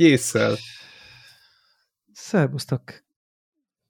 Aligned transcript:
így 0.00 0.10
észszel. 0.10 0.56
Szerbusztok! 2.12 2.82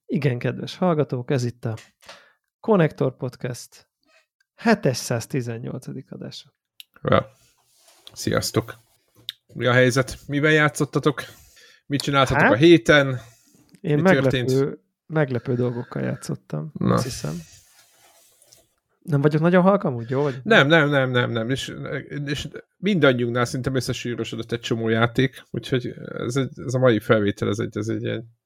Igen, 0.07 0.39
kedves 0.39 0.77
hallgatók, 0.77 1.31
ez 1.31 1.45
itt 1.45 1.65
a 1.65 1.77
Connector 2.61 3.17
Podcast 3.17 3.89
718. 4.57 5.87
adása. 6.11 6.53
Ja. 7.03 7.31
Sziasztok! 8.13 8.79
Mi 9.55 9.67
a 9.67 9.73
helyzet? 9.73 10.19
Mivel 10.27 10.51
játszottatok? 10.51 11.23
Mit 11.87 12.03
csináltatok 12.03 12.43
hát, 12.43 12.53
a 12.53 12.57
héten? 12.57 13.21
Én 13.81 13.95
Mi 13.95 14.01
meglepő, 14.01 14.29
történt? 14.29 14.79
meglepő 15.07 15.55
dolgokkal 15.55 16.03
játszottam, 16.03 16.71
Na. 16.73 16.95
azt 16.95 17.05
hiszem. 17.05 17.43
Nem 19.03 19.21
vagyok 19.21 19.41
nagyon 19.41 19.63
halkam, 19.63 19.95
úgy 19.95 20.11
jó? 20.11 20.23
Vagy? 20.23 20.41
Nem, 20.43 20.67
nem, 20.69 20.89
nem, 20.89 21.11
nem, 21.11 21.31
nem. 21.31 21.51
És, 21.51 21.75
és 22.27 22.49
mindannyiunknál 22.77 23.45
szinte 23.45 23.71
összesűrösödött 23.75 24.53
egy 24.53 24.61
csomó 24.61 24.89
játék, 24.89 25.43
úgyhogy 25.51 25.95
ez, 26.13 26.37
egy, 26.37 26.49
ez 26.67 26.75
a 26.75 26.79
mai 26.79 26.99
felvétel, 26.99 27.49
ez 27.49 27.59
egy, 27.59 27.77
ez 27.77 27.89
egy 27.89 28.03
ilyen 28.03 28.39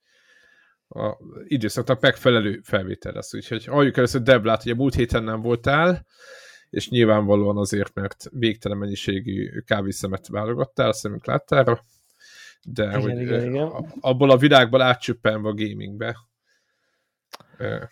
a 0.88 1.16
időszaknak 1.44 2.00
megfelelő 2.00 2.60
felvétel 2.62 3.12
lesz. 3.12 3.34
Úgyhogy 3.34 3.64
halljuk 3.64 3.96
először 3.96 4.22
Deblát, 4.22 4.62
hogy 4.62 4.72
a 4.72 4.74
múlt 4.74 4.94
héten 4.94 5.24
nem 5.24 5.40
voltál, 5.40 6.06
és 6.70 6.88
nyilvánvalóan 6.88 7.56
azért, 7.56 7.94
mert 7.94 8.26
végtelen 8.30 8.78
mennyiségű 8.78 9.60
kávészemet 9.60 10.28
válogattál, 10.28 10.88
a 10.88 10.92
szemünk 10.92 11.26
láttára, 11.26 11.80
de 12.62 12.84
igen, 12.84 13.00
hogy 13.00 13.20
igen, 13.20 13.44
igen. 13.44 13.68
abból 14.00 14.30
a 14.30 14.36
világból 14.36 14.80
átcsöppenve 14.82 15.48
a 15.48 15.54
gamingbe, 15.54 16.16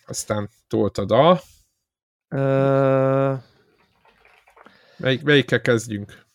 aztán 0.07 0.49
toltad 0.69 1.11
a 1.11 1.41
Uh... 2.33 3.39
Melyik, 4.97 5.23
melyikkel 5.23 5.61
kezdjünk? 5.61 6.27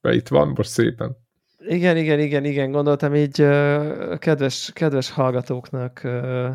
Be 0.00 0.14
itt 0.14 0.28
van 0.28 0.48
most 0.48 0.70
szépen. 0.70 1.16
Igen, 1.58 1.96
igen, 1.96 2.18
igen, 2.18 2.44
igen, 2.44 2.70
gondoltam 2.70 3.14
így 3.14 3.42
uh, 3.42 4.18
kedves, 4.18 4.70
kedves 4.74 5.10
hallgatóknak 5.10 6.00
uh, 6.04 6.50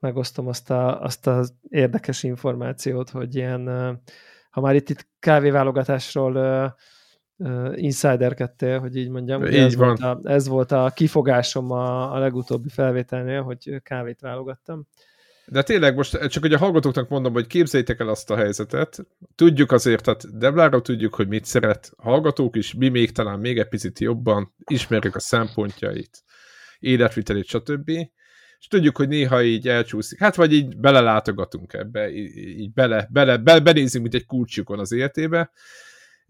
megosztom 0.00 0.46
azt, 0.46 0.70
a, 0.70 1.02
azt 1.02 1.26
az 1.26 1.54
érdekes 1.68 2.22
információt, 2.22 3.10
hogy 3.10 3.34
ilyen, 3.34 3.68
uh, 3.68 3.96
ha 4.50 4.60
már 4.60 4.74
itt, 4.74 4.90
itt 4.90 5.06
kávéválogatásról 5.18 6.76
insiderkedtél, 7.74 8.80
hogy 8.80 8.96
így 8.96 9.08
mondjam. 9.08 9.44
Így 9.44 9.54
ez, 9.54 9.76
van. 9.76 9.86
Volt 9.86 10.00
a, 10.00 10.20
ez 10.30 10.48
volt 10.48 10.72
a 10.72 10.92
kifogásom 10.94 11.70
a, 11.70 12.14
a 12.14 12.18
legutóbbi 12.18 12.68
felvételnél, 12.68 13.42
hogy 13.42 13.80
kávét 13.82 14.20
válogattam. 14.20 14.86
De 15.52 15.62
tényleg 15.62 15.94
most 15.94 16.28
csak 16.28 16.42
hogy 16.42 16.52
a 16.52 16.58
hallgatóknak 16.58 17.08
mondom, 17.08 17.32
hogy 17.32 17.46
képzeljétek 17.46 18.00
el 18.00 18.08
azt 18.08 18.30
a 18.30 18.36
helyzetet. 18.36 19.06
Tudjuk 19.34 19.72
azért, 19.72 20.04
tehát 20.04 20.38
Deblára 20.38 20.80
tudjuk, 20.80 21.14
hogy 21.14 21.28
mit 21.28 21.44
szeret 21.44 21.92
hallgatók 21.96 22.56
is, 22.56 22.74
mi 22.74 22.88
még 22.88 23.12
talán 23.12 23.38
még 23.38 23.58
egy 23.58 23.68
picit 23.68 23.98
jobban 23.98 24.54
ismerjük 24.64 25.14
a 25.14 25.20
szempontjait, 25.20 26.24
életvitelét, 26.78 27.46
stb. 27.46 27.88
És 28.58 28.66
tudjuk, 28.68 28.96
hogy 28.96 29.08
néha 29.08 29.42
így 29.42 29.68
elcsúszik. 29.68 30.18
Hát 30.18 30.34
vagy 30.34 30.52
így 30.52 30.76
belelátogatunk 30.76 31.72
ebbe, 31.72 32.10
így 32.12 32.72
bele, 32.72 33.08
bele, 33.10 33.36
bele, 33.36 33.60
benézünk, 33.60 34.02
mint 34.02 34.14
egy 34.14 34.26
kulcsukon 34.26 34.78
az 34.78 34.92
életébe, 34.92 35.50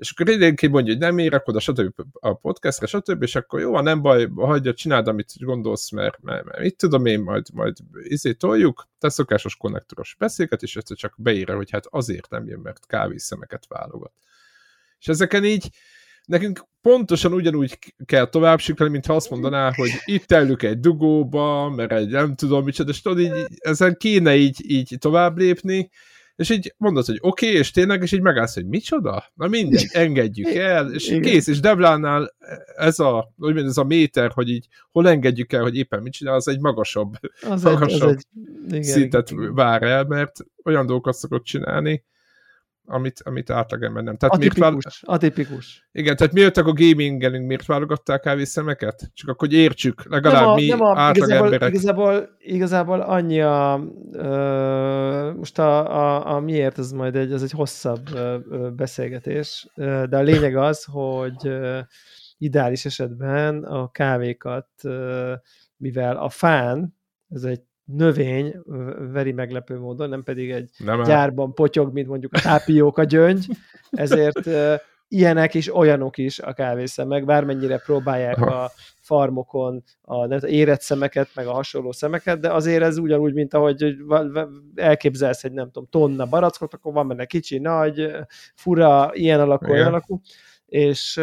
és 0.03 0.11
akkor 0.11 0.29
időnként 0.29 0.73
mondja, 0.73 0.93
hogy 0.93 1.03
nem 1.03 1.19
érek 1.19 1.49
oda, 1.49 1.61
stb. 1.61 2.01
a 2.13 2.35
podcastre, 2.35 2.87
stb. 2.87 3.23
És 3.23 3.35
akkor 3.37 3.61
jó, 3.61 3.81
nem 3.81 4.03
baj, 4.03 4.29
hagyja, 4.37 4.75
csináld, 4.75 5.09
amit 5.09 5.33
gondolsz, 5.39 5.91
mert, 5.91 6.23
mert, 6.23 6.45
mert 6.45 6.59
mit 6.59 6.77
tudom 6.77 7.07
én, 7.07 7.21
majd, 7.21 7.47
majd 7.53 7.77
izé 8.03 8.33
toljuk, 8.33 8.89
te 8.99 9.09
szokásos 9.09 9.57
konnektoros 9.57 10.17
beszélget, 10.19 10.63
és 10.63 10.77
egyszer 10.77 10.97
csak 10.97 11.15
beírja, 11.17 11.57
hogy 11.57 11.71
hát 11.71 11.87
azért 11.91 12.31
nem 12.31 12.47
jön, 12.47 12.61
mert 12.61 12.87
kávészemeket 12.87 13.67
válogat. 13.69 14.13
És 14.99 15.09
ezeken 15.09 15.45
így 15.45 15.69
nekünk 16.25 16.65
pontosan 16.81 17.33
ugyanúgy 17.33 17.79
kell 18.05 18.27
tovább 18.27 18.59
siklani, 18.59 18.91
mint 18.91 19.07
ha 19.07 19.15
azt 19.15 19.31
mondaná, 19.31 19.73
hogy 19.75 19.91
itt 20.05 20.33
elük 20.33 20.63
egy 20.63 20.81
dugóba, 20.81 21.71
mert 21.71 21.93
egy 21.93 22.09
nem 22.09 22.35
tudom 22.35 22.65
micsoda, 22.65 22.91
és 22.91 23.03
tudod, 23.03 23.21
így, 23.21 23.47
ezen 23.59 23.97
kéne 23.97 24.37
így, 24.37 24.71
így 24.71 24.97
tovább 24.99 25.39
lépni, 25.39 25.91
és 26.43 26.51
így 26.51 26.75
mondod, 26.77 27.05
hogy 27.05 27.19
oké, 27.21 27.47
okay, 27.47 27.59
és 27.59 27.71
tényleg, 27.71 28.03
és 28.03 28.13
így 28.13 28.21
megállsz, 28.21 28.55
hogy 28.55 28.67
micsoda? 28.67 29.25
Na 29.35 29.49
mindegy, 29.49 29.89
engedjük 29.93 30.55
el, 30.75 30.93
és 30.93 31.09
Igen. 31.09 31.21
kész, 31.21 31.47
és 31.47 31.61
Devlánál 31.61 32.35
ez 32.77 32.99
a, 32.99 33.33
úgy 33.37 33.57
ez 33.57 33.77
a 33.77 33.85
méter, 33.85 34.31
hogy 34.31 34.49
így 34.49 34.67
hol 34.91 35.09
engedjük 35.09 35.53
el, 35.53 35.63
hogy 35.63 35.77
éppen 35.77 36.03
mit 36.03 36.13
csinál, 36.13 36.35
az 36.35 36.49
egy 36.49 36.61
magasabb, 36.61 37.13
az 37.49 37.63
magasabb 37.73 38.09
egy, 38.09 38.27
egy, 38.65 38.73
igen, 38.73 38.83
szintet 38.83 39.31
igen. 39.31 39.55
vár 39.55 39.83
el, 39.83 40.05
mert 40.05 40.33
olyan 40.65 40.87
dolgokat 40.87 41.15
szokott 41.15 41.45
csinálni, 41.45 42.05
amit, 42.85 43.21
amit 43.25 43.51
átlagember 43.51 44.03
nem. 44.03 44.17
Tehát 44.17 44.35
atipikus, 44.35 44.59
miért 44.59 45.01
vál... 45.01 45.15
atipikus. 45.15 45.89
Igen, 45.93 46.17
tehát 46.17 46.33
miért 46.33 46.57
a 46.57 46.63
gamingelünk, 46.63 47.47
miért 47.47 47.67
válogattál 47.67 48.21
kávészemeket? 48.21 49.11
Csak 49.15 49.29
akkor 49.29 49.49
hogy 49.49 49.57
értsük, 49.57 50.03
legalább 50.09 50.41
nem 50.41 50.51
a, 50.51 50.55
mi 50.55 50.67
nem 50.67 50.81
a, 50.81 50.99
átlag 50.99 51.29
igazából. 51.29 51.69
Igazából, 51.69 52.29
igazából 52.39 53.01
annyi 53.01 53.41
a, 53.41 53.85
ö, 54.13 55.33
most 55.37 55.59
a, 55.59 55.91
a, 55.91 56.35
a 56.35 56.41
miért, 56.41 56.79
ez 56.79 56.93
majd 56.93 57.17
egy, 57.17 57.33
ez 57.33 57.43
egy 57.43 57.51
hosszabb 57.51 58.09
ö, 58.15 58.39
beszélgetés, 58.77 59.67
de 59.75 60.17
a 60.17 60.23
lényeg 60.23 60.57
az, 60.57 60.85
hogy 60.85 61.47
ö, 61.47 61.81
ideális 62.39 62.85
esetben 62.85 63.65
a 63.65 63.91
kávékat, 63.91 64.69
ö, 64.83 65.33
mivel 65.77 66.17
a 66.17 66.29
fán, 66.29 66.97
ez 67.29 67.43
egy 67.43 67.63
növény, 67.97 68.55
veri 69.13 69.33
meglepő 69.33 69.79
módon, 69.79 70.09
nem 70.09 70.23
pedig 70.23 70.51
egy 70.51 70.71
nem 70.79 71.03
gyárban 71.03 71.55
potyog, 71.55 71.93
mint 71.93 72.09
mondjuk 72.09 72.33
a 72.33 72.41
tápióka 72.41 73.05
gyöngy, 73.05 73.47
ezért 73.91 74.49
ilyenek 75.13 75.55
is, 75.55 75.75
olyanok 75.75 76.19
is 76.19 76.39
a 76.39 76.53
kávészemek, 76.53 77.25
bármennyire 77.25 77.79
próbálják 77.79 78.37
Aha. 78.37 78.63
a 78.63 78.71
farmokon 79.01 79.83
a 80.01 80.27
nem, 80.27 80.39
érett 80.47 80.81
szemeket, 80.81 81.29
meg 81.35 81.47
a 81.47 81.53
hasonló 81.53 81.93
szemeket, 81.93 82.41
de 82.41 82.53
azért 82.53 82.83
ez 82.83 82.99
ugyanúgy, 82.99 83.35
mint 83.35 83.55
ahogy 83.55 83.97
elképzelsz 84.75 85.45
egy 85.45 85.53
nem 85.53 85.71
tudom, 85.71 85.89
tonna 85.91 86.27
barackot, 86.27 86.75
akkor 86.75 86.93
van 86.93 87.09
benne 87.09 87.25
kicsi, 87.25 87.59
nagy, 87.59 88.11
fura, 88.55 89.11
ilyen 89.13 89.41
alakú, 89.41 89.71
olyan 89.71 89.87
alakú, 89.87 90.21
és, 90.67 91.21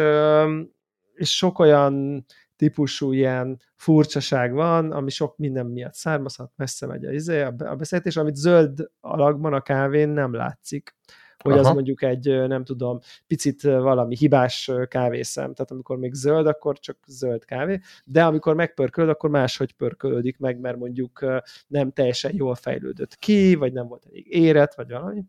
és 1.14 1.36
sok 1.36 1.58
olyan 1.58 2.24
típusú 2.60 3.12
ilyen 3.12 3.60
furcsaság 3.74 4.52
van, 4.52 4.92
ami 4.92 5.10
sok 5.10 5.36
minden 5.36 5.66
miatt 5.66 5.94
származhat, 5.94 6.52
messze 6.56 6.86
megy 6.86 7.04
a, 7.04 7.12
izé, 7.12 7.42
a 7.42 7.74
beszélgetés, 7.76 8.16
amit 8.16 8.34
zöld 8.34 8.90
alakban 9.00 9.52
a 9.52 9.60
kávén 9.60 10.08
nem 10.08 10.34
látszik. 10.34 10.96
Hogy 11.38 11.52
Aha. 11.52 11.60
az 11.60 11.74
mondjuk 11.74 12.02
egy, 12.02 12.46
nem 12.48 12.64
tudom, 12.64 12.98
picit 13.26 13.62
valami 13.62 14.16
hibás 14.16 14.70
kávészem, 14.88 15.54
tehát 15.54 15.70
amikor 15.70 15.98
még 15.98 16.14
zöld, 16.14 16.46
akkor 16.46 16.78
csak 16.78 16.96
zöld 17.06 17.44
kávé, 17.44 17.80
de 18.04 18.24
amikor 18.24 18.54
megpörkölöd, 18.54 19.10
akkor 19.10 19.30
máshogy 19.30 19.72
pörkölődik 19.72 20.38
meg, 20.38 20.60
mert 20.60 20.76
mondjuk 20.76 21.24
nem 21.66 21.92
teljesen 21.92 22.32
jól 22.34 22.54
fejlődött 22.54 23.16
ki, 23.16 23.54
vagy 23.54 23.72
nem 23.72 23.86
volt 23.86 24.06
elég 24.06 24.26
érett, 24.34 24.74
vagy 24.74 24.90
valami 24.90 25.24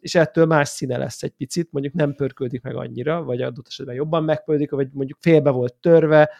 és 0.00 0.14
ettől 0.14 0.46
más 0.46 0.68
színe 0.68 0.96
lesz 0.96 1.22
egy 1.22 1.30
picit, 1.30 1.72
mondjuk 1.72 1.94
nem 1.94 2.14
pörköldik 2.14 2.62
meg 2.62 2.76
annyira, 2.76 3.22
vagy 3.22 3.42
adott 3.42 3.66
esetben 3.66 3.94
jobban 3.94 4.24
megpörködik, 4.24 4.70
vagy 4.70 4.88
mondjuk 4.92 5.18
félbe 5.20 5.50
volt 5.50 5.74
törve, 5.74 6.30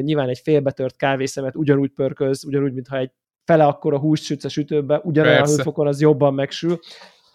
nyilván 0.00 0.28
egy 0.28 0.38
félbetört 0.38 0.96
kávészemet 0.96 1.56
ugyanúgy 1.56 1.90
pörköz, 1.90 2.44
ugyanúgy, 2.44 2.72
mintha 2.72 2.96
egy 2.96 3.10
fele 3.44 3.64
akkora 3.64 3.98
húst 3.98 4.24
sütsz 4.24 4.44
a 4.44 4.48
sütőbe, 4.48 5.00
ugyanolyan 5.04 5.46
hőfokon 5.46 5.86
az 5.86 6.00
jobban 6.00 6.34
megsül. 6.34 6.78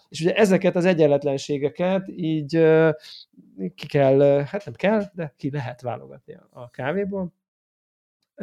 És 0.08 0.20
ugye 0.20 0.34
ezeket 0.34 0.76
az 0.76 0.84
egyenletlenségeket 0.84 2.08
így 2.08 2.50
ki 3.74 3.86
kell, 3.86 4.20
hát 4.20 4.64
nem 4.64 4.74
kell, 4.74 5.02
de 5.12 5.34
ki 5.36 5.50
lehet 5.50 5.80
válogatni 5.80 6.38
a 6.50 6.70
kávéból 6.70 7.32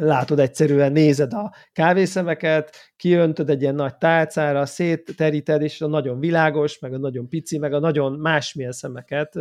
látod 0.00 0.38
egyszerűen, 0.38 0.92
nézed 0.92 1.32
a 1.32 1.54
kávészemeket, 1.72 2.76
kiöntöd 2.96 3.50
egy 3.50 3.62
ilyen 3.62 3.74
nagy 3.74 3.96
tálcára, 3.96 4.66
szétteríted, 4.66 5.62
és 5.62 5.80
a 5.80 5.86
nagyon 5.86 6.20
világos, 6.20 6.78
meg 6.78 6.94
a 6.94 6.98
nagyon 6.98 7.28
pici, 7.28 7.58
meg 7.58 7.72
a 7.72 7.78
nagyon 7.78 8.12
másmilyen 8.12 8.72
szemeket 8.72 9.34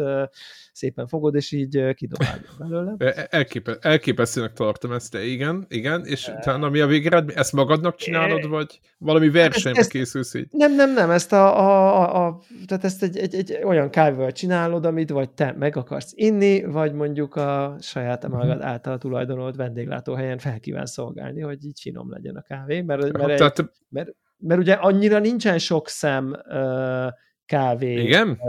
szépen 0.79 1.07
fogod, 1.07 1.35
és 1.35 1.51
így 1.51 1.93
kidobálod 1.93 2.45
belőle. 2.59 2.95
Elképe, 3.29 3.77
elképesztőnek 3.81 4.53
tartom 4.53 4.91
ezt, 4.91 5.11
de 5.11 5.23
igen, 5.23 5.65
igen, 5.69 6.05
és 6.05 6.27
e... 6.27 6.33
utána 6.37 6.69
mi 6.69 6.79
a 6.79 6.87
végeredmény? 6.87 7.35
Ezt 7.37 7.53
magadnak 7.53 7.95
csinálod, 7.95 8.47
vagy 8.47 8.79
valami 8.97 9.29
versenybe 9.29 9.79
ezt, 9.79 9.89
készülsz 9.89 10.33
így? 10.33 10.47
Nem, 10.51 10.75
nem, 10.75 10.93
nem, 10.93 11.09
ezt 11.09 11.33
a, 11.33 11.59
a, 11.59 12.25
a, 12.25 12.41
tehát 12.65 12.83
ezt 12.83 13.03
egy, 13.03 13.17
egy, 13.17 13.35
egy 13.35 13.59
olyan 13.63 13.89
kávéval 13.89 14.31
csinálod, 14.31 14.85
amit 14.85 15.09
vagy 15.09 15.29
te 15.29 15.55
meg 15.59 15.75
akarsz 15.75 16.11
inni, 16.15 16.63
vagy 16.63 16.93
mondjuk 16.93 17.35
a 17.35 17.75
saját 17.79 18.27
mhm. 18.27 18.35
magad 18.35 18.61
által 18.61 18.97
tulajdonolt 18.97 19.55
vendéglátóhelyen 19.55 20.37
fel 20.37 20.59
kíván 20.59 20.85
szolgálni, 20.85 21.41
hogy 21.41 21.65
így 21.65 21.79
finom 21.81 22.11
legyen 22.11 22.35
a 22.35 22.41
kávé, 22.41 22.81
mert, 22.81 23.11
mert, 23.11 23.37
tehát... 23.37 23.59
egy, 23.59 23.65
mert, 23.89 24.09
mert 24.37 24.59
ugye 24.59 24.73
annyira 24.73 25.19
nincsen 25.19 25.57
sok 25.57 25.87
szem 25.87 26.35
uh, 26.49 27.07
kávé 27.49 28.01
Igen? 28.01 28.39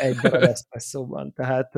Egy 0.00 0.14
darab 0.16 0.42
eszpresszóban, 0.42 1.32
tehát 1.32 1.74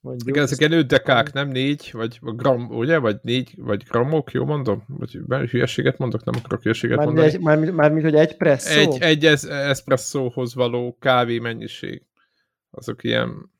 mondjuk... 0.00 0.28
Igen, 0.28 0.42
ezek 0.42 0.68
ilyen 0.70 0.86
dekák, 0.86 1.32
nem 1.32 1.48
négy, 1.48 1.88
vagy 1.92 2.18
gram, 2.20 2.70
ugye? 2.70 2.98
Vagy 2.98 3.16
négy, 3.22 3.54
vagy 3.56 3.82
gramok, 3.88 4.32
jó 4.32 4.44
mondom? 4.44 4.84
Vagy 5.26 5.50
hülyeséget 5.50 5.98
mondok, 5.98 6.24
nem 6.24 6.34
akarok 6.38 6.62
hülyeséget 6.62 6.96
már 6.96 7.06
mondani. 7.06 7.26
Egy, 7.26 7.40
már, 7.40 7.58
már 7.58 7.90
mint, 7.90 8.04
hogy 8.04 8.14
egy 8.14 8.36
presszó? 8.36 8.78
Egy, 8.78 9.02
egy 9.02 9.24
eszpresszóhoz 9.48 10.54
való 10.54 10.96
kávé 11.00 11.38
mennyiség. 11.38 12.02
Azok 12.70 13.04
ilyen 13.04 13.51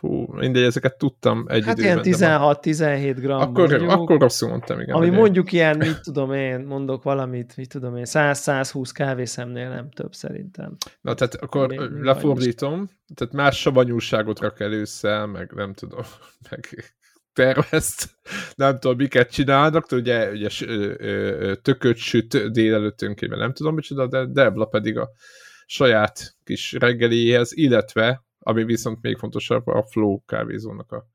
Hú, 0.00 0.26
mindegy, 0.32 0.62
ezeket 0.62 0.98
tudtam 0.98 1.44
egy 1.48 1.64
Hát 1.64 1.78
időben. 1.78 2.04
ilyen 2.04 2.16
16-17 2.60 3.16
gram 3.20 3.40
akkor, 3.40 3.68
mondjuk, 3.68 3.90
akkor 3.90 4.20
rosszul 4.20 4.48
mondtam, 4.48 4.80
igen. 4.80 4.94
ami 4.94 5.08
mondjuk 5.10 5.52
ilyen, 5.52 5.76
mit 5.76 6.00
tudom 6.02 6.32
én, 6.32 6.60
mondok 6.60 7.02
valamit, 7.02 7.56
mit 7.56 7.68
tudom 7.68 7.96
én, 7.96 8.04
100-120 8.06 8.90
kávészemnél 8.94 9.68
nem 9.68 9.90
több 9.90 10.12
szerintem. 10.12 10.76
Na, 11.00 11.14
tehát 11.14 11.34
akkor 11.34 11.68
Még- 11.68 11.80
lefordítom, 12.02 12.90
tehát 13.14 13.34
más 13.34 13.60
savanyúságot 13.60 14.40
rak 14.40 14.60
először, 14.60 15.26
meg 15.26 15.52
nem 15.54 15.72
tudom, 15.72 16.04
meg 16.50 16.94
tervezt, 17.32 18.08
nem 18.54 18.78
tudom, 18.78 18.96
miket 18.96 19.30
csinálnak, 19.32 19.86
ugye, 19.92 20.30
ugye 20.30 20.48
tököt 21.62 21.96
süt 21.96 22.50
délelőttönként, 22.52 23.36
nem 23.36 23.52
tudom 23.52 23.74
micsoda, 23.74 24.06
de 24.06 24.26
Debla 24.26 24.64
pedig 24.64 24.98
a 24.98 25.08
saját 25.66 26.34
kis 26.44 26.72
reggeliéhez, 26.72 27.52
illetve, 27.56 28.24
ami 28.46 28.64
viszont 28.64 29.02
még 29.02 29.16
fontosabb, 29.16 29.66
a 29.66 29.82
Flow 29.82 30.24
kávézónak 30.24 30.92
a, 30.92 31.06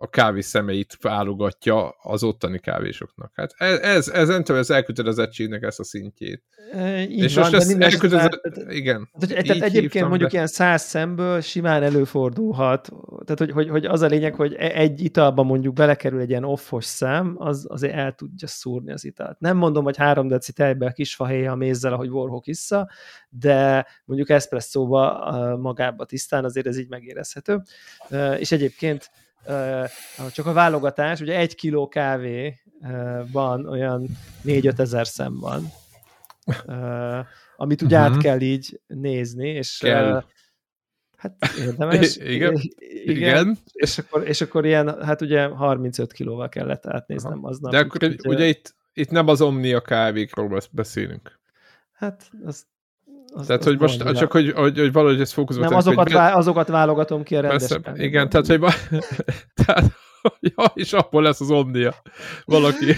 a 0.00 0.08
kávé 0.08 0.40
szemeit 0.40 0.96
válogatja 1.00 1.88
az 1.88 2.22
ottani 2.22 2.58
kávésoknak. 2.58 3.32
Hát 3.34 3.54
ez, 3.56 3.78
ez, 3.78 4.08
ez 4.08 4.28
nem 4.28 4.44
tudom, 4.44 4.60
ez 4.60 4.70
elkötelezettségnek 4.70 5.62
ezt 5.62 5.80
a 5.80 5.84
szintjét. 5.84 6.42
E, 6.72 7.00
így 7.00 7.22
És 7.22 7.34
van, 7.34 7.42
most 7.50 7.54
ezt 7.54 7.80
elkötelezett, 7.80 8.56
igen. 8.68 9.08
Tehát, 9.18 9.38
Így 9.38 9.46
tehát 9.46 9.62
egyébként 9.62 9.92
hívtam 9.92 10.08
mondjuk 10.08 10.30
be. 10.30 10.34
ilyen 10.36 10.46
száz 10.48 10.82
szemből 10.82 11.40
simán 11.40 11.82
előfordulhat. 11.82 12.88
Tehát, 13.24 13.38
hogy, 13.38 13.50
hogy, 13.50 13.68
hogy 13.68 13.84
az 13.84 14.00
a 14.00 14.06
lényeg, 14.06 14.34
hogy 14.34 14.54
e- 14.54 14.74
egy 14.74 15.04
italba 15.04 15.42
mondjuk 15.42 15.74
belekerül 15.74 16.20
egy 16.20 16.30
ilyen 16.30 16.44
offos 16.44 16.84
szám, 16.84 17.34
az 17.38 17.66
azért 17.68 17.94
el 17.94 18.12
tudja 18.14 18.48
szúrni 18.48 18.92
az 18.92 19.04
italt. 19.04 19.40
Nem 19.40 19.56
mondom, 19.56 19.84
hogy 19.84 19.96
három 19.96 20.28
deci 20.28 20.52
tejbe 20.52 20.86
a 20.86 20.92
kis 20.92 21.14
fahéja 21.14 21.52
a 21.52 21.56
mézzel, 21.56 21.92
ahogy 21.92 22.08
Warhawk 22.08 22.44
vissza, 22.44 22.90
de 23.28 23.86
mondjuk 24.04 24.30
eszpresszóba 24.30 25.56
magába 25.60 26.04
tisztán 26.04 26.44
azért 26.44 26.66
ez 26.66 26.78
így 26.78 26.88
megérezhető. 26.88 27.62
Ö, 28.08 28.32
És 28.34 28.52
egyébként 28.52 29.10
csak 30.32 30.46
a 30.46 30.52
válogatás, 30.52 31.20
ugye 31.20 31.36
egy 31.38 31.54
kiló 31.54 31.88
kávéban 31.88 33.66
olyan 33.68 34.08
4-5 34.44 34.78
ezer 34.78 35.06
szem 35.06 35.38
van, 35.40 35.64
amit 37.56 37.82
ugye 37.82 37.96
át 37.96 38.10
Mhm. 38.10 38.18
kell 38.18 38.40
így 38.40 38.80
nézni, 38.86 39.48
és 39.48 39.78
Kell. 39.78 40.24
hát 41.16 41.34
érdemes. 41.58 42.16
Igen. 42.36 42.54
igen. 42.78 43.16
Igen. 43.16 43.58
És, 43.72 43.98
akkor, 43.98 44.28
és 44.28 44.40
akkor 44.40 44.66
ilyen, 44.66 45.02
hát 45.04 45.20
ugye 45.20 45.46
35 45.46 46.12
kilóval 46.12 46.48
kellett 46.48 46.86
átnéznem 46.86 47.44
aznap. 47.44 47.72
De 47.72 47.78
akkor 47.78 48.04
úgyhogy, 48.04 48.34
ugye 48.34 48.46
itt, 48.46 48.74
itt 48.92 49.10
nem 49.10 49.28
az 49.28 49.40
Omnia 49.40 49.80
kávékról 49.80 50.48
besz- 50.48 50.74
beszélünk. 50.74 51.38
Hát, 51.92 52.30
az, 52.44 52.66
az, 53.38 53.46
Tehát, 53.46 53.60
az 53.62 53.66
hogy 53.66 53.78
most 53.78 54.16
csak, 54.16 54.32
hogy, 54.32 54.52
hogy, 54.52 54.78
hogy 54.78 54.92
valahogy 54.92 55.20
ez 55.20 55.32
fókuszba 55.32 55.60
Nem, 55.60 55.70
tegyük, 55.70 55.86
azokat, 55.86 56.12
vá, 56.12 56.32
azokat 56.32 56.68
válogatom 56.68 57.22
ki 57.22 57.36
a 57.36 57.40
rendes 57.40 57.58
persze, 57.58 57.80
kávéból. 57.80 58.06
igen, 58.06 58.28
tehát, 58.28 58.46
hogy 58.46 58.60
tehát, 59.64 59.84
ja, 60.40 60.64
és 60.74 60.92
abból 60.92 61.22
lesz 61.22 61.40
az 61.40 61.50
Omnia. 61.50 61.94
Valaki. 62.44 62.86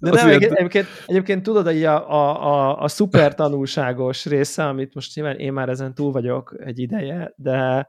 De 0.00 0.10
nem, 0.10 0.28
egyébként, 0.28 0.52
egyébként, 0.52 0.86
egyébként 1.06 1.42
tudod, 1.42 1.64
hogy 1.64 1.84
a, 1.84 2.10
a, 2.10 2.46
a, 2.46 2.82
a 2.82 2.88
szuper 2.88 3.34
tanulságos 3.34 4.26
része, 4.26 4.66
amit 4.66 4.94
most 4.94 5.14
nyilván 5.14 5.36
én 5.36 5.52
már 5.52 5.68
ezen 5.68 5.94
túl 5.94 6.12
vagyok 6.12 6.54
egy 6.58 6.78
ideje, 6.78 7.32
de 7.36 7.88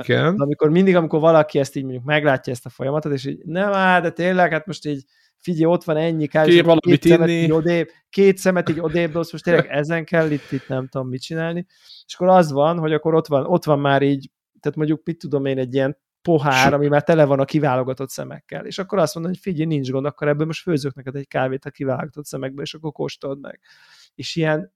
Igen. 0.00 0.36
de 0.36 0.42
amikor 0.42 0.70
mindig, 0.70 0.96
amikor 0.96 1.20
valaki 1.20 1.58
ezt 1.58 1.76
így 1.76 1.82
mondjuk 1.82 2.04
meglátja 2.04 2.52
ezt 2.52 2.66
a 2.66 2.70
folyamatot, 2.70 3.12
és 3.12 3.26
így 3.26 3.38
nem 3.44 3.72
áll, 3.72 4.00
de 4.00 4.10
tényleg, 4.10 4.52
hát 4.52 4.66
most 4.66 4.86
így 4.86 5.04
figyelj, 5.44 5.72
ott 5.72 5.84
van 5.84 5.96
ennyi 5.96 6.26
kávé, 6.26 6.50
Kér 6.50 6.64
valamit 6.64 6.84
két 6.84 7.02
szemet 7.02 7.28
inni. 7.28 7.42
így 7.42 7.52
odébb, 7.52 7.88
két 8.10 8.38
szemet 8.38 8.68
így 8.68 8.80
odébb, 8.80 9.12
dobsz, 9.12 9.32
most 9.32 9.44
tényleg 9.44 9.66
ezen 9.80 10.04
kell 10.04 10.30
itt, 10.30 10.52
itt 10.52 10.68
nem 10.68 10.88
tudom 10.88 11.08
mit 11.08 11.22
csinálni. 11.22 11.66
És 12.06 12.14
akkor 12.14 12.28
az 12.28 12.52
van, 12.52 12.78
hogy 12.78 12.92
akkor 12.92 13.14
ott 13.14 13.26
van, 13.26 13.46
ott 13.46 13.64
van 13.64 13.78
már 13.78 14.02
így, 14.02 14.30
tehát 14.60 14.76
mondjuk 14.76 15.00
mit 15.04 15.18
tudom 15.18 15.44
én, 15.44 15.58
egy 15.58 15.74
ilyen 15.74 15.98
pohár, 16.22 16.74
ami 16.74 16.88
már 16.88 17.02
tele 17.02 17.24
van 17.24 17.40
a 17.40 17.44
kiválogatott 17.44 18.10
szemekkel. 18.10 18.66
És 18.66 18.78
akkor 18.78 18.98
azt 18.98 19.14
mondom, 19.14 19.32
hogy 19.32 19.42
figyelj, 19.42 19.66
nincs 19.66 19.90
gond, 19.90 20.06
akkor 20.06 20.28
ebből 20.28 20.46
most 20.46 20.62
főzök 20.62 20.94
neked 20.94 21.16
egy 21.16 21.28
kávét 21.28 21.64
a 21.64 21.70
kiválogatott 21.70 22.24
szemekből, 22.24 22.64
és 22.64 22.74
akkor 22.74 22.92
kóstold 22.92 23.40
meg. 23.40 23.60
És 24.14 24.36
ilyen 24.36 24.72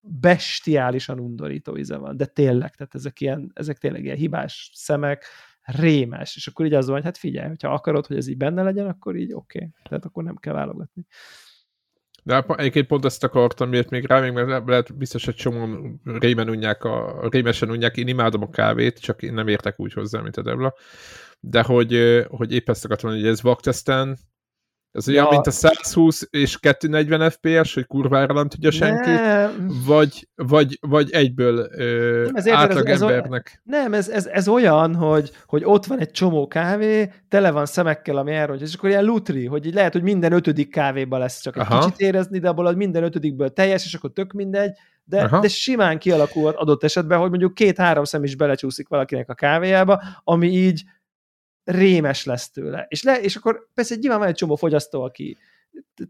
bestiálisan 0.00 1.20
undorító 1.20 1.76
íze 1.76 1.96
van, 1.96 2.16
de 2.16 2.26
tényleg, 2.26 2.74
tehát 2.74 2.94
ezek, 2.94 3.20
ilyen, 3.20 3.50
ezek 3.54 3.78
tényleg 3.78 4.04
ilyen 4.04 4.16
hibás 4.16 4.70
szemek, 4.74 5.24
rémes, 5.76 6.36
és 6.36 6.46
akkor 6.46 6.66
így 6.66 6.74
az 6.74 6.86
van, 6.86 6.94
hogy 6.94 7.04
hát 7.04 7.18
figyelj, 7.18 7.48
hogyha 7.48 7.72
akarod, 7.72 8.06
hogy 8.06 8.16
ez 8.16 8.26
így 8.26 8.36
benne 8.36 8.62
legyen, 8.62 8.86
akkor 8.86 9.16
így 9.16 9.32
oké, 9.32 9.58
okay. 9.58 9.70
tehát 9.88 10.04
akkor 10.04 10.24
nem 10.24 10.36
kell 10.36 10.54
válogatni. 10.54 11.06
De 12.22 12.34
hát 12.34 12.58
egyébként 12.58 12.86
pont 12.86 13.04
ezt 13.04 13.24
akartam, 13.24 13.68
miért 13.68 13.90
még 13.90 14.06
rá, 14.06 14.20
még 14.20 14.32
mert 14.32 14.68
lehet 14.68 14.96
biztos, 14.96 15.24
hogy 15.24 15.34
csomó 15.34 15.88
rémen 16.04 16.48
unják, 16.48 16.84
a, 16.84 17.28
rémesen 17.30 17.70
unják, 17.70 17.96
én 17.96 18.08
imádom 18.08 18.42
a 18.42 18.50
kávét, 18.50 18.98
csak 18.98 19.22
én 19.22 19.32
nem 19.32 19.48
értek 19.48 19.80
úgy 19.80 19.92
hozzá, 19.92 20.20
mint 20.20 20.36
a 20.36 20.42
Debla. 20.42 20.74
De 21.40 21.62
hogy, 21.62 22.24
hogy 22.28 22.52
épp 22.52 22.68
ezt 22.68 22.84
akartam 22.84 23.08
mondani, 23.08 23.28
hogy 23.28 23.38
ez 23.38 23.44
vakteszten, 23.44 24.18
ez 24.92 25.08
olyan, 25.08 25.24
Ja. 25.24 25.30
mint 25.30 25.46
a 25.46 25.50
120 25.50 26.26
és 26.30 26.58
240 26.58 27.30
FPS, 27.30 27.74
hogy 27.74 27.86
kurvára 27.86 28.34
nem 28.34 28.48
tudja 28.48 28.70
senki, 28.70 29.10
Nem, 29.10 29.70
vagy, 29.86 30.28
vagy, 30.34 30.78
vagy 30.80 31.10
egyből 31.10 31.68
ö, 31.76 32.22
Nem, 32.24 32.34
ez 32.36 32.48
átlag 32.48 32.86
ez- 32.88 32.94
ez 32.94 33.02
olyan- 33.02 33.14
embernek. 33.16 33.60
nem 33.64 33.94
ez, 33.94 34.08
ez, 34.08 34.26
ez 34.26 34.48
olyan, 34.48 34.94
hogy, 34.94 35.30
hogy 35.46 35.62
ott 35.64 35.86
van 35.86 35.98
egy 35.98 36.10
csomó 36.10 36.46
kávé, 36.48 37.12
tele 37.28 37.50
van 37.50 37.66
szemekkel, 37.66 38.16
ami 38.16 38.32
elrontja, 38.32 38.66
és 38.66 38.74
akkor 38.74 38.88
ilyen 38.88 39.04
lutri, 39.04 39.46
hogy 39.46 39.66
így 39.66 39.74
lehet, 39.74 39.92
hogy 39.92 40.02
minden 40.02 40.32
ötödik 40.32 40.70
kávéba 40.70 41.18
lesz 41.18 41.40
csak 41.40 41.56
egy 41.56 41.62
Aha. 41.62 41.78
kicsit 41.84 42.00
érezni, 42.00 42.38
de 42.38 42.48
abból 42.48 42.74
minden 42.74 43.02
ötödikből 43.02 43.48
teljes, 43.52 43.84
és 43.84 43.94
akkor 43.94 44.10
tök 44.12 44.32
mindegy, 44.32 44.72
de, 45.04 45.22
Aha. 45.22 45.40
de 45.40 45.48
simán 45.48 45.98
kialakulhat 45.98 46.54
adott 46.56 46.84
esetben, 46.84 47.18
hogy 47.18 47.28
mondjuk 47.30 47.54
két-három 47.54 48.04
szem 48.04 48.24
is 48.24 48.36
belecsúszik 48.36 48.88
valakinek 48.88 49.30
a 49.30 49.34
kávéjába, 49.34 50.02
ami 50.24 50.46
így 50.46 50.82
rémes 51.64 52.24
lesz 52.24 52.50
tőle. 52.50 52.86
És, 52.88 53.02
le, 53.02 53.20
és 53.20 53.36
akkor 53.36 53.68
persze 53.74 53.94
nyilván 53.94 54.18
van 54.18 54.28
egy 54.28 54.34
csomó 54.34 54.56
fogyasztó, 54.56 55.02
aki 55.02 55.38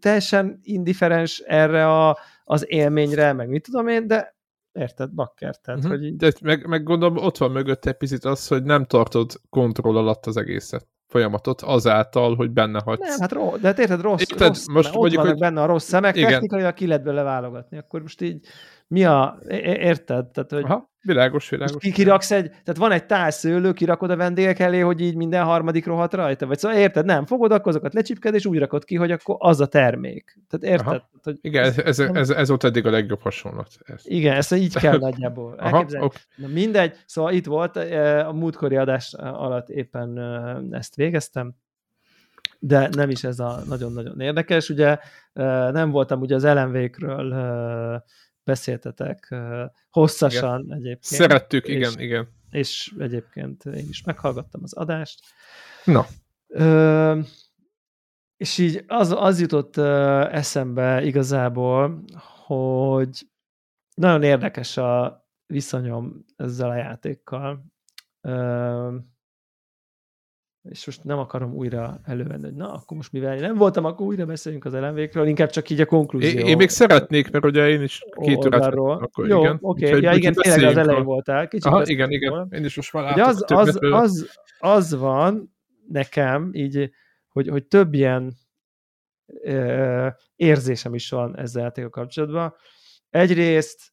teljesen 0.00 0.60
indiferens 0.62 1.38
erre 1.38 1.88
a, 1.88 2.18
az 2.44 2.64
élményre, 2.68 3.32
meg 3.32 3.48
mit 3.48 3.62
tudom 3.62 3.88
én, 3.88 4.06
de 4.06 4.36
érted, 4.72 5.10
bakker, 5.10 5.56
tehát, 5.56 5.80
Uh-huh. 5.80 5.96
hogy 5.96 6.04
így, 6.06 6.16
De 6.16 6.32
meg, 6.42 6.66
meg 6.66 6.82
gondolom, 6.82 7.16
ott 7.16 7.36
van 7.38 7.50
mögött 7.50 7.84
egy 7.86 7.96
picit 7.96 8.24
az, 8.24 8.46
hogy 8.48 8.62
nem 8.62 8.84
tartod 8.86 9.32
kontroll 9.48 9.96
alatt 9.96 10.26
az 10.26 10.36
egészet 10.36 10.86
folyamatot 11.06 11.60
azáltal, 11.62 12.34
hogy 12.36 12.50
benne 12.50 12.80
hagysz. 12.84 13.08
Nem, 13.08 13.20
hát 13.20 13.32
rossz, 13.32 13.60
de 13.60 13.66
hát 13.66 13.78
érted, 13.78 14.00
rossz, 14.00 14.20
Érted? 14.20 14.46
rossz 14.46 14.66
Most 14.66 14.88
ott 14.88 14.94
mondjuk, 14.94 15.22
hogy- 15.22 15.38
benne 15.38 15.62
a 15.62 15.66
rossz 15.66 15.86
szemek, 15.88 16.16
Igen. 16.16 16.30
technikailag 16.30 16.74
ki 16.74 16.86
lehet 16.86 17.02
bele 17.02 17.22
válogatni, 17.22 17.78
akkor 17.78 18.02
most 18.02 18.20
így 18.20 18.46
mi 18.90 19.04
a, 19.04 19.38
érted? 19.62 20.26
Tehát, 20.26 20.50
hogy 20.50 20.62
Aha, 20.64 20.90
világos, 21.02 21.48
világos. 21.48 21.82
ki, 21.82 21.92
kiraksz 21.92 22.30
egy, 22.30 22.50
tehát 22.50 22.76
van 22.76 22.92
egy 22.92 23.06
tál 23.06 23.30
szőlő, 23.30 23.72
kirakod 23.72 24.10
a 24.10 24.16
vendégek 24.16 24.58
elé, 24.58 24.78
hogy 24.78 25.00
így 25.00 25.16
minden 25.16 25.44
harmadik 25.44 25.86
rohadt 25.86 26.14
rajta, 26.14 26.46
vagy 26.46 26.58
szóval 26.58 26.78
érted, 26.78 27.04
nem, 27.04 27.26
fogod, 27.26 27.52
akkor 27.52 27.68
azokat 27.68 27.94
lecsipked, 27.94 28.34
és 28.34 28.46
úgy 28.46 28.58
rakod 28.58 28.84
ki, 28.84 28.96
hogy 28.96 29.10
akkor 29.10 29.36
az 29.38 29.60
a 29.60 29.66
termék. 29.66 30.38
Tehát 30.48 30.76
érted? 30.76 30.86
Aha. 30.86 30.96
Tehát, 30.96 31.22
hogy 31.22 31.38
Igen, 31.40 31.64
ez, 31.64 31.78
ez, 31.78 31.98
ez, 31.98 32.30
ez 32.30 32.48
volt 32.48 32.64
eddig 32.64 32.86
a 32.86 32.90
legjobb 32.90 33.20
hasonlat. 33.20 33.68
Ez. 33.84 34.02
igen, 34.04 34.36
ezt 34.36 34.54
így 34.54 34.74
kell 34.76 34.98
nagyjából 35.08 35.54
Aha, 35.58 35.76
elképzelni. 35.76 36.06
ok. 36.06 36.14
Na 36.36 36.46
mindegy, 36.46 36.96
szóval 37.06 37.32
itt 37.32 37.46
volt, 37.46 37.76
eh, 37.76 38.28
a 38.28 38.32
múltkori 38.32 38.76
adás 38.76 39.14
alatt 39.14 39.68
éppen 39.68 40.18
eh, 40.18 40.78
ezt 40.78 40.94
végeztem, 40.94 41.54
de 42.58 42.88
nem 42.96 43.10
is 43.10 43.24
ez 43.24 43.38
a 43.38 43.60
nagyon-nagyon 43.68 44.20
érdekes. 44.20 44.68
Ugye 44.68 44.98
eh, 45.32 45.70
nem 45.72 45.90
voltam 45.90 46.20
ugye 46.20 46.34
az 46.34 46.44
eh, 46.44 48.00
beszéltetek 48.44 49.34
hosszasan 49.90 50.60
igen. 50.64 50.76
egyébként. 50.76 51.02
Szerettük, 51.04 51.66
És- 51.68 51.74
igen, 51.74 52.00
igen. 52.00 52.28
És 52.50 52.94
egyébként 52.98 53.64
én 53.64 53.88
is 53.88 54.02
meghallgattam 54.02 54.60
az 54.62 54.72
adást. 54.72 55.20
Na, 55.84 56.06
Ö, 56.52 57.20
és 58.36 58.58
így 58.58 58.84
az, 58.86 59.10
az 59.16 59.40
jutott 59.40 59.76
eszembe 59.76 61.02
igazából, 61.04 62.04
hogy 62.46 63.28
nagyon 63.94 64.22
érdekes 64.22 64.76
a 64.76 65.24
viszonyom 65.46 66.24
ezzel 66.36 66.70
a 66.70 66.74
játékkal. 66.76 67.64
Ö, 68.20 68.96
és 70.62 70.86
most 70.86 71.04
nem 71.04 71.18
akarom 71.18 71.54
újra 71.54 72.00
elővenni, 72.04 72.42
hogy 72.42 72.54
na, 72.54 72.72
akkor 72.72 72.96
most 72.96 73.12
mivel 73.12 73.36
nem 73.36 73.56
voltam, 73.56 73.84
akkor 73.84 74.06
újra 74.06 74.24
beszéljünk 74.26 74.64
az 74.64 74.74
elemvékről, 74.74 75.26
inkább 75.26 75.50
csak 75.50 75.70
így 75.70 75.80
a 75.80 75.86
konklúzió. 75.86 76.38
én, 76.38 76.46
én 76.46 76.56
még 76.56 76.68
szeretnék, 76.68 77.30
mert 77.30 77.44
ugye 77.44 77.68
én 77.68 77.82
is 77.82 78.04
két 78.20 78.36
órát 78.36 78.44
oldalról. 78.54 78.88
vettem, 78.88 79.04
akkor 79.04 79.28
Jó, 79.28 79.38
igen. 79.40 79.58
oké, 79.60 79.84
Úgyhogy- 79.84 80.02
ja, 80.02 80.12
igen, 80.12 80.32
tényleg 80.32 80.64
az 80.64 80.76
elején 80.76 81.00
a- 81.00 81.04
voltál. 81.04 81.48
Kicsit 81.48 81.64
Aha, 81.66 81.82
igen, 81.84 82.10
igen. 82.10 82.48
Én 82.50 82.64
is 82.64 82.76
most 82.76 82.92
már 82.92 83.16
látok 83.16 83.58
az, 83.58 83.78
az, 83.80 83.92
az, 83.92 84.30
az 84.58 84.94
van 84.94 85.54
nekem, 85.88 86.50
így, 86.52 86.90
hogy, 87.28 87.48
hogy 87.48 87.64
több 87.66 87.94
ilyen 87.94 88.32
ö, 89.42 90.06
érzésem 90.36 90.94
is 90.94 91.10
van 91.10 91.36
ezzel 91.38 91.72
a 91.76 91.88
kapcsolatban. 91.88 92.54
Egyrészt 93.10 93.89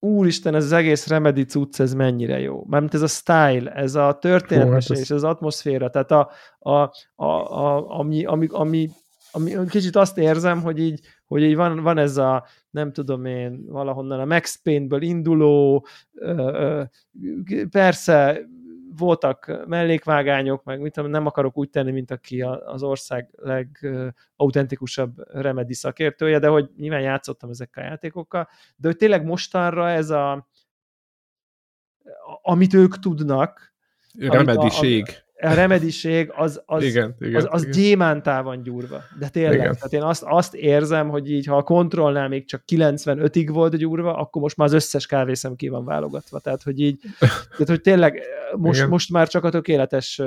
úristen, 0.00 0.54
ez 0.54 0.64
az 0.64 0.72
egész 0.72 1.06
Remedy 1.08 1.44
cucc, 1.44 1.80
ez 1.80 1.94
mennyire 1.94 2.40
jó. 2.40 2.64
Mármint 2.66 2.94
ez 2.94 3.02
a 3.02 3.06
style, 3.06 3.72
ez 3.72 3.94
a 3.94 4.18
történetmesélés, 4.20 5.02
ez- 5.02 5.10
ez 5.10 5.16
az 5.16 5.24
atmoszféra, 5.24 5.90
tehát 5.90 6.10
a, 6.10 6.30
a, 6.58 6.70
a, 7.14 7.24
a, 7.24 7.98
ami, 7.98 8.24
ami, 8.24 8.46
ami, 8.50 8.90
ami, 9.32 9.54
kicsit 9.68 9.96
azt 9.96 10.18
érzem, 10.18 10.62
hogy 10.62 10.78
így, 10.78 11.00
hogy 11.26 11.42
így 11.42 11.56
van, 11.56 11.82
van 11.82 11.98
ez 11.98 12.16
a 12.16 12.44
nem 12.70 12.92
tudom 12.92 13.24
én, 13.24 13.64
valahonnan 13.68 14.20
a 14.20 14.24
Max 14.24 14.60
Payne-ből 14.62 15.02
induló, 15.02 15.86
persze 17.70 18.40
voltak 18.96 19.66
mellékvágányok, 19.66 20.64
meg 20.64 20.80
mit 20.80 20.92
tudom, 20.92 21.10
nem 21.10 21.26
akarok 21.26 21.56
úgy 21.56 21.70
tenni, 21.70 21.90
mint 21.90 22.10
aki 22.10 22.42
az 22.42 22.82
ország 22.82 23.30
legautentikusabb 23.32 25.14
remedi 25.32 25.74
szakértője, 25.74 26.38
de 26.38 26.48
hogy 26.48 26.70
nyilván 26.76 27.00
játszottam 27.00 27.50
ezekkel 27.50 27.82
a 27.82 27.86
játékokkal, 27.86 28.48
de 28.76 28.88
hogy 28.88 28.96
tényleg 28.96 29.24
mostanra 29.24 29.90
ez 29.90 30.10
a 30.10 30.48
amit 32.42 32.74
ők 32.74 32.98
tudnak, 32.98 33.74
remediség. 34.18 35.04
A, 35.08 35.25
a 35.40 35.54
remediség 35.54 36.32
az, 36.36 36.62
az, 36.66 36.82
igen, 36.82 37.16
igen, 37.18 37.34
az, 37.34 37.46
az 37.50 37.62
igen. 37.62 37.74
gyémántá 37.74 38.42
van 38.42 38.62
gyúrva. 38.62 39.02
De 39.18 39.28
tényleg, 39.28 39.54
igen. 39.54 39.74
tehát 39.74 39.92
én 39.92 40.02
azt, 40.02 40.22
azt 40.26 40.54
érzem, 40.54 41.08
hogy 41.08 41.30
így, 41.30 41.46
ha 41.46 41.56
a 41.56 41.62
kontrollnál 41.62 42.28
még 42.28 42.46
csak 42.46 42.62
95-ig 42.72 43.48
volt 43.52 43.76
gyúrva, 43.76 44.16
akkor 44.16 44.42
most 44.42 44.56
már 44.56 44.66
az 44.66 44.74
összes 44.74 45.06
kávészem 45.06 45.56
ki 45.56 45.68
van 45.68 45.84
válogatva. 45.84 46.38
Tehát, 46.38 46.62
hogy 46.62 46.80
így, 46.80 47.00
tehát, 47.18 47.66
hogy 47.66 47.80
tényleg 47.80 48.22
most, 48.56 48.86
most 48.86 49.10
már 49.10 49.28
csak 49.28 49.44
a 49.44 49.50
tökéletes 49.50 50.20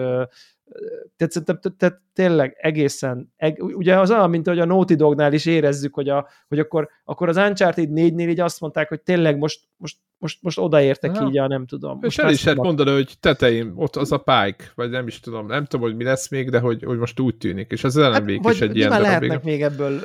tehát 1.18 1.34
szerintem 1.34 1.60
tehát 1.78 2.02
tényleg 2.14 2.58
egészen, 2.62 3.34
eg, 3.38 3.64
ugye 3.64 4.00
az 4.00 4.12
olyan, 4.12 4.30
mint 4.30 4.48
hogy 4.48 4.60
a 4.60 4.66
Naughty 4.66 4.94
Dognál 4.94 5.34
is 5.34 5.46
érezzük, 5.46 5.94
hogy, 5.94 6.10
a, 6.10 6.28
hogy 6.48 6.60
akkor, 6.60 6.90
akkor 7.04 7.30
az 7.30 7.38
Uncharted 7.38 7.90
4-nél 7.94 8.30
így 8.30 8.40
azt 8.40 8.60
mondták, 8.60 8.90
hogy 8.90 9.02
tényleg 9.02 9.38
most, 9.38 9.60
most, 9.78 9.98
most, 10.18 10.38
most 10.42 10.58
odaértek 10.58 11.16
ja. 11.16 11.28
így 11.28 11.38
a 11.38 11.48
nem 11.48 11.66
tudom. 11.66 12.00
És 12.02 12.18
el 12.18 12.30
is 12.30 12.44
lehet 12.44 12.60
mondani, 12.60 12.92
hogy 12.92 13.14
tetején 13.20 13.74
ott 13.76 13.96
az 13.96 14.12
a 14.12 14.18
Pike, 14.18 14.72
vagy 14.76 14.90
nem 14.90 15.08
is 15.08 15.20
tudom, 15.20 15.48
nem 15.48 15.66
tudom, 15.66 15.86
hogy 15.86 15.96
mi 15.96 16.04
lesz 16.04 16.30
még, 16.30 16.50
de 16.50 16.60
hogy, 16.60 16.84
hogy 16.84 16.98
most 16.98 17.20
úgy 17.20 17.38
tűnik, 17.38 17.72
és 17.72 17.84
az 17.84 17.96
LMV 17.96 18.12
hát, 18.44 18.54
is 18.54 18.62
egy 18.62 18.76
ilyen 18.76 19.02
lehetnek 19.02 19.44
még 19.44 19.62
ebből 19.62 20.00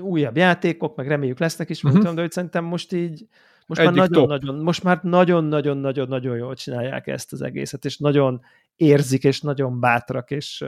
újabb 0.00 0.36
játékok, 0.36 0.96
meg 0.96 1.08
reméljük 1.08 1.38
lesznek 1.38 1.70
is, 1.70 1.82
uh-huh. 1.82 1.98
tudom, 1.98 2.14
de 2.14 2.20
hogy 2.20 2.32
szerintem 2.32 2.64
most 2.64 2.92
így 2.92 3.26
most 3.68 3.84
már 3.84 3.92
nagyon-nagyon, 3.92 4.54
most 4.54 4.82
már 4.82 5.02
nagyon-nagyon-nagyon-nagyon 5.02 6.36
jól 6.36 6.54
csinálják 6.54 7.06
ezt 7.06 7.32
az 7.32 7.42
egészet, 7.42 7.84
és 7.84 7.98
nagyon 7.98 8.40
érzik, 8.78 9.24
és 9.24 9.40
nagyon 9.40 9.80
bátrak, 9.80 10.30
és, 10.30 10.64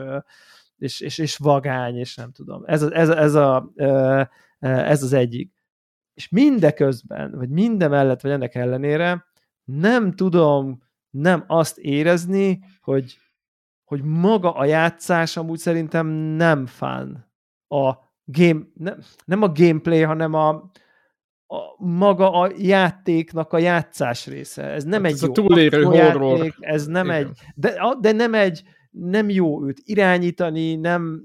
és, 0.77 0.99
és, 0.99 1.17
és 1.17 1.37
vagány, 1.37 1.97
és 1.97 2.15
nem 2.15 2.31
tudom. 2.31 2.63
Ez, 2.65 2.83
ez, 2.83 3.09
ez, 3.09 3.33
a, 3.33 3.71
ez 4.59 5.03
az 5.03 5.13
egyik. 5.13 5.53
És 6.13 6.29
mindeközben, 6.29 7.31
vagy 7.31 7.49
minden 7.49 7.89
mellett, 7.89 8.21
vagy 8.21 8.31
ennek 8.31 8.55
ellenére 8.55 9.25
nem 9.63 10.11
tudom 10.11 10.83
nem 11.09 11.43
azt 11.47 11.77
érezni, 11.77 12.63
hogy, 12.81 13.17
hogy 13.83 14.03
maga 14.03 14.53
a 14.53 14.65
játszás 14.65 15.37
amúgy 15.37 15.59
szerintem 15.59 16.07
nem 16.07 16.65
fán. 16.65 17.31
A 17.67 17.93
game, 18.23 18.61
nem, 18.73 18.99
nem 19.25 19.41
a 19.41 19.51
gameplay, 19.51 20.01
hanem 20.01 20.33
a, 20.33 20.71
a, 21.51 21.75
maga 21.77 22.31
a 22.31 22.51
játéknak 22.57 23.53
a 23.53 23.57
játszás 23.57 24.27
része. 24.27 24.63
Ez 24.63 24.83
nem 24.83 25.03
hát 25.03 25.11
egy 25.11 25.17
ez 25.17 25.21
jó 25.21 25.29
a 25.29 25.31
túlélő 25.31 25.83
horror. 25.83 26.37
Játék, 26.37 26.53
ez 26.59 26.85
nem 26.85 27.05
Igen. 27.05 27.17
egy, 27.17 27.29
de, 27.55 27.95
de 27.99 28.11
nem 28.11 28.33
egy, 28.33 28.63
nem 28.91 29.29
jó 29.29 29.65
őt 29.65 29.81
irányítani, 29.83 30.75
nem 30.75 31.23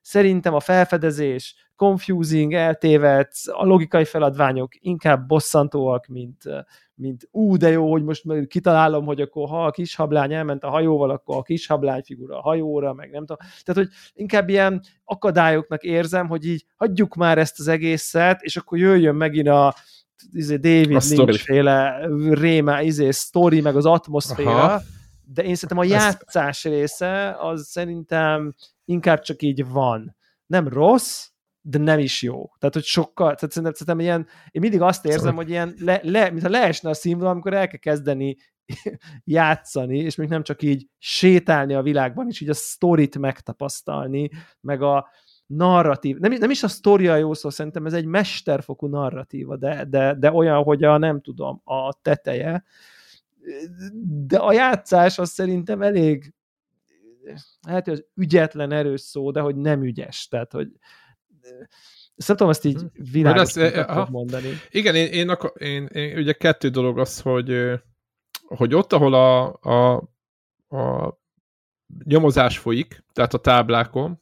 szerintem 0.00 0.54
a 0.54 0.60
felfedezés 0.60 1.69
confusing, 1.80 2.54
eltévedsz, 2.54 3.48
a 3.48 3.64
logikai 3.64 4.04
feladványok 4.04 4.72
inkább 4.80 5.26
bosszantóak, 5.26 6.06
mint, 6.06 6.42
mint 6.94 7.28
ú, 7.30 7.56
de 7.56 7.70
jó, 7.70 7.90
hogy 7.90 8.02
most 8.02 8.24
kitalálom, 8.46 9.04
hogy 9.04 9.20
akkor 9.20 9.48
ha 9.48 9.64
a 9.64 9.70
kis 9.70 9.94
hablány 9.94 10.32
elment 10.32 10.64
a 10.64 10.68
hajóval, 10.68 11.10
akkor 11.10 11.36
a 11.36 11.42
kis 11.42 11.66
hablány 11.66 12.02
figura 12.02 12.38
a 12.38 12.40
hajóra, 12.40 12.92
meg 12.92 13.10
nem 13.10 13.20
tudom. 13.20 13.36
Tehát, 13.62 13.82
hogy 13.82 13.88
inkább 14.12 14.48
ilyen 14.48 14.82
akadályoknak 15.04 15.82
érzem, 15.82 16.28
hogy 16.28 16.46
így 16.46 16.64
hagyjuk 16.76 17.14
már 17.14 17.38
ezt 17.38 17.60
az 17.60 17.68
egészet, 17.68 18.42
és 18.42 18.56
akkor 18.56 18.78
jöjjön 18.78 19.14
megint 19.14 19.48
a 19.48 19.74
izé 20.32 20.56
David 20.56 21.02
Lynch 21.02 21.42
féle 21.42 22.06
rémá, 22.30 22.82
izé, 22.82 23.10
story, 23.10 23.60
meg 23.60 23.76
az 23.76 23.86
atmoszféra, 23.86 24.62
Aha. 24.62 24.80
de 25.24 25.42
én 25.42 25.54
szerintem 25.54 25.78
a 25.78 25.84
játszás 25.84 26.64
része, 26.64 27.36
az 27.38 27.66
szerintem 27.66 28.54
inkább 28.84 29.20
csak 29.20 29.42
így 29.42 29.66
van. 29.66 30.16
Nem 30.46 30.68
rossz, 30.68 31.29
de 31.60 31.78
nem 31.78 31.98
is 31.98 32.22
jó. 32.22 32.50
Tehát, 32.58 32.74
hogy 32.74 32.84
sokkal, 32.84 33.34
tehát 33.34 33.50
szerintem, 33.50 33.72
szerintem 33.72 34.00
ilyen, 34.00 34.26
én 34.50 34.60
mindig 34.60 34.80
azt 34.80 35.04
érzem, 35.04 35.20
szóval. 35.20 35.34
hogy 35.34 35.48
ilyen, 35.48 35.74
le, 35.78 36.00
le, 36.02 36.30
mintha 36.30 36.48
leesne 36.48 36.90
a 36.90 36.94
színvonal, 36.94 37.32
amikor 37.32 37.54
el 37.54 37.68
kell 37.68 37.78
kezdeni 37.78 38.36
játszani, 39.24 39.98
és 39.98 40.14
még 40.14 40.28
nem 40.28 40.42
csak 40.42 40.62
így 40.62 40.86
sétálni 40.98 41.74
a 41.74 41.82
világban, 41.82 42.28
és 42.28 42.40
így 42.40 42.48
a 42.48 42.54
sztorit 42.54 43.18
megtapasztalni, 43.18 44.30
meg 44.60 44.82
a 44.82 45.08
narratív, 45.46 46.18
nem, 46.18 46.32
nem 46.32 46.50
is 46.50 46.62
a 46.62 46.68
sztoria 46.68 47.16
jó 47.16 47.34
szó, 47.34 47.50
szerintem 47.50 47.86
ez 47.86 47.92
egy 47.92 48.04
mesterfokú 48.04 48.86
narratíva, 48.86 49.56
de, 49.56 49.84
de, 49.84 50.14
de 50.14 50.32
olyan, 50.32 50.62
hogy 50.62 50.84
a 50.84 50.98
nem 50.98 51.20
tudom, 51.20 51.60
a 51.64 51.92
teteje, 52.02 52.64
de 54.26 54.38
a 54.38 54.52
játszás 54.52 55.18
az 55.18 55.30
szerintem 55.30 55.82
elég 55.82 56.34
hát 57.68 57.88
az 57.88 58.04
ügyetlen 58.14 58.72
erős 58.72 59.00
szó, 59.00 59.30
de 59.30 59.40
hogy 59.40 59.56
nem 59.56 59.82
ügyes, 59.82 60.28
tehát 60.28 60.52
hogy 60.52 60.68
ezt 62.16 62.28
nem 62.28 62.36
tudom 62.36 62.52
ezt 62.52 62.64
így 62.64 62.74
mhm. 62.74 63.10
világosan 63.12 63.62
e, 63.62 64.06
mondani. 64.10 64.48
Igen, 64.70 64.94
én, 64.94 65.06
én, 65.06 65.28
akkor, 65.28 65.52
én, 65.58 65.86
én, 65.86 66.16
ugye 66.16 66.32
kettő 66.32 66.68
dolog 66.68 66.98
az, 66.98 67.20
hogy, 67.20 67.80
hogy 68.46 68.74
ott, 68.74 68.92
ahol 68.92 69.14
a, 69.14 69.58
a, 69.60 69.96
a 70.76 71.18
nyomozás 72.04 72.58
folyik, 72.58 73.04
tehát 73.12 73.34
a 73.34 73.38
táblákon, 73.38 74.20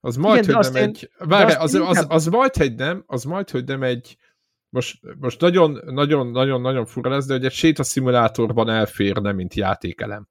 az 0.00 0.16
majd, 0.16 0.44
Igen, 0.44 0.54
hogy 0.54 0.72
nem 0.72 0.82
én, 0.82 0.88
egy... 0.88 1.10
Várj, 1.18 1.52
az, 1.52 1.74
az, 1.74 1.88
az, 1.88 2.06
az 2.08 2.26
majd, 2.26 2.56
hogy 2.56 2.74
nem, 2.74 3.04
az 3.06 3.24
majd, 3.24 3.50
hogy 3.50 3.64
nem 3.64 3.82
egy 3.82 4.16
most, 4.68 5.00
most 5.20 5.40
nagyon, 5.40 5.80
nagyon, 5.86 6.26
nagyon, 6.26 6.60
nagyon 6.60 6.86
fura 6.86 7.10
lesz, 7.10 7.26
de 7.26 7.32
hogy 7.32 7.44
egy 7.44 7.52
sétaszimulátorban 7.52 8.68
elférne, 8.68 9.32
mint 9.32 9.54
játékelem. 9.54 10.28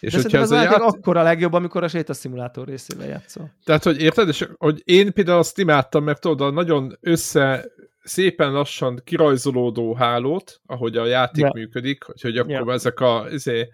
És 0.00 0.12
De 0.12 0.22
hogyha 0.22 0.38
ez 0.38 0.50
a 0.50 0.62
ját... 0.62 0.72
akkor 0.72 1.16
a 1.16 1.22
legjobb, 1.22 1.52
amikor 1.52 1.84
a 1.84 1.88
sétaszimulátor 1.88 2.66
részével 2.66 3.08
játszol. 3.08 3.52
Tehát, 3.64 3.84
hogy 3.84 4.00
érted, 4.00 4.28
és 4.28 4.48
hogy 4.56 4.82
én 4.84 5.12
például 5.12 5.38
azt 5.38 5.58
imádtam, 5.58 6.04
mert 6.04 6.20
tudod, 6.20 6.54
nagyon 6.54 6.96
össze 7.00 7.64
szépen 8.02 8.52
lassan 8.52 9.00
kirajzolódó 9.04 9.94
hálót, 9.94 10.60
ahogy 10.66 10.96
a 10.96 11.06
játék 11.06 11.44
ja. 11.44 11.50
működik, 11.54 12.02
hogy, 12.02 12.20
hogy 12.20 12.38
akkor 12.38 12.66
ja. 12.66 12.72
ezek 12.72 13.00
a 13.00 13.26
ezé, 13.30 13.68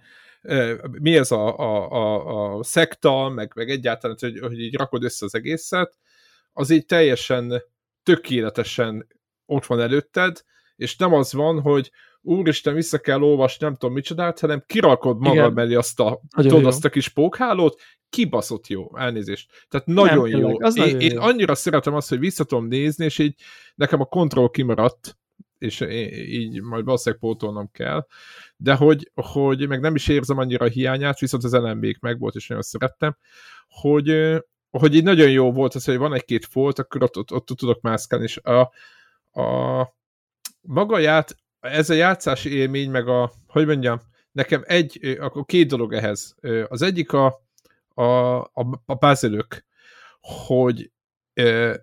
mi 0.91 1.17
ez 1.17 1.31
a, 1.31 1.59
a, 1.59 1.91
a, 1.91 2.57
a 2.57 2.63
szekta, 2.63 3.29
meg, 3.29 3.53
meg 3.55 3.71
egyáltalán, 3.71 4.17
hogy, 4.21 4.39
hogy 4.39 4.61
így 4.61 4.77
rakod 4.77 5.05
össze 5.05 5.25
az 5.25 5.35
egészet, 5.35 5.99
az 6.53 6.71
így 6.71 6.87
teljesen 6.87 7.63
tökéletesen 8.03 9.07
ott 9.47 9.67
van 9.67 9.81
előtted, 9.81 10.43
és 10.77 10.97
nem 10.97 11.13
az 11.13 11.33
van, 11.33 11.61
hogy 11.61 11.91
úristen, 12.27 12.75
vissza 12.75 12.99
kell 12.99 13.23
olvasni, 13.23 13.65
nem 13.65 13.77
tudom 13.77 13.95
micsodát, 13.95 14.41
hanem 14.41 14.63
kirakod 14.67 15.19
magad 15.19 15.37
Igen. 15.37 15.53
mellé 15.53 15.75
azt 15.75 16.01
a, 16.01 16.21
tudod, 16.37 16.67
azt 16.67 16.85
a 16.85 16.89
kis 16.89 17.09
pókhálót, 17.09 17.81
kibaszott 18.09 18.67
jó, 18.67 18.97
elnézést. 18.97 19.67
Tehát 19.69 19.87
nagyon 19.87 20.31
nem, 20.31 20.41
jó. 20.41 20.61
Az 20.61 20.77
én, 20.77 20.83
nagyon 20.85 21.01
én 21.01 21.13
jó. 21.13 21.21
annyira 21.21 21.55
szeretem 21.55 21.95
azt, 21.95 22.09
hogy 22.09 22.19
vissza 22.19 22.45
tudom 22.45 22.67
nézni, 22.67 23.05
és 23.05 23.19
így 23.19 23.35
nekem 23.75 24.01
a 24.01 24.05
kontroll 24.05 24.51
kimaradt, 24.51 25.17
és 25.59 25.81
így 26.29 26.63
majd 26.63 26.85
valószínűleg 26.85 27.21
pótolnom 27.21 27.71
kell, 27.73 28.07
de 28.57 28.75
hogy, 28.75 29.11
hogy 29.15 29.69
meg 29.69 29.81
nem 29.81 29.95
is 29.95 30.09
érzem 30.09 30.39
annyira 30.39 30.65
a 30.65 30.69
hiányát, 30.69 31.19
viszont 31.19 31.45
az 31.45 31.53
LMB-k 31.53 31.99
meg 32.01 32.19
volt, 32.19 32.35
és 32.35 32.47
nagyon 32.47 32.63
szerettem, 32.63 33.17
hogy, 33.69 34.37
hogy 34.71 34.95
így 34.95 35.05
nagyon 35.05 35.31
jó 35.31 35.53
volt 35.53 35.75
az, 35.75 35.85
hogy 35.85 35.97
van 35.97 36.15
egy-két 36.15 36.47
folt, 36.47 36.79
akkor 36.79 37.03
ott, 37.03 37.17
ott, 37.17 37.33
ott, 37.33 37.51
ott 37.51 37.59
tudok 37.59 37.81
mászkálni, 37.81 38.25
és 38.25 38.37
a, 38.37 38.61
a 39.41 39.95
maga 40.61 40.99
ját, 40.99 41.37
ez 41.61 41.91
a 41.91 41.95
játszási 41.95 42.55
élmény, 42.55 42.91
meg 42.91 43.09
a, 43.09 43.33
hogy 43.47 43.67
mondjam, 43.67 44.01
nekem 44.33 44.63
egy, 44.67 45.17
akkor 45.21 45.45
két 45.45 45.69
dolog 45.69 45.93
ehhez. 45.93 46.35
Az 46.69 46.83
egyik 46.83 47.13
a, 47.13 47.41
a, 47.95 48.03
a, 48.39 48.83
a 48.87 49.17
hogy 50.21 50.91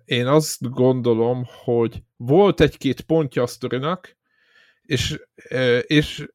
én 0.04 0.26
azt 0.26 0.70
gondolom, 0.70 1.44
hogy 1.64 2.02
volt 2.16 2.60
egy-két 2.60 3.00
pontja 3.00 3.42
a 3.42 3.46
sztorinak, 3.46 4.16
és, 4.82 5.20
és 5.80 6.26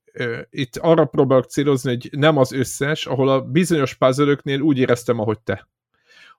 itt 0.49 0.77
arra 0.77 1.05
próbálok 1.05 1.45
célozni, 1.45 1.89
hogy 1.89 2.09
nem 2.11 2.37
az 2.37 2.51
összes, 2.51 3.05
ahol 3.05 3.29
a 3.29 3.41
bizonyos 3.41 3.93
puzzle 3.93 4.37
úgy 4.59 4.77
éreztem, 4.77 5.19
ahogy 5.19 5.39
te. 5.39 5.67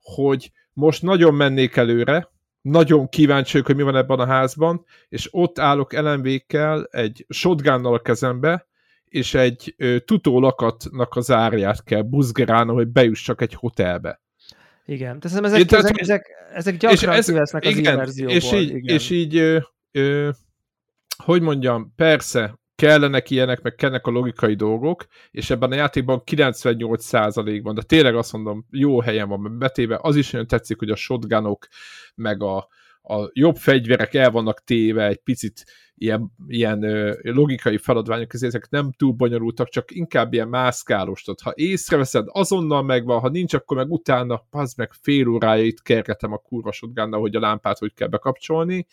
Hogy 0.01 0.53
most 0.73 1.03
nagyon 1.03 1.35
mennék 1.35 1.77
előre, 1.77 2.31
nagyon 2.61 3.09
kíváncsi 3.09 3.61
hogy 3.65 3.77
mi 3.77 3.83
van 3.83 3.97
ebben 3.97 4.19
a 4.19 4.27
házban, 4.27 4.85
és 5.09 5.29
ott 5.31 5.59
állok 5.59 5.93
LMV-kkel, 5.93 6.89
egy 6.91 7.27
shotgunnal 7.29 7.95
a 7.95 8.01
kezembe, 8.01 8.69
és 9.05 9.35
egy 9.35 9.75
ö, 9.77 9.99
tutólakatnak 9.99 11.17
az 11.17 11.31
árját 11.31 11.85
kell 11.85 12.03
buzgerálnom, 12.03 12.75
hogy 12.75 12.89
bejussak 12.89 13.41
egy 13.41 13.55
hotelbe. 13.55 14.21
Igen, 14.85 15.21
tehát 15.21 15.45
ezek, 15.45 15.65
tehát, 15.65 15.85
ezek, 15.85 15.99
ezek, 16.01 16.27
ezek 16.55 16.77
gyakran 16.77 17.15
ez, 17.15 17.27
kivesznek 17.27 17.65
az 17.65 17.77
igen, 17.77 18.09
és 18.27 18.53
így, 18.53 18.69
igen. 18.75 18.95
és 18.95 19.11
így 19.11 19.37
ö, 19.37 19.59
ö, 19.93 20.31
hogy 21.25 21.43
mondjam, 21.43 21.93
persze, 21.97 22.60
kellenek 22.81 23.31
ilyenek, 23.31 23.63
meg 23.63 23.75
kellenek 23.75 24.07
a 24.07 24.11
logikai 24.11 24.55
dolgok, 24.55 25.07
és 25.31 25.51
ebben 25.51 25.71
a 25.71 25.75
játékban 25.75 26.23
98%-ban, 26.31 27.75
de 27.75 27.83
tényleg 27.83 28.17
azt 28.17 28.33
mondom, 28.33 28.67
jó 28.71 29.01
helyen 29.01 29.29
van 29.29 29.59
betéve, 29.59 29.99
az 30.03 30.17
is 30.17 30.31
nagyon 30.31 30.47
tetszik, 30.47 30.79
hogy 30.79 30.91
a 30.91 30.97
shotgunok, 30.97 31.67
meg 32.15 32.43
a, 32.43 32.57
a 33.03 33.31
jobb 33.33 33.57
fegyverek 33.57 34.15
el 34.15 34.31
vannak 34.31 34.65
téve 34.65 35.07
egy 35.07 35.21
picit 35.23 35.65
ilyen, 35.95 36.33
ilyen 36.47 36.83
ö, 36.83 37.15
logikai 37.23 37.79
feladványok 37.79 38.29
közé, 38.29 38.47
ezek 38.47 38.69
nem 38.71 38.93
túl 38.93 39.13
bonyolultak, 39.13 39.69
csak 39.69 39.91
inkább 39.91 40.33
ilyen 40.33 40.49
mászkálós. 40.49 41.23
Tehát, 41.23 41.41
ha 41.41 41.53
észreveszed, 41.55 42.27
azonnal 42.29 42.83
megvan, 42.83 43.21
ha 43.21 43.29
nincs, 43.29 43.55
akkor 43.55 43.77
meg 43.77 43.91
utána, 43.91 44.47
az 44.51 44.75
meg 44.75 44.93
fél 44.93 45.29
órája 45.29 45.63
itt 45.65 45.83
kergetem 45.83 46.33
a 46.33 46.37
kurva 46.37 46.73
hogy 47.19 47.37
a 47.37 47.41
lámpát 47.41 47.79
hogy 47.79 47.95
kell 47.95 48.09
bekapcsolni. 48.09 48.87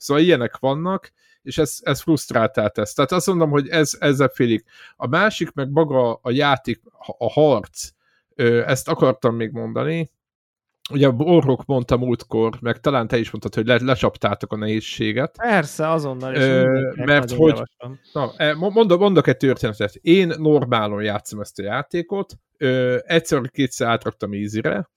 Szóval 0.00 0.22
ilyenek 0.22 0.58
vannak, 0.58 1.12
és 1.42 1.58
ez, 1.58 1.78
ez 1.82 2.00
frusztráltál 2.00 2.70
tesz. 2.70 2.94
Tehát 2.94 3.12
azt 3.12 3.26
mondom, 3.26 3.50
hogy 3.50 3.68
ez, 3.68 3.96
ezzel 3.98 4.28
félig. 4.28 4.64
A 4.96 5.06
másik, 5.06 5.52
meg 5.52 5.70
maga 5.70 6.14
a 6.14 6.30
játék, 6.30 6.80
a 7.18 7.30
harc, 7.30 7.88
ezt 8.64 8.88
akartam 8.88 9.34
még 9.34 9.50
mondani, 9.50 10.10
ugye 10.90 11.08
Orrok 11.08 11.64
mondta 11.64 11.96
múltkor, 11.96 12.56
meg 12.60 12.80
talán 12.80 13.08
te 13.08 13.18
is 13.18 13.30
mondtad, 13.30 13.54
hogy 13.54 13.66
le, 13.66 13.78
lecsaptátok 13.82 14.52
a 14.52 14.56
nehézséget. 14.56 15.36
Persze, 15.36 15.88
azonnal 15.88 16.34
is. 16.34 16.40
Ö, 16.40 16.92
mert 16.94 17.30
hogy, 17.30 17.62
na, 18.12 18.32
e, 18.36 18.54
mondok, 18.54 19.00
mondok 19.00 19.26
egy 19.26 19.36
történetet. 19.36 19.94
Én 19.94 20.32
normálon 20.38 21.02
játszom 21.02 21.40
ezt 21.40 21.58
a 21.58 21.62
játékot, 21.62 22.38
egyszer-kétszer 23.04 23.88
átraktam 23.88 24.34
ízire, 24.34 24.90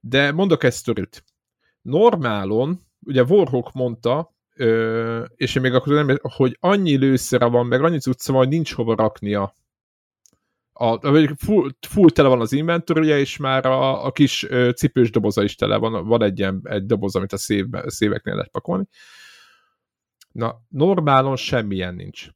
de 0.00 0.32
mondok 0.32 0.64
egy 0.64 0.72
sztorit. 0.72 1.24
Normálon, 1.82 2.83
ugye 3.06 3.22
Warhawk 3.22 3.72
mondta, 3.72 4.34
ö, 4.56 5.24
és 5.36 5.54
én 5.54 5.62
még 5.62 5.74
akkor 5.74 5.92
nem, 5.92 6.16
hogy 6.22 6.56
annyi 6.60 6.96
lőszere 6.96 7.46
van, 7.46 7.66
meg 7.66 7.84
annyi 7.84 7.98
cucca 7.98 8.32
van, 8.32 8.40
hogy 8.40 8.50
nincs 8.52 8.74
hova 8.74 8.94
raknia 8.94 9.54
a, 10.76 10.98
full, 11.36 11.70
full 11.88 12.10
tele 12.10 12.28
van 12.28 12.40
az 12.40 12.52
inventorja, 12.52 13.18
és 13.18 13.36
már 13.36 13.66
a, 13.66 14.04
a 14.04 14.12
kis 14.12 14.42
ö, 14.42 14.70
cipős 14.70 15.10
doboza 15.10 15.42
is 15.42 15.54
tele 15.54 15.76
van, 15.76 16.06
van 16.06 16.22
egy 16.22 16.38
ilyen 16.38 16.60
egy 16.64 16.86
doboz, 16.86 17.16
amit 17.16 17.32
a 17.32 17.36
szévbe, 17.36 17.90
széveknél 17.90 18.34
lehet 18.34 18.50
pakolni. 18.50 18.84
Na, 20.32 20.60
normálon 20.68 21.36
semmilyen 21.36 21.94
nincs. 21.94 22.28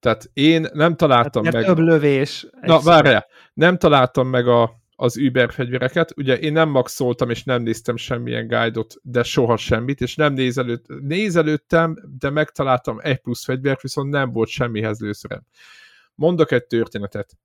Tehát 0.00 0.30
én 0.32 0.66
nem 0.72 0.96
találtam 0.96 1.44
hát, 1.44 1.52
meg... 1.52 1.64
több 1.64 1.78
lövés. 1.78 2.46
Na, 2.60 2.80
várjál, 2.80 3.26
nem 3.54 3.78
találtam 3.78 4.28
meg 4.28 4.48
a, 4.48 4.81
az 4.96 5.16
Uber 5.16 5.52
fegyvereket. 5.52 6.12
Ugye 6.16 6.38
én 6.38 6.52
nem 6.52 6.68
maxoltam, 6.68 7.30
és 7.30 7.44
nem 7.44 7.62
néztem 7.62 7.96
semmilyen 7.96 8.46
guide-ot, 8.46 8.94
de 9.02 9.22
soha 9.22 9.56
semmit, 9.56 10.00
és 10.00 10.16
nem 10.16 10.32
nézelőtt, 10.32 10.86
nézelődtem, 11.00 11.96
de 12.18 12.30
megtaláltam 12.30 12.98
egy 13.02 13.20
plusz 13.20 13.44
fegyvert, 13.44 13.82
viszont 13.82 14.10
nem 14.10 14.32
volt 14.32 14.48
semmihez 14.48 15.00
lőszerem. 15.00 15.42
Mondok 16.14 16.50
egy 16.52 16.66
történetet 16.66 17.36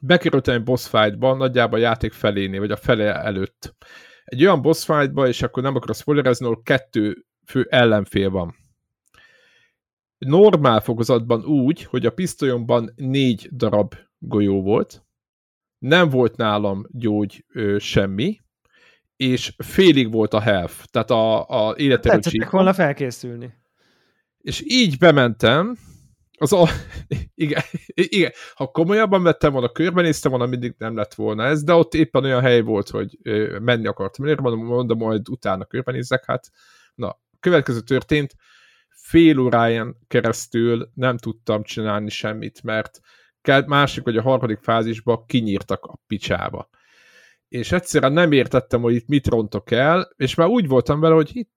bekerültem 0.00 0.54
egy 0.54 0.62
boss 0.62 0.86
fightba, 0.86 1.34
nagyjából 1.34 1.78
a 1.78 1.82
játék 1.82 2.12
felénél, 2.12 2.60
vagy 2.60 2.70
a 2.70 2.76
fele 2.76 3.14
előtt. 3.14 3.76
Egy 4.24 4.42
olyan 4.42 4.62
boss 4.62 4.84
fightba, 4.84 5.28
és 5.28 5.42
akkor 5.42 5.62
nem 5.62 5.76
akarok 5.76 5.96
spoilerezni, 5.96 6.44
ahol 6.46 6.62
kettő 6.62 7.26
fő 7.46 7.66
ellenfél 7.70 8.30
van. 8.30 8.54
Normál 10.18 10.80
fokozatban 10.80 11.44
úgy, 11.44 11.84
hogy 11.84 12.06
a 12.06 12.10
pisztolyomban 12.10 12.92
négy 12.96 13.48
darab 13.52 13.94
golyó 14.18 14.62
volt, 14.62 15.03
nem 15.84 16.08
volt 16.08 16.36
nálam 16.36 16.86
gyógy 16.90 17.44
ö, 17.52 17.76
semmi, 17.78 18.40
és 19.16 19.54
félig 19.58 20.12
volt 20.12 20.34
a 20.34 20.40
health, 20.40 20.74
tehát 20.90 21.10
a, 21.10 21.48
a 21.48 21.74
életerő 21.76 22.14
Tetszettek 22.14 22.50
volna 22.50 22.72
felkészülni. 22.72 23.54
És 24.38 24.62
így 24.64 24.98
bementem, 24.98 25.76
az 26.38 26.52
a... 26.52 26.68
igen, 27.34 27.62
igen, 27.86 28.30
ha 28.54 28.66
komolyabban 28.66 29.22
vettem 29.22 29.52
volna, 29.52 29.68
körbenéztem 29.68 30.30
volna, 30.30 30.46
mindig 30.46 30.74
nem 30.78 30.96
lett 30.96 31.14
volna 31.14 31.44
ez, 31.44 31.64
de 31.64 31.72
ott 31.72 31.94
éppen 31.94 32.24
olyan 32.24 32.40
hely 32.40 32.60
volt, 32.60 32.88
hogy 32.88 33.18
menni 33.60 33.86
akartam. 33.86 34.24
Miért 34.24 34.40
mondom, 34.40 34.64
mondom, 34.64 34.98
majd 34.98 35.28
utána 35.28 35.64
körbenézek, 35.64 36.24
hát 36.24 36.50
na, 36.94 37.20
következő 37.40 37.80
történt, 37.80 38.34
fél 38.88 39.38
óráján 39.38 39.96
keresztül 40.06 40.90
nem 40.94 41.16
tudtam 41.16 41.62
csinálni 41.62 42.10
semmit, 42.10 42.62
mert 42.62 43.00
másik 43.66 44.04
vagy 44.04 44.16
a 44.16 44.22
harmadik 44.22 44.58
fázisba 44.58 45.24
kinyírtak 45.26 45.84
a 45.84 45.98
picsába. 46.06 46.68
És 47.48 47.72
egyszerűen 47.72 48.12
nem 48.12 48.32
értettem, 48.32 48.80
hogy 48.80 48.94
itt 48.94 49.08
mit 49.08 49.26
rontok 49.26 49.70
el, 49.70 50.12
és 50.16 50.34
már 50.34 50.48
úgy 50.48 50.68
voltam 50.68 51.00
vele, 51.00 51.14
hogy 51.14 51.30
itt 51.32 51.52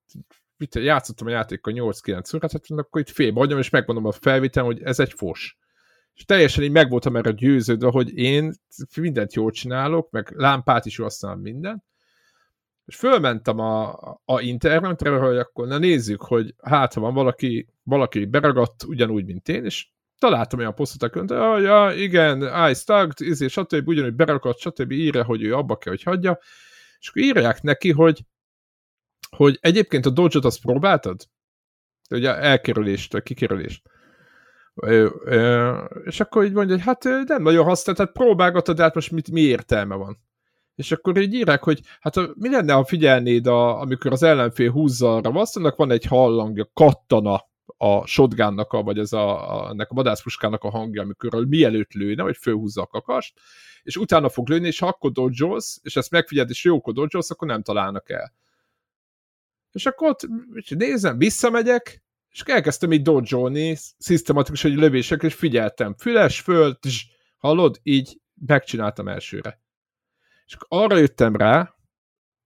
mit, 0.58 0.76
játszottam 0.76 1.28
a 1.28 1.30
játékkal 1.30 1.74
8-9 1.76 2.36
órát, 2.36 2.52
hát 2.52 2.66
akkor 2.70 3.02
itt 3.02 3.10
félbe 3.10 3.40
hagyom, 3.40 3.60
és 3.60 3.70
megmondom 3.70 4.06
a 4.06 4.12
felvétel, 4.12 4.64
hogy 4.64 4.82
ez 4.84 5.00
egy 5.00 5.14
fos. 5.14 5.58
És 6.14 6.26
teljesen 6.26 6.64
így 6.64 6.72
meg 6.72 6.90
voltam 6.90 7.16
erre 7.16 7.32
győződve, 7.32 7.90
hogy 7.90 8.18
én 8.18 8.54
mindent 9.02 9.34
jól 9.34 9.52
csinálok, 9.52 10.12
meg 10.12 10.34
lámpát 10.36 10.86
is 10.86 10.98
használom 10.98 11.40
minden. 11.40 11.84
És 12.86 12.96
fölmentem 12.96 13.60
a, 13.60 13.92
a 14.26 14.42
internetre, 14.42 15.10
hogy 15.10 15.38
akkor 15.38 15.68
na 15.68 15.78
nézzük, 15.78 16.22
hogy 16.22 16.56
hát 16.64 16.94
ha 16.94 17.02
van 17.02 17.14
valaki, 17.14 17.68
valaki 17.84 18.26
beragadt 18.26 18.84
ugyanúgy, 18.84 19.26
mint 19.26 19.50
én, 19.50 19.66
és 19.66 19.88
találtam 20.20 20.60
olyan 20.60 20.76
posztot, 20.76 21.14
hogy 21.14 21.32
oh, 21.32 21.62
ja, 21.62 21.92
igen, 21.96 22.70
I 22.70 22.74
stuck, 22.74 23.20
izé, 23.20 23.48
stb. 23.48 23.88
ugyanúgy 23.88 24.14
beragadt, 24.14 24.60
stb. 24.60 24.92
írja, 24.92 25.24
hogy 25.24 25.44
ő 25.44 25.56
abba 25.56 25.78
kell, 25.78 25.94
hogy 25.94 26.04
hagyja, 26.04 26.40
és 27.00 27.10
akkor 27.10 27.22
írják 27.22 27.62
neki, 27.62 27.92
hogy 27.92 28.26
hogy 29.30 29.58
egyébként 29.62 30.06
a 30.06 30.10
Dodge-ot 30.10 30.46
azt 30.46 30.62
próbáltad? 30.62 31.22
Ugye 32.10 32.36
elkerülést, 32.36 33.24
kikerülést. 33.24 33.82
Ö, 34.76 35.10
ö, 35.24 35.84
és 36.04 36.20
akkor 36.20 36.46
így 36.46 36.54
mondja, 36.54 36.76
hogy 36.76 36.84
hát 36.84 37.04
nem 37.04 37.42
nagyon 37.42 37.66
használ, 37.66 37.96
tehát 37.96 38.12
próbálgatod, 38.12 38.76
de 38.76 38.84
hát 38.84 38.96
most 38.96 39.12
mit, 39.12 39.32
mi 39.32 39.42
értelme 39.42 39.96
van? 39.96 40.18
És 40.76 40.92
akkor 40.92 41.18
így 41.18 41.34
írják, 41.34 41.64
hogy 41.64 41.82
hát 42.00 42.16
mi 42.36 42.50
lenne, 42.50 42.74
ha 42.74 42.86
figyelnéd, 42.86 43.48
a, 43.48 43.80
amikor 43.80 44.12
az 44.12 44.24
ellenfél 44.24 44.72
húzza 44.72 45.16
a 45.16 45.22
ravaszt, 45.22 45.76
van 45.76 45.92
egy 45.92 46.06
hallangja, 46.06 46.70
kattana 46.74 47.47
a 47.78 48.06
shotgunnak, 48.06 48.74
a, 48.74 48.82
vagy 48.84 48.98
ez 48.98 49.14
a, 49.14 49.56
a, 49.56 49.70
ennek 49.70 49.90
a 49.90 49.94
vadászpuskának 49.94 50.64
a 50.64 50.70
hangja, 50.70 51.02
amikor 51.02 51.46
mielőtt 51.46 51.94
lőne, 51.94 52.24
vagy 52.24 52.38
fölhúzza 52.38 52.82
a 52.82 52.88
kakast, 52.88 53.40
és 53.84 53.98
utána 53.98 54.30
fog 54.30 54.50
lőni, 54.50 54.68
és 54.68 54.80
ha 54.80 54.88
akkor 54.88 55.12
dodge 55.12 55.56
és 55.82 55.96
ezt 55.96 56.12
megfigyeld, 56.12 56.50
és 56.50 56.64
jókor 56.64 56.94
dodge 56.94 57.20
akkor 57.28 57.48
nem 57.48 57.62
találnak 57.62 58.10
el. 58.10 58.34
És 59.72 59.86
akkor 59.86 60.10
ott 60.10 60.28
nézem, 60.70 61.18
visszamegyek, 61.18 62.04
és 62.30 62.42
elkezdtem 62.42 62.92
így 62.92 63.02
dodge 63.02 63.78
szisztematikus 63.98 64.64
egy 64.64 64.76
lövések, 64.76 65.24
és 65.24 65.34
figyeltem, 65.34 65.96
füles, 65.98 66.42
föl, 66.42 66.80
tss, 66.80 67.06
hallod, 67.38 67.80
így 67.84 68.22
megcsináltam 68.46 69.08
elsőre. 69.08 69.62
És 70.46 70.58
arra 70.68 70.98
jöttem 70.98 71.36
rá, 71.36 71.77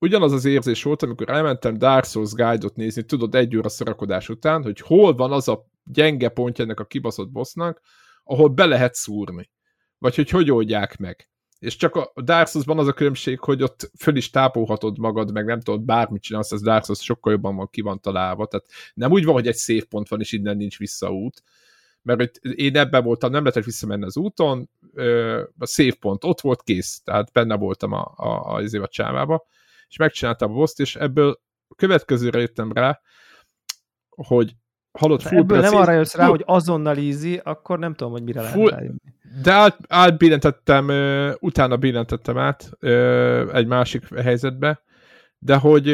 ugyanaz 0.02 0.32
az 0.32 0.46
érzés 0.46 0.84
volt, 0.84 1.04
amikor 1.04 1.30
elmentem 1.30 1.78
Dark 1.78 2.06
Souls 2.06 2.32
Guide-ot 2.32 2.76
nézni, 2.76 3.04
tudod, 3.04 3.36
egy 3.36 3.58
óra 3.58 3.70
szorakodás 3.70 4.30
után, 4.30 4.64
hogy 4.64 4.80
hol 4.80 5.16
van 5.16 5.32
az 5.32 5.48
a 5.48 5.66
gyenge 5.84 6.30
pontja 6.30 6.64
ennek 6.64 6.80
a 6.80 6.86
kibaszott 6.86 7.32
bossnak, 7.32 7.82
ahol 8.24 8.48
be 8.48 8.66
lehet 8.66 8.94
szúrni. 8.94 9.50
Vagy 9.98 10.16
hogy 10.16 10.30
hogy 10.30 10.52
oldják 10.52 10.98
meg. 10.98 11.30
És 11.60 11.76
csak 11.76 11.96
a 11.96 12.22
Dark 12.22 12.48
Souls-ban 12.48 12.80
az 12.80 12.88
a 12.88 12.94
különbség, 12.94 13.40
hogy 13.40 13.64
ott 13.64 13.92
föl 13.98 14.16
is 14.16 14.30
tápolhatod 14.30 14.98
magad, 14.98 15.32
meg 15.32 15.46
nem 15.46 15.62
tudod 15.62 15.82
bármit 15.82 16.22
csinálsz, 16.22 16.52
az 16.52 16.62
Dark 16.62 16.86
Souls 16.86 17.04
sokkal 17.04 17.32
jobban 17.32 17.56
van 17.56 17.70
ki 17.72 17.82
van 17.82 18.00
találva, 18.00 18.46
tehát 18.46 18.66
nem 18.94 19.12
úgy 19.12 19.26
van, 19.26 19.34
hogy 19.34 19.48
egy 19.48 19.56
szép 19.56 19.84
pont 19.84 20.08
van, 20.08 20.20
és 20.20 20.32
innen 20.32 20.58
nincs 20.58 20.78
visszaút, 20.78 21.44
mert 22.02 22.20
hogy 22.20 22.60
én 22.60 22.78
ebben 22.78 23.04
voltam, 23.04 23.32
nem 23.32 23.42
lehetett 23.42 23.64
visszamenni 23.64 24.06
az 24.06 24.18
úton, 24.18 24.70
a 25.58 25.66
szép 25.66 25.96
pont 25.96 26.24
ott 26.24 26.42
volt, 26.42 26.64
kész, 26.64 27.02
tehát 27.04 27.32
benne 27.32 27.56
voltam 27.56 27.92
a, 27.92 28.14
a, 28.16 28.28
a, 28.28 28.62
a, 28.62 28.82
a 28.82 28.88
csávába, 28.88 29.48
és 29.92 29.98
megcsináltam 29.98 30.52
a 30.52 30.54
boss 30.54 30.74
és 30.76 30.96
ebből 30.96 31.40
a 31.68 31.76
következőre 31.76 32.40
jöttem 32.40 32.72
rá, 32.72 33.00
hogy 34.10 34.56
halott 34.92 35.22
full 35.22 35.38
Ebből 35.38 35.60
nem 35.60 35.76
arra 35.76 35.92
jössz 35.92 36.16
rá, 36.16 36.26
hogy 36.26 36.44
azonnal 36.46 36.98
easy, 36.98 37.40
akkor 37.44 37.80
nem 37.80 37.94
tudom, 37.94 38.12
hogy 38.12 38.24
mire 38.24 38.42
full, 38.42 38.64
lehet 38.64 38.80
rájönni. 38.80 38.98
De 39.42 39.52
át, 39.52 39.78
átbillentettem, 39.88 40.90
utána 41.40 41.78
billentettem 41.78 42.38
át 42.38 42.70
egy 43.54 43.68
másik 43.68 44.16
helyzetbe, 44.16 44.82
de 45.38 45.56
hogy, 45.56 45.86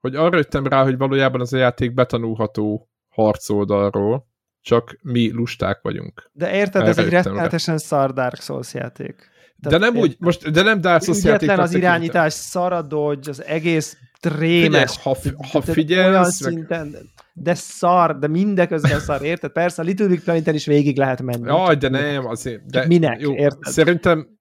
hogy 0.00 0.16
arra 0.16 0.36
jöttem 0.36 0.66
rá, 0.66 0.82
hogy 0.82 0.96
valójában 0.96 1.40
az 1.40 1.52
a 1.52 1.56
játék 1.56 1.94
betanulható 1.94 2.90
harcoldalról, 3.08 4.26
csak 4.60 4.96
mi 5.02 5.32
lusták 5.32 5.80
vagyunk. 5.82 6.30
De 6.32 6.54
érted, 6.54 6.86
ez 6.86 6.98
egy 6.98 7.08
rettenetesen 7.08 7.78
szar 7.78 8.12
Dark 8.12 8.40
Souls 8.40 8.74
játék. 8.74 9.30
Tehát 9.62 9.80
de 9.80 9.86
nem 9.86 9.96
úgy, 9.96 10.16
most, 10.18 10.50
de 10.50 10.62
nem 10.62 10.80
Dark 10.80 11.02
Souls 11.02 11.24
játék. 11.24 11.50
az 11.50 11.74
irányítás, 11.74 12.32
szaradodj, 12.32 13.28
az 13.28 13.44
egész 13.44 13.96
trémes. 14.20 14.98
ha, 15.02 15.16
ha 15.52 15.62
figyelsz, 15.62 16.42
meg... 16.42 16.52
szinten, 16.52 16.96
de 17.32 17.54
szar, 17.54 18.18
de 18.18 18.26
mindeközben 18.26 19.00
szar, 19.00 19.22
érted? 19.32 19.52
Persze 19.52 19.82
a 19.82 19.84
Little 19.84 20.06
Big 20.06 20.22
Planet-en 20.22 20.54
is 20.54 20.66
végig 20.66 20.96
lehet 20.96 21.22
menni. 21.22 21.46
Jaj, 21.46 21.76
de 21.76 21.88
nem, 21.88 22.26
azért. 22.26 22.66
De, 22.66 22.86
minek, 22.86 23.20
jó, 23.20 23.34
érted? 23.34 23.72
Szerintem, 23.72 24.38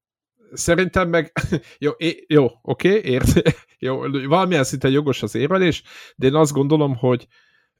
szerintem 0.53 1.09
meg, 1.09 1.31
jó, 1.77 1.91
é, 1.97 2.25
jó 2.27 2.47
oké, 2.61 2.97
okay, 2.97 3.11
ért, 3.11 3.41
jó, 3.79 3.99
valamilyen 4.27 4.63
szinten 4.63 4.91
jogos 4.91 5.23
az 5.23 5.35
érvelés, 5.35 5.83
de 6.15 6.27
én 6.27 6.35
azt 6.35 6.51
gondolom, 6.51 6.95
hogy 6.95 7.27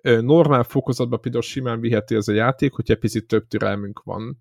normál 0.01 0.63
fokozatban 0.63 1.21
például 1.21 1.43
simán 1.43 1.79
viheti 1.79 2.15
ez 2.15 2.27
a 2.27 2.33
játék, 2.33 2.73
hogyha 2.73 2.95
picit 2.95 3.27
több 3.27 3.47
türelmünk 3.47 4.01
van. 4.03 4.37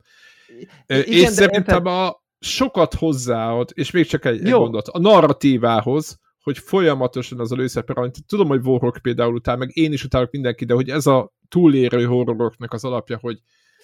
Igen, 0.86 1.02
és 1.02 1.28
szerintem 1.28 1.76
érted? 1.76 1.86
a 1.86 2.24
sokat 2.40 2.94
hozzáad, 2.94 3.70
és 3.74 3.90
még 3.90 4.06
csak 4.06 4.24
egy, 4.24 4.44
egy 4.44 4.50
gondolat, 4.50 4.88
a 4.88 4.98
narratívához, 4.98 6.18
hogy 6.42 6.58
folyamatosan 6.58 7.40
az 7.40 7.52
a 7.52 7.56
lőszerparanyt, 7.56 8.26
tudom, 8.26 8.48
hogy 8.48 8.66
Warhawk 8.66 8.98
például 9.02 9.34
utál, 9.34 9.56
meg 9.56 9.70
én 9.72 9.92
is 9.92 10.04
utálok 10.04 10.30
mindenki, 10.30 10.64
de 10.64 10.74
hogy 10.74 10.88
ez 10.88 11.06
a 11.06 11.32
túlérő 11.48 12.04
horroroknak 12.04 12.72
az 12.72 12.84
alapja, 12.84 13.18
hogy 13.20 13.38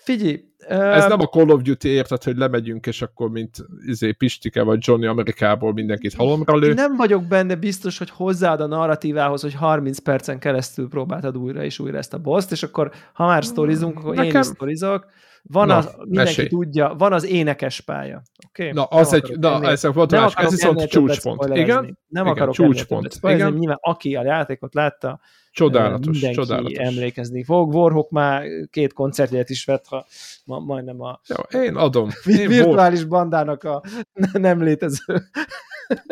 Figyelj! 0.07 0.45
Ez 0.69 1.03
uh, 1.03 1.09
nem 1.09 1.21
a 1.21 1.27
Call 1.27 1.49
of 1.49 1.62
Duty 1.62 1.88
érted, 1.88 2.23
hogy 2.23 2.37
lemegyünk, 2.37 2.87
és 2.87 3.03
akkor 3.03 3.31
mint 3.31 3.57
izé, 3.87 4.12
Pistike 4.12 4.62
vagy 4.62 4.79
Johnny 4.81 5.07
Amerikából 5.07 5.73
mindenkit 5.73 6.14
halomra 6.14 6.57
lő. 6.57 6.73
Nem 6.73 6.97
vagyok 6.97 7.25
benne 7.25 7.55
biztos, 7.55 7.99
hogy 7.99 8.11
hozzáad 8.11 8.61
a 8.61 8.66
narratívához, 8.66 9.42
hogy 9.42 9.55
30 9.55 9.99
percen 9.99 10.38
keresztül 10.38 10.88
próbáltad 10.88 11.37
újra 11.37 11.64
és 11.64 11.79
újra 11.79 11.99
ezt 11.99 12.14
a 12.14 12.19
boszt, 12.19 12.53
és 12.53 12.62
akkor 12.62 12.90
ha 13.12 13.27
már 13.27 13.45
sztorizunk, 13.45 13.99
akkor 13.99 14.14
Nekem... 14.14 14.35
én 14.35 14.40
is 14.40 14.47
sztorizok. 14.47 15.07
Van 15.42 15.66
na, 15.66 15.77
az, 15.77 15.85
mindenki 15.85 16.14
mesélj. 16.14 16.49
tudja, 16.49 16.95
van 16.99 17.12
az 17.12 17.25
énekes 17.25 17.81
pálya. 17.81 18.23
Okay? 18.49 18.73
Na, 18.73 18.85
az 18.85 19.12
egy, 19.12 19.38
na, 19.38 19.71
ez, 19.71 19.87
volt 19.92 20.11
nem 20.11 20.29
ez 20.37 20.51
viszont 20.51 20.87
csúcspont. 20.87 21.57
Igen? 21.57 21.99
Nem 22.09 22.25
igen, 22.25 22.27
akarok 22.27 22.55
csúcspont. 22.55 23.19
Igen. 23.23 23.53
Nyilván 23.53 23.79
aki 23.81 24.14
a 24.14 24.25
játékot 24.25 24.75
látta, 24.75 25.21
Csodálatos, 25.57 26.07
mindenki 26.07 26.37
csodálatos. 26.37 26.79
emlékezni 26.79 27.45
fog. 27.45 27.75
Warhawk 27.75 28.11
már 28.11 28.47
két 28.71 28.92
koncertjét 28.92 29.51
is 29.51 29.64
vett, 29.64 29.87
ha 29.87 30.07
ma, 30.45 30.59
majdnem 30.59 31.01
a... 31.01 31.21
Jó, 31.29 31.61
én 31.61 31.77
adom. 31.77 32.09
Én 32.25 32.49
virtuális 32.49 32.99
War... 32.99 33.09
bandának 33.09 33.64
a 33.64 33.83
nem 34.33 34.62
létező... 34.62 35.05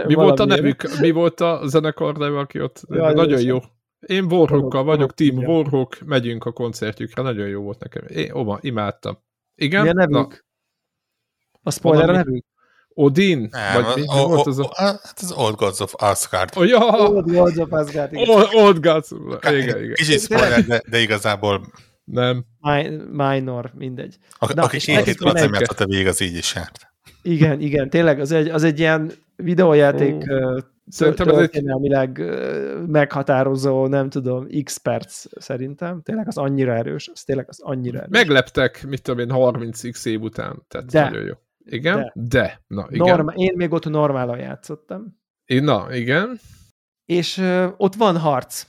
Mi 0.06 0.14
volt 0.14 0.40
a 0.40 0.44
nevük? 0.44 0.98
Mi 1.00 1.10
volt 1.10 1.40
a 1.40 1.60
zenekar 1.64 2.16
neve, 2.16 2.38
aki 2.38 2.60
ott? 2.60 2.82
Jaj, 2.88 3.14
nagyon 3.14 3.40
jó. 3.40 3.58
Én 4.06 4.24
Warhawkkal 4.24 4.84
vagyok, 4.84 5.14
Team 5.14 5.36
Warhawk, 5.36 5.98
megyünk 6.04 6.44
a 6.44 6.52
koncertjükre, 6.52 7.22
nagyon 7.22 7.48
jó 7.48 7.62
volt 7.62 7.78
nekem. 7.78 8.04
Én 8.06 8.32
ova, 8.32 8.58
imádtam. 8.60 9.18
Igen? 9.54 9.82
Mi 9.82 9.88
a 9.88 9.92
nevük? 9.92 10.14
Na. 10.14 10.28
A 11.62 11.70
spoiler 11.70 12.08
a 12.08 12.12
nevük? 12.12 12.44
Odin? 12.94 13.48
Nem, 13.50 13.82
Vagy 13.82 13.94
mi, 13.94 14.00
mi 14.00 14.06
o, 14.08 14.26
volt 14.26 14.46
az 14.46 14.58
a... 14.58 14.70
Hát 14.74 15.14
az 15.20 15.32
Old 15.32 15.54
Gods 15.54 15.80
of 15.80 15.92
Asgard. 15.96 16.50
Oh, 16.56 16.66
ja. 16.66 16.78
Old 16.78 17.30
Gods 17.30 17.56
of 17.56 17.72
Asgard, 17.72 18.12
igen. 18.12 18.28
Old, 18.28 18.48
Old 18.52 18.80
Gods, 18.80 19.10
igen, 19.42 19.82
igen. 19.82 19.94
Kicsit 19.94 20.20
spoiler, 20.20 20.64
de, 20.64 20.82
de 20.88 21.00
igazából... 21.00 21.60
Nem. 22.04 22.44
minor, 23.10 23.70
mindegy. 23.74 24.16
A, 24.38 24.52
Na, 24.52 24.62
aki 24.62 24.78
két 24.78 25.22
percen 25.22 25.54
játszott 25.54 25.88
végig, 25.88 26.06
az 26.06 26.20
így 26.20 26.36
is 26.36 26.54
járt. 26.54 26.92
Igen, 27.22 27.60
igen, 27.60 27.90
tényleg 27.90 28.20
az 28.20 28.32
egy, 28.32 28.48
az 28.48 28.62
egy 28.62 28.78
ilyen 28.78 29.12
videójáték 29.36 30.14
oh. 30.28 30.58
Szerintem 30.88 31.26
történelmileg 31.26 32.20
egy... 32.20 32.86
meghatározó, 32.86 33.86
nem 33.86 34.08
tudom, 34.08 34.46
x 34.64 34.76
perc 34.76 35.24
szerintem. 35.42 36.02
Tényleg 36.02 36.28
az 36.28 36.36
annyira 36.36 36.74
erős, 36.74 37.10
az 37.14 37.22
tényleg 37.22 37.46
az 37.48 37.60
annyira 37.60 37.98
erős. 37.98 38.10
Megleptek, 38.10 38.86
mit 38.88 39.02
tudom 39.02 39.20
én, 39.20 39.28
30x 39.32 40.06
év 40.06 40.20
után, 40.20 40.62
tehát 40.68 40.86
de, 40.86 41.02
nagyon 41.02 41.24
jó. 41.24 41.34
Igen? 41.64 41.96
De. 41.96 42.12
de. 42.14 42.62
Na, 42.66 42.86
igen. 42.90 43.06
Norma, 43.06 43.32
én 43.32 43.52
még 43.56 43.72
ott 43.72 43.84
normálon 43.84 44.38
játszottam. 44.38 45.20
Na, 45.46 45.94
igen. 45.94 46.40
És 47.04 47.38
ö, 47.38 47.68
ott 47.76 47.94
van 47.94 48.18
harc. 48.18 48.66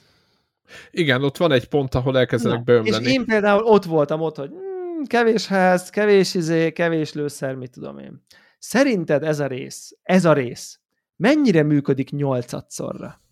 Igen, 0.92 1.24
ott 1.24 1.38
van 1.38 1.52
egy 1.52 1.68
pont, 1.68 1.96
ahol 1.96 2.18
elkezdenek 2.18 2.64
beömleni. 2.64 3.06
És 3.06 3.12
én 3.12 3.26
például 3.26 3.64
ott 3.64 3.86
voltam 3.86 4.22
ott, 4.22 4.36
hogy 4.36 4.50
mm, 4.50 5.04
kevés 5.04 5.48
ház, 5.48 5.90
kevés 5.90 6.34
izé, 6.34 6.72
kevés 6.72 7.14
lőszer, 7.14 7.56
mit 7.56 7.72
tudom 7.72 7.98
én. 7.98 8.26
Szerinted 8.60 9.24
ez 9.24 9.40
a 9.40 9.48
rész, 9.48 9.98
ez 10.04 10.26
a 10.26 10.34
rész 10.34 10.80
mennyire 11.16 11.64
működik 11.64 12.10
nyolcadszorra? 12.10 13.24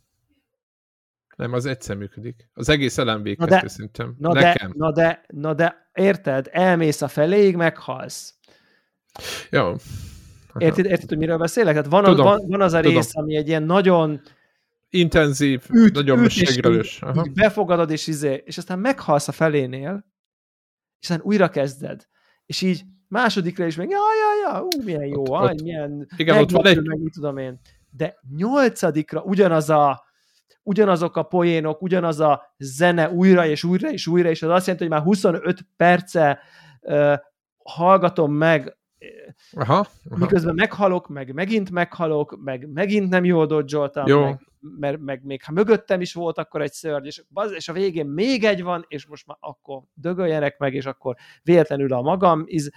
Nem, 1.36 1.54
az 1.54 1.66
egyszer 1.66 1.96
működik. 1.96 2.50
Az 2.54 2.70
egész 2.70 2.98
LMB 2.98 3.28
na 3.28 3.46
de, 3.46 3.68
szerintem. 3.68 4.16
Na 4.18 4.34
Nekem. 4.34 4.72
De, 4.72 4.78
na, 4.78 4.92
de, 4.92 5.26
na 5.28 5.54
de, 5.54 5.90
érted? 5.94 6.50
Elmész 6.52 7.02
a 7.02 7.08
feléig, 7.08 7.56
meghalsz. 7.56 8.36
Jó. 9.50 9.76
Érted, 10.58 10.86
érted, 10.86 11.10
hogy 11.10 11.18
miről 11.18 11.38
beszélek? 11.38 11.74
Tehát 11.74 11.90
van, 11.90 12.04
tudom, 12.04 12.26
van, 12.26 12.46
van 12.48 12.62
az 12.62 12.74
a 12.74 12.80
tudom. 12.80 12.96
rész, 12.96 13.16
ami 13.16 13.36
egy 13.36 13.48
ilyen 13.48 13.64
nagyon 13.64 14.22
intenzív, 14.90 15.64
üt, 15.70 15.94
nagyon 15.94 16.30
segrelős. 16.30 17.00
Befogadod, 17.34 17.92
és 17.92 18.08
izé, 18.08 18.44
és 18.46 18.58
aztán 18.58 18.80
meghalsz 18.80 19.28
a 19.28 19.32
felénél, 19.32 20.06
és 21.00 21.10
aztán 21.10 21.26
újra 21.26 21.50
kezded. 21.50 22.08
És 22.46 22.62
így 22.62 22.84
másodikra 23.08 23.66
is 23.66 23.76
meg, 23.76 23.90
ja, 23.90 23.98
ja, 23.98 24.52
ja, 24.52 24.62
ú, 24.62 24.84
milyen 24.84 25.06
jó, 25.06 25.22
ott, 25.22 25.48
aj, 25.48 25.56
milyen 25.64 26.08
igen, 26.18 26.38
ott 26.38 26.52
van 26.52 26.66
egy... 26.66 26.82
meg, 26.82 27.00
mit 27.00 27.14
tudom 27.14 27.38
én. 27.38 27.60
De 27.90 28.20
nyolcadikra 28.36 29.22
ugyanaz 29.22 29.70
a 29.70 30.04
ugyanazok 30.64 31.18
a 31.18 31.24
poénok, 31.24 31.82
ugyanaz 31.82 32.20
a 32.20 32.54
zene 32.58 33.10
újra 33.10 33.46
és 33.46 33.64
újra 33.64 33.92
és 33.92 34.08
újra, 34.08 34.30
és 34.30 34.42
az 34.42 34.50
azt 34.50 34.66
jelenti, 34.66 34.88
hogy 34.88 34.98
már 34.98 35.04
25 35.04 35.66
perce 35.78 36.40
uh, 36.82 37.14
hallgatom 37.64 38.34
meg 38.34 38.78
Aha, 39.52 39.74
aha. 39.74 39.88
Miközben 40.16 40.56
meghalok, 40.56 41.08
meg 41.08 41.34
megint 41.34 41.72
meghalok, 41.72 42.38
meg 42.44 42.70
megint 42.74 43.10
nem 43.10 43.26
jól 43.26 43.46
dodzsoltam, 43.46 44.08
Jó. 44.08 44.24
meg, 44.24 44.40
mert 44.60 45.00
meg 45.00 45.24
még 45.24 45.44
ha 45.44 45.52
mögöttem 45.52 46.02
is 46.02 46.14
volt 46.14 46.38
akkor 46.38 46.62
egy 46.62 46.72
szörny, 46.72 47.06
és, 47.06 47.24
és 47.56 47.70
a 47.70 47.74
végén 47.74 48.06
még 48.06 48.44
egy 48.44 48.64
van, 48.64 48.86
és 48.88 49.06
most 49.06 49.28
már 49.28 49.38
akkor 49.40 49.82
dögöljenek 49.94 50.58
meg, 50.58 50.74
és 50.74 50.86
akkor 50.86 51.16
véletlenül 51.44 51.94
a 51.94 52.02
magam 52.02 52.44
iz... 52.46 52.70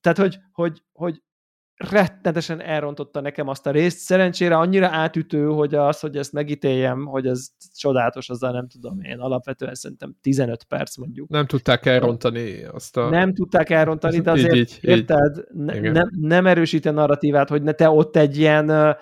Tehát, 0.00 0.18
hogy, 0.18 0.38
hogy, 0.52 0.82
hogy 0.92 1.22
rettenetesen 1.78 2.60
elrontotta 2.60 3.20
nekem 3.20 3.48
azt 3.48 3.66
a 3.66 3.70
részt. 3.70 3.98
Szerencsére 3.98 4.56
annyira 4.56 4.86
átütő, 4.86 5.46
hogy 5.46 5.74
az, 5.74 6.00
hogy 6.00 6.16
ezt 6.16 6.32
megítéljem, 6.32 7.04
hogy 7.04 7.26
ez 7.26 7.48
csodálatos, 7.74 8.28
azzal 8.28 8.52
nem 8.52 8.68
tudom 8.68 9.00
én. 9.00 9.18
Alapvetően 9.18 9.74
szerintem 9.74 10.16
15 10.20 10.64
perc 10.64 10.96
mondjuk. 10.96 11.28
Nem 11.28 11.46
tudták 11.46 11.86
elrontani 11.86 12.64
azt 12.64 12.96
a... 12.96 13.08
Nem 13.08 13.34
tudták 13.34 13.70
elrontani, 13.70 14.20
de 14.20 14.30
azért 14.30 14.54
így, 14.54 14.60
így, 14.60 14.78
érted, 14.80 15.36
így. 15.36 15.64
Ne, 15.64 15.80
nem, 15.90 16.08
nem 16.20 16.46
erősíti 16.46 16.88
a 16.88 16.92
narratívát, 16.92 17.48
hogy 17.48 17.62
ne 17.62 17.72
te 17.72 17.90
ott 17.90 18.16
egy 18.16 18.38
ilyen 18.38 18.96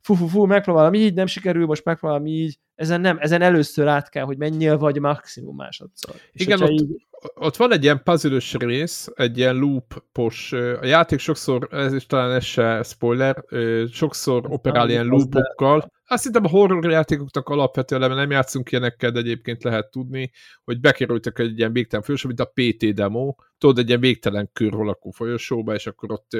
fú, 0.00 0.14
fú, 0.14 0.26
fú, 0.26 0.44
megpróbálom 0.44 0.94
így, 0.94 1.14
nem 1.14 1.26
sikerül, 1.26 1.66
most 1.66 1.84
megpróbálom 1.84 2.26
így. 2.26 2.58
Ezen 2.80 3.00
nem, 3.00 3.18
ezen 3.20 3.42
először 3.42 3.86
át 3.86 4.08
kell, 4.08 4.24
hogy 4.24 4.36
mennyire 4.36 4.76
vagy 4.76 5.00
maximum 5.00 5.56
másodszor. 5.56 6.14
Igen, 6.32 6.62
ott, 6.62 6.70
így... 6.70 7.06
ott 7.34 7.56
van 7.56 7.72
egy 7.72 7.82
ilyen 7.82 8.02
puzzle 8.02 8.40
rész, 8.58 9.08
egy 9.14 9.38
ilyen 9.38 9.56
loopos, 9.56 10.52
a 10.52 10.84
játék 10.86 11.18
sokszor, 11.18 11.68
ez 11.70 11.92
is 11.92 12.06
talán 12.06 12.32
ez 12.32 12.44
se 12.44 12.82
spoiler, 12.82 13.44
sokszor 13.92 14.44
operál 14.48 14.90
ilyen 14.90 15.06
loopokkal, 15.06 15.92
azt 16.06 16.24
hiszem 16.24 16.44
a 16.44 16.48
horror 16.48 16.90
játékoknak 16.90 17.48
alapvetően 17.48 18.14
nem 18.14 18.30
játszunk 18.30 18.70
ilyenekkel, 18.70 19.10
de 19.10 19.18
egyébként 19.18 19.62
lehet 19.62 19.90
tudni, 19.90 20.30
hogy 20.64 20.80
bekerültek 20.80 21.38
egy 21.38 21.58
ilyen 21.58 21.72
végtelen 21.72 22.04
folyosó, 22.04 22.26
mint 22.28 22.40
a 22.40 22.52
PT 22.54 22.94
demo, 22.94 23.34
tudod, 23.58 23.78
egy 23.78 23.88
ilyen 23.88 24.00
végtelen 24.00 24.50
kör 24.52 24.74
alakú 24.74 25.10
folyosóba, 25.10 25.74
és 25.74 25.86
akkor 25.86 26.12
ott 26.12 26.30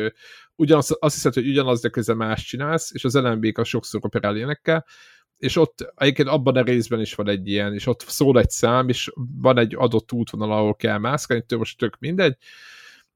ugyanaz, 0.56 0.96
azt 1.00 1.14
hiszed, 1.14 1.34
hogy 1.34 1.48
ugyanaz, 1.48 1.80
de 1.80 1.88
közben 1.88 2.16
más 2.16 2.44
csinálsz, 2.44 2.94
és 2.94 3.04
az 3.04 3.14
lmb 3.14 3.46
a 3.58 3.64
sokszor 3.64 4.00
operál 4.04 4.36
ilyenekkel, 4.36 4.84
és 5.40 5.56
ott 5.56 5.92
egyébként 5.96 6.28
abban 6.28 6.56
a 6.56 6.62
részben 6.62 7.00
is 7.00 7.14
van 7.14 7.28
egy 7.28 7.48
ilyen, 7.48 7.74
és 7.74 7.86
ott 7.86 8.04
szól 8.06 8.38
egy 8.38 8.50
szám, 8.50 8.88
és 8.88 9.12
van 9.40 9.58
egy 9.58 9.74
adott 9.78 10.12
útvonal, 10.12 10.52
ahol 10.52 10.74
kell 10.74 10.98
mászkálni, 10.98 11.44
most 11.56 11.78
tök 11.78 11.96
mindegy, 11.98 12.36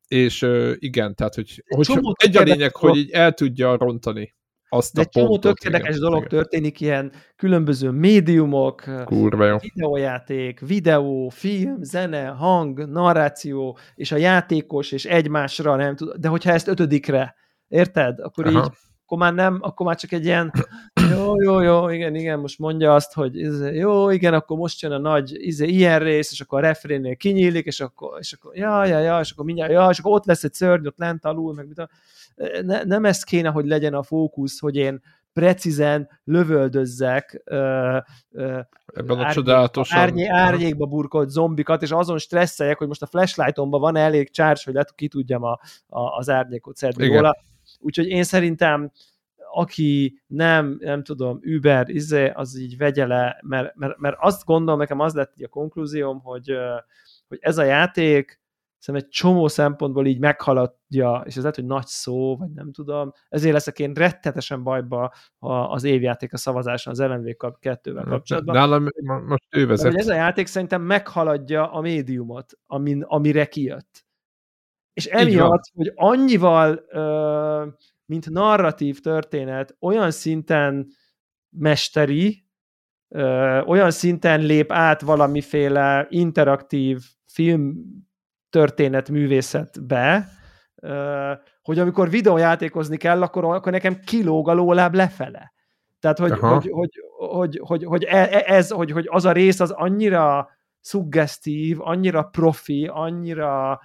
és 0.08 0.42
uh, 0.42 0.72
igen, 0.78 1.14
tehát, 1.14 1.34
hogy, 1.34 1.64
hogy 1.68 1.86
egy 2.16 2.36
a 2.36 2.42
lényeg, 2.42 2.76
hogy 2.76 2.96
így 2.96 3.10
el 3.10 3.32
tudja 3.32 3.76
rontani 3.76 4.34
azt 4.74 4.94
De 4.94 5.00
a 5.00 5.04
egy 5.04 5.08
csomó 5.08 5.38
tök 5.38 5.62
érdekes 5.64 5.98
dolog 5.98 6.16
igen. 6.16 6.28
történik, 6.28 6.80
ilyen 6.80 7.12
különböző 7.36 7.90
médiumok, 7.90 9.04
Kurva 9.04 9.46
jó. 9.46 9.56
videójáték, 9.58 10.60
videó, 10.60 11.28
film, 11.28 11.82
zene, 11.82 12.26
hang, 12.26 12.88
narráció, 12.88 13.78
és 13.94 14.12
a 14.12 14.16
játékos, 14.16 14.92
és 14.92 15.04
egymásra 15.04 15.76
nem 15.76 15.96
tud, 15.96 16.16
de 16.16 16.28
hogyha 16.28 16.52
ezt 16.52 16.68
ötödikre, 16.68 17.34
érted? 17.68 18.20
Akkor 18.20 18.46
Aha. 18.46 18.64
így 18.64 18.72
akkor 19.14 19.32
már 19.32 19.34
nem, 19.34 19.58
akkor 19.62 19.86
már 19.86 19.96
csak 19.96 20.12
egy 20.12 20.24
ilyen 20.24 20.52
jó, 21.10 21.42
jó, 21.42 21.60
jó, 21.60 21.88
igen, 21.88 22.14
igen, 22.14 22.38
most 22.38 22.58
mondja 22.58 22.94
azt, 22.94 23.12
hogy 23.12 23.34
jó, 23.74 24.10
igen, 24.10 24.34
akkor 24.34 24.56
most 24.56 24.82
jön 24.82 24.92
a 24.92 24.98
nagy 24.98 25.32
izé, 25.34 25.66
ilyen 25.66 25.98
rész, 25.98 26.32
és 26.32 26.40
akkor 26.40 26.58
a 26.58 26.66
refrénnél 26.66 27.16
kinyílik, 27.16 27.66
és 27.66 27.80
akkor, 27.80 28.18
és 28.18 28.32
akkor 28.32 28.56
ja, 28.56 28.84
ja, 28.84 28.98
ja, 28.98 29.20
és 29.20 29.30
akkor 29.30 29.44
mindjárt, 29.44 29.72
ja, 29.72 29.88
és 29.90 29.98
akkor 29.98 30.12
ott 30.12 30.24
lesz 30.24 30.44
egy 30.44 30.54
szörny, 30.54 30.86
ott 30.86 30.98
lent 30.98 31.24
alul, 31.24 31.54
meg 31.54 31.66
mit 31.66 31.88
ne, 32.62 32.82
nem 32.82 33.04
ez 33.04 33.22
kéne, 33.22 33.48
hogy 33.48 33.66
legyen 33.66 33.94
a 33.94 34.02
fókusz, 34.02 34.58
hogy 34.58 34.76
én 34.76 35.02
precízen 35.32 36.08
lövöldözzek 36.24 37.42
ö, 37.44 37.96
ö, 38.32 38.58
ebben 38.94 39.18
a 39.18 39.32
csodálatos 39.32 39.92
árnyé, 39.92 40.26
árnyékba 40.26 40.86
burkolt 40.86 41.30
zombikat, 41.30 41.82
és 41.82 41.90
azon 41.90 42.18
stresszeljek, 42.18 42.78
hogy 42.78 42.88
most 42.88 43.02
a 43.02 43.06
flashlightomban 43.06 43.80
van 43.80 43.96
elég 43.96 44.30
charge, 44.30 44.60
hogy 44.64 44.74
le, 44.74 44.84
ki 44.94 45.08
tudjam 45.08 45.42
a, 45.42 45.60
a, 45.88 46.00
az 46.16 46.30
árnyékot 46.30 46.76
szedni 46.76 47.06
róla. 47.06 47.36
Úgyhogy 47.84 48.06
én 48.06 48.22
szerintem 48.22 48.90
aki 49.52 50.22
nem, 50.26 50.76
nem 50.80 51.02
tudom, 51.02 51.40
Uber, 51.56 51.88
izé, 51.88 52.28
az 52.28 52.58
így 52.58 52.76
vegye 52.76 53.06
le, 53.06 53.38
mert, 53.42 53.74
mert, 53.74 53.98
mert 53.98 54.16
azt 54.20 54.44
gondolom, 54.44 54.80
nekem 54.80 55.00
az 55.00 55.14
lett 55.14 55.32
így 55.36 55.44
a 55.44 55.48
konklúzióm, 55.48 56.20
hogy, 56.20 56.52
hogy 57.28 57.38
ez 57.40 57.58
a 57.58 57.62
játék 57.62 58.42
szerintem 58.78 59.08
egy 59.08 59.16
csomó 59.16 59.48
szempontból 59.48 60.06
így 60.06 60.18
meghaladja, 60.18 61.22
és 61.24 61.34
ez 61.36 61.40
lehet, 61.40 61.54
hogy 61.54 61.64
nagy 61.64 61.86
szó, 61.86 62.36
vagy 62.36 62.50
nem 62.50 62.72
tudom, 62.72 63.12
ezért 63.28 63.52
leszek 63.52 63.78
én 63.78 63.92
rettetesen 63.92 64.62
bajba 64.62 65.12
az 65.68 65.84
évjáték 65.84 66.32
a 66.32 66.36
szavazáson 66.36 66.92
az 66.92 67.00
LMV 67.00 67.26
2-vel 67.38 68.04
kapcsolatban. 68.08 68.54
Nálam 68.54 68.86
most 69.26 69.44
ő 69.50 69.66
vezet. 69.66 69.94
Ez 69.94 70.08
a 70.08 70.14
játék 70.14 70.46
szerintem 70.46 70.82
meghaladja 70.82 71.72
a 71.72 71.80
médiumot, 71.80 72.52
amin, 72.66 73.02
amire 73.02 73.46
kijött. 73.46 74.03
És 74.94 75.06
emiatt, 75.06 75.62
hogy 75.74 75.92
annyival, 75.94 76.80
mint 78.06 78.30
narratív 78.30 79.00
történet, 79.00 79.76
olyan 79.80 80.10
szinten 80.10 80.86
mesteri, 81.50 82.44
olyan 83.66 83.90
szinten 83.90 84.40
lép 84.40 84.72
át 84.72 85.00
valamiféle 85.00 86.06
interaktív 86.10 87.02
film 87.26 87.74
történet 88.50 89.08
művészetbe, 89.08 90.28
hogy 91.62 91.78
amikor 91.78 92.10
videójátékozni 92.10 92.96
kell, 92.96 93.22
akkor, 93.22 93.44
akkor 93.44 93.72
nekem 93.72 94.00
kilóg 94.00 94.48
a 94.48 94.52
lóláb 94.52 94.94
lefele. 94.94 95.52
Tehát, 96.00 96.18
hogy, 96.18 96.38
hogy, 96.38 96.68
hogy, 96.70 96.90
hogy, 97.18 97.60
hogy, 97.62 97.84
hogy, 97.84 98.04
e, 98.04 98.42
ez, 98.46 98.70
hogy, 98.70 98.90
hogy 98.90 99.06
az 99.10 99.24
a 99.24 99.32
rész 99.32 99.60
az 99.60 99.70
annyira 99.70 100.48
szuggesztív, 100.80 101.80
annyira 101.80 102.22
profi, 102.22 102.88
annyira 102.92 103.80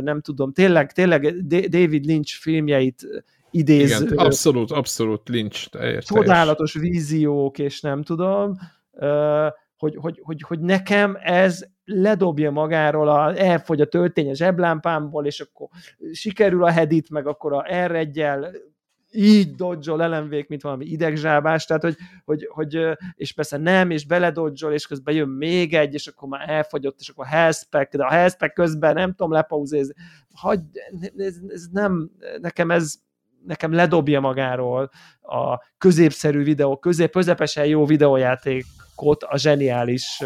nem 0.00 0.20
tudom, 0.20 0.52
tényleg, 0.52 0.92
tényleg 0.92 1.46
David 1.46 2.04
Lynch 2.04 2.34
filmjeit 2.40 3.06
idéz. 3.50 4.00
Igen, 4.00 4.18
abszolút, 4.18 4.70
abszolút 4.70 5.28
Lynch. 5.28 5.68
Teljes, 5.70 6.04
csodálatos 6.04 6.72
teljes. 6.72 6.90
víziók, 6.90 7.58
és 7.58 7.80
nem 7.80 8.02
tudom, 8.02 8.56
hogy, 9.76 9.96
hogy, 9.96 10.20
hogy, 10.22 10.42
hogy 10.46 10.60
nekem 10.60 11.18
ez 11.22 11.64
ledobja 11.84 12.50
magáról, 12.50 13.08
a, 13.08 13.36
elfogy 13.36 13.80
a 13.80 13.86
töltény 13.86 14.30
a 14.30 14.34
zseblámpámból, 14.34 15.26
és 15.26 15.40
akkor 15.40 15.68
sikerül 16.12 16.64
a 16.64 16.70
hedit, 16.70 17.10
meg 17.10 17.26
akkor 17.26 17.52
a 17.52 17.86
r 17.86 18.08
így 19.12 19.54
dodzsol 19.54 20.02
elemvék, 20.02 20.48
mint 20.48 20.62
valami 20.62 20.86
idegzsábás, 20.86 21.64
tehát 21.64 21.82
hogy, 21.82 21.96
hogy, 22.24 22.48
hogy, 22.50 22.98
és 23.14 23.32
persze 23.32 23.56
nem, 23.56 23.90
és 23.90 24.06
beledodzsol, 24.06 24.72
és 24.72 24.86
közben 24.86 25.14
jön 25.14 25.28
még 25.28 25.74
egy, 25.74 25.94
és 25.94 26.06
akkor 26.06 26.28
már 26.28 26.50
elfogyott, 26.50 27.00
és 27.00 27.08
akkor 27.08 27.26
healthpack, 27.26 27.96
de 27.96 28.04
a 28.04 28.10
healthpack 28.10 28.54
közben 28.54 28.94
nem 28.94 29.10
tudom 29.10 29.32
lepauzni, 29.32 29.82
hagy, 30.34 30.60
ez, 31.16 31.36
ez 31.48 31.66
nem, 31.72 32.10
nekem 32.40 32.70
ez, 32.70 32.94
nekem 33.46 33.72
ledobja 33.72 34.20
magáról 34.20 34.90
a 35.20 35.58
középszerű 35.78 36.42
videó, 36.42 36.76
közép, 36.78 37.10
közepesen 37.10 37.66
jó 37.66 37.86
videójátékot 37.86 39.22
a 39.22 39.38
zseniális 39.38 40.22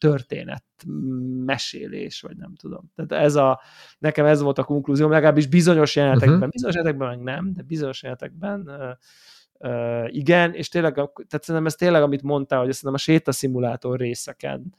történet 0.00 0.64
mesélés, 1.44 2.20
vagy 2.20 2.36
nem 2.36 2.54
tudom. 2.54 2.92
Tehát 2.94 3.24
ez 3.24 3.34
a, 3.34 3.60
nekem 3.98 4.26
ez 4.26 4.40
volt 4.40 4.58
a 4.58 4.64
konklúzió, 4.64 5.08
legalábbis 5.08 5.46
bizonyos 5.46 5.96
jelenetekben, 5.96 6.36
uh-huh. 6.36 6.50
bizonyos 6.50 6.74
jelenetekben 6.74 7.08
meg 7.08 7.22
nem, 7.34 7.52
de 7.52 7.62
bizonyos 7.62 8.02
jelenetekben 8.02 8.60
uh, 8.68 9.70
uh, 9.70 10.14
igen, 10.14 10.54
és 10.54 10.68
tényleg, 10.68 10.94
tehát 10.94 11.12
szerintem 11.28 11.66
ez 11.66 11.74
tényleg, 11.74 12.02
amit 12.02 12.22
mondtál, 12.22 12.58
hogy 12.58 12.72
szerintem 12.72 12.94
a 12.94 12.98
sétaszimulátor 12.98 13.98
részeken 13.98 14.74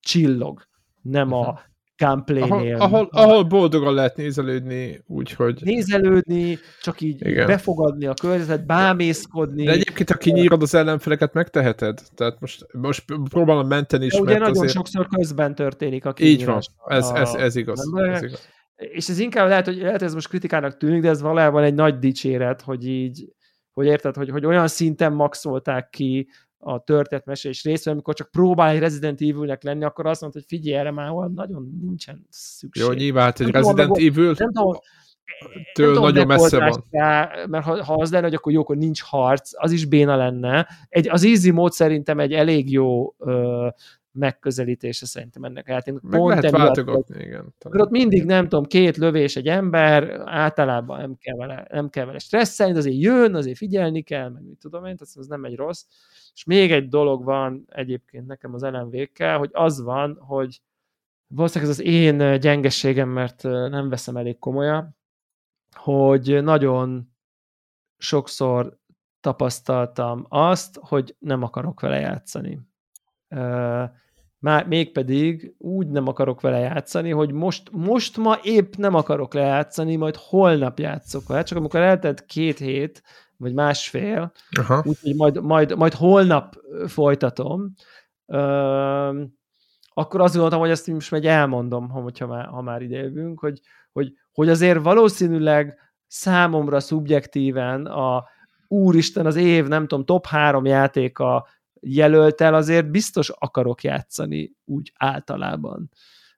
csillog, 0.00 0.68
nem 1.02 1.32
a 1.32 1.60
gameplay-nél. 1.96 2.76
Ahol, 2.76 2.78
ahol, 2.80 3.08
ahol 3.10 3.42
boldogan 3.42 3.94
lehet 3.94 4.16
nézelődni, 4.16 5.02
úgyhogy... 5.06 5.60
Nézelődni, 5.64 6.58
csak 6.82 7.00
így 7.00 7.26
Igen. 7.26 7.46
befogadni 7.46 8.06
a 8.06 8.14
környezetet, 8.14 8.66
bámészkodni. 8.66 9.64
De 9.64 9.72
egyébként, 9.72 10.10
ha 10.10 10.16
kinyírod 10.16 10.62
az 10.62 10.74
ellenfeleket, 10.74 11.32
megteheted. 11.32 12.00
Tehát 12.14 12.40
most, 12.40 12.66
most 12.72 13.04
próbálom 13.30 13.66
menteni 13.66 14.04
is, 14.04 14.12
De 14.12 14.20
ugye 14.20 14.38
nagyon 14.38 14.56
azért... 14.56 14.72
sokszor 14.72 15.08
közben 15.08 15.54
történik 15.54 16.04
a 16.04 16.12
kinyírás. 16.12 16.40
Így 16.40 16.74
van, 16.84 16.98
ez, 16.98 17.08
ez, 17.08 17.34
ez, 17.34 17.56
igaz, 17.56 17.90
ez 18.10 18.22
igaz. 18.22 18.48
És 18.76 19.08
ez 19.08 19.18
inkább 19.18 19.48
lehet, 19.48 19.64
hogy 19.64 19.76
lehet, 19.76 20.02
ez 20.02 20.14
most 20.14 20.28
kritikának 20.28 20.76
tűnik, 20.76 21.02
de 21.02 21.08
ez 21.08 21.20
valójában 21.20 21.62
egy 21.62 21.74
nagy 21.74 21.98
dicséret, 21.98 22.62
hogy 22.62 22.88
így, 22.88 23.28
hogy 23.72 23.86
érted, 23.86 24.14
hogy, 24.14 24.30
hogy 24.30 24.46
olyan 24.46 24.68
szinten 24.68 25.12
maxolták 25.12 25.88
ki 25.90 26.28
a 26.64 26.82
történetmesélés 26.84 27.64
részről, 27.64 27.94
amikor 27.94 28.14
csak 28.14 28.30
próbál 28.30 28.68
egy 28.70 28.78
Resident 28.78 29.20
Evil-nek 29.20 29.62
lenni, 29.62 29.84
akkor 29.84 30.06
azt 30.06 30.20
mondta, 30.20 30.38
hogy 30.38 30.58
figyelj 30.58 30.78
erre 30.78 30.90
már 30.90 31.10
nagyon 31.12 31.78
nincsen 31.80 32.26
szükség. 32.28 32.86
Jó, 32.86 32.92
nyilván, 32.92 33.32
hogy 33.36 33.50
Resident 33.50 33.96
Evil 33.96 34.34
nem 34.38 34.52
tudom, 34.52 34.76
től 35.72 35.92
nem 35.92 36.02
nagyon 36.02 36.26
messze 36.26 36.58
van. 36.58 36.84
Rá, 36.90 37.30
mert 37.48 37.64
ha, 37.64 37.84
ha 37.84 37.94
az 37.94 38.10
lenne, 38.10 38.24
hogy 38.24 38.34
akkor 38.34 38.52
jó, 38.52 38.60
akkor 38.60 38.76
nincs 38.76 39.02
harc, 39.02 39.50
az 39.54 39.72
is 39.72 39.84
béna 39.84 40.16
lenne. 40.16 40.68
Egy, 40.88 41.08
az 41.08 41.24
easy 41.24 41.50
mód 41.50 41.72
szerintem 41.72 42.20
egy 42.20 42.32
elég 42.32 42.70
jó 42.70 43.14
ö, 43.18 43.68
megközelítése 44.14 45.06
szerintem 45.06 45.44
ennek 45.44 45.68
játéknak. 45.68 46.02
Meg 46.02 46.20
Pont 46.20 46.28
lehet 46.28 46.50
váltogatni, 46.50 47.22
igen. 47.22 47.54
Mert 47.68 47.84
ott 47.84 47.90
mindig, 47.90 48.24
nem 48.24 48.48
tudom, 48.48 48.64
két 48.64 48.96
lövés 48.96 49.36
egy 49.36 49.48
ember, 49.48 50.20
általában 50.24 51.00
nem 51.00 51.16
kell 51.16 51.36
vele, 51.36 51.66
nem 51.70 51.88
kell 51.88 52.04
vele 52.04 52.18
stresszelni, 52.18 52.72
de 52.72 52.78
azért 52.78 52.96
jön, 52.96 53.34
azért 53.34 53.56
figyelni 53.56 54.02
kell, 54.02 54.28
meg 54.28 54.42
mit 54.42 54.58
tudom 54.58 54.84
én, 54.84 54.96
tehát 54.96 55.16
ez 55.16 55.26
nem 55.26 55.44
egy 55.44 55.56
rossz. 55.56 55.84
És 56.34 56.44
még 56.44 56.72
egy 56.72 56.88
dolog 56.88 57.24
van 57.24 57.64
egyébként 57.68 58.26
nekem 58.26 58.54
az 58.54 58.62
elemvékkel, 58.62 59.38
hogy 59.38 59.50
az 59.52 59.82
van, 59.82 60.16
hogy 60.20 60.60
valószínűleg 61.26 61.72
ez 61.72 61.78
az 61.78 61.84
én 61.84 62.40
gyengességem, 62.40 63.08
mert 63.08 63.42
nem 63.42 63.88
veszem 63.88 64.16
elég 64.16 64.38
komolyan, 64.38 64.96
hogy 65.74 66.42
nagyon 66.42 67.12
sokszor 67.98 68.78
tapasztaltam 69.20 70.26
azt, 70.28 70.78
hogy 70.82 71.16
nem 71.18 71.42
akarok 71.42 71.80
vele 71.80 71.98
játszani. 71.98 72.60
Már 74.44 74.66
mégpedig 74.66 75.54
úgy 75.58 75.88
nem 75.88 76.08
akarok 76.08 76.40
vele 76.40 76.58
játszani, 76.58 77.10
hogy 77.10 77.32
most, 77.32 77.70
most 77.72 78.16
ma 78.16 78.38
épp 78.42 78.74
nem 78.74 78.94
akarok 78.94 79.34
lejátszani, 79.34 79.96
majd 79.96 80.16
holnap 80.16 80.78
játszok 80.78 81.26
vele, 81.26 81.42
csak 81.42 81.58
amikor 81.58 81.80
eltelt 81.80 82.24
két 82.26 82.58
hét, 82.58 83.02
vagy 83.36 83.54
másfél, 83.54 84.32
úgyhogy 84.82 85.14
majd, 85.16 85.42
majd, 85.42 85.76
majd 85.76 85.92
holnap 85.92 86.54
folytatom, 86.86 87.74
ö, 88.26 89.22
akkor 89.88 90.20
azt 90.20 90.32
gondoltam, 90.32 90.60
hogy 90.60 90.70
ezt 90.70 90.86
most 90.86 91.10
meg 91.10 91.24
elmondom, 91.24 91.88
hogyha 91.88 92.26
már, 92.26 92.46
ha 92.46 92.62
már 92.62 92.82
ide 92.82 92.98
jövünk, 92.98 93.40
hogy, 93.40 93.60
hogy, 93.92 94.12
hogy 94.32 94.48
azért 94.48 94.82
valószínűleg 94.82 95.78
számomra 96.06 96.80
szubjektíven 96.80 97.86
a 97.86 98.24
úristen 98.68 99.26
az 99.26 99.36
év, 99.36 99.66
nem 99.66 99.86
tudom, 99.86 100.04
top 100.04 100.26
három 100.26 100.64
játéka 100.64 101.46
jelölt 101.84 102.40
el, 102.40 102.54
azért 102.54 102.90
biztos 102.90 103.30
akarok 103.38 103.82
játszani 103.82 104.52
úgy 104.64 104.92
általában. 104.96 105.90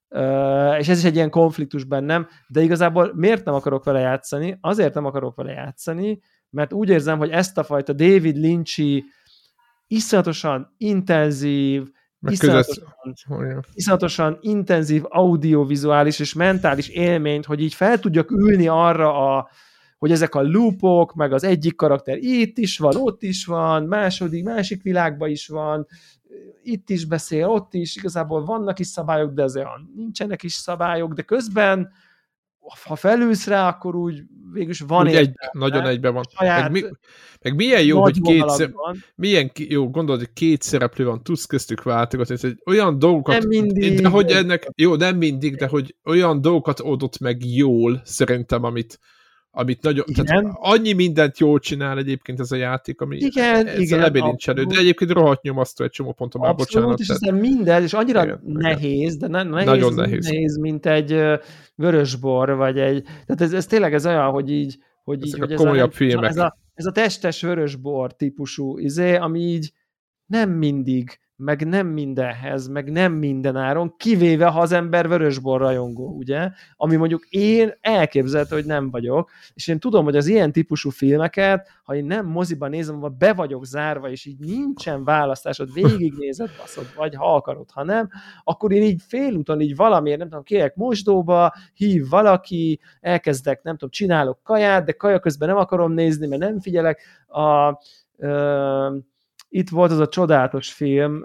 Uh, 0.09 0.79
és 0.79 0.89
ez 0.89 0.99
is 0.99 1.05
egy 1.05 1.15
ilyen 1.15 1.31
konfliktus 1.31 1.85
bennem, 1.85 2.29
de 2.49 2.63
igazából 2.63 3.13
miért 3.15 3.45
nem 3.45 3.55
akarok 3.55 3.85
vele 3.85 3.99
játszani? 3.99 4.59
Azért 4.61 4.95
nem 4.95 5.05
akarok 5.05 5.37
vele 5.37 5.53
játszani, 5.53 6.21
mert 6.51 6.73
úgy 6.73 6.89
érzem, 6.89 7.19
hogy 7.19 7.31
ezt 7.31 7.59
a 7.59 7.65
fajta 7.65 7.93
David 7.93 8.37
Lynch-i 8.37 9.05
iszonyatosan 9.87 10.75
intenzív, 10.79 11.91
iszonyatosan, 12.21 12.85
iszonyatosan 13.73 14.39
intenzív 14.41 15.03
audiovizuális 15.09 16.19
és 16.19 16.33
mentális 16.33 16.89
élményt, 16.89 17.45
hogy 17.45 17.63
így 17.63 17.75
fel 17.75 17.99
tudjak 17.99 18.31
ülni 18.31 18.69
arra 18.69 19.37
a, 19.37 19.49
hogy 20.07 20.15
ezek 20.15 20.35
a 20.35 20.43
loopok, 20.43 21.15
meg 21.15 21.33
az 21.33 21.45
egyik 21.45 21.77
karakter 21.77 22.17
itt 22.21 22.59
is 22.59 22.79
van, 22.79 22.97
ott 22.97 23.23
is 23.23 23.45
van, 23.45 23.83
második, 23.85 24.45
másik 24.45 24.83
világban 24.83 25.31
is 25.31 25.49
van, 25.49 25.87
itt 26.63 26.91
is 26.91 27.05
beszél, 27.05 27.49
ott 27.49 27.75
is, 27.75 27.97
igazából 27.97 28.45
vannak 28.45 28.79
is 28.79 28.87
szabályok, 28.87 29.33
de 29.33 29.43
azért 29.43 29.69
nincsenek 29.97 30.43
is 30.43 30.53
szabályok, 30.53 31.13
de 31.13 31.23
közben 31.23 31.91
ha 32.85 32.97
felülsz 32.97 33.47
rá, 33.47 33.69
akkor 33.69 33.95
úgy 33.95 34.23
végülis 34.53 34.81
van 34.81 35.07
egy, 35.07 35.33
nagyon 35.53 35.87
egyben 35.87 36.15
van. 36.15 36.25
Meg, 36.41 36.71
mi, 36.71 36.83
meg 37.43 37.55
milyen 37.55 37.83
jó, 37.83 38.01
hogy 38.01 38.21
kétszer, 38.21 38.73
milyen 39.15 39.51
jó, 39.55 39.91
gondolod, 39.91 40.21
hogy 40.21 40.33
két 40.33 40.63
szereplő 40.63 41.05
van, 41.05 41.23
tudsz 41.23 41.45
köztük 41.45 41.83
váltogatni, 41.83 42.35
ez 42.35 42.45
egy 42.45 42.63
olyan 42.67 42.99
dolgokat, 42.99 43.39
nem 43.39 43.49
mindig, 43.49 44.01
de 44.01 44.09
hogy 44.09 44.31
ennek, 44.31 44.69
jó, 44.75 44.95
nem 44.95 45.17
mindig, 45.17 45.57
de 45.57 45.67
hogy 45.67 45.95
olyan 46.05 46.41
dolgokat 46.41 46.81
adott 46.81 47.19
meg 47.19 47.45
jól, 47.45 48.01
szerintem, 48.05 48.65
amit, 48.65 48.99
amit 49.59 49.83
nagyon, 49.83 50.05
igen. 50.09 50.25
tehát 50.25 50.45
annyi 50.55 50.93
mindent 50.93 51.39
jól 51.39 51.59
csinál 51.59 51.99
egyébként 51.99 52.41
ez 52.41 52.53
a 52.53 52.57
játék, 52.57 53.01
ami 53.01 53.17
igen, 53.17 53.81
igen, 53.81 53.99
lebilincselő, 53.99 54.65
de 54.65 54.79
egyébként 54.79 55.11
rohadt 55.11 55.43
nyomasztó 55.43 55.85
egy 55.85 55.91
csomó 55.91 56.13
ponton 56.13 56.41
már, 56.41 56.55
bocsánat. 56.55 57.01
és 57.01 57.07
tehát... 57.07 57.41
minden, 57.41 57.83
és 57.83 57.93
annyira 57.93 58.25
igen, 58.25 58.41
nehéz, 58.45 59.17
de 59.17 59.27
ne, 59.27 59.43
nehéz, 59.43 59.67
nagyon 59.67 59.95
nehéz. 59.95 60.25
nehéz, 60.25 60.57
mint 60.57 60.87
egy 60.87 61.23
vörösbor, 61.75 62.57
vagy 62.57 62.79
egy, 62.79 63.03
tehát 63.03 63.41
ez, 63.41 63.53
ez 63.53 63.67
tényleg 63.67 63.95
ez 63.95 64.07
olyan, 64.07 64.31
hogy 64.31 64.51
így, 64.51 64.79
hogy 65.05 65.23
Ezek 65.23 65.35
így, 65.35 65.41
hogy 65.41 65.53
a 65.53 65.57
komolyabb 65.57 65.91
ez 65.91 65.95
a, 65.95 65.97
filmek. 65.97 66.31
Ez 66.31 66.37
a, 66.37 66.59
ez 66.75 66.87
a 66.87 66.93
testes 66.93 67.43
vörösbor 67.43 68.17
típusú 68.17 68.79
izé, 68.79 69.15
ami 69.15 69.41
így 69.41 69.73
nem 70.27 70.51
mindig 70.51 71.19
meg 71.37 71.67
nem 71.67 71.87
mindenhez, 71.87 72.69
meg 72.69 72.93
nem 72.93 73.13
minden 73.13 73.57
áron, 73.57 73.95
kivéve 73.97 74.47
ha 74.47 74.61
az 74.61 74.73
ember 74.73 75.09
vörösbor 75.09 75.61
rajongó, 75.61 76.17
ugye? 76.17 76.51
Ami 76.77 76.97
mondjuk 76.97 77.27
én 77.29 77.73
elképzelhető, 77.81 78.55
hogy 78.55 78.65
nem 78.65 78.91
vagyok, 78.91 79.31
és 79.55 79.69
én 79.69 79.79
tudom, 79.79 80.05
hogy 80.05 80.17
az 80.17 80.27
ilyen 80.27 80.53
típusú 80.53 80.91
filmeket, 80.91 81.69
ha 81.83 81.95
én 81.95 82.05
nem 82.05 82.27
moziban 82.27 82.71
nézem, 82.71 83.01
vagy 83.01 83.13
be 83.13 83.33
vagyok 83.33 83.65
zárva, 83.65 84.11
és 84.11 84.25
így 84.25 84.39
nincsen 84.39 85.05
választásod, 85.05 85.73
végignézed, 85.73 86.51
baszod, 86.59 86.87
vagy 86.97 87.15
ha 87.15 87.35
akarod, 87.35 87.71
ha 87.71 87.85
nem, 87.85 88.09
akkor 88.45 88.73
én 88.73 88.83
így 88.83 89.03
félúton 89.07 89.61
így 89.61 89.77
valamiért, 89.77 90.19
nem 90.19 90.29
tudom, 90.29 90.45
kérek 90.45 90.75
mosdóba, 90.75 91.55
hív 91.75 92.09
valaki, 92.09 92.81
elkezdek, 93.01 93.63
nem 93.63 93.73
tudom, 93.73 93.91
csinálok 93.91 94.43
kaját, 94.43 94.85
de 94.85 94.93
kaja 94.93 95.19
közben 95.19 95.49
nem 95.49 95.57
akarom 95.57 95.93
nézni, 95.93 96.27
mert 96.27 96.43
nem 96.43 96.61
figyelek 96.61 97.01
a 97.27 97.79
ö, 98.17 98.97
itt 99.49 99.69
volt 99.69 99.91
az 99.91 99.99
a 99.99 100.09
csodálatos 100.09 100.73
film, 100.73 101.25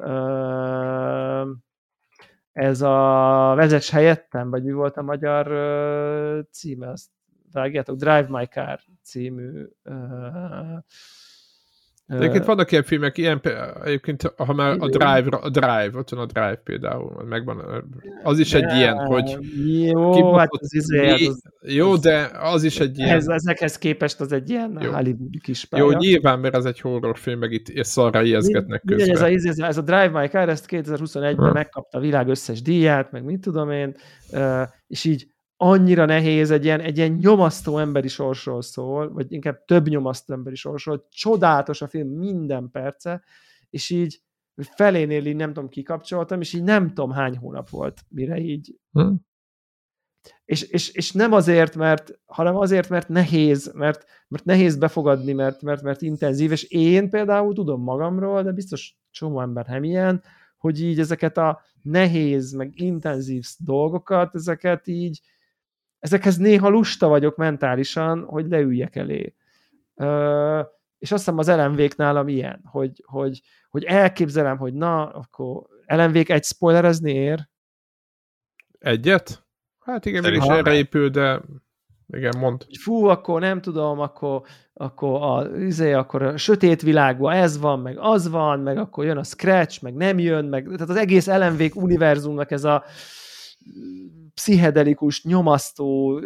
ez 2.51 2.81
a 2.81 3.53
Vezess 3.55 3.89
helyettem, 3.89 4.49
vagy 4.49 4.63
mi 4.63 4.71
volt 4.71 4.97
a 4.97 5.01
magyar 5.01 5.47
címe, 6.51 6.89
azt 6.89 7.09
vágjátok, 7.51 7.97
Drive 7.97 8.27
My 8.29 8.45
Car 8.45 8.79
című 9.03 9.67
De 12.11 12.17
egyébként 12.17 12.45
vannak 12.45 12.71
ilyen 12.71 12.83
filmek, 12.83 13.17
ilyen, 13.17 13.41
egyébként, 13.83 14.33
ha 14.37 14.53
már 14.53 14.75
a 14.79 14.87
Drive, 14.87 15.37
a 15.37 15.49
Drive, 15.49 15.91
ott 15.93 16.09
van 16.09 16.19
a 16.19 16.25
Drive 16.25 16.61
például, 16.63 17.23
megvan, 17.29 17.63
az 18.23 18.39
is 18.39 18.53
egy 18.53 18.75
ilyen, 18.75 18.95
hogy... 18.95 19.37
Jó, 19.85 20.33
hát 20.33 20.49
az 20.51 20.73
izé, 20.73 21.09
az, 21.09 21.27
az, 21.27 21.41
jó, 21.61 21.95
de 21.95 22.31
az 22.39 22.63
is 22.63 22.79
egy 22.79 22.97
ilyen... 22.97 23.15
Ez, 23.15 23.27
ezekhez 23.27 23.77
képest 23.77 24.19
az 24.19 24.31
egy 24.31 24.49
ilyen 24.49 24.77
jó. 24.81 24.91
Hollywood 24.91 25.41
kis 25.41 25.65
pálya. 25.65 25.83
Jó, 25.83 25.91
nyilván, 25.91 26.39
mert 26.39 26.55
ez 26.55 26.65
egy 26.65 26.79
horrorfilm, 26.79 27.39
meg 27.39 27.51
itt 27.51 27.83
szarra 27.83 28.21
ijeszgetnek 28.23 28.83
közben. 28.85 29.09
Ez 29.09 29.21
a, 29.21 29.27
ez 29.27 29.59
a, 29.59 29.65
ez 29.65 29.77
a 29.77 29.81
Drive 29.81 30.19
My 30.19 30.27
Car, 30.27 30.49
ezt 30.49 30.65
2021-ben 30.69 31.51
megkapta 31.53 31.97
a 31.97 32.01
világ 32.01 32.27
összes 32.27 32.61
díját, 32.61 33.11
meg 33.11 33.23
mit 33.23 33.41
tudom 33.41 33.71
én, 33.71 33.95
és 34.87 35.03
így 35.03 35.27
annyira 35.63 36.05
nehéz, 36.05 36.51
egy 36.51 36.63
ilyen, 36.63 36.79
egy 36.79 36.97
ilyen 36.97 37.11
nyomasztó 37.11 37.77
emberi 37.77 38.07
sorsról 38.07 38.61
szól, 38.61 39.13
vagy 39.13 39.31
inkább 39.31 39.65
több 39.65 39.87
nyomasztó 39.87 40.33
emberi 40.33 40.55
sorsról, 40.55 41.07
csodálatos 41.09 41.81
a 41.81 41.87
film 41.87 42.07
minden 42.07 42.69
perce, 42.71 43.23
és 43.69 43.89
így 43.89 44.21
felénél 44.55 45.25
így 45.25 45.35
nem 45.35 45.53
tudom, 45.53 45.69
kikapcsoltam, 45.69 46.41
és 46.41 46.53
így 46.53 46.63
nem 46.63 46.87
tudom 46.87 47.11
hány 47.11 47.37
hónap 47.37 47.69
volt, 47.69 48.01
mire 48.09 48.37
így 48.37 48.75
hm. 48.91 49.13
és, 50.45 50.61
és, 50.61 50.89
és, 50.89 51.11
nem 51.11 51.31
azért, 51.31 51.75
mert, 51.75 52.19
hanem 52.25 52.55
azért, 52.55 52.89
mert 52.89 53.07
nehéz, 53.07 53.71
mert, 53.73 54.05
mert 54.27 54.45
nehéz 54.45 54.75
befogadni, 54.75 55.33
mert, 55.33 55.61
mert, 55.61 55.81
mert 55.81 56.01
intenzív, 56.01 56.51
és 56.51 56.63
én 56.63 57.09
például 57.09 57.53
tudom 57.53 57.81
magamról, 57.81 58.43
de 58.43 58.51
biztos 58.51 58.97
csomó 59.11 59.41
ember 59.41 59.65
nem 59.65 59.83
ilyen, 59.83 60.23
hogy 60.57 60.81
így 60.81 60.99
ezeket 60.99 61.37
a 61.37 61.61
nehéz, 61.81 62.51
meg 62.51 62.71
intenzív 62.75 63.45
dolgokat, 63.57 64.35
ezeket 64.35 64.87
így, 64.87 65.21
ezekhez 66.01 66.37
néha 66.37 66.69
lusta 66.69 67.07
vagyok 67.07 67.35
mentálisan, 67.35 68.23
hogy 68.23 68.47
leüljek 68.47 68.95
elé. 68.95 69.35
Ö, 69.95 70.61
és 70.97 71.11
azt 71.11 71.23
hiszem 71.25 71.37
az 71.37 71.49
lmv 71.49 71.89
nálam 71.95 72.27
ilyen, 72.27 72.61
hogy, 72.63 73.03
hogy, 73.05 73.41
hogy 73.69 73.83
elképzelem, 73.83 74.57
hogy 74.57 74.73
na, 74.73 75.09
akkor 75.09 75.63
lmv 75.85 76.15
egy 76.27 76.43
spoilerezni 76.43 77.13
ér? 77.13 77.49
Egyet? 78.79 79.45
Hát 79.79 80.05
igen, 80.05 80.23
mégis 80.23 80.45
erre 80.45 80.73
épül, 80.73 81.09
de 81.09 81.41
igen, 82.07 82.37
mond. 82.37 82.65
Fú, 82.79 83.05
akkor 83.05 83.41
nem 83.41 83.61
tudom, 83.61 83.99
akkor, 83.99 84.41
akkor 84.73 85.21
a, 85.21 85.57
izé, 85.57 85.93
akkor 85.93 86.21
a 86.21 86.37
sötét 86.37 86.81
világban 86.81 87.33
ez 87.33 87.59
van, 87.59 87.79
meg 87.79 87.97
az 87.99 88.29
van, 88.29 88.59
meg 88.59 88.77
akkor 88.77 89.05
jön 89.05 89.17
a 89.17 89.23
Scratch, 89.23 89.83
meg 89.83 89.93
nem 89.93 90.19
jön, 90.19 90.45
meg 90.45 90.63
tehát 90.63 90.89
az 90.89 90.95
egész 90.95 91.27
lmv 91.27 91.61
univerzumnak 91.73 92.51
ez 92.51 92.63
a 92.63 92.83
pszichedelikus, 94.33 95.23
nyomasztó 95.23 96.19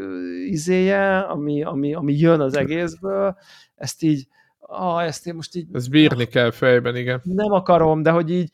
izéje, 0.47 1.19
ami, 1.19 1.63
ami, 1.63 1.93
ami 1.93 2.17
jön 2.17 2.39
az 2.39 2.55
egészből, 2.55 3.37
ezt 3.75 4.03
így, 4.03 4.27
ah, 4.59 5.03
ezt 5.03 5.27
én 5.27 5.35
most 5.35 5.55
így... 5.55 5.67
Ez 5.73 5.87
bírni 5.87 6.25
kell 6.25 6.51
fejben, 6.51 6.95
igen. 6.95 7.21
Nem 7.23 7.51
akarom, 7.51 8.01
de 8.01 8.11
hogy 8.11 8.31
így, 8.31 8.51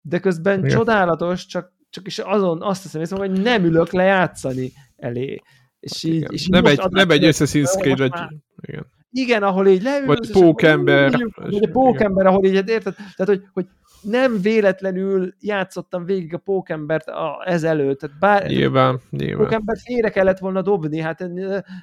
de 0.00 0.18
közben 0.18 0.58
igen. 0.58 0.70
csodálatos, 0.70 1.46
csak, 1.46 1.72
csak 1.90 2.06
is 2.06 2.18
azon 2.18 2.62
azt 2.62 2.82
hiszem, 2.82 3.00
észre, 3.00 3.16
hogy 3.16 3.42
nem 3.42 3.64
ülök 3.64 3.92
le 3.92 4.02
játszani 4.02 4.72
elé. 4.96 5.42
És 5.80 6.04
így, 6.04 6.26
és 6.32 6.46
nem, 6.46 6.64
egy, 6.64 6.80
nem 6.90 7.10
egy 7.10 7.22
Assassin's 7.22 7.80
Creed, 7.80 7.98
vagy... 7.98 8.12
Igen. 8.60 8.86
Igen, 9.14 9.42
ahol 9.42 9.66
így 9.66 9.82
leülsz, 9.82 10.06
vagy 10.06 10.30
pókember. 10.30 11.30
Vagy 11.34 11.70
pókember, 11.70 12.26
ahol 12.26 12.44
így, 12.44 12.54
érted? 12.54 12.94
Tehát, 12.94 13.26
hogy, 13.26 13.42
hogy 13.52 13.66
nem 14.02 14.40
véletlenül 14.40 15.34
játszottam 15.40 16.04
végig 16.04 16.34
a 16.34 16.38
pókembert 16.38 17.08
a, 17.08 17.42
ezelőtt. 17.44 17.98
Tehát 17.98 18.18
bár, 18.18 18.46
nyilván, 18.46 19.00
nyilván. 19.10 19.44
Pókembert 19.44 19.80
félre 19.80 20.10
kellett 20.10 20.38
volna 20.38 20.62
dobni, 20.62 21.00
hát 21.00 21.30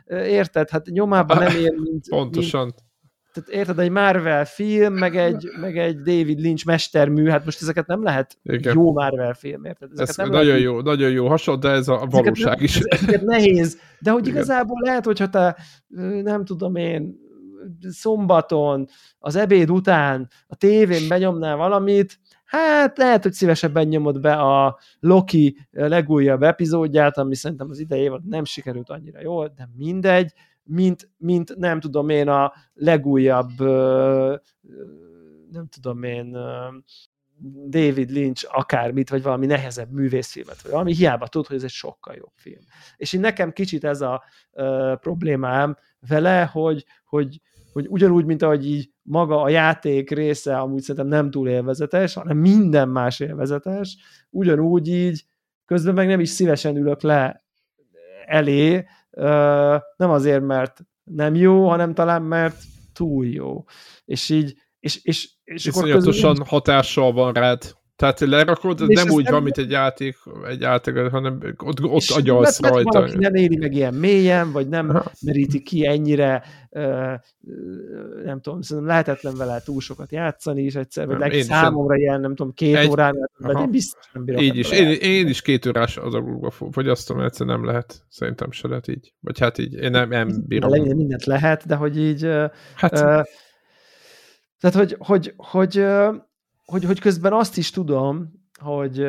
érted? 0.08 0.70
Hát 0.70 0.86
nyomában 0.86 1.38
nem 1.38 1.56
ér, 1.56 1.74
mint... 1.78 2.10
Pontosan. 2.10 2.64
Mint, 2.64 2.88
tehát 3.34 3.50
érted, 3.50 3.80
egy 3.80 3.92
Marvel 3.92 4.46
film, 4.46 4.94
meg 4.94 5.16
egy, 5.16 5.48
meg 5.62 5.78
egy 5.78 5.98
David 5.98 6.40
Lynch 6.40 6.66
mestermű, 6.66 7.28
hát 7.28 7.46
most 7.46 7.62
ezeket 7.62 7.88
nem 7.88 8.04
lehet 8.04 8.38
Igen. 8.44 8.74
jó 8.76 8.92
Marvel 8.92 9.34
film, 9.34 9.66
érted? 9.66 9.90
Ezeket 9.92 10.10
ez 10.10 10.16
nem 10.16 10.30
nagyon 10.30 10.46
lehet, 10.46 10.62
jó, 10.62 10.82
nagyon 10.82 11.12
jó 11.12 11.28
hasonló, 11.28 11.60
de 11.60 11.70
ez 11.70 11.88
a 11.88 12.08
valóság 12.10 12.46
ezeket, 12.46 12.62
is. 12.62 12.80
Ezeket 12.80 13.22
nehéz, 13.22 13.78
de 14.00 14.12
hogy 14.12 14.28
Igen. 14.28 14.36
igazából 14.36 14.82
lehet, 14.84 15.06
hogyha 15.06 15.30
te 15.30 15.56
nem 16.24 16.46
tudom 16.46 16.76
én, 16.76 17.28
szombaton, 17.90 18.88
az 19.20 19.36
ebéd 19.36 19.70
után 19.72 20.30
a 20.48 20.56
tévén 20.56 21.08
benyomnál 21.08 21.56
valamit, 21.56 22.20
hát 22.46 22.98
lehet, 22.98 23.24
hogy 23.24 23.34
szívesebben 23.34 23.88
nyomod 23.88 24.20
be 24.20 24.34
a 24.34 24.80
Loki 25.00 25.58
legújabb 25.72 26.44
epizódját, 26.44 27.18
ami 27.18 27.36
szerintem 27.36 27.70
az 27.70 27.80
idei 27.80 28.02
évad 28.02 28.28
nem 28.28 28.46
sikerült 28.46 28.90
annyira 28.90 29.22
jól, 29.22 29.54
de 29.56 29.70
mindegy, 29.76 30.34
mint, 30.64 31.10
mint 31.18 31.56
nem 31.56 31.80
tudom 31.80 32.10
én 32.10 32.28
a 32.28 32.54
legújabb 32.74 33.50
nem 35.52 35.68
tudom 35.68 36.04
én 36.04 36.38
David 37.70 38.10
Lynch 38.10 38.48
akármit, 38.52 39.10
vagy 39.10 39.24
valami 39.24 39.46
nehezebb 39.46 39.92
művészfilmet, 39.92 40.62
vagy 40.62 40.72
valami 40.72 40.94
hiába 40.94 41.28
tud, 41.28 41.46
hogy 41.46 41.56
ez 41.56 41.64
egy 41.64 41.70
sokkal 41.70 42.16
jobb 42.16 42.32
film. 42.36 42.62
És 42.98 43.14
én 43.14 43.20
nekem 43.20 43.52
kicsit 43.52 43.84
ez 43.84 44.02
a 44.02 44.24
uh, 44.52 44.96
problémám 44.96 45.78
vele, 46.08 46.50
hogy, 46.52 46.86
hogy, 47.06 47.42
hogy 47.72 47.86
ugyanúgy, 47.90 48.26
mint 48.26 48.42
ahogy 48.42 48.70
így 48.70 48.90
maga 49.02 49.42
a 49.42 49.50
játék 49.50 50.10
része 50.10 50.58
amúgy 50.58 50.82
szerintem 50.82 51.08
nem 51.08 51.32
túl 51.32 51.50
élvezetes, 51.50 52.14
hanem 52.14 52.38
minden 52.38 52.90
más 52.90 53.20
élvezetes, 53.20 53.98
ugyanúgy 54.30 54.88
így 54.88 55.24
közben 55.66 55.94
meg 55.94 56.08
nem 56.08 56.20
is 56.20 56.30
szívesen 56.30 56.78
ülök 56.78 57.02
le 57.02 57.44
elé, 58.26 58.86
nem 59.96 60.10
azért, 60.10 60.46
mert 60.46 60.80
nem 61.04 61.36
jó, 61.36 61.68
hanem 61.70 61.94
talán 61.94 62.22
mert 62.22 62.62
túl 62.94 63.26
jó. 63.26 63.64
És 64.06 64.30
így, 64.30 64.56
és, 64.80 65.04
és, 65.04 65.30
és, 65.44 65.66
és 65.66 65.68
akkor 65.68 65.90
közben... 65.90 66.46
hatással 66.46 67.12
van 67.12 67.34
rád. 67.34 67.78
Tehát 68.00 68.20
lerakod, 68.20 68.82
ez 68.82 68.88
nem 68.88 69.10
úgy 69.10 69.24
nem... 69.24 69.34
van, 69.34 69.44
mint 69.44 69.58
egy 69.58 69.72
játék, 69.72 70.18
egy 70.48 70.62
játék, 70.62 70.98
hanem 70.98 71.40
ott, 71.58 71.84
ott 71.84 72.10
agyalsz 72.16 72.60
mert, 72.60 72.74
rajta. 72.74 73.00
Valaki 73.00 73.18
nem 73.18 73.36
éri 73.36 73.58
meg 73.58 73.74
ilyen 73.74 73.94
mélyen, 73.94 74.52
vagy 74.52 74.68
nem 74.68 74.90
Aha. 74.90 75.12
meríti 75.22 75.62
ki 75.62 75.88
ennyire, 75.88 76.44
uh, 76.70 77.14
nem 78.24 78.42
tudom, 78.42 78.62
szerintem 78.62 78.86
lehetetlen 78.86 79.36
vele 79.38 79.62
túl 79.66 79.82
sokat 79.82 80.12
játszani 80.12 80.62
is 80.62 80.76
egyszer, 80.76 81.08
vagy 81.08 81.18
nem, 81.18 81.42
számomra 81.42 81.94
sem. 81.94 82.02
ilyen, 82.02 82.22
nem 82.22 82.36
tudom, 82.36 82.54
két 82.54 82.76
egy... 82.76 82.90
órán, 82.90 83.30
de 83.38 83.52
én 83.52 83.72
biztos 83.72 84.10
nem 84.14 84.26
bírok. 84.26 84.42
Így 84.42 84.58
is, 84.58 84.72
én, 84.72 84.92
én, 84.92 85.28
is 85.28 85.42
két 85.42 85.66
órás 85.66 85.98
az 85.98 86.14
a 86.14 86.52
fogyasztom, 86.72 87.20
egyszer 87.20 87.48
nem 87.48 87.66
lehet, 87.66 88.06
szerintem 88.10 88.52
se 88.52 88.68
lehet 88.68 88.88
így. 88.88 89.14
Vagy 89.20 89.40
hát 89.40 89.58
így, 89.58 89.74
én 89.74 89.92
nem, 89.92 90.10
nem 90.10 90.44
bírom. 90.48 90.70
Legyen 90.70 90.96
mindent 90.96 91.26
lehet, 91.26 91.66
de 91.66 91.76
hogy 91.76 92.00
így... 92.00 92.28
Hát... 92.76 92.94
Uh, 92.94 93.24
tehát, 94.60 94.76
hogy, 94.76 94.96
hogy, 95.00 95.34
hogy, 95.38 95.74
hogy 95.76 95.86
hogy, 96.70 96.86
hogy 96.86 97.00
közben 97.00 97.34
azt 97.34 97.58
is 97.58 97.70
tudom, 97.70 98.32
hogy, 98.60 99.08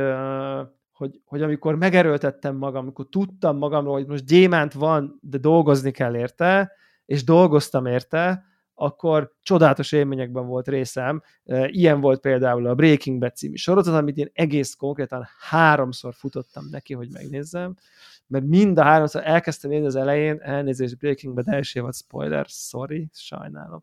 hogy, 0.92 1.20
hogy 1.24 1.42
amikor 1.42 1.74
megerőltettem 1.74 2.56
magam, 2.56 2.82
amikor 2.82 3.06
tudtam 3.10 3.56
magamról, 3.56 3.92
hogy 3.92 4.06
most 4.06 4.24
gyémánt 4.24 4.72
van, 4.72 5.18
de 5.20 5.38
dolgozni 5.38 5.90
kell 5.90 6.16
érte, 6.16 6.72
és 7.06 7.24
dolgoztam 7.24 7.86
érte, 7.86 8.44
akkor 8.80 9.32
csodálatos 9.42 9.92
élményekben 9.92 10.46
volt 10.46 10.68
részem. 10.68 11.22
Ilyen 11.66 12.00
volt 12.00 12.20
például 12.20 12.66
a 12.66 12.74
Breaking 12.74 13.18
Bad 13.18 13.36
című 13.36 13.54
sorozat, 13.54 13.94
amit 13.94 14.16
én 14.16 14.30
egész 14.32 14.74
konkrétan 14.74 15.26
háromszor 15.48 16.14
futottam 16.14 16.64
neki, 16.70 16.94
hogy 16.94 17.08
megnézzem, 17.12 17.74
mert 18.26 18.44
mind 18.44 18.78
a 18.78 18.82
háromszor 18.82 19.22
elkezdtem 19.24 19.70
én 19.70 19.84
az 19.84 19.96
elején, 19.96 20.38
elnézést 20.40 20.98
Breaking 20.98 21.34
Bad 21.34 21.48
első 21.48 21.80
volt, 21.80 21.94
spoiler, 21.94 22.46
sorry, 22.48 23.08
sajnálom 23.12 23.80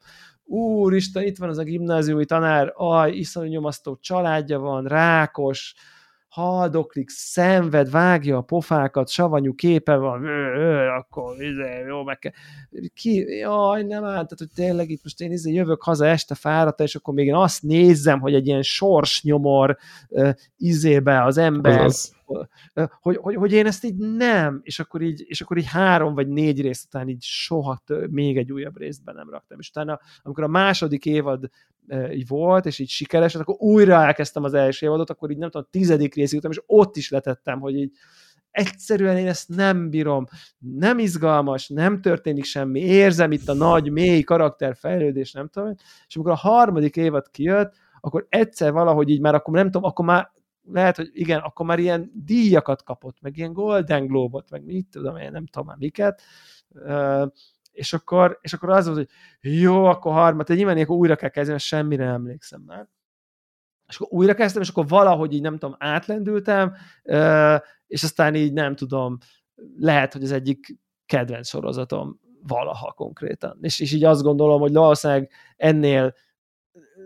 úristen, 0.47 1.23
itt 1.23 1.37
van 1.37 1.49
az 1.49 1.57
a 1.57 1.63
gimnáziumi 1.63 2.25
tanár, 2.25 2.71
aj, 2.75 3.11
iszonyú 3.11 3.49
nyomasztó 3.49 3.97
családja 4.01 4.59
van, 4.59 4.85
rákos, 4.85 5.75
haldoklik, 6.38 7.09
szenved, 7.09 7.91
vágja 7.91 8.38
a 8.38 8.41
pofákat, 8.41 9.09
savanyú 9.09 9.55
képe 9.55 9.95
van, 9.95 10.23
ö, 10.23 10.55
ö, 10.55 10.88
akkor 10.88 11.41
izé, 11.41 11.83
jó, 11.88 12.03
meg 12.03 12.19
kell. 12.19 12.31
Ki, 12.93 13.38
jaj, 13.38 13.83
nem 13.83 14.03
áll, 14.03 14.11
tehát, 14.11 14.38
hogy 14.38 14.51
tényleg 14.55 14.89
itt 14.89 15.03
most 15.03 15.21
én 15.21 15.31
izé 15.31 15.53
jövök 15.53 15.83
haza 15.83 16.07
este 16.07 16.35
fáradt, 16.35 16.79
és 16.79 16.95
akkor 16.95 17.13
még 17.13 17.27
én 17.27 17.35
azt 17.35 17.61
nézem, 17.61 18.19
hogy 18.19 18.33
egy 18.33 18.47
ilyen 18.47 18.61
sorsnyomor 18.61 19.77
uh, 20.09 20.29
izébe 20.57 21.23
az 21.23 21.38
ember, 21.38 21.81
az 21.81 22.16
hogy, 23.01 23.17
hogy, 23.17 23.36
hogy, 23.36 23.53
én 23.53 23.65
ezt 23.65 23.84
így 23.84 23.95
nem, 23.97 24.59
és 24.63 24.80
akkor 24.80 25.01
így, 25.01 25.23
és 25.28 25.41
akkor 25.41 25.57
így 25.57 25.65
három 25.65 26.13
vagy 26.15 26.28
négy 26.28 26.61
rész 26.61 26.84
után 26.86 27.09
így 27.09 27.23
soha 27.23 27.82
tő, 27.86 28.07
még 28.11 28.38
egy 28.38 28.51
újabb 28.51 28.78
részben 28.78 29.15
nem 29.15 29.30
raktam. 29.30 29.59
És 29.59 29.69
utána, 29.69 29.99
amikor 30.23 30.43
a 30.43 30.47
második 30.47 31.05
évad 31.05 31.49
így 32.11 32.28
volt, 32.28 32.65
és 32.65 32.80
így 32.80 32.89
sikeres, 32.89 33.36
akkor 33.36 33.55
újra 33.59 33.93
elkezdtem 33.93 34.43
az 34.43 34.53
első 34.53 34.86
évadot, 34.86 35.09
akkor 35.09 35.32
így 35.32 35.38
nem 35.38 35.49
tudom, 35.49 35.67
a 35.67 35.78
tizedik 35.78 36.15
részig 36.15 36.38
utána, 36.38 36.53
és 36.53 36.63
ott 36.65 36.95
is 36.95 37.09
letettem, 37.09 37.59
hogy 37.59 37.75
így 37.75 37.91
egyszerűen 38.51 39.17
én 39.17 39.28
ezt 39.28 39.49
nem 39.49 39.89
bírom, 39.89 40.25
nem 40.59 40.99
izgalmas, 40.99 41.67
nem 41.67 42.01
történik 42.01 42.43
semmi, 42.43 42.80
érzem 42.80 43.32
itt 43.32 43.47
a 43.49 43.53
nagy, 43.53 43.91
mély 43.91 44.21
karakterfejlődés, 44.21 45.32
nem 45.32 45.47
tudom, 45.47 45.73
és 46.07 46.15
amikor 46.15 46.32
a 46.32 46.36
harmadik 46.36 46.95
évad 46.95 47.30
kijött, 47.32 47.73
akkor 47.99 48.25
egyszer 48.30 48.71
valahogy 48.71 49.09
így 49.09 49.21
már 49.21 49.36
akkor 49.36 49.53
nem 49.53 49.65
tudom, 49.65 49.84
akkor 49.84 50.05
már 50.05 50.32
lehet, 50.72 50.95
hogy 50.95 51.09
igen, 51.13 51.39
akkor 51.39 51.65
már 51.65 51.80
ilyen 51.80 52.11
díjakat 52.13 52.84
kapott, 52.84 53.22
meg 53.22 53.38
ilyen 53.38 53.53
Golden 53.53 54.07
Globe-ot, 54.07 54.49
meg 54.49 54.63
mit 54.63 54.88
tudom 54.91 55.18
én, 55.18 55.32
nem 55.32 55.45
tudom 55.45 55.68
már 55.68 55.78
miket, 55.78 56.22
és 57.72 57.93
akkor, 57.93 58.38
és 58.41 58.53
akkor 58.53 58.70
az 58.70 58.86
volt, 58.86 58.97
hogy 58.97 59.09
jó, 59.59 59.86
akkor 59.86 60.13
harmad, 60.13 60.47
nyilván 60.47 60.78
akkor 60.78 60.97
újra 60.97 61.15
kell 61.15 61.30
kezdeni, 61.30 61.51
mert 61.51 61.63
semmire 61.63 62.05
nem 62.05 62.13
emlékszem 62.13 62.61
már. 62.65 62.88
És 63.88 63.95
akkor 63.95 64.18
újra 64.18 64.34
kezdtem, 64.34 64.61
és 64.61 64.70
akkor 64.70 64.88
valahogy 64.88 65.34
így 65.34 65.41
nem 65.41 65.57
tudom, 65.57 65.76
átlendültem, 65.80 66.74
és 67.88 68.03
aztán 68.03 68.36
így 68.36 68.53
nem 68.53 68.76
tudom, 68.76 69.18
lehet, 69.78 70.13
hogy 70.13 70.24
az 70.24 70.32
egyik 70.32 70.78
kedvenc 71.05 71.47
sorozatom 71.47 72.20
valaha 72.41 72.91
konkrétan. 72.91 73.57
És, 73.61 73.80
és 73.80 73.91
így 73.91 74.03
azt 74.03 74.22
gondolom, 74.22 74.59
hogy 74.59 74.74
valószínűleg 74.74 75.32
ennél 75.55 76.13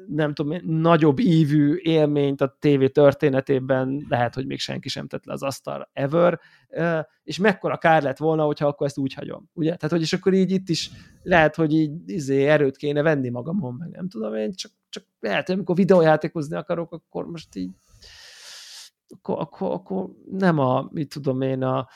nem 0.07 0.33
tudom, 0.33 0.57
nagyobb 0.63 1.19
ívű 1.19 1.75
élményt 1.75 2.41
a 2.41 2.57
tévé 2.59 2.87
történetében 2.87 4.05
lehet, 4.09 4.35
hogy 4.35 4.45
még 4.45 4.59
senki 4.59 4.89
sem 4.89 5.07
tett 5.07 5.25
le 5.25 5.33
az 5.33 5.43
asztal 5.43 5.89
ever, 5.93 6.39
és 7.23 7.37
mekkora 7.37 7.77
kár 7.77 8.03
lett 8.03 8.17
volna, 8.17 8.43
hogyha 8.43 8.67
akkor 8.67 8.87
ezt 8.87 8.97
úgy 8.97 9.13
hagyom, 9.13 9.49
ugye? 9.53 9.75
Tehát, 9.75 9.91
hogy 9.91 10.01
és 10.01 10.13
akkor 10.13 10.33
így 10.33 10.51
itt 10.51 10.69
is 10.69 10.89
lehet, 11.23 11.55
hogy 11.55 11.73
így 11.73 11.91
izé, 12.05 12.47
erőt 12.47 12.77
kéne 12.77 13.01
venni 13.01 13.29
magamon, 13.29 13.73
meg 13.73 13.89
nem 13.89 14.09
tudom 14.09 14.35
én, 14.35 14.53
csak, 14.53 14.71
csak 14.89 15.03
lehet, 15.19 15.45
hogy 15.45 15.55
amikor 15.55 15.75
videójátékozni 15.75 16.55
akarok, 16.55 16.91
akkor 16.91 17.25
most 17.25 17.55
így 17.55 17.71
akkor, 19.13 19.39
akkor, 19.39 19.71
akkor 19.71 20.09
nem 20.31 20.59
a, 20.59 20.89
mit 20.91 21.09
tudom 21.09 21.41
én, 21.41 21.63
a 21.63 21.87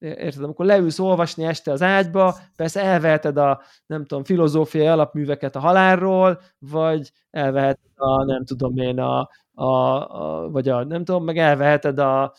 érted, 0.00 0.42
amikor 0.42 0.66
leülsz 0.66 0.98
olvasni 0.98 1.44
este 1.44 1.72
az 1.72 1.82
ágyba, 1.82 2.36
persze 2.56 2.82
elveheted 2.82 3.36
a, 3.36 3.62
nem 3.86 4.04
tudom, 4.04 4.24
filozófiai 4.24 4.86
alapműveket 4.86 5.56
a 5.56 5.60
halálról, 5.60 6.40
vagy 6.58 7.12
elveheted 7.30 7.90
a, 7.94 8.24
nem 8.24 8.44
tudom 8.44 8.76
én, 8.76 8.98
a, 8.98 9.28
a, 9.54 9.64
a 9.64 10.50
vagy 10.50 10.68
a, 10.68 10.84
nem 10.84 11.04
tudom, 11.04 11.24
meg 11.24 11.38
elveheted 11.38 11.98
a 11.98 12.34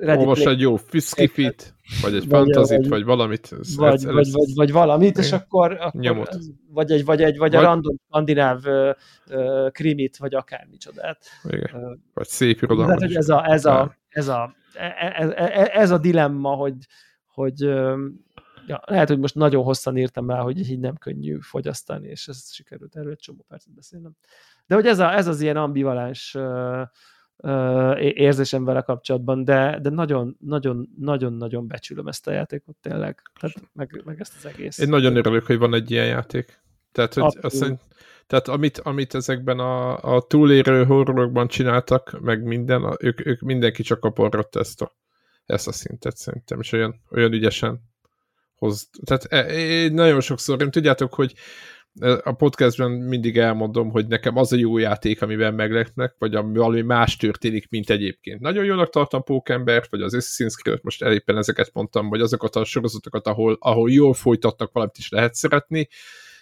Olvas 0.00 0.40
egy 0.40 0.60
jó 0.60 0.76
fiskifit, 0.76 1.74
vagy 2.02 2.14
egy 2.14 2.24
fantazit, 2.28 2.78
vagy, 2.78 2.88
vagy 2.88 3.04
valamit. 3.04 3.48
Vagy, 3.48 4.04
vagy, 4.04 4.14
vagy, 4.14 4.32
vagy, 4.32 4.54
vagy 4.54 4.72
valamit, 4.72 5.18
és 5.18 5.32
akkor, 5.32 5.76
akkor 5.80 6.28
vagy 6.72 6.90
egy, 6.90 7.04
vagy 7.04 7.22
egy, 7.22 7.36
vagy, 7.36 7.38
vagy 7.38 7.54
a 7.54 7.60
random 7.60 7.96
skandináv 8.08 8.62
krimit, 9.70 10.16
vagy 10.16 10.34
akármicsodát. 10.34 11.26
Igen. 11.44 12.02
Vagy 12.14 12.26
szép 12.26 12.62
irodalmat. 12.62 12.86
Tehát, 12.86 13.02
hogy 13.02 13.16
ez 13.16 13.28
a, 13.28 13.50
ez 13.50 13.64
a, 13.64 13.96
ez 14.08 14.28
a 14.28 14.54
ez, 14.78 15.30
e, 15.30 15.34
e, 15.36 15.70
ez 15.72 15.90
a 15.90 15.98
dilemma, 15.98 16.54
hogy, 16.54 16.76
hogy 17.26 17.60
ja, 18.66 18.82
lehet, 18.84 19.08
hogy 19.08 19.18
most 19.18 19.34
nagyon 19.34 19.64
hosszan 19.64 19.96
írtam 19.96 20.30
rá, 20.30 20.40
hogy 20.40 20.70
így 20.70 20.78
nem 20.78 20.96
könnyű 20.96 21.38
fogyasztani, 21.40 22.08
és 22.08 22.28
ez 22.28 22.52
sikerült 22.52 22.96
erről 22.96 23.10
egy 23.10 23.18
csomó 23.18 23.44
percet 23.48 23.74
beszélnem. 23.74 24.12
De 24.66 24.74
hogy 24.74 24.86
ez, 24.86 24.98
a, 24.98 25.14
ez 25.14 25.26
az 25.26 25.40
ilyen 25.40 25.56
ambivalens 25.56 26.34
uh, 26.34 28.02
érzésem 28.02 28.64
vele 28.64 28.80
kapcsolatban, 28.80 29.44
de, 29.44 29.78
de 29.82 29.90
nagyon, 29.90 30.36
nagyon, 30.40 30.88
nagyon, 30.98 31.32
nagyon 31.32 31.66
becsülöm 31.66 32.06
ezt 32.06 32.26
a 32.26 32.32
játékot 32.32 32.76
tényleg, 32.80 33.22
tehát 33.40 33.56
meg, 33.72 34.02
meg 34.04 34.20
ezt 34.20 34.34
az 34.36 34.46
egész. 34.46 34.78
Én 34.78 34.88
nagyon 34.88 35.16
örülök, 35.16 35.46
hogy 35.46 35.58
van 35.58 35.74
egy 35.74 35.90
ilyen 35.90 36.06
játék. 36.06 36.60
Tehát, 36.98 37.14
hogy 37.14 37.38
azt 37.40 37.74
tehát 38.26 38.48
amit, 38.48 38.78
amit 38.78 39.14
ezekben 39.14 39.58
a, 39.58 39.98
a 40.14 40.22
túlérő 40.22 40.84
horrorokban 40.84 41.48
csináltak, 41.48 42.20
meg 42.20 42.42
minden, 42.42 42.82
a, 42.82 42.96
ők, 43.00 43.26
ők 43.26 43.40
mindenki 43.40 43.82
csak 43.82 44.00
kaparrott 44.00 44.56
ezt 44.56 44.82
a, 44.82 44.96
ezt 45.46 45.68
a 45.68 45.72
szintet 45.72 46.16
szerintem, 46.16 46.60
és 46.60 46.72
olyan, 46.72 47.00
olyan 47.10 47.32
ügyesen 47.32 47.80
hoz. 48.54 48.90
Tehát 49.04 49.24
e, 49.24 49.58
én 49.58 49.92
nagyon 49.92 50.20
sokszor, 50.20 50.62
én 50.62 50.70
tudjátok, 50.70 51.14
hogy 51.14 51.34
a 52.22 52.32
podcastben 52.32 52.90
mindig 52.90 53.38
elmondom, 53.38 53.90
hogy 53.90 54.06
nekem 54.06 54.36
az 54.36 54.52
a 54.52 54.56
jó 54.56 54.78
játék, 54.78 55.22
amiben 55.22 55.54
meglepnek, 55.54 56.14
vagy 56.18 56.34
ami 56.34 56.58
valami 56.58 56.82
más 56.82 57.16
történik, 57.16 57.68
mint 57.68 57.90
egyébként. 57.90 58.40
Nagyon 58.40 58.64
jónak 58.64 58.90
tartom 58.90 59.22
Pókembert, 59.22 59.90
vagy 59.90 60.02
az 60.02 60.14
Assassin's 60.16 60.54
Creed, 60.62 60.78
most 60.82 61.02
éppen 61.02 61.36
ezeket 61.36 61.70
mondtam, 61.72 62.08
vagy 62.08 62.20
azokat 62.20 62.56
a 62.56 62.64
sorozatokat, 62.64 63.26
ahol, 63.26 63.56
ahol 63.60 63.90
jól 63.90 64.14
folytatnak 64.14 64.72
valamit 64.72 64.98
is 64.98 65.08
lehet 65.08 65.34
szeretni, 65.34 65.88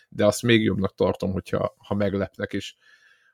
de 0.08 0.26
azt 0.26 0.42
még 0.42 0.62
jobbnak 0.62 0.94
tartom, 0.94 1.32
hogyha 1.32 1.74
ha 1.78 1.94
meglepnek, 1.94 2.52
és 2.52 2.74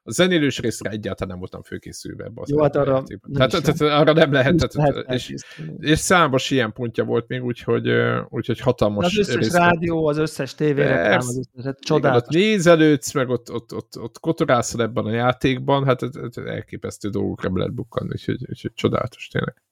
a 0.04 0.10
zenélős 0.10 0.58
részre 0.58 0.90
egyáltalán 0.90 1.28
nem 1.28 1.38
voltam 1.38 1.62
főkészülve 1.62 2.24
ebbe 2.24 2.40
az 2.40 2.50
Jó, 2.50 2.62
hát 2.62 2.76
arra 2.76 3.02
nem, 3.06 3.20
tehát, 3.32 3.50
tehát, 3.50 3.80
arra 3.80 4.12
nem 4.12 4.32
lehet, 4.32 4.56
tehát, 4.56 4.74
lehet 4.74 5.12
és, 5.12 5.34
és 5.78 5.98
számos 5.98 6.50
ilyen 6.50 6.72
pontja 6.72 7.04
volt 7.04 7.28
még, 7.28 7.44
úgyhogy, 7.44 7.90
úgyhogy 8.28 8.60
hatalmas 8.60 9.04
Az 9.04 9.18
összes 9.18 9.34
részre. 9.34 9.58
rádió, 9.58 10.06
az 10.06 10.16
összes 10.16 10.54
tévére, 10.54 11.16
az 11.16 11.40
összes, 11.54 11.74
csodálatos. 11.80 12.26
ott 12.26 12.34
nézelődsz, 12.34 13.12
meg 13.12 13.28
ott, 13.28 13.52
ott, 13.52 13.74
ott, 13.74 13.98
ott 13.98 14.18
kotorászol 14.18 14.82
ebben 14.82 15.04
a 15.04 15.12
játékban, 15.12 15.84
hát 15.84 16.02
ez, 16.02 16.10
ez 16.14 16.36
elképesztő 16.44 17.08
dolgokra 17.08 17.50
lehet 17.54 17.74
bukkanni, 17.74 18.10
úgyhogy, 18.12 18.46
úgyhogy 18.48 18.72
csodálatos 18.74 19.28
tényleg. 19.28 19.62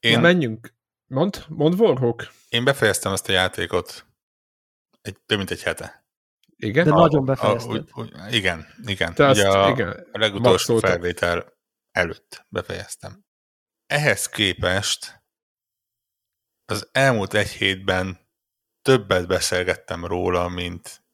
Én... 0.00 0.12
Na, 0.12 0.20
menjünk. 0.20 0.74
Mond, 1.06 1.44
mond 1.48 1.80
Warhawk. 1.80 2.32
Én 2.48 2.64
befejeztem 2.64 3.12
ezt 3.12 3.28
a 3.28 3.32
játékot 3.32 4.05
egy, 5.06 5.20
több 5.26 5.38
mint 5.38 5.50
egy 5.50 5.62
hete. 5.62 6.06
Igen? 6.56 6.84
De 6.84 6.92
a, 6.92 6.98
nagyon 6.98 7.24
befejezted. 7.24 7.88
A, 7.90 8.00
a, 8.00 8.28
igen, 8.30 8.66
igen. 8.84 9.14
Te 9.14 9.30
Ugye 9.30 9.48
azt, 9.48 9.56
a, 9.56 9.70
igen. 9.70 9.88
a 10.12 10.18
legutolsó 10.18 10.72
Maxolta. 10.72 10.86
felvétel 10.86 11.52
előtt 11.90 12.46
befejeztem. 12.48 13.24
Ehhez 13.86 14.28
képest 14.28 15.24
az 16.64 16.88
elmúlt 16.92 17.34
egy 17.34 17.48
hétben 17.48 18.18
többet 18.82 19.26
beszélgettem 19.26 20.04
róla, 20.04 20.48
mint, 20.48 21.04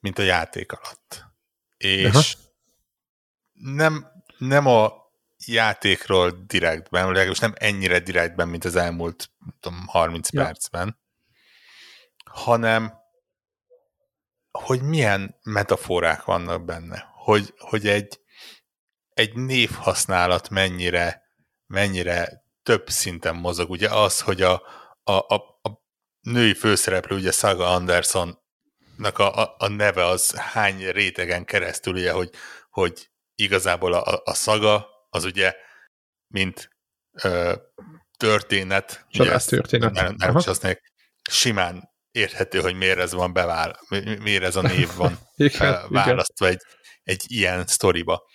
mint 0.00 0.18
a 0.18 0.22
játék 0.22 0.72
alatt. 0.72 1.24
És 1.76 2.14
Aha. 2.14 2.22
nem, 3.52 4.06
nem 4.38 4.66
a 4.66 4.92
játékról 5.46 6.30
direktben, 6.46 7.06
legalábbis 7.06 7.38
nem 7.38 7.54
ennyire 7.56 7.98
direktben, 7.98 8.48
mint 8.48 8.64
az 8.64 8.76
elmúlt 8.76 9.30
tudom, 9.60 9.86
30 9.86 10.30
ja. 10.32 10.42
percben, 10.42 10.98
hanem 12.24 13.03
hogy 14.58 14.82
milyen 14.82 15.38
metaforák 15.42 16.24
vannak 16.24 16.64
benne, 16.64 17.10
hogy, 17.14 17.54
hogy 17.58 17.88
egy, 17.88 18.20
egy 19.08 19.34
névhasználat 19.34 20.48
mennyire, 20.48 21.22
mennyire 21.66 22.44
több 22.62 22.88
szinten 22.88 23.34
mozog. 23.34 23.70
Ugye 23.70 23.88
az, 23.88 24.20
hogy 24.20 24.42
a, 24.42 24.62
a, 25.02 25.12
a, 25.12 25.34
a 25.62 25.82
női 26.20 26.54
főszereplő, 26.54 27.16
ugye 27.16 27.30
Saga 27.30 27.66
Anderson 27.66 28.42
a, 28.98 29.22
a, 29.22 29.54
a 29.58 29.68
neve 29.68 30.04
az 30.04 30.34
hány 30.34 30.90
rétegen 30.90 31.44
keresztül, 31.44 31.94
ugye, 31.94 32.12
hogy, 32.12 32.30
hogy 32.70 33.10
igazából 33.34 33.92
a, 33.92 34.20
a 34.24 34.34
szaga 34.34 34.88
az 35.10 35.24
ugye, 35.24 35.54
mint 36.26 36.70
ö, 37.22 37.54
történet, 38.16 39.06
ugye 39.08 39.38
történet. 39.38 39.92
Nem, 39.92 40.14
nem 40.18 40.36
is 40.36 40.44
használják, 40.44 40.92
simán 41.30 41.93
érthető, 42.14 42.60
hogy 42.60 42.74
miért 42.74 42.98
ez 42.98 43.12
van 43.12 43.32
bevál, 43.32 43.80
miért 44.18 44.42
ez 44.42 44.56
a 44.56 44.62
név 44.62 44.94
van 44.94 45.18
igen, 45.34 45.88
választva 45.88 46.46
igen. 46.46 46.58
Egy, 46.58 46.62
egy 47.02 47.24
ilyen 47.26 47.66
sztoriba. 47.66 48.26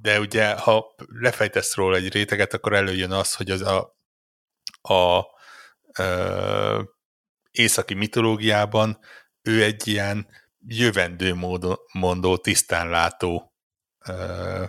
De 0.00 0.20
ugye, 0.20 0.54
ha 0.54 0.94
lefejtesz 1.20 1.74
róla 1.74 1.96
egy 1.96 2.12
réteget, 2.12 2.54
akkor 2.54 2.72
előjön 2.72 3.12
az, 3.12 3.34
hogy 3.34 3.50
az 3.50 3.60
a, 3.60 3.96
a, 4.80 4.94
a 4.94 5.26
északi 7.50 7.94
mitológiában 7.94 8.98
ő 9.42 9.62
egy 9.62 9.88
ilyen 9.88 10.28
jövendő 10.66 11.34
mondó, 11.92 12.36
tisztánlátó 12.36 13.52
uh, 14.08 14.68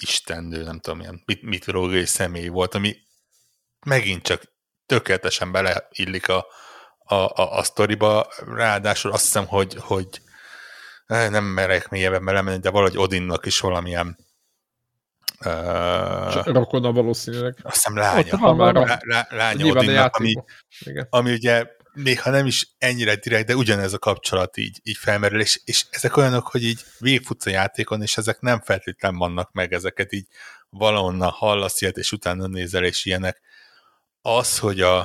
istennő, 0.00 0.62
nem 0.62 0.80
tudom, 0.80 1.00
ilyen 1.00 1.22
mitológiai 1.40 2.04
személy 2.04 2.48
volt, 2.48 2.74
ami 2.74 2.96
megint 3.86 4.22
csak 4.22 4.42
tökéletesen 4.86 5.52
beleillik 5.52 6.28
a, 6.28 6.46
a, 7.06 7.14
a, 7.14 7.58
a 7.58 7.62
sztoriba, 7.62 8.26
ráadásul 8.54 9.12
azt 9.12 9.24
hiszem, 9.24 9.46
hogy, 9.46 9.76
hogy 9.80 10.08
eh, 11.06 11.30
nem 11.30 11.44
merek 11.44 11.88
mélyebben 11.88 12.24
belemenni, 12.24 12.58
de 12.58 12.70
valahogy 12.70 12.98
Odinnak 12.98 13.46
is 13.46 13.60
valamilyen 13.60 14.24
Uh, 15.44 16.44
Rokona 16.44 16.92
valószínűleg. 16.92 17.58
Azt 17.62 17.74
hiszem 17.74 17.96
lánya. 17.96 18.32
Ott 18.32 18.56
lá, 18.58 18.70
lá, 18.70 18.98
lá, 19.02 19.26
lánya 19.30 19.66
Odinnak, 19.66 20.16
ami, 20.16 20.34
ami 21.10 21.32
ugye 21.32 21.66
néha 21.92 22.30
nem 22.30 22.46
is 22.46 22.68
ennyire 22.78 23.14
direkt, 23.14 23.46
de 23.46 23.56
ugyanez 23.56 23.92
a 23.92 23.98
kapcsolat 23.98 24.56
így, 24.56 24.80
így 24.82 24.96
felmerül, 24.96 25.40
és, 25.40 25.60
és 25.64 25.86
ezek 25.90 26.16
olyanok, 26.16 26.46
hogy 26.46 26.64
így 26.64 26.80
végigfutsz 26.98 27.46
a 27.46 27.50
játékon, 27.50 28.02
és 28.02 28.16
ezek 28.16 28.40
nem 28.40 28.60
feltétlenül 28.60 29.18
vannak 29.18 29.52
meg, 29.52 29.72
ezeket 29.72 30.12
így 30.12 30.26
valahonnan 30.68 31.30
hallasz 31.30 31.80
ilyet, 31.80 31.96
és 31.96 32.12
utána 32.12 32.46
nézel, 32.46 32.84
és 32.84 33.04
ilyenek. 33.04 33.40
Az, 34.22 34.58
hogy 34.58 34.80
a, 34.80 34.98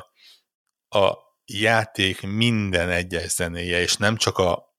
a 0.89 1.18
játék 1.46 2.22
minden 2.22 2.89
egyes 2.89 3.32
zenéje, 3.32 3.80
és 3.80 3.96
nem 3.96 4.16
csak 4.16 4.38
a, 4.38 4.76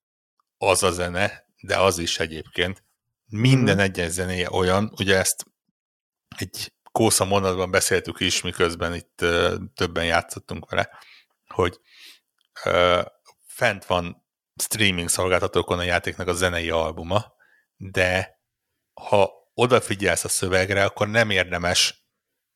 az 0.58 0.82
a 0.82 0.90
zene, 0.90 1.46
de 1.60 1.78
az 1.78 1.98
is 1.98 2.18
egyébként, 2.18 2.84
minden 3.26 3.76
mm. 3.76 3.80
egyes 3.80 4.10
zenéje 4.10 4.50
olyan, 4.50 4.92
ugye 4.98 5.18
ezt 5.18 5.44
egy 6.36 6.72
kósza 6.92 7.24
mondatban 7.24 7.70
beszéltük 7.70 8.20
is, 8.20 8.42
miközben 8.42 8.94
itt 8.94 9.20
uh, 9.22 9.54
többen 9.74 10.04
játszottunk 10.04 10.70
vele, 10.70 10.90
hogy 11.46 11.80
uh, 12.64 13.04
fent 13.46 13.84
van 13.84 14.26
streaming 14.56 15.08
szolgáltatókon 15.08 15.78
a 15.78 15.82
játéknak 15.82 16.28
a 16.28 16.32
zenei 16.32 16.70
albuma, 16.70 17.34
de 17.76 18.40
ha 19.00 19.30
odafigyelsz 19.54 20.24
a 20.24 20.28
szövegre, 20.28 20.84
akkor 20.84 21.08
nem 21.08 21.30
érdemes 21.30 22.06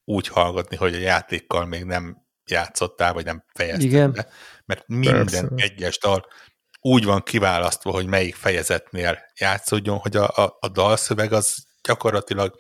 úgy 0.05 0.29
hallgatni, 0.29 0.77
hogy 0.77 0.95
a 0.95 0.99
játékkal 0.99 1.67
még 1.67 1.85
nem 1.85 2.26
játszottál, 2.51 3.13
vagy 3.13 3.25
nem 3.25 3.45
fejezted 3.55 3.83
Igen. 3.83 4.13
be, 4.13 4.29
mert 4.65 4.87
minden 4.87 5.27
Persze. 5.27 5.49
egyes 5.57 5.99
dal 5.99 6.27
úgy 6.81 7.05
van 7.05 7.23
kiválasztva, 7.23 7.91
hogy 7.91 8.07
melyik 8.07 8.35
fejezetnél 8.35 9.19
játszódjon, 9.39 9.99
hogy 9.99 10.17
a, 10.17 10.29
a, 10.29 10.57
a 10.61 10.69
dalszöveg 10.69 11.33
az 11.33 11.67
gyakorlatilag 11.83 12.59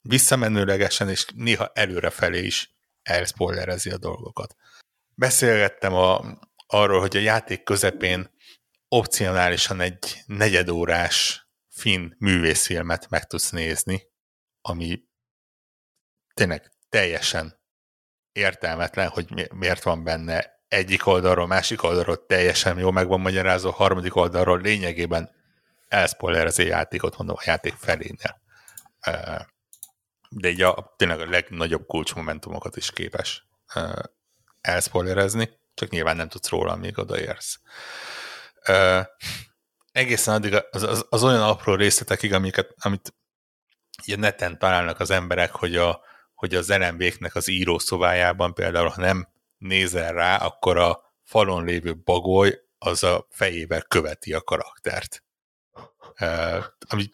visszamenőlegesen 0.00 1.08
és 1.08 1.26
néha 1.34 1.70
előrefelé 1.74 2.44
is 2.44 2.74
elspoilerezi 3.02 3.90
a 3.90 3.98
dolgokat. 3.98 4.54
Beszélgettem 5.14 5.94
a, 5.94 6.38
arról, 6.66 7.00
hogy 7.00 7.16
a 7.16 7.20
játék 7.20 7.62
közepén 7.62 8.30
opcionálisan 8.88 9.80
egy 9.80 10.22
negyedórás 10.26 11.48
finn 11.68 12.10
művészfilmet 12.18 13.08
meg 13.08 13.26
tudsz 13.26 13.50
nézni, 13.50 14.02
ami 14.60 15.02
tényleg 16.34 16.72
teljesen 16.88 17.57
értelmetlen, 18.38 19.08
hogy 19.08 19.50
miért 19.54 19.82
van 19.82 20.04
benne 20.04 20.62
egyik 20.68 21.06
oldalról, 21.06 21.46
másik 21.46 21.82
oldalról 21.82 22.26
teljesen 22.26 22.78
jó 22.78 22.90
meg 22.90 23.08
van 23.08 23.20
magyarázó, 23.20 23.70
harmadik 23.70 24.16
oldalról 24.16 24.60
lényegében 24.60 25.30
elszpoilerezi 25.88 26.62
a 26.62 26.66
játékot, 26.66 27.16
mondom, 27.16 27.36
a 27.38 27.42
játék 27.44 27.74
felénél. 27.74 28.40
De 30.28 30.48
így 30.48 30.62
a, 30.62 30.94
tényleg 30.96 31.20
a 31.20 31.28
legnagyobb 31.28 31.86
kulcsmomentumokat 31.86 32.76
is 32.76 32.90
képes 32.90 33.46
elszpoilerezni, 34.60 35.50
csak 35.74 35.90
nyilván 35.90 36.16
nem 36.16 36.28
tudsz 36.28 36.48
róla, 36.48 36.72
amíg 36.72 36.98
odaérsz. 36.98 37.60
Egészen 39.92 40.34
addig 40.34 40.64
az, 40.70 40.82
az, 40.82 41.06
az 41.08 41.24
olyan 41.24 41.42
apró 41.42 41.74
részletekig, 41.74 42.32
amiket, 42.32 42.74
amit 42.78 43.14
ilyen 44.04 44.18
neten 44.18 44.58
találnak 44.58 45.00
az 45.00 45.10
emberek, 45.10 45.50
hogy, 45.50 45.76
a, 45.76 46.00
hogy 46.38 46.54
az 46.54 46.68
LMB-knek 46.68 47.34
az 47.34 47.48
írószobájában 47.48 48.54
például, 48.54 48.88
ha 48.88 49.00
nem 49.00 49.28
nézel 49.56 50.12
rá, 50.12 50.36
akkor 50.36 50.76
a 50.76 51.14
falon 51.24 51.64
lévő 51.64 51.96
bagoly 52.04 52.58
az 52.78 53.02
a 53.02 53.26
fejével 53.30 53.82
követi 53.82 54.32
a 54.32 54.40
karaktert. 54.40 55.24
Uh, 56.20 56.64
ami 56.88 57.10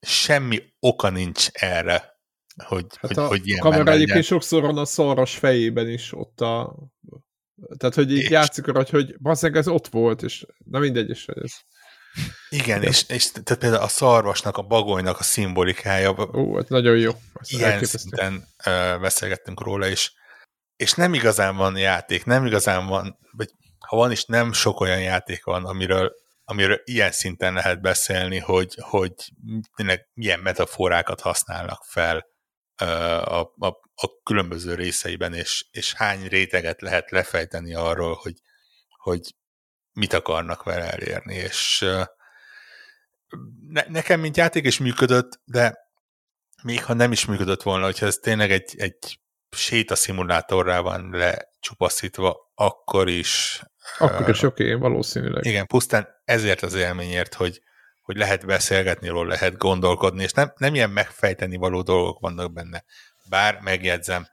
semmi 0.00 0.62
oka 0.80 1.08
nincs 1.10 1.48
erre, 1.52 2.18
hogy, 2.64 2.86
hát 3.00 3.14
hogy, 3.14 3.18
a 3.18 3.26
hogy 3.26 3.46
ilyen 3.46 3.60
kamera 3.60 3.90
egyébként 3.90 4.24
sokszor 4.24 4.62
van 4.62 4.78
a 4.78 4.84
szaras 4.84 5.36
fejében 5.36 5.88
is 5.88 6.12
ott 6.12 6.40
a... 6.40 6.76
Tehát, 7.76 7.94
hogy 7.94 8.12
így 8.12 8.22
és... 8.22 8.30
játszik 8.30 8.66
arra, 8.66 8.84
hogy 8.90 9.18
bazzeg, 9.18 9.56
ez 9.56 9.68
ott 9.68 9.88
volt, 9.88 10.22
és 10.22 10.46
na 10.64 10.78
mindegy, 10.78 11.08
és 11.08 11.26
ez... 11.26 11.52
Igen, 12.48 12.82
és, 12.82 13.04
és 13.08 13.30
tehát 13.30 13.58
például 13.58 13.82
a 13.82 13.88
szarvasnak, 13.88 14.56
a 14.56 14.62
bagolynak 14.62 15.18
a 15.18 15.22
szimbolikája. 15.22 16.10
Ó, 16.34 16.56
hát 16.56 16.68
nagyon 16.68 16.96
jó. 16.96 17.12
Ezt 17.40 17.52
ilyen 17.52 17.70
elképesztő. 17.70 17.98
szinten 17.98 18.48
uh, 18.66 19.00
beszélgettünk 19.00 19.60
róla, 19.60 19.86
és 19.86 20.10
és 20.78 20.92
nem 20.92 21.14
igazán 21.14 21.56
van 21.56 21.76
játék, 21.76 22.24
nem 22.24 22.46
igazán 22.46 22.86
van, 22.86 23.18
vagy 23.30 23.50
ha 23.78 23.96
van 23.96 24.10
is, 24.10 24.24
nem 24.24 24.52
sok 24.52 24.80
olyan 24.80 25.00
játék 25.00 25.44
van, 25.44 25.64
amiről, 25.64 26.14
amiről 26.44 26.80
ilyen 26.84 27.12
szinten 27.12 27.52
lehet 27.52 27.80
beszélni, 27.80 28.38
hogy, 28.38 28.74
hogy 28.80 29.12
tényleg 29.76 30.08
milyen 30.14 30.40
metaforákat 30.40 31.20
használnak 31.20 31.84
fel 31.84 32.26
a, 33.24 33.40
a, 33.40 33.80
a 33.94 34.22
különböző 34.22 34.74
részeiben, 34.74 35.34
és, 35.34 35.66
és 35.70 35.92
hány 35.92 36.26
réteget 36.26 36.80
lehet 36.80 37.10
lefejteni 37.10 37.74
arról, 37.74 38.18
hogy, 38.22 38.34
hogy 38.88 39.34
mit 39.98 40.12
akarnak 40.12 40.62
vele 40.62 40.90
elérni, 40.90 41.34
és 41.34 41.86
ne, 43.68 43.82
nekem, 43.88 44.20
mint 44.20 44.36
játék 44.36 44.66
is 44.66 44.78
működött, 44.78 45.40
de 45.44 45.78
még 46.62 46.84
ha 46.84 46.92
nem 46.92 47.12
is 47.12 47.24
működött 47.24 47.62
volna, 47.62 47.84
hogyha 47.84 48.06
ez 48.06 48.16
tényleg 48.16 48.50
egy, 48.50 48.74
egy 48.76 49.20
sétaszimulátorrá 49.50 50.80
van 50.80 51.10
lecsupaszítva, 51.10 52.50
akkor 52.54 53.08
is... 53.08 53.62
Akkor 53.98 54.28
is 54.28 54.42
oké, 54.42 54.64
okay, 54.64 54.80
valószínűleg. 54.80 55.44
Igen, 55.44 55.66
pusztán 55.66 56.08
ezért 56.24 56.62
az 56.62 56.74
élményért, 56.74 57.34
hogy, 57.34 57.60
hogy 58.02 58.16
lehet 58.16 58.46
beszélgetni 58.46 59.08
róla, 59.08 59.28
lehet 59.28 59.56
gondolkodni, 59.56 60.22
és 60.22 60.32
nem, 60.32 60.52
nem 60.56 60.74
ilyen 60.74 60.90
megfejteni 60.90 61.56
való 61.56 61.82
dolgok 61.82 62.20
vannak 62.20 62.52
benne. 62.52 62.84
Bár, 63.28 63.60
megjegyzem, 63.60 64.26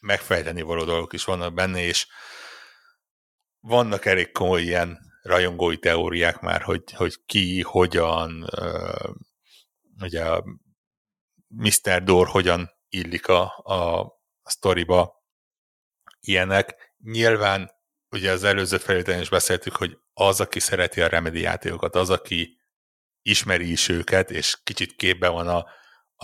megfejteni 0.00 0.62
való 0.62 0.84
dolgok 0.84 1.12
is 1.12 1.24
vannak 1.24 1.54
benne, 1.54 1.80
és 1.80 2.06
vannak 3.60 4.04
elég 4.04 4.32
komoly 4.32 4.62
ilyen 4.62 5.05
rajongói 5.26 5.78
teóriák 5.78 6.40
már, 6.40 6.62
hogy, 6.62 6.92
hogy 6.92 7.24
ki, 7.26 7.62
hogyan, 7.62 8.46
ugye 10.00 10.24
a 10.24 10.44
Mr. 11.48 12.02
Door 12.02 12.28
hogyan 12.28 12.70
illik 12.88 13.28
a, 13.28 13.62
a 13.64 14.14
a 14.46 14.50
sztoriba 14.50 15.24
ilyenek. 16.20 16.94
Nyilván 17.02 17.70
ugye 18.10 18.30
az 18.30 18.44
előző 18.44 18.78
felvételen 18.78 19.20
is 19.20 19.28
beszéltük, 19.28 19.76
hogy 19.76 19.98
az, 20.12 20.40
aki 20.40 20.60
szereti 20.60 21.00
a 21.00 21.08
Remedy 21.08 21.40
játékokat, 21.40 21.94
az, 21.94 22.10
aki 22.10 22.60
ismeri 23.22 23.70
is 23.70 23.88
őket, 23.88 24.30
és 24.30 24.58
kicsit 24.62 24.96
képben 24.96 25.32
van 25.32 25.48
a, 25.48 25.66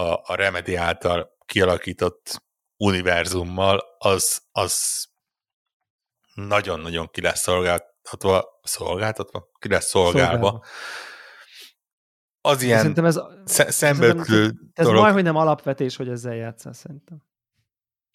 a, 0.03 0.33
a 0.33 0.35
Remedy 0.35 0.75
által 0.75 1.37
kialakított 1.47 2.43
univerzummal, 2.77 3.97
az, 3.99 4.43
az 4.53 5.07
nagyon-nagyon 6.35 7.11
ki 7.11 7.21
lesz 7.21 7.49
szolgáltatva, 8.03 8.61
szolgáltatva? 8.63 9.49
Ki 9.59 9.69
lesz 9.69 9.89
szolgálva. 9.89 10.33
Szolgálva. 10.33 10.65
Az 12.41 12.63
ilyen 12.63 12.79
szerintem 12.79 13.05
ez, 13.05 13.21
szembötlő 13.45 14.53
Ez 14.73 14.87
dolog. 14.87 15.03
majd, 15.03 15.15
hogy 15.15 15.23
nem 15.23 15.37
alapvetés, 15.37 15.97
hogy 15.97 16.09
ezzel 16.09 16.35
játszál, 16.35 16.73
szerintem. 16.73 17.23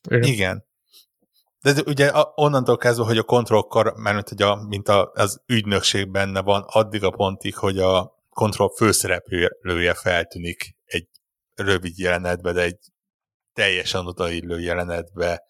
Igen. 0.09 0.23
Igen. 0.23 0.65
De 1.61 1.81
ugye 1.85 2.11
onnantól 2.35 2.77
kezdve, 2.77 3.05
hogy 3.05 3.17
a 3.17 3.23
kontrollkar, 3.23 3.93
mert 3.95 4.29
hogy 4.29 4.41
a, 4.41 4.55
mint 4.55 4.87
a, 4.87 5.11
az 5.13 5.41
ügynökség 5.45 6.11
benne 6.11 6.41
van, 6.41 6.63
addig 6.67 7.03
a 7.03 7.09
pontig, 7.09 7.55
hogy 7.55 7.79
a 7.79 8.15
kontroll 8.29 8.73
főszereplője 8.75 9.93
feltűnik 9.93 10.75
egy 10.83 11.07
rövid 11.53 11.97
jelenetbe, 11.97 12.51
de 12.51 12.61
egy 12.61 12.79
teljesen 13.53 14.05
odaillő 14.05 14.59
jelenetbe, 14.59 15.43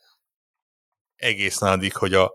egészen 1.15 1.69
addig, 1.69 1.95
hogy 1.95 2.13
a, 2.13 2.31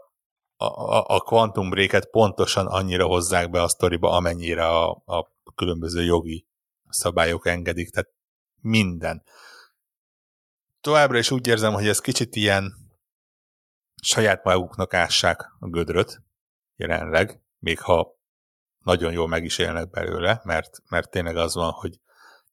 a, 0.67 1.05
a 1.07 1.21
Quantum 1.21 1.71
break 1.71 2.11
pontosan 2.11 2.67
annyira 2.67 3.07
hozzák 3.07 3.51
be 3.51 3.63
a 3.63 3.69
sztoriba, 3.69 4.11
amennyire 4.11 4.67
a, 4.67 4.91
a 4.91 5.33
különböző 5.55 6.03
jogi 6.03 6.47
szabályok 6.89 7.47
engedik, 7.47 7.91
tehát 7.91 8.11
minden. 8.61 9.23
Továbbra 10.81 11.19
is 11.19 11.31
úgy 11.31 11.47
érzem, 11.47 11.73
hogy 11.73 11.89
ez 11.89 12.01
kicsit 12.01 12.37
ilyen 12.37 12.75
saját 14.03 14.45
maguknak 14.45 14.95
ássák 14.95 15.53
a 15.59 15.69
gödröt 15.69 16.23
jelenleg, 16.77 17.43
még 17.59 17.81
ha 17.81 18.21
nagyon 18.79 19.13
jól 19.13 19.29
meg 19.29 19.45
is 19.45 19.59
élnek 19.59 19.91
belőle, 19.91 20.41
mert, 20.45 20.83
mert 20.89 21.11
tényleg 21.11 21.37
az 21.37 21.55
van, 21.55 21.71
hogy 21.71 22.01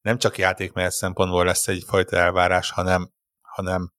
nem 0.01 0.17
csak 0.17 0.37
játékmenet 0.37 0.91
szempontból 0.91 1.45
lesz 1.45 1.67
egyfajta 1.67 2.17
elvárás, 2.17 2.71
hanem, 2.71 3.11
hanem 3.41 3.93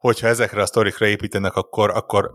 hogyha 0.00 0.26
ezekre 0.26 0.62
a 0.62 0.66
sztorikra 0.66 1.06
építenek, 1.06 1.54
akkor, 1.54 1.90
akkor 1.90 2.32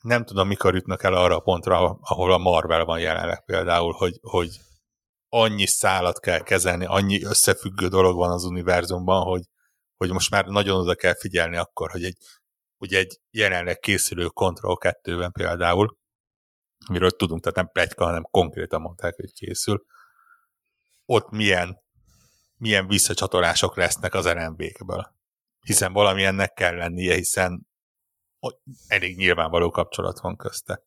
nem 0.00 0.24
tudom, 0.24 0.48
mikor 0.48 0.74
jutnak 0.74 1.02
el 1.02 1.14
arra 1.14 1.36
a 1.36 1.40
pontra, 1.40 1.98
ahol 2.00 2.32
a 2.32 2.38
Marvel 2.38 2.84
van 2.84 3.00
jelenleg 3.00 3.44
például, 3.44 3.92
hogy, 3.92 4.18
hogy 4.20 4.60
annyi 5.28 5.66
szálat 5.66 6.20
kell 6.20 6.42
kezelni, 6.42 6.84
annyi 6.84 7.24
összefüggő 7.24 7.88
dolog 7.88 8.16
van 8.16 8.30
az 8.30 8.44
univerzumban, 8.44 9.22
hogy, 9.22 9.42
hogy 9.96 10.12
most 10.12 10.30
már 10.30 10.46
nagyon 10.46 10.80
oda 10.80 10.94
kell 10.94 11.14
figyelni 11.14 11.56
akkor, 11.56 11.90
hogy 11.90 12.04
egy, 12.04 12.16
ugye 12.78 12.98
egy 12.98 13.20
jelenleg 13.30 13.78
készülő 13.78 14.26
Control 14.26 14.78
2-ben 14.80 15.32
például, 15.32 15.98
amiről 16.86 17.10
tudunk, 17.10 17.40
tehát 17.40 17.56
nem 17.56 17.68
plegyka, 17.72 18.04
hanem 18.04 18.22
konkrétan 18.22 18.80
mondták, 18.80 19.14
hogy 19.14 19.32
készül, 19.32 19.84
ott 21.04 21.30
milyen, 21.30 21.82
milyen 22.56 22.86
visszacsatolások 22.86 23.76
lesznek 23.76 24.14
az 24.14 24.28
RMB-kből. 24.28 25.15
Hiszen 25.66 25.92
valamilyennek 25.92 26.52
kell 26.52 26.74
lennie, 26.74 27.14
hiszen 27.14 27.66
elég 28.86 29.16
nyilvánvaló 29.16 29.70
kapcsolat 29.70 30.20
van 30.20 30.36
közte. 30.36 30.82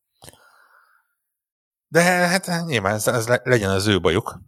De 1.88 2.02
hát 2.02 2.66
nyilván 2.66 2.94
ez, 2.94 3.08
ez 3.08 3.28
legyen 3.28 3.70
az 3.70 3.88
ő 3.88 4.00
bajuk. 4.00 4.40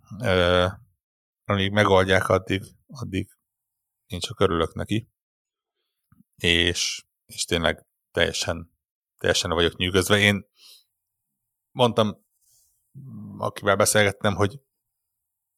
amíg 1.44 1.72
megoldják, 1.72 2.30
addig, 2.30 2.64
addig 2.88 3.30
én 4.06 4.20
csak 4.20 4.40
örülök 4.40 4.74
neki, 4.74 5.10
és, 6.36 7.06
és 7.26 7.46
tényleg 7.46 7.88
teljesen, 8.12 8.78
teljesen 9.18 9.52
vagyok 9.52 9.76
nyűgözve. 9.76 10.18
Én 10.18 10.46
mondtam, 11.72 12.26
akivel 13.38 13.76
beszélgettem, 13.76 14.36
hogy 14.36 14.62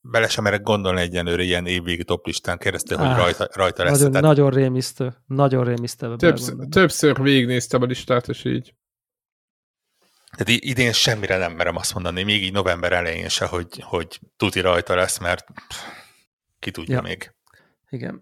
bele 0.06 0.28
sem 0.28 0.44
merek 0.44 0.62
gondolni 0.62 1.02
egyenlőre 1.02 1.44
ilyen 1.44 1.66
évvégi 1.66 2.04
toplistán 2.04 2.58
keresztül, 2.58 2.98
hogy 2.98 3.16
rajta, 3.16 3.48
rajta 3.54 3.84
lesz. 3.84 3.98
Nagyon, 3.98 4.12
Tehát... 4.12 4.28
nagyon 4.28 4.50
rémisztő. 4.50 5.14
Nagyon 5.26 5.64
rémisztő. 5.64 6.16
Többször, 6.16 6.56
többször 6.70 7.22
végignéztem 7.22 7.82
a 7.82 7.86
listát, 7.86 8.28
és 8.28 8.46
így. 8.46 8.74
Tehát 10.38 10.64
idén 10.64 10.92
semmire 10.92 11.38
nem 11.38 11.52
merem 11.52 11.76
azt 11.76 11.94
mondani, 11.94 12.24
még 12.24 12.44
így 12.44 12.54
november 12.54 12.92
elején 12.92 13.30
se, 13.30 13.46
hogy, 13.46 13.68
hogy 13.80 14.20
tuti 14.38 14.60
rajta 14.60 14.96
lesz, 14.96 15.20
mert 15.20 15.46
pff, 15.68 15.78
ki 16.60 16.72
tudja 16.72 16.96
ja. 16.96 17.02
még. 17.02 17.32
Igen. 17.90 18.22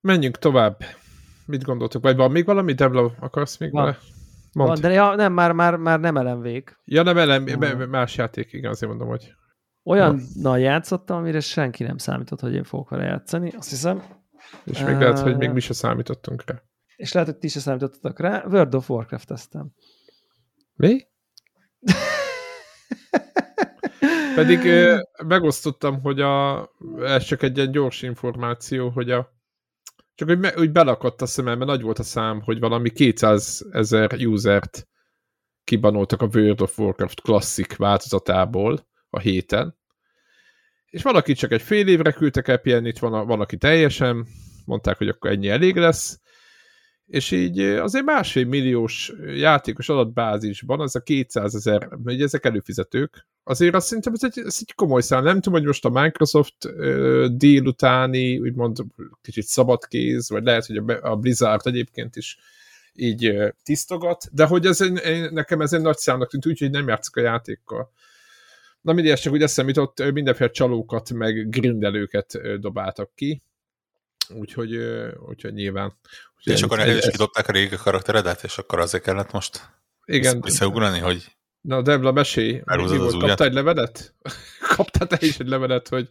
Menjünk 0.00 0.38
tovább. 0.38 0.84
Mit 1.46 1.64
gondoltok? 1.64 2.02
Vagy 2.02 2.16
van 2.16 2.30
még 2.30 2.44
valami, 2.44 2.72
Debla, 2.72 3.14
akarsz 3.20 3.56
még 3.56 3.70
van. 3.70 3.84
vele? 3.84 3.98
Van, 4.52 4.80
de 4.80 4.90
ja, 4.90 5.14
nem, 5.14 5.32
már, 5.32 5.52
már, 5.52 5.76
már 5.76 6.00
nem 6.00 6.16
elemvék. 6.16 6.78
Ja, 6.84 7.02
nem 7.02 7.18
elem, 7.18 7.42
uh. 7.42 7.86
más 7.86 8.16
játék, 8.16 8.52
igen, 8.52 8.70
azért 8.70 8.90
mondom, 8.90 9.08
hogy... 9.08 9.34
Olyannal 9.88 10.58
játszottam, 10.58 11.16
amire 11.16 11.40
senki 11.40 11.82
nem 11.82 11.98
számított, 11.98 12.40
hogy 12.40 12.54
én 12.54 12.64
fogok 12.64 12.88
vele 12.88 13.04
játszani, 13.04 13.50
azt 13.50 13.70
hiszem. 13.70 14.02
És 14.64 14.78
még 14.78 14.94
uh, 14.94 15.00
lehet, 15.00 15.18
hogy 15.18 15.36
még 15.36 15.50
mi 15.50 15.60
se 15.60 15.72
számítottunk 15.72 16.42
rá. 16.46 16.62
És 16.96 17.12
lehet, 17.12 17.28
hogy 17.28 17.38
ti 17.38 17.48
se 17.48 17.60
számítottatok 17.60 18.20
rá. 18.20 18.44
World 18.46 18.74
of 18.74 18.90
Warcraft-eztem. 18.90 19.72
Mi? 20.74 21.06
Pedig 24.34 24.58
megosztottam, 25.26 26.00
hogy 26.00 26.20
a, 26.20 26.68
ez 26.98 27.24
csak 27.24 27.42
egy 27.42 27.56
ilyen 27.56 27.70
gyors 27.70 28.02
információ, 28.02 28.88
hogy 28.88 29.10
a 29.10 29.34
csak 30.14 30.28
hogy, 30.28 30.38
me, 30.38 30.52
úgy 30.56 30.72
belakadt 30.72 31.22
a 31.22 31.26
szemembe, 31.26 31.64
nagy 31.64 31.82
volt 31.82 31.98
a 31.98 32.02
szám, 32.02 32.40
hogy 32.40 32.58
valami 32.58 32.90
200 32.90 33.66
ezer 33.72 34.12
usert 34.26 34.88
kibanoltak 35.64 36.22
a 36.22 36.28
World 36.34 36.60
of 36.60 36.78
Warcraft 36.78 37.20
klasszik 37.20 37.76
változatából 37.76 38.86
a 39.16 39.18
héten, 39.18 39.76
és 40.90 41.02
valaki 41.02 41.32
csak 41.32 41.52
egy 41.52 41.62
fél 41.62 41.88
évre 41.88 42.12
küldtek 42.12 42.48
el 42.48 42.58
pihenni, 42.58 42.92
van, 43.00 43.14
a, 43.14 43.24
van, 43.24 43.40
aki 43.40 43.56
teljesen, 43.56 44.26
mondták, 44.64 44.98
hogy 44.98 45.08
akkor 45.08 45.30
ennyi 45.30 45.48
elég 45.48 45.76
lesz, 45.76 46.20
és 47.06 47.30
így 47.30 47.60
azért 47.60 48.04
másfél 48.04 48.46
milliós 48.46 49.12
játékos 49.34 49.88
adatbázisban, 49.88 50.80
az 50.80 50.96
a 50.96 51.00
200 51.00 51.54
ezer, 51.54 51.88
hogy 52.04 52.22
ezek 52.22 52.44
előfizetők, 52.44 53.26
azért 53.48 53.74
azt 53.74 53.86
szerintem 53.86 54.12
ez 54.12 54.24
egy, 54.24 54.38
ez 54.46 54.56
egy 54.60 54.74
komoly 54.74 55.00
szám. 55.00 55.24
Nem 55.24 55.34
tudom, 55.34 55.58
hogy 55.58 55.66
most 55.66 55.84
a 55.84 55.88
Microsoft 55.88 56.64
uh, 56.64 57.26
délutáni, 57.26 58.38
úgymond 58.38 58.76
kicsit 59.22 59.44
szabadkéz, 59.44 60.30
vagy 60.30 60.44
lehet, 60.44 60.66
hogy 60.66 60.76
a, 60.76 61.10
a 61.10 61.16
Blizzard 61.16 61.66
egyébként 61.66 62.16
is 62.16 62.38
így 62.92 63.28
uh, 63.28 63.48
tisztogat, 63.62 64.28
de 64.32 64.44
hogy 64.44 64.66
ez 64.66 64.78
nekem 65.30 65.60
ez 65.60 65.72
egy 65.72 65.80
nagy 65.80 65.96
számnak 65.96 66.28
tűnt, 66.28 66.46
úgyhogy 66.46 66.70
nem 66.70 66.88
játszik 66.88 67.16
a 67.16 67.20
játékkal. 67.20 67.90
Na 68.86 68.92
mindig 68.92 69.14
csak 69.14 69.32
úgy 69.32 69.42
eszem 69.42 69.68
jutott, 69.68 70.12
mindenféle 70.12 70.50
csalókat, 70.50 71.12
meg 71.12 71.48
grindelőket 71.48 72.38
dobáltak 72.60 73.10
ki, 73.14 73.42
úgyhogy, 74.28 74.76
úgyhogy 75.28 75.52
nyilván. 75.52 75.98
Úgyhogy 76.36 76.52
és 76.52 76.62
akkor 76.62 76.80
el 76.80 76.96
is 76.96 77.08
kidobták 77.10 77.48
a 77.48 77.52
régi 77.52 77.76
karakteredet, 77.76 78.44
és 78.44 78.58
akkor 78.58 78.78
azért 78.78 79.04
kellett 79.04 79.32
most 79.32 79.70
igen. 80.04 80.40
visszaugrani, 80.40 80.98
hogy 80.98 81.36
Na, 81.60 81.82
Debla, 81.82 82.12
mesélj. 82.12 82.62
Elhúzod 82.64 83.20
Kaptál 83.20 83.46
egy 83.46 83.52
levelet? 83.52 84.14
Kaptál 84.76 85.06
te 85.06 85.16
is 85.20 85.38
egy 85.38 85.48
levelet, 85.48 85.88
hogy, 85.88 86.08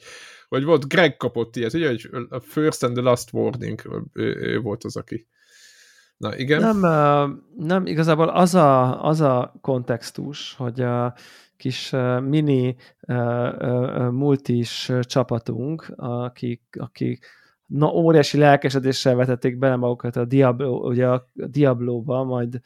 hogy 0.48 0.64
volt, 0.64 0.88
Greg 0.88 1.18
kapott 1.18 1.56
ilyet, 1.56 1.74
ugye, 1.74 1.88
hogy 1.88 2.10
a 2.30 2.40
first 2.40 2.84
and 2.84 2.94
the 2.94 3.04
last 3.04 3.34
warning, 3.34 4.10
ő, 4.14 4.36
ő 4.40 4.60
volt 4.60 4.84
az, 4.84 4.96
aki. 4.96 5.28
Na, 6.18 6.38
igen. 6.38 6.60
Nem, 6.60 6.80
nem 7.58 7.86
igazából 7.86 8.30
az 8.30 8.56
a, 8.56 9.04
az 9.04 9.22
a 9.22 9.54
kontextus, 9.62 10.54
hogy 10.58 10.82
a 10.82 11.16
kis 11.58 11.92
mini 12.22 12.76
multis 14.12 14.92
csapatunk, 15.02 15.94
akik, 15.96 16.62
akik 16.80 17.26
na, 17.66 17.94
óriási 17.94 18.38
lelkesedéssel 18.38 19.16
vetették 19.16 19.58
bele 19.58 19.76
magukat 19.76 20.16
a, 20.16 20.26
Diablo, 20.26 20.88
ugye 20.88 21.08
a 21.08 21.30
Diablo-ba, 21.34 22.24
majd 22.24 22.62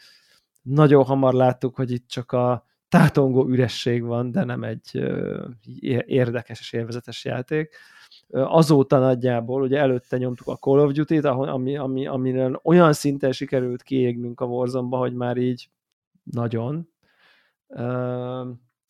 nagyon 0.61 1.03
hamar 1.03 1.33
láttuk, 1.33 1.75
hogy 1.75 1.91
itt 1.91 2.07
csak 2.07 2.31
a 2.31 2.65
tátongó 2.89 3.47
üresség 3.47 4.03
van, 4.03 4.31
de 4.31 4.43
nem 4.43 4.63
egy 4.63 5.03
érdekes 6.05 6.59
és 6.59 6.73
élvezetes 6.73 7.25
játék. 7.25 7.75
Azóta 8.31 8.99
nagyjából, 8.99 9.61
ugye 9.61 9.77
előtte 9.77 10.17
nyomtuk 10.17 10.47
a 10.47 10.55
Call 10.55 10.79
of 10.79 10.91
Duty-t, 10.91 11.25
ami, 11.25 11.77
ami, 11.77 12.07
amire 12.07 12.59
olyan 12.63 12.93
szinten 12.93 13.31
sikerült 13.31 13.83
kiégnünk 13.83 14.41
a 14.41 14.45
warzone 14.45 14.97
hogy 14.97 15.13
már 15.13 15.37
így 15.37 15.69
nagyon. 16.23 16.89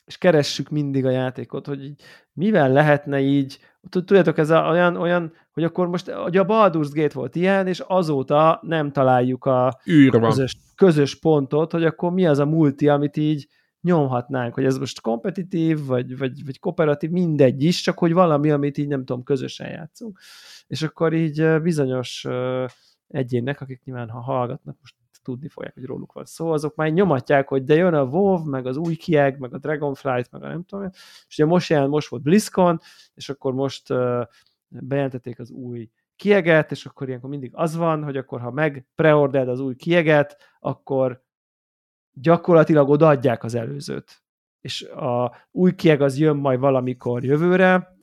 És 0.09 0.17
keressük 0.17 0.69
mindig 0.69 1.05
a 1.05 1.09
játékot, 1.09 1.65
hogy 1.65 1.83
így, 1.83 2.01
mivel 2.33 2.71
lehetne 2.71 3.19
így, 3.19 3.59
tudjátok, 3.89 4.37
ez 4.37 4.49
a, 4.49 4.69
olyan, 4.69 4.95
olyan, 4.95 5.33
hogy 5.51 5.63
akkor 5.63 5.87
most, 5.87 6.11
ugye 6.25 6.39
a 6.39 6.45
Baldur's 6.45 6.89
Gate 6.93 7.13
volt 7.13 7.35
ilyen, 7.35 7.67
és 7.67 7.79
azóta 7.79 8.59
nem 8.61 8.91
találjuk 8.91 9.45
a 9.45 9.79
közös, 10.11 10.57
közös 10.75 11.19
pontot, 11.19 11.71
hogy 11.71 11.83
akkor 11.83 12.11
mi 12.11 12.25
az 12.25 12.39
a 12.39 12.45
multi, 12.45 12.87
amit 12.87 13.17
így 13.17 13.47
nyomhatnánk, 13.81 14.53
hogy 14.53 14.65
ez 14.65 14.77
most 14.77 15.01
kompetitív, 15.01 15.85
vagy, 15.85 16.17
vagy, 16.17 16.45
vagy 16.45 16.59
kooperatív, 16.59 17.09
mindegy 17.09 17.63
is, 17.63 17.81
csak 17.81 17.99
hogy 17.99 18.13
valami, 18.13 18.51
amit 18.51 18.77
így 18.77 18.87
nem 18.87 19.05
tudom, 19.05 19.23
közösen 19.23 19.69
játszunk. 19.69 20.19
És 20.67 20.81
akkor 20.81 21.13
így 21.13 21.61
bizonyos 21.61 22.27
egyének, 23.07 23.61
akik 23.61 23.83
nyilván 23.83 24.09
ha 24.09 24.19
hallgatnak, 24.19 24.77
most 24.79 24.95
tudni 25.23 25.47
fogják, 25.47 25.73
hogy 25.73 25.85
róluk 25.85 26.13
van 26.13 26.25
szó, 26.25 26.51
azok 26.51 26.75
már 26.75 26.89
nyomatják, 26.89 27.47
hogy 27.47 27.63
de 27.63 27.75
jön 27.75 27.93
a 27.93 28.03
WoW, 28.03 28.43
meg 28.43 28.65
az 28.65 28.77
új 28.77 28.95
kieg, 28.95 29.39
meg 29.39 29.53
a 29.53 29.57
Dragonflight, 29.57 30.31
meg 30.31 30.43
a 30.43 30.47
nem 30.47 30.63
tudom, 30.63 30.89
és 31.27 31.37
ugye 31.37 31.45
most 31.45 31.69
jelen, 31.69 31.89
most 31.89 32.09
volt 32.09 32.23
BlizzCon, 32.23 32.79
és 33.13 33.29
akkor 33.29 33.53
most 33.53 33.87
bejelentették 34.67 35.39
az 35.39 35.51
új 35.51 35.89
kieget, 36.15 36.71
és 36.71 36.85
akkor 36.85 37.07
ilyenkor 37.07 37.29
mindig 37.29 37.51
az 37.53 37.75
van, 37.75 38.03
hogy 38.03 38.17
akkor 38.17 38.41
ha 38.41 38.51
meg 38.51 38.87
preorderd 38.95 39.47
az 39.47 39.59
új 39.59 39.75
kieget, 39.75 40.37
akkor 40.59 41.23
gyakorlatilag 42.13 42.89
odaadják 42.89 43.43
az 43.43 43.55
előzőt. 43.55 44.23
És 44.61 44.81
a 44.83 45.35
új 45.51 45.75
kieg 45.75 46.01
az 46.01 46.17
jön 46.17 46.35
majd 46.35 46.59
valamikor 46.59 47.23
jövőre, 47.23 47.97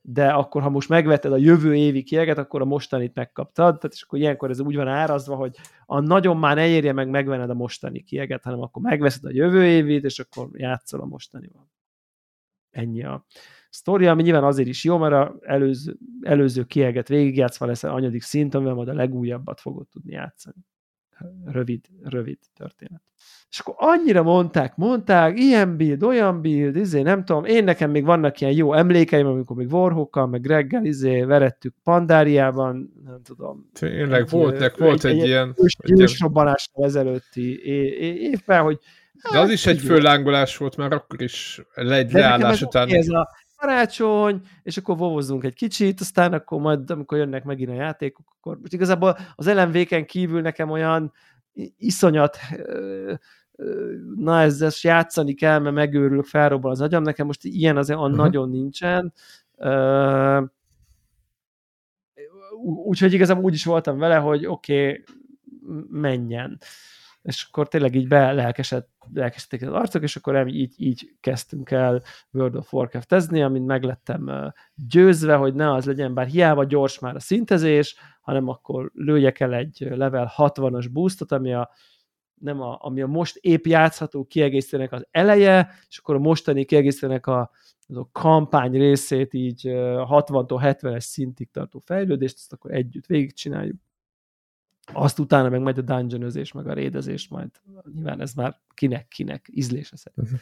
de 0.00 0.28
akkor, 0.32 0.62
ha 0.62 0.68
most 0.68 0.88
megvetted 0.88 1.32
a 1.32 1.36
jövő 1.36 1.76
évi 1.76 2.02
kieget, 2.02 2.38
akkor 2.38 2.60
a 2.60 2.64
mostanit 2.64 3.14
megkaptad, 3.14 3.78
tehát 3.78 3.94
és 3.94 4.02
akkor 4.02 4.18
ilyenkor 4.18 4.50
ez 4.50 4.60
úgy 4.60 4.76
van 4.76 4.88
árazva, 4.88 5.36
hogy 5.36 5.56
a 5.86 6.00
nagyon 6.00 6.36
már 6.36 6.56
ne 6.56 6.66
érje 6.66 6.92
meg 6.92 7.08
megvenned 7.08 7.50
a 7.50 7.54
mostani 7.54 8.02
kieget, 8.02 8.42
hanem 8.42 8.60
akkor 8.60 8.82
megveszed 8.82 9.24
a 9.24 9.32
jövő 9.32 9.64
évit, 9.64 10.04
és 10.04 10.18
akkor 10.18 10.48
játszol 10.52 11.00
a 11.00 11.06
mostanival. 11.06 11.70
Ennyi 12.70 13.04
a 13.04 13.24
sztori, 13.70 14.06
ami 14.06 14.22
nyilván 14.22 14.44
azért 14.44 14.68
is 14.68 14.84
jó, 14.84 14.98
mert 14.98 15.14
a 15.14 15.36
előző, 15.40 15.96
előző 16.20 16.64
kieget 16.64 17.08
végigjátszva 17.08 17.66
lesz 17.66 17.82
a 17.82 17.94
anyadik 17.94 18.22
szint, 18.22 18.54
amivel 18.54 18.74
majd 18.74 18.88
a 18.88 18.94
legújabbat 18.94 19.60
fogod 19.60 19.88
tudni 19.88 20.12
játszani 20.12 20.64
rövid, 21.44 21.80
rövid 22.02 22.38
történet. 22.56 23.02
És 23.50 23.58
akkor 23.58 23.74
annyira 23.78 24.22
mondták, 24.22 24.76
mondták, 24.76 25.38
ilyen 25.38 25.76
build, 25.76 26.02
olyan 26.02 26.40
build, 26.40 26.76
izé, 26.76 27.02
nem 27.02 27.24
tudom, 27.24 27.44
én 27.44 27.64
nekem 27.64 27.90
még 27.90 28.04
vannak 28.04 28.40
ilyen 28.40 28.52
jó 28.52 28.72
emlékeim, 28.72 29.26
amikor 29.26 29.56
még 29.56 29.72
Warhawkkal, 29.72 30.26
meg 30.26 30.40
Greggel, 30.40 30.84
izé, 30.84 31.22
verettük 31.22 31.74
Pandáriában, 31.82 32.92
nem 33.04 33.20
tudom. 33.22 33.70
Tényleg, 33.72 34.20
egy, 34.20 34.30
volt, 34.30 34.60
egy, 34.60 34.72
volt 34.78 35.04
egy, 35.04 35.18
egy, 35.18 35.26
ilyen... 35.26 35.54
Ősrobbanással 35.98 36.84
ezelőtti 36.84 37.62
évben, 38.30 38.62
hogy 38.62 38.78
de 39.32 39.38
az 39.38 39.50
is 39.50 39.66
egy 39.66 39.80
föllángolás 39.80 40.56
volt, 40.56 40.76
mert 40.76 40.92
akkor 40.92 41.22
is 41.22 41.60
egy 41.74 42.12
leállás 42.12 42.62
után. 42.62 42.88
Ez 42.88 43.08
a, 43.08 43.28
karácsony, 43.64 44.40
és 44.62 44.76
akkor 44.76 44.96
vovozzunk 44.96 45.44
egy 45.44 45.54
kicsit, 45.54 46.00
aztán 46.00 46.32
akkor 46.32 46.60
majd, 46.60 46.90
amikor 46.90 47.18
jönnek 47.18 47.44
megint 47.44 47.70
a 47.70 47.74
játékok, 47.74 48.26
akkor 48.36 48.58
most 48.60 48.72
igazából 48.72 49.16
az 49.34 49.52
LMV-ken 49.52 50.06
kívül 50.06 50.40
nekem 50.40 50.70
olyan 50.70 51.12
iszonyat 51.78 52.38
na 54.16 54.40
ezzel 54.40 54.70
játszani 54.82 55.34
kell, 55.34 55.58
mert 55.58 55.74
megőrülök, 55.74 56.24
felrobban 56.24 56.70
az 56.70 56.80
agyam, 56.80 57.02
nekem 57.02 57.26
most 57.26 57.44
ilyen 57.44 57.76
azért 57.76 57.98
uh-huh. 57.98 58.16
nagyon 58.16 58.48
nincsen. 58.50 59.12
Úgyhogy 62.84 63.12
igazából 63.12 63.44
úgy 63.44 63.54
is 63.54 63.64
voltam 63.64 63.98
vele, 63.98 64.16
hogy 64.16 64.46
oké, 64.46 64.88
okay, 64.88 65.04
menjen 65.90 66.58
és 67.24 67.46
akkor 67.50 67.68
tényleg 67.68 67.94
így 67.94 68.08
belelkesedték 68.08 68.92
lelkesedték 69.12 69.62
az 69.62 69.72
arcok, 69.72 70.02
és 70.02 70.16
akkor 70.16 70.48
így, 70.48 70.74
így 70.76 71.14
kezdtünk 71.20 71.70
el 71.70 72.02
World 72.30 72.56
of 72.56 72.72
Warcraft-ezni, 72.72 73.42
amint 73.42 73.66
meglettem 73.66 74.52
győzve, 74.74 75.34
hogy 75.34 75.54
ne 75.54 75.72
az 75.72 75.84
legyen, 75.84 76.14
bár 76.14 76.26
hiába 76.26 76.64
gyors 76.64 76.98
már 76.98 77.14
a 77.14 77.20
szintezés, 77.20 77.96
hanem 78.20 78.48
akkor 78.48 78.90
lőjek 78.94 79.40
el 79.40 79.54
egy 79.54 79.86
level 79.90 80.32
60-as 80.36 80.88
boostot, 80.92 81.32
ami 81.32 81.52
a 81.52 81.70
nem 82.34 82.60
a, 82.60 82.78
ami 82.80 83.02
a 83.02 83.06
most 83.06 83.36
épp 83.36 83.66
játszható 83.66 84.24
kiegészítőnek 84.24 84.92
az 84.92 85.06
eleje, 85.10 85.70
és 85.88 85.98
akkor 85.98 86.14
a 86.14 86.18
mostani 86.18 86.64
kiegészítőnek 86.64 87.26
a, 87.26 87.50
a 87.94 88.10
kampány 88.12 88.72
részét 88.72 89.34
így 89.34 89.62
60-tól 89.64 90.76
70-es 90.80 91.00
szintig 91.00 91.50
tartó 91.50 91.78
fejlődést, 91.84 92.34
ezt 92.36 92.52
akkor 92.52 92.70
együtt 92.74 93.06
végigcsináljuk 93.06 93.76
azt 94.92 95.18
utána 95.18 95.48
meg 95.48 95.62
megy 95.62 95.78
a 95.78 95.82
dungeonözés, 95.82 96.52
meg 96.52 96.68
a 96.68 96.72
rédezés, 96.72 97.28
majd 97.28 97.50
nyilván 97.94 98.20
ez 98.20 98.34
már 98.34 98.60
kinek-kinek 98.74 99.48
ízlése 99.52 99.96
szerint. 99.96 100.30
Uh-huh. 100.30 100.40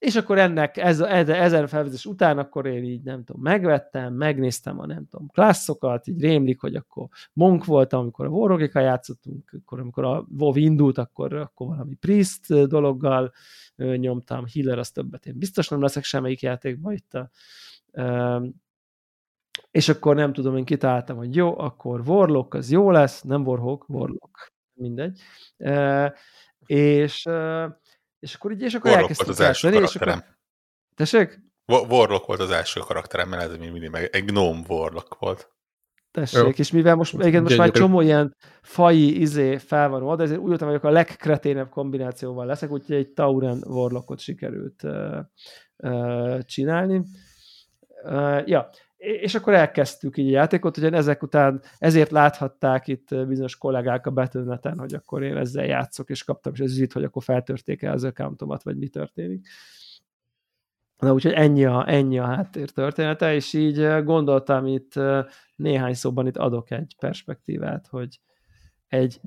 És 0.00 0.16
akkor 0.16 0.38
ennek, 0.38 0.76
ez, 0.76 1.00
ez, 1.00 1.28
ezen 1.28 1.66
felvezés 1.66 2.06
után 2.06 2.38
akkor 2.38 2.66
én 2.66 2.84
így 2.84 3.02
nem 3.02 3.24
tudom, 3.24 3.42
megvettem, 3.42 4.14
megnéztem 4.14 4.78
a 4.78 4.86
nem 4.86 5.06
tudom, 5.10 5.28
klasszokat, 5.28 6.06
így 6.06 6.20
rémlik, 6.20 6.60
hogy 6.60 6.74
akkor 6.74 7.08
monk 7.32 7.64
voltam, 7.64 8.00
amikor 8.00 8.26
a 8.26 8.28
Warrogika 8.28 8.80
játszottunk, 8.80 9.58
akkor 9.62 9.80
amikor 9.80 10.04
a 10.04 10.26
WoW 10.38 10.56
indult, 10.56 10.98
akkor, 10.98 11.32
akkor 11.32 11.66
valami 11.66 11.94
Priest 11.94 12.66
dologgal 12.66 13.32
nyomtam, 13.76 14.44
Healer 14.54 14.78
az 14.78 14.90
többet 14.90 15.26
én 15.26 15.38
biztos 15.38 15.68
nem 15.68 15.80
leszek 15.80 16.04
semmelyik 16.04 16.40
játékban 16.40 16.92
itt 16.92 17.14
a, 17.14 17.30
és 19.70 19.88
akkor 19.88 20.14
nem 20.14 20.32
tudom, 20.32 20.56
én 20.56 20.64
kitaláltam, 20.64 21.16
hogy 21.16 21.36
jó, 21.36 21.58
akkor 21.58 22.00
Warlock 22.08 22.54
az 22.54 22.70
jó 22.70 22.90
lesz, 22.90 23.22
nem 23.22 23.46
Warhawk, 23.46 23.88
Warlock. 23.88 24.52
mindegy. 24.72 25.20
Uh, 25.56 26.10
és, 26.66 27.28
és 28.18 28.34
akkor 28.34 28.52
így, 28.52 28.62
és 28.62 28.74
akkor 28.74 28.90
Warlock 28.90 29.16
volt 29.16 29.28
az 29.28 29.40
első 29.40 29.70
karakterem. 29.70 30.18
És 30.18 30.24
akkor... 30.24 30.38
Tessék? 30.94 31.40
Warlock 31.66 32.26
volt 32.26 32.40
az 32.40 32.50
első 32.50 32.80
karakterem, 32.80 33.28
mert 33.28 33.42
ez 33.42 33.56
még 33.56 33.70
mindig 33.70 33.90
meg 33.90 34.08
egy 34.12 34.24
gnome 34.24 34.62
Warlock 34.68 35.18
volt. 35.18 35.50
Tessék, 36.10 36.42
Jó. 36.42 36.48
és 36.48 36.70
mivel 36.70 36.94
most, 36.94 37.14
igen, 37.24 37.42
most 37.42 37.56
már 37.56 37.66
egy 37.66 37.72
csomó 37.72 38.00
ilyen 38.00 38.36
faji 38.62 39.20
izé 39.20 39.56
fel 39.58 39.88
van 39.88 40.02
oda, 40.02 40.22
ezért 40.22 40.40
úgy 40.40 40.48
voltam, 40.48 40.68
hogy 40.68 40.78
a 40.82 40.90
legkreténebb 40.90 41.68
kombinációval 41.68 42.46
leszek, 42.46 42.70
úgyhogy 42.70 42.96
egy 42.96 43.12
Tauren 43.12 43.62
Warlockot 43.66 44.18
sikerült 44.18 44.82
uh, 44.82 45.18
uh, 45.76 46.38
csinálni. 46.38 47.02
Uh, 48.04 48.48
ja, 48.48 48.70
és 49.00 49.34
akkor 49.34 49.54
elkezdtük 49.54 50.16
így 50.16 50.28
a 50.28 50.30
játékot, 50.30 50.76
hogy 50.76 50.94
ezek 50.94 51.22
után 51.22 51.62
ezért 51.78 52.10
láthatták 52.10 52.88
itt 52.88 53.26
bizonyos 53.26 53.56
kollégák 53.56 54.06
a 54.06 54.10
betűneten, 54.10 54.78
hogy 54.78 54.94
akkor 54.94 55.22
én 55.22 55.36
ezzel 55.36 55.64
játszok, 55.64 56.10
és 56.10 56.24
kaptam 56.24 56.52
is 56.52 56.60
az 56.60 56.70
üzit, 56.70 56.92
hogy 56.92 57.04
akkor 57.04 57.22
feltörték 57.22 57.82
el 57.82 57.92
az 57.92 58.04
accountomat, 58.04 58.62
vagy 58.62 58.76
mi 58.76 58.88
történik. 58.88 59.48
Na 60.98 61.12
úgyhogy 61.12 61.32
ennyi 61.32 61.64
a, 61.64 61.84
ennyi 61.88 62.18
a 62.18 62.24
háttér 62.24 62.70
története, 62.70 63.34
és 63.34 63.52
így 63.52 64.02
gondoltam 64.04 64.66
itt 64.66 64.92
néhány 65.56 65.94
szóban 65.94 66.26
itt 66.26 66.36
adok 66.36 66.70
egy 66.70 66.96
perspektívát, 66.98 67.86
hogy 67.86 68.20
egy 68.88 69.20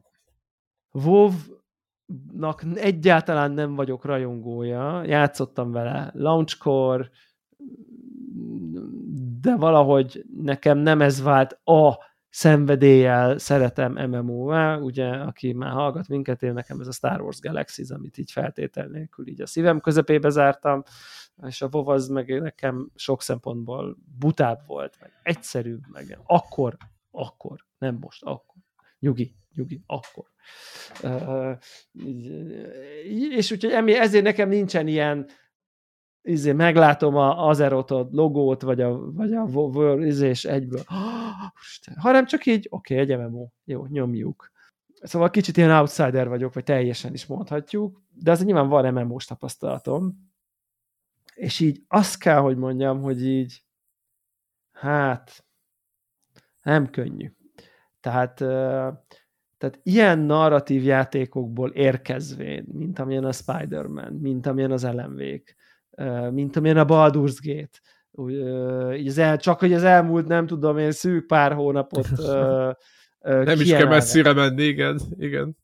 WoW-nak 0.91 2.63
egyáltalán 2.75 3.51
nem 3.51 3.75
vagyok 3.75 4.05
rajongója, 4.05 5.03
játszottam 5.05 5.71
vele 5.71 6.11
launchkor, 6.13 7.11
de 9.43 9.55
valahogy 9.55 10.25
nekem 10.41 10.77
nem 10.77 11.01
ez 11.01 11.21
vált 11.21 11.59
a 11.63 11.97
szenvedéllyel 12.29 13.37
szeretem 13.37 14.09
MMO-vá, 14.09 14.77
ugye, 14.77 15.07
aki 15.07 15.53
már 15.53 15.71
hallgat 15.71 16.07
minket, 16.07 16.43
én 16.43 16.53
nekem 16.53 16.79
ez 16.79 16.87
a 16.87 16.91
Star 16.91 17.21
Wars 17.21 17.39
Galaxies, 17.39 17.89
amit 17.89 18.17
így 18.17 18.31
feltétel 18.31 18.87
nélkül 18.87 19.27
így 19.27 19.41
a 19.41 19.45
szívem 19.45 19.79
közepébe 19.79 20.29
zártam, 20.29 20.83
és 21.47 21.61
a 21.61 21.69
WoW 21.71 21.89
az 21.89 22.07
meg 22.07 22.41
nekem 22.41 22.89
sok 22.95 23.21
szempontból 23.21 23.97
butább 24.19 24.61
volt, 24.65 24.97
meg 24.99 25.11
egyszerűbb, 25.23 25.81
meg 25.91 26.19
akkor, 26.25 26.77
akkor, 27.11 27.65
nem 27.77 27.97
most, 27.99 28.23
akkor. 28.23 28.61
Nyugi, 28.99 29.35
nyugi, 29.55 29.83
akkor. 29.87 30.25
Uh, 31.03 31.57
és 33.37 33.51
úgyhogy 33.51 33.89
ezért 33.89 34.23
nekem 34.23 34.49
nincsen 34.49 34.87
ilyen 34.87 35.27
izé, 36.23 36.51
meglátom 36.51 37.15
a 37.15 37.47
Azeroth 37.47 37.93
logót, 38.11 38.61
vagy 38.61 38.81
a, 38.81 39.11
vagy 39.11 39.33
a 39.33 39.97
izé, 40.05 40.27
és 40.27 40.45
egyből, 40.45 40.81
oh, 40.89 41.95
hanem 41.95 42.25
csak 42.25 42.45
így, 42.45 42.67
oké, 42.69 43.01
okay, 43.01 43.15
egy 43.15 43.19
MMO, 43.19 43.47
jó, 43.63 43.85
nyomjuk. 43.85 44.51
Szóval 45.01 45.29
kicsit 45.29 45.57
ilyen 45.57 45.71
outsider 45.71 46.27
vagyok, 46.27 46.53
vagy 46.53 46.63
teljesen 46.63 47.13
is 47.13 47.25
mondhatjuk, 47.25 48.01
de 48.09 48.31
azért 48.31 48.47
nyilván 48.47 48.67
van 48.67 48.93
MMO-s 48.93 49.25
tapasztalatom, 49.25 50.31
és 51.33 51.59
így 51.59 51.83
azt 51.87 52.17
kell, 52.17 52.39
hogy 52.39 52.57
mondjam, 52.57 53.01
hogy 53.01 53.25
így, 53.25 53.63
hát, 54.71 55.45
nem 56.61 56.89
könnyű. 56.89 57.31
Tehát, 57.99 58.35
tehát 59.57 59.79
ilyen 59.83 60.19
narratív 60.19 60.83
játékokból 60.83 61.69
érkezvén, 61.69 62.65
mint 62.71 62.99
amilyen 62.99 63.23
a 63.23 63.31
Spider-Man, 63.31 64.13
mint 64.13 64.45
amilyen 64.45 64.71
az 64.71 64.83
LMV-k, 64.83 65.55
mint 66.31 66.55
amilyen 66.55 66.77
a 66.77 66.85
Baldur's 66.85 67.37
Gate. 67.41 67.79
Úgy, 68.11 68.33
így 68.99 69.07
az 69.07 69.17
el, 69.17 69.37
csak 69.37 69.59
hogy 69.59 69.73
az 69.73 69.83
elmúlt, 69.83 70.27
nem 70.27 70.47
tudom 70.47 70.77
én, 70.77 70.91
szűk 70.91 71.27
pár 71.27 71.53
hónapot 71.53 72.07
Nem 73.21 73.59
is 73.59 73.71
kell 73.71 73.87
messzire 73.87 74.33
menni, 74.33 74.63
igen. 74.63 74.99
igen. 75.17 75.57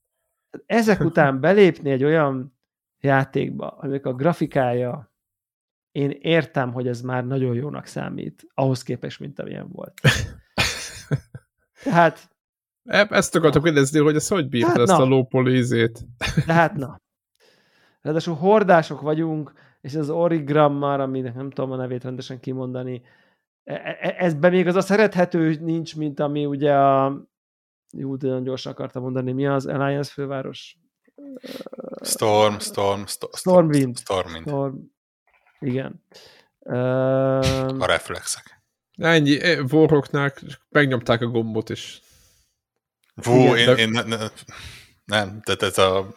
Ezek 0.66 1.00
után 1.00 1.40
belépni 1.40 1.92
egy 1.92 2.04
olyan 2.04 2.58
játékba, 3.00 3.68
amik 3.68 4.06
a 4.06 4.14
grafikája, 4.14 5.10
én 5.92 6.18
értem, 6.22 6.74
hogy 6.74 6.88
ez 6.88 7.02
már 7.02 7.26
nagyon 7.26 7.56
jónak 7.56 7.86
számít, 7.86 8.48
ahhoz 8.54 8.84
képest, 8.84 9.20
mint 9.20 9.40
amilyen 9.40 9.68
volt. 9.72 10.02
Tehát 11.84 12.30
e, 12.84 13.08
ezt 13.10 13.36
akartok 13.36 13.64
kérdezni, 13.64 14.00
hogy 14.00 14.16
ez 14.16 14.28
hogy 14.28 14.50
bírta 14.50 14.68
hát, 14.68 14.78
ezt 14.78 14.98
na. 14.98 15.04
a 15.04 15.06
lópolízét? 15.06 16.06
Tehát 16.46 16.76
na. 16.76 17.02
Ráadásul 18.02 18.36
hordások 18.36 19.02
vagyunk, 19.02 19.54
és 19.82 19.96
az 19.96 20.10
origrammar, 20.10 21.00
aminek 21.00 21.36
nem 21.36 21.50
tudom 21.50 21.72
a 21.72 21.76
nevét 21.76 22.04
rendesen 22.04 22.40
kimondani, 22.40 23.02
e, 23.64 23.74
e, 23.74 23.98
e, 24.02 24.16
ezben 24.18 24.52
még 24.52 24.68
az 24.68 24.76
a 24.76 24.82
szerethető 24.82 25.58
nincs, 25.60 25.96
mint 25.96 26.20
ami 26.20 26.46
ugye 26.46 26.74
a 26.74 27.24
jó, 27.92 28.16
de 28.16 28.28
nagyon 28.28 28.44
gyorsan 28.44 28.72
akartam 28.72 29.02
mondani, 29.02 29.32
mi 29.32 29.48
az 29.48 29.66
Alliance 29.66 30.12
főváros? 30.12 30.78
Storm, 32.02 32.58
Storm, 32.58 33.06
Storm 33.06 33.34
Stormwind. 33.34 33.98
Stormwind. 33.98 34.48
Storm, 34.48 34.76
igen. 35.60 36.04
A 37.80 37.86
reflexek. 37.86 38.62
Ennyi, 38.98 39.38
Warrocknál 39.72 40.34
megnyomták 40.70 41.22
a 41.22 41.28
gombot, 41.28 41.70
is. 41.70 42.02
Vó, 43.16 43.56
én, 43.56 43.66
de... 43.66 43.76
én 43.76 43.90
ne, 43.90 44.04
ne, 44.04 44.18
nem, 45.06 45.42
tehát 45.42 45.62
ez 45.62 45.78
a 45.78 46.16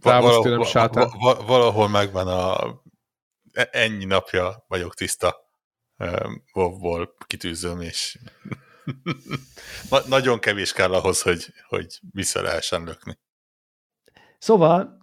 valahol, 0.00 1.44
valahol 1.46 1.88
megvan 1.88 2.28
a 2.28 2.81
ennyi 3.52 4.04
napja 4.04 4.64
vagyok 4.68 4.94
tiszta 4.94 5.36
wow 6.52 7.04
kitűzöm, 7.26 7.80
és 7.80 8.18
Na, 9.90 9.98
nagyon 10.08 10.38
kevés 10.38 10.72
kell 10.72 10.92
ahhoz, 10.92 11.22
hogy, 11.22 11.46
hogy 11.68 12.00
vissza 12.12 12.42
lehessen 12.42 12.84
lökni. 12.84 13.18
Szóval, 14.38 15.00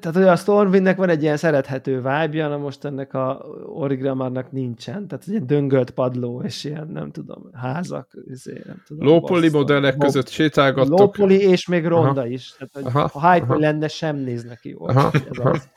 tehát 0.00 0.16
hogy 0.16 0.26
a 0.26 0.36
Stormwindnek 0.36 0.96
van 0.96 1.08
egy 1.08 1.22
ilyen 1.22 1.36
szerethető 1.36 1.96
vibe 1.96 2.48
na 2.48 2.56
most 2.56 2.84
ennek 2.84 3.14
a 3.14 3.46
Origrammarnak 3.66 4.52
nincsen. 4.52 5.08
Tehát 5.08 5.24
egy 5.24 5.30
ilyen 5.30 5.46
döngölt 5.46 5.90
padló, 5.90 6.42
és 6.42 6.64
ilyen, 6.64 6.88
nem 6.88 7.10
tudom, 7.10 7.50
házak, 7.52 8.10
izé, 8.24 8.62
nem 8.66 8.82
tudom. 8.86 9.06
Lópoli 9.06 9.48
modellek 9.48 9.96
között 9.96 10.28
sétálgattok. 10.28 10.98
Lópoli 10.98 11.40
és 11.40 11.66
még 11.66 11.86
ronda 11.86 12.20
aha. 12.20 12.26
is. 12.26 12.54
Tehát, 12.58 12.72
hogy 12.72 12.84
aha, 12.84 13.18
ha 13.18 13.32
hype 13.32 13.54
lenne, 13.54 13.88
sem 13.88 14.16
néz 14.16 14.44
neki 14.44 14.68
jól. 14.68 14.88
Aha, 14.88 15.10
ez 15.30 15.38
aha. 15.38 15.50
Az. 15.50 15.68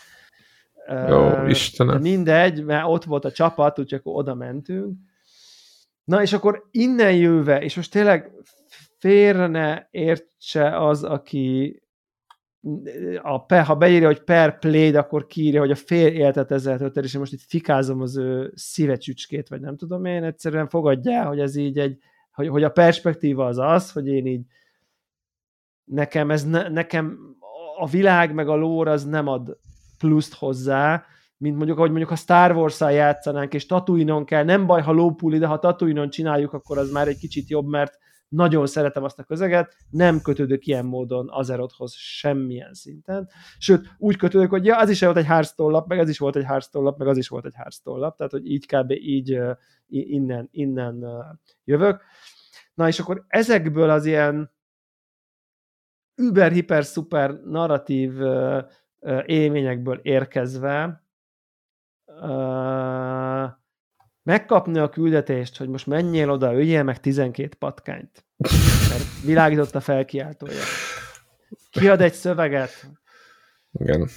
Jó, 1.07 1.45
Istenem. 1.47 2.01
Mindegy, 2.01 2.63
mert 2.63 2.87
ott 2.87 3.03
volt 3.03 3.25
a 3.25 3.31
csapat, 3.31 3.79
úgyhogy 3.79 3.99
akkor 3.99 4.15
oda 4.15 4.33
mentünk. 4.33 4.97
Na, 6.03 6.21
és 6.21 6.33
akkor 6.33 6.67
innen 6.71 7.15
jöve, 7.15 7.61
és 7.61 7.75
most 7.75 7.91
tényleg 7.91 8.31
félre 8.97 9.47
ne 9.47 9.87
értse 9.91 10.85
az, 10.87 11.03
aki 11.03 11.79
a, 13.21 13.63
ha 13.63 13.75
beírja, 13.75 14.07
hogy 14.07 14.23
per 14.23 14.59
played, 14.59 14.95
akkor 14.95 15.25
kiírja, 15.25 15.59
hogy 15.59 15.71
a 15.71 15.75
fél 15.75 16.07
életet 16.07 16.51
ezzel 16.51 16.77
töltöd, 16.77 17.03
és 17.03 17.13
én 17.13 17.19
most 17.19 17.33
itt 17.33 17.41
fikázom 17.47 18.01
az 18.01 18.17
ő 18.17 18.51
szívecsücskét, 18.55 19.49
vagy 19.49 19.61
nem 19.61 19.77
tudom 19.77 20.05
én, 20.05 20.23
egyszerűen 20.23 20.67
fogadja, 20.67 21.25
hogy 21.25 21.39
ez 21.39 21.55
így 21.55 21.79
egy, 21.79 21.97
hogy, 22.31 22.47
hogy 22.47 22.63
a 22.63 22.69
perspektíva 22.69 23.45
az 23.45 23.57
az, 23.57 23.91
hogy 23.91 24.07
én 24.07 24.25
így 24.25 24.45
nekem 25.83 26.31
ez 26.31 26.45
ne, 26.45 26.69
nekem 26.69 27.19
a 27.77 27.87
világ 27.87 28.33
meg 28.33 28.49
a 28.49 28.55
lór 28.55 28.87
az 28.87 29.05
nem 29.05 29.27
ad 29.27 29.57
pluszt 29.97 30.33
hozzá, 30.33 31.05
mint 31.37 31.55
mondjuk, 31.55 31.77
ahogy 31.77 31.89
mondjuk 31.89 32.11
a 32.11 32.15
Star 32.15 32.55
Wars-szal 32.55 32.91
játszanánk, 32.91 33.53
és 33.53 33.65
Tatooine-on 33.65 34.25
kell, 34.25 34.43
nem 34.43 34.65
baj, 34.65 34.81
ha 34.81 34.91
lópuli, 34.91 35.37
de 35.37 35.47
ha 35.47 35.59
Tatooine-on 35.59 36.09
csináljuk, 36.09 36.53
akkor 36.53 36.77
az 36.77 36.91
már 36.91 37.07
egy 37.07 37.17
kicsit 37.17 37.49
jobb, 37.49 37.67
mert 37.67 37.97
nagyon 38.27 38.67
szeretem 38.67 39.03
azt 39.03 39.19
a 39.19 39.23
közeget, 39.23 39.75
nem 39.89 40.21
kötődök 40.21 40.65
ilyen 40.65 40.85
módon 40.85 41.29
Azerothhoz 41.29 41.93
semmilyen 41.93 42.73
szinten. 42.73 43.29
Sőt, 43.57 43.95
úgy 43.97 44.17
kötődök, 44.17 44.49
hogy 44.49 44.65
ja, 44.65 44.77
az 44.77 44.89
is 44.89 45.01
volt 45.01 45.17
egy 45.17 45.25
Hearthstone 45.25 45.71
lap, 45.71 45.87
meg 45.87 45.99
ez 45.99 46.09
is 46.09 46.17
volt 46.17 46.35
egy 46.35 46.43
Hearthstone 46.43 46.85
lap, 46.85 46.97
meg 46.97 47.07
az 47.07 47.17
is 47.17 47.27
volt 47.27 47.45
egy 47.45 47.55
Hearthstone 47.55 47.99
lap, 47.99 48.17
tehát 48.17 48.31
hogy 48.31 48.51
így 48.51 48.65
kb. 48.65 48.91
így 48.91 49.39
innen, 49.87 50.47
innen 50.51 51.05
jövök. 51.63 52.01
Na 52.73 52.87
és 52.87 52.99
akkor 52.99 53.25
ezekből 53.27 53.89
az 53.89 54.05
ilyen 54.05 54.51
über, 56.15 56.51
hiper, 56.51 56.85
szuper 56.85 57.31
narratív 57.43 58.13
élményekből 59.25 59.99
érkezve 60.03 61.03
megkapni 64.23 64.79
a 64.79 64.89
küldetést, 64.89 65.57
hogy 65.57 65.69
most 65.69 65.87
menjél 65.87 66.29
oda, 66.29 66.53
öljél 66.53 66.83
meg 66.83 66.99
12 66.99 67.55
patkányt. 67.59 68.25
Mert 68.89 69.21
világított 69.25 69.75
a 69.75 69.79
felkiáltója. 69.79 70.61
Kiad 71.69 72.01
egy 72.01 72.13
szöveget. 72.13 72.89
Igen. 73.71 74.07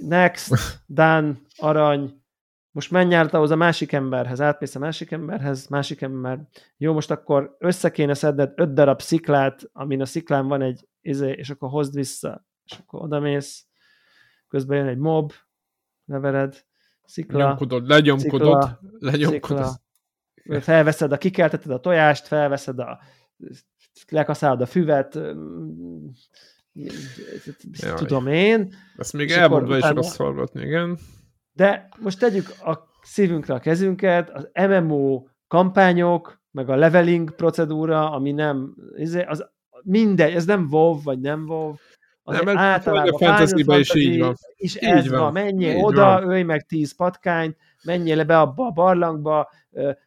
Next, 0.00 0.52
done, 0.86 1.34
arany. 1.56 2.22
Most 2.70 2.90
menj 2.90 3.14
át 3.14 3.34
ahhoz 3.34 3.50
a 3.50 3.56
másik 3.56 3.92
emberhez, 3.92 4.40
átmész 4.40 4.74
a 4.74 4.78
másik 4.78 5.10
emberhez, 5.10 5.66
másik 5.66 6.00
ember. 6.00 6.40
Jó, 6.76 6.92
most 6.92 7.10
akkor 7.10 7.56
össze 7.58 7.90
kéne 7.90 8.14
szedned 8.14 8.52
öt 8.56 8.72
darab 8.72 9.00
sziklát, 9.00 9.62
amin 9.72 10.00
a 10.00 10.04
sziklán 10.04 10.46
van 10.46 10.62
egy, 10.62 10.88
izé, 11.00 11.30
és 11.30 11.50
akkor 11.50 11.68
hozd 11.68 11.94
vissza. 11.94 12.46
És 12.64 12.78
akkor 12.78 13.02
odamész, 13.02 13.66
közben 14.54 14.78
jön 14.78 14.86
egy 14.86 14.98
mob, 14.98 15.32
levered, 16.04 16.64
szikla, 17.04 17.38
Nyomkodod, 17.38 17.86
lenyomkodod, 17.86 18.62
szikla, 18.62 18.80
lenyomkodod. 18.98 19.66
Szikla, 20.34 20.60
felveszed 20.60 21.12
a, 21.12 21.16
kikelteted 21.16 21.70
a 21.70 21.80
tojást, 21.80 22.26
felveszed 22.26 22.78
a, 22.78 23.00
lekaszálod 24.08 24.60
a 24.60 24.66
füvet, 24.66 25.18
tudom 27.96 28.26
én. 28.26 28.74
Ezt 28.96 29.12
még 29.12 29.30
elmondva 29.30 29.76
is 29.76 29.88
rossz 29.88 30.16
hallgatni, 30.16 30.62
igen. 30.62 30.98
De 31.52 31.88
most 32.00 32.18
tegyük 32.18 32.48
a 32.48 32.88
szívünkre 33.02 33.54
a 33.54 33.60
kezünket, 33.60 34.30
az 34.30 34.50
MMO 34.52 35.26
kampányok, 35.48 36.42
meg 36.50 36.68
a 36.68 36.76
leveling 36.76 37.34
procedúra, 37.34 38.10
ami 38.10 38.32
nem, 38.32 38.74
az 39.26 39.52
mindegy, 39.82 40.34
ez 40.34 40.44
nem 40.44 40.68
WoW, 40.70 41.02
vagy 41.02 41.20
nem 41.20 41.44
WoW, 41.48 41.74
az 42.24 42.40
nem, 42.42 42.58
általában 42.58 43.12
a 43.12 43.18
fantasy 43.18 43.78
is 43.78 43.94
így 43.94 44.18
van. 44.18 44.34
És 44.56 44.76
így 44.76 44.88
ez 44.88 45.08
van, 45.08 45.20
van. 45.20 45.32
menjél 45.32 45.76
így 45.76 45.84
oda, 45.84 46.04
van. 46.04 46.30
ölj 46.30 46.42
meg 46.42 46.66
tíz 46.66 46.96
patkányt, 46.96 47.56
menjél 47.84 48.16
le 48.16 48.24
be 48.24 48.38
abba 48.38 48.66
a 48.66 48.70
barlangba, 48.70 49.50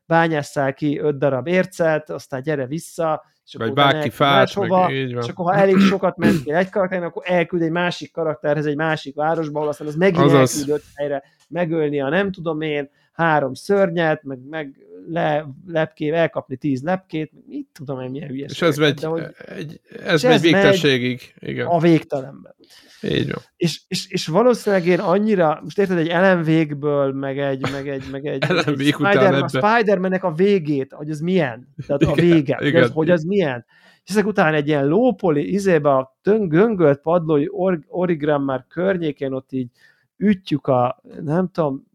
bányásszál 0.05 0.74
ki 0.74 0.99
öt 0.99 1.18
darab 1.18 1.47
ércet, 1.47 2.09
aztán 2.09 2.41
gyere 2.41 2.65
vissza, 2.65 3.24
és 3.45 3.55
Vagy 3.57 3.74
bárki 3.74 4.09
fát, 4.09 4.53
van. 4.53 4.91
És 4.91 5.28
akkor 5.28 5.53
ha 5.53 5.55
elég 5.55 5.78
sokat 5.78 6.18
mentél 6.18 6.55
egy 6.55 6.70
karakternek, 6.70 7.07
akkor 7.07 7.24
elküld 7.26 7.61
egy 7.61 7.72
másik 7.72 8.11
karakterhez 8.11 8.65
egy 8.65 8.76
másik 8.76 9.15
városba, 9.15 9.57
ahol 9.57 9.70
aztán 9.70 9.88
az 9.88 9.95
megint 9.95 10.24
Azaz. 10.24 10.57
elküldött 10.57 10.84
helyre 10.95 11.24
megölni 11.49 12.01
a 12.01 12.09
nem 12.09 12.32
tudom 12.32 12.61
én, 12.61 12.89
három 13.11 13.53
szörnyet, 13.53 14.24
meg, 14.24 14.39
meg 14.49 14.76
le, 15.10 15.47
lepké, 15.66 16.10
elkapni 16.10 16.55
tíz 16.58 16.82
lepkét, 16.82 17.32
mit 17.47 17.68
tudom 17.74 17.99
én, 17.99 18.10
milyen 18.10 18.28
hülyeség. 18.28 18.55
És 18.55 18.62
ez 18.62 18.78
megy, 18.78 18.93
de, 18.93 19.08
hogy, 19.08 19.24
egy, 19.45 19.80
ez 20.05 20.24
megy 20.24 20.41
végtelenségig. 20.41 21.34
Igen. 21.39 21.66
A 21.66 21.80
végtelenben. 21.80 22.55
Így 23.01 23.32
van. 23.32 23.41
És, 23.58 23.82
és, 23.88 24.10
és 24.10 24.28
valószínűleg 24.28 24.86
én 24.86 24.99
annyira, 24.99 25.60
most 25.64 25.80
érted, 25.80 25.97
egy 25.97 26.08
elemvégből, 26.08 27.14
meg 27.14 27.39
egy, 27.39 27.62
meg 27.72 27.88
egy, 27.88 28.03
meg 28.12 28.26
egy, 28.26 28.43
egy 28.66 28.88
Spider-Man, 28.88 29.41
a 29.41 29.47
Spider-Man-nek 29.47 30.24
a 30.24 30.32
végét, 30.32 30.93
hogy 30.93 31.10
az 31.10 31.20
milyen, 31.20 31.74
tehát 31.88 32.01
a 32.01 32.14
vége, 32.14 32.58
igen, 32.60 32.72
hogy, 32.72 32.76
az, 32.76 32.91
hogy 32.93 33.10
az 33.10 33.24
milyen. 33.24 33.66
És 34.03 34.10
ezek 34.10 34.26
után 34.26 34.53
egy 34.53 34.68
ilyen 34.68 34.88
lópoli, 34.88 35.53
izébe 35.53 35.89
a 35.89 36.18
göngölt 36.24 37.01
padlói 37.01 37.45
or, 37.47 37.80
origram 37.88 38.43
már 38.43 38.66
környékén 38.68 39.32
ott 39.32 39.51
így 39.51 39.70
ütjük 40.18 40.68
a, 40.68 41.01
nem 41.24 41.49
tudom, 41.51 41.87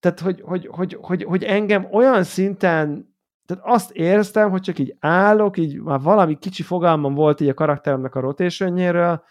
tehát 0.00 0.20
hogy, 0.20 0.40
hogy, 0.44 0.66
hogy, 0.70 0.98
hogy, 1.00 1.22
hogy 1.22 1.44
engem 1.44 1.88
olyan 1.90 2.22
szinten 2.22 3.08
tehát 3.50 3.64
azt 3.66 3.90
éreztem, 3.90 4.50
hogy 4.50 4.60
csak 4.60 4.78
így 4.78 4.96
állok, 4.98 5.58
így 5.58 5.80
már 5.80 6.00
valami 6.00 6.38
kicsi 6.38 6.62
fogalmam 6.62 7.14
volt 7.14 7.40
így 7.40 7.48
a 7.48 7.54
karakteremnek 7.54 8.14
a 8.14 8.20
rotationjéről, 8.20 9.22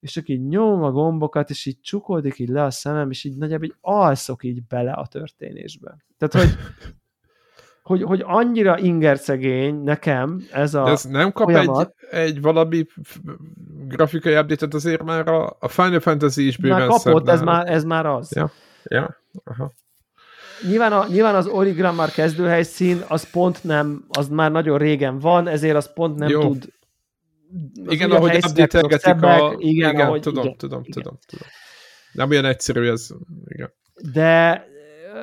és 0.00 0.12
csak 0.12 0.28
így 0.28 0.46
nyom 0.46 0.82
a 0.82 0.90
gombokat, 0.90 1.50
és 1.50 1.66
így 1.66 1.80
csukódik 1.80 2.38
így 2.38 2.48
le 2.48 2.62
a 2.62 2.70
szemem, 2.70 3.10
és 3.10 3.24
így 3.24 3.36
nagyjából 3.36 3.64
így 3.64 3.74
alszok 3.80 4.44
így 4.44 4.66
bele 4.68 4.92
a 4.92 5.06
történésbe. 5.06 5.96
Tehát, 6.18 6.46
hogy, 6.46 6.58
hogy, 7.88 8.02
hogy 8.02 8.22
annyira 8.26 8.78
ingercegény 8.78 9.82
nekem 9.82 10.42
ez 10.52 10.74
a 10.74 10.84
De 10.84 10.90
ez 10.90 11.04
nem 11.04 11.32
kap 11.32 11.50
folyamat. 11.50 11.94
egy, 12.10 12.18
egy 12.18 12.40
valami 12.40 12.86
grafikai 13.86 14.36
update 14.36 14.66
azért 14.70 15.02
már 15.02 15.28
a, 15.28 15.56
a 15.60 15.68
Final 15.68 16.00
Fantasy 16.00 16.46
is 16.46 16.56
bőven 16.56 16.78
már 16.78 16.88
kapott, 16.88 17.28
ez 17.28 17.42
már, 17.42 17.68
ez 17.68 17.84
már 17.84 18.06
az. 18.06 18.32
Ja, 18.34 18.50
ja, 18.84 19.16
aha 19.44 19.72
nyilván, 20.62 20.92
a, 20.92 21.06
nyilván 21.08 21.34
az 21.34 21.46
Origrammar 21.46 22.10
kezdőhelyszín, 22.10 23.04
az 23.08 23.30
pont 23.30 23.64
nem, 23.64 24.04
az 24.08 24.28
már 24.28 24.50
nagyon 24.50 24.78
régen 24.78 25.18
van, 25.18 25.48
ezért 25.48 25.76
az 25.76 25.92
pont 25.92 26.18
nem 26.18 26.28
Jó. 26.28 26.40
tud 26.40 26.76
igen, 27.86 28.10
ahogy 28.10 28.36
update 28.36 28.78
a... 28.78 29.54
Igen, 29.58 29.90
igen, 29.90 30.06
ahogy, 30.06 30.20
tudom, 30.20 30.44
igen, 30.44 30.56
tudom, 30.56 30.80
igen. 30.80 30.92
tudom, 30.92 31.18
tudom. 31.26 31.48
Nem 32.12 32.30
olyan 32.30 32.44
egyszerű 32.44 32.90
ez, 32.90 33.08
igen. 33.44 33.72
De 34.12 34.66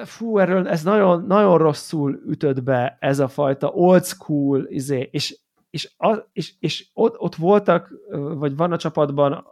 fú, 0.04 0.38
erről 0.38 0.68
ez 0.68 0.84
nagyon, 0.84 1.26
nagyon 1.26 1.58
rosszul 1.58 2.22
ütött 2.28 2.64
be 2.64 2.98
ez 3.00 3.20
a 3.20 3.28
fajta 3.28 3.68
old 3.68 4.06
school, 4.06 4.66
izé, 4.70 5.10
és, 5.12 5.38
és, 5.70 5.92
a, 5.98 6.16
és, 6.34 6.54
és 6.60 6.88
ott, 6.94 7.20
ott 7.20 7.36
voltak, 7.36 7.92
vagy 8.12 8.56
van 8.56 8.72
a 8.72 8.78
csapatban 8.78 9.46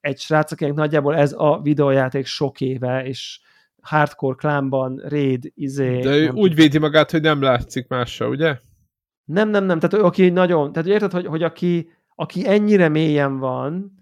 egy 0.00 0.18
srác, 0.18 0.52
akinek 0.52 0.74
nagyjából 0.74 1.16
ez 1.16 1.32
a 1.36 1.60
videójáték 1.62 2.26
sok 2.26 2.60
éve, 2.60 3.04
és 3.04 3.40
hardcore 3.86 4.34
klánban, 4.34 5.02
raid, 5.08 5.52
izé... 5.54 5.98
De 5.98 6.16
ő 6.16 6.30
úgy 6.30 6.54
védi 6.54 6.78
magát, 6.78 7.10
hogy 7.10 7.20
nem 7.20 7.42
látszik 7.42 7.88
másra, 7.88 8.28
ugye? 8.28 8.58
Nem, 9.24 9.48
nem, 9.48 9.64
nem. 9.64 9.78
Tehát 9.78 10.06
aki 10.06 10.28
nagyon... 10.28 10.72
Tehát 10.72 10.88
érted, 10.88 11.12
hogy, 11.12 11.26
hogy 11.26 11.42
aki, 11.42 11.90
aki 12.14 12.48
ennyire 12.48 12.88
mélyen 12.88 13.38
van, 13.38 13.92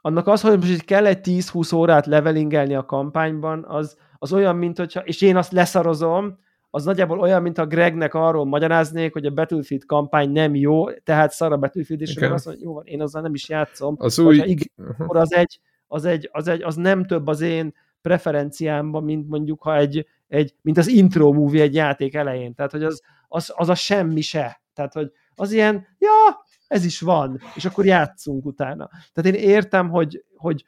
annak 0.00 0.26
az, 0.26 0.40
hogy 0.40 0.58
most 0.58 0.84
kell 0.84 1.06
egy 1.06 1.18
10-20 1.22 1.74
órát 1.74 2.06
levelingelni 2.06 2.74
a 2.74 2.84
kampányban, 2.84 3.64
az, 3.68 3.96
az 4.18 4.32
olyan, 4.32 4.56
mint 4.56 4.78
hogyha... 4.78 5.00
És 5.00 5.20
én 5.20 5.36
azt 5.36 5.52
leszarozom, 5.52 6.38
az 6.70 6.84
nagyjából 6.84 7.20
olyan, 7.20 7.42
mint 7.42 7.58
a 7.58 7.66
Gregnek 7.66 8.14
arról 8.14 8.44
magyaráznék, 8.44 9.12
hogy 9.12 9.26
a 9.26 9.30
Battlefield 9.30 9.84
kampány 9.84 10.30
nem 10.30 10.54
jó, 10.54 10.90
tehát 10.90 11.32
szar 11.32 11.52
a 11.52 11.56
Battlefield, 11.56 12.02
és 12.02 12.16
okay. 12.16 12.28
azt 12.28 12.46
mondja, 12.46 12.64
jó 12.66 12.74
van, 12.74 12.86
én 12.86 13.02
azzal 13.02 13.22
nem 13.22 13.34
is 13.34 13.48
játszom. 13.48 13.94
Az 13.98 14.18
új... 14.18 14.36
Igen, 14.36 14.68
az 14.96 15.34
egy, 15.34 15.60
az 15.86 16.04
egy, 16.04 16.28
az 16.32 16.48
egy, 16.48 16.62
az 16.62 16.74
nem 16.74 17.06
több 17.06 17.26
az 17.26 17.40
én 17.40 17.74
preferenciámban, 18.02 19.04
mint 19.04 19.28
mondjuk, 19.28 19.62
ha 19.62 19.76
egy, 19.76 20.06
egy 20.28 20.54
mint 20.62 20.78
az 20.78 20.86
intro 20.86 21.32
movie 21.32 21.62
egy 21.62 21.74
játék 21.74 22.14
elején. 22.14 22.54
Tehát, 22.54 22.72
hogy 22.72 22.84
az, 22.84 23.02
az, 23.28 23.52
az 23.56 23.68
a 23.68 23.74
semmi 23.74 24.20
se. 24.20 24.62
Tehát, 24.74 24.92
hogy 24.92 25.12
az 25.34 25.52
ilyen, 25.52 25.86
ja, 25.98 26.44
ez 26.66 26.84
is 26.84 27.00
van, 27.00 27.40
és 27.54 27.64
akkor 27.64 27.84
játszunk 27.84 28.46
utána. 28.46 28.90
Tehát 29.12 29.34
én 29.34 29.48
értem, 29.48 29.88
hogy, 29.88 30.24
hogy, 30.36 30.64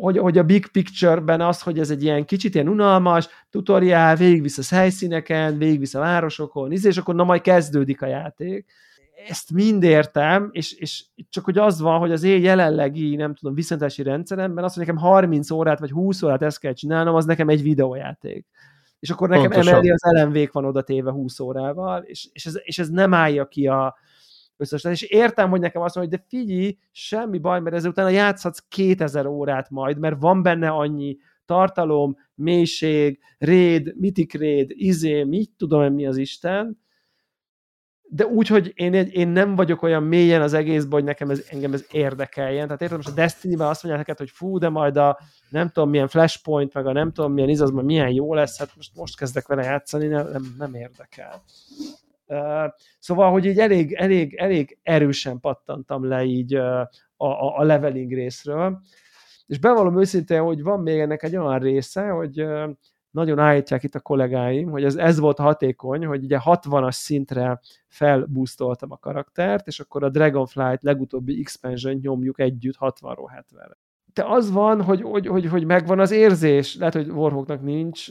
hogy, 0.00 0.18
hogy 0.18 0.38
a 0.38 0.44
big 0.44 0.66
picture-ben 0.66 1.40
az, 1.40 1.62
hogy 1.62 1.78
ez 1.78 1.90
egy 1.90 2.02
ilyen 2.02 2.24
kicsit 2.24 2.54
ilyen 2.54 2.68
unalmas, 2.68 3.28
tutoriál, 3.50 4.16
végigvisz 4.16 4.70
a 4.72 4.74
helyszíneken, 4.74 5.58
végigvisz 5.58 5.94
a 5.94 6.00
városokon, 6.00 6.72
és 6.72 6.96
akkor 6.96 7.14
na 7.14 7.24
majd 7.24 7.40
kezdődik 7.40 8.02
a 8.02 8.06
játék 8.06 8.66
ezt 9.26 9.52
mind 9.52 9.82
értem, 9.82 10.48
és, 10.52 10.72
és 10.72 11.04
csak 11.28 11.44
hogy 11.44 11.58
az 11.58 11.80
van, 11.80 11.98
hogy 11.98 12.12
az 12.12 12.22
én 12.22 12.42
jelenlegi, 12.42 13.16
nem 13.16 13.34
tudom, 13.34 13.54
viszontási 13.54 14.02
rendszeremben 14.02 14.64
az, 14.64 14.74
hogy 14.74 14.86
nekem 14.86 15.00
30 15.00 15.50
órát 15.50 15.78
vagy 15.78 15.90
20 15.90 16.22
órát 16.22 16.42
ezt 16.42 16.58
kell 16.58 16.72
csinálnom, 16.72 17.14
az 17.14 17.24
nekem 17.24 17.48
egy 17.48 17.62
videójáték. 17.62 18.46
És 18.98 19.10
akkor 19.10 19.28
nekem 19.28 19.44
Pontosan. 19.44 19.72
emellé 19.72 19.90
az 19.90 20.04
elemvék 20.04 20.52
van 20.52 20.64
oda 20.64 20.82
téve 20.82 21.10
20 21.10 21.40
órával, 21.40 22.02
és, 22.02 22.28
és, 22.32 22.46
ez, 22.46 22.54
és 22.62 22.78
ez 22.78 22.88
nem 22.88 23.14
állja 23.14 23.48
ki 23.48 23.66
a 23.66 23.96
összes. 24.56 24.84
És 24.84 25.02
értem, 25.02 25.50
hogy 25.50 25.60
nekem 25.60 25.82
azt 25.82 25.94
mondja, 25.94 26.18
hogy 26.18 26.26
de 26.28 26.36
figyelj, 26.36 26.78
semmi 26.92 27.38
baj, 27.38 27.60
mert 27.60 27.76
ezután 27.76 28.10
játszhatsz 28.10 28.64
2000 28.68 29.26
órát 29.26 29.70
majd, 29.70 29.98
mert 29.98 30.20
van 30.20 30.42
benne 30.42 30.68
annyi 30.68 31.16
tartalom, 31.44 32.16
mélység, 32.34 33.18
réd, 33.38 33.94
mitik 33.96 34.32
réd, 34.32 34.70
izé, 34.74 35.22
mit 35.22 35.50
tudom 35.56 35.94
mi 35.94 36.06
az 36.06 36.16
Isten, 36.16 36.78
de 38.10 38.26
úgy, 38.26 38.48
hogy 38.48 38.72
én, 38.74 38.94
én 38.94 39.28
nem 39.28 39.54
vagyok 39.54 39.82
olyan 39.82 40.02
mélyen 40.02 40.42
az 40.42 40.52
egészben, 40.52 40.92
hogy 40.92 41.04
nekem 41.04 41.30
ez, 41.30 41.46
engem 41.50 41.72
ez 41.72 41.86
érdekeljen. 41.90 42.66
Tehát 42.66 42.82
értem, 42.82 42.96
most 42.96 43.08
a 43.08 43.14
Destiny-ben 43.14 43.66
azt 43.66 43.82
mondják 43.82 44.06
neked, 44.06 44.26
hogy 44.26 44.36
fú, 44.36 44.58
de 44.58 44.68
majd 44.68 44.96
a 44.96 45.18
nem 45.50 45.68
tudom 45.70 45.90
milyen 45.90 46.08
flashpoint, 46.08 46.74
meg 46.74 46.86
a 46.86 46.92
nem 46.92 47.12
tudom 47.12 47.32
milyen 47.32 47.48
izaz, 47.48 47.70
majd 47.70 47.86
milyen 47.86 48.10
jó 48.10 48.34
lesz, 48.34 48.58
hát 48.58 48.76
most, 48.76 48.96
most 48.96 49.16
kezdek 49.16 49.46
vele 49.46 49.62
játszani, 49.62 50.06
nem, 50.06 50.28
nem, 50.30 50.54
nem 50.58 50.74
érdekel. 50.74 51.42
Uh, 52.26 52.72
szóval, 52.98 53.30
hogy 53.30 53.44
így 53.44 53.58
elég, 53.58 53.92
elég, 53.92 54.34
elég 54.34 54.78
erősen 54.82 55.40
pattantam 55.40 56.04
le 56.08 56.24
így 56.24 56.56
uh, 56.56 56.80
a, 57.16 57.26
a, 57.26 57.58
a 57.58 57.62
leveling 57.62 58.12
részről, 58.12 58.80
és 59.46 59.58
bevallom 59.58 60.00
őszintén, 60.00 60.42
hogy 60.42 60.62
van 60.62 60.80
még 60.80 60.98
ennek 60.98 61.22
egy 61.22 61.36
olyan 61.36 61.58
része, 61.58 62.08
hogy 62.08 62.42
uh, 62.42 62.70
nagyon 63.10 63.38
állítják 63.38 63.82
itt 63.82 63.94
a 63.94 64.00
kollégáim, 64.00 64.70
hogy 64.70 64.84
ez, 64.84 64.96
ez 64.96 65.18
volt 65.18 65.38
hatékony, 65.38 66.04
hogy 66.04 66.24
ugye 66.24 66.38
60-as 66.44 66.92
szintre 66.92 67.60
felboostoltam 67.86 68.90
a 68.92 68.96
karaktert, 68.96 69.66
és 69.66 69.80
akkor 69.80 70.04
a 70.04 70.08
Dragonflight 70.08 70.82
legutóbbi 70.82 71.40
expansion 71.40 71.94
nyomjuk 72.02 72.40
együtt 72.40 72.76
60-ról 72.80 73.28
70-re. 73.36 73.76
De 74.12 74.24
az 74.24 74.50
van, 74.50 74.82
hogy, 74.82 75.02
hogy, 75.02 75.26
hogy, 75.26 75.46
hogy 75.46 75.64
megvan 75.64 76.00
az 76.00 76.10
érzés, 76.10 76.76
lehet, 76.76 76.94
hogy 76.94 77.08
Warhawknak 77.08 77.62
nincs, 77.62 78.06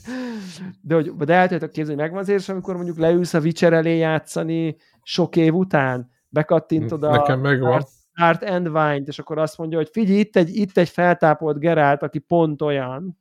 de, 0.80 0.94
hogy, 0.94 1.14
de 1.16 1.34
el 1.34 1.42
tudjátok 1.42 1.70
képzelni, 1.70 2.00
hogy 2.00 2.10
megvan 2.10 2.18
az 2.18 2.28
érzés, 2.28 2.48
amikor 2.48 2.74
mondjuk 2.74 2.98
leülsz 2.98 3.34
a 3.34 3.40
Witcher 3.40 3.72
elé 3.72 3.96
játszani 3.96 4.76
sok 5.02 5.36
év 5.36 5.54
után, 5.54 6.10
bekattintod 6.28 7.02
a 7.02 7.10
Nekem 7.10 7.40
megvan. 7.40 7.82
Art 8.14 8.42
Endvine-t, 8.42 9.08
és 9.08 9.18
akkor 9.18 9.38
azt 9.38 9.58
mondja, 9.58 9.78
hogy 9.78 9.88
figyelj, 9.92 10.18
itt 10.18 10.36
egy, 10.36 10.56
itt 10.56 10.76
egy 10.76 10.88
feltápolt 10.88 11.58
Gerált, 11.58 12.02
aki 12.02 12.18
pont 12.18 12.62
olyan, 12.62 13.18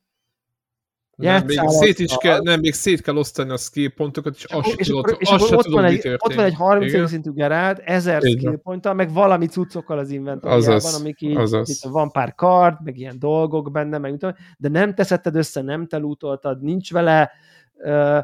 nem, 1.18 1.46
még 1.46 1.60
szét 1.68 2.00
is 2.00 2.18
kell, 2.18 2.42
nem, 2.42 2.60
még 2.60 2.74
szét 2.74 3.02
kell 3.02 3.16
osztani 3.16 3.52
a 3.52 3.58
skill 3.58 3.90
pontokat, 3.96 4.36
és, 4.36 4.44
és 4.44 4.52
azt 4.52 4.80
és 4.80 4.88
tudod, 4.88 5.16
és 5.20 5.30
azt 5.30 5.44
akkor 5.44 5.58
ott, 5.58 5.74
van 5.74 5.84
egy, 5.84 6.08
ott 6.08 6.34
van 6.34 6.46
egy 6.46 6.54
30 6.54 6.94
Igen. 6.94 7.08
szintű 7.08 7.32
gerált, 7.32 7.80
1000 7.80 8.22
skill 8.22 8.58
ponttal, 8.58 8.94
meg 8.94 9.14
valami 9.14 9.46
cuccokkal 9.46 9.98
az 9.98 10.10
inventoriában, 10.10 10.94
amik 11.00 11.22
így, 11.22 11.40
itt 11.64 11.84
van 11.90 12.12
pár 12.12 12.36
kard, 12.36 12.78
meg 12.84 12.98
ilyen 12.98 13.20
dolgok 13.20 13.72
benne, 13.72 13.98
meg 13.98 14.12
tudom, 14.12 14.36
de 14.58 14.70
nem 14.70 14.94
teszetted 14.94 15.36
össze, 15.36 15.62
nem 15.62 15.88
te 15.88 15.98
lootoltad, 15.98 16.62
nincs 16.62 16.92
vele 16.92 17.32
uh, 17.76 18.20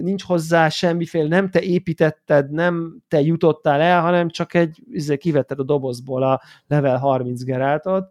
nincs 0.00 0.22
hozzá 0.22 0.68
semmiféle, 0.68 1.28
nem 1.28 1.50
te 1.50 1.60
építetted, 1.60 2.50
nem 2.50 2.96
te 3.08 3.20
jutottál 3.20 3.80
el, 3.80 4.00
hanem 4.00 4.28
csak 4.28 4.54
egy, 4.54 4.82
izé, 4.90 5.16
kivetted 5.16 5.58
a 5.58 5.62
dobozból 5.62 6.22
a 6.22 6.40
level 6.66 6.98
30 6.98 7.42
geráltot, 7.42 8.10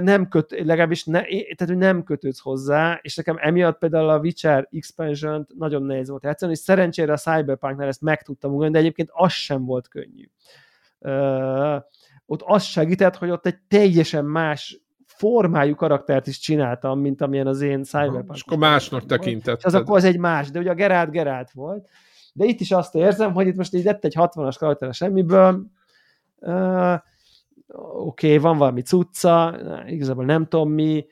nem 0.00 0.28
köt, 0.28 0.50
legalábbis 0.50 1.04
ne, 1.04 1.20
tehát, 1.20 1.66
hogy 1.66 1.76
nem 1.76 2.02
kötődsz 2.02 2.40
hozzá, 2.40 2.98
és 3.02 3.16
nekem 3.16 3.36
emiatt 3.40 3.78
például 3.78 4.08
a 4.08 4.18
Witcher 4.18 4.68
expansion 4.70 5.46
nagyon 5.58 5.82
nehéz 5.82 6.08
volt 6.08 6.22
játszani, 6.22 6.52
és 6.52 6.58
szerencsére 6.58 7.12
a 7.12 7.16
Cyberpunknál 7.16 7.88
ezt 7.88 8.00
meg 8.00 8.22
tudtam 8.22 8.52
ugrani, 8.52 8.72
de 8.72 8.78
egyébként 8.78 9.10
az 9.12 9.32
sem 9.32 9.64
volt 9.64 9.88
könnyű. 9.88 10.28
ott 12.26 12.42
az 12.44 12.62
segített, 12.62 13.16
hogy 13.16 13.30
ott 13.30 13.46
egy 13.46 13.58
teljesen 13.68 14.24
más 14.24 14.80
formájú 15.06 15.74
karaktert 15.74 16.26
is 16.26 16.38
csináltam, 16.38 17.00
mint 17.00 17.20
amilyen 17.20 17.46
az 17.46 17.60
én 17.60 17.82
Cyberpunk. 17.82 18.34
És 18.34 18.42
akkor 18.46 18.58
másnak 18.58 19.06
tekintett. 19.06 19.62
Az 19.62 19.74
akkor 19.74 19.96
az 19.96 20.04
egy 20.04 20.18
más, 20.18 20.50
de 20.50 20.58
ugye 20.58 20.70
a 20.70 20.74
Geralt 20.74 21.10
Geralt 21.10 21.50
volt. 21.50 21.88
De 22.32 22.44
itt 22.44 22.60
is 22.60 22.70
azt 22.70 22.94
érzem, 22.94 23.32
hogy 23.32 23.46
itt 23.46 23.56
most 23.56 23.74
így 23.74 23.84
lett 23.84 24.04
egy 24.04 24.14
60-as 24.18 24.54
karakter 24.58 24.88
a 24.88 24.92
semmiből, 24.92 25.66
uh, 26.38 26.94
oké, 27.74 28.26
okay, 28.26 28.38
van 28.38 28.58
valami 28.58 28.82
cucca, 28.82 29.58
igazából 29.86 30.24
nem 30.24 30.46
tudom 30.46 30.70
mi, 30.70 31.06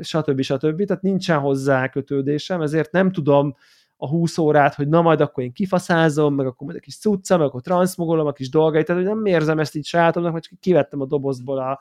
stb. 0.00 0.40
stb. 0.40 0.84
Tehát 0.84 1.02
nincsen 1.02 1.38
hozzá 1.38 1.88
kötődésem, 1.88 2.60
ezért 2.60 2.92
nem 2.92 3.12
tudom 3.12 3.54
a 3.96 4.08
20 4.08 4.38
órát, 4.38 4.74
hogy 4.74 4.88
na 4.88 5.02
majd 5.02 5.20
akkor 5.20 5.44
én 5.44 5.52
kifaszázom, 5.52 6.34
meg 6.34 6.46
akkor 6.46 6.66
majd 6.66 6.76
egy 6.78 6.84
kis 6.84 6.98
cucca, 6.98 7.36
meg 7.36 7.46
akkor 7.46 7.60
transzmogolom 7.60 8.26
a 8.26 8.32
kis 8.32 8.50
dolgait, 8.50 8.86
tehát 8.86 9.02
hogy 9.02 9.14
nem 9.14 9.26
érzem 9.26 9.58
ezt 9.58 9.74
így 9.74 9.86
sajátomnak, 9.86 10.32
mert 10.32 10.44
csak 10.44 10.60
kivettem 10.60 11.00
a 11.00 11.06
dobozból 11.06 11.58
a 11.58 11.80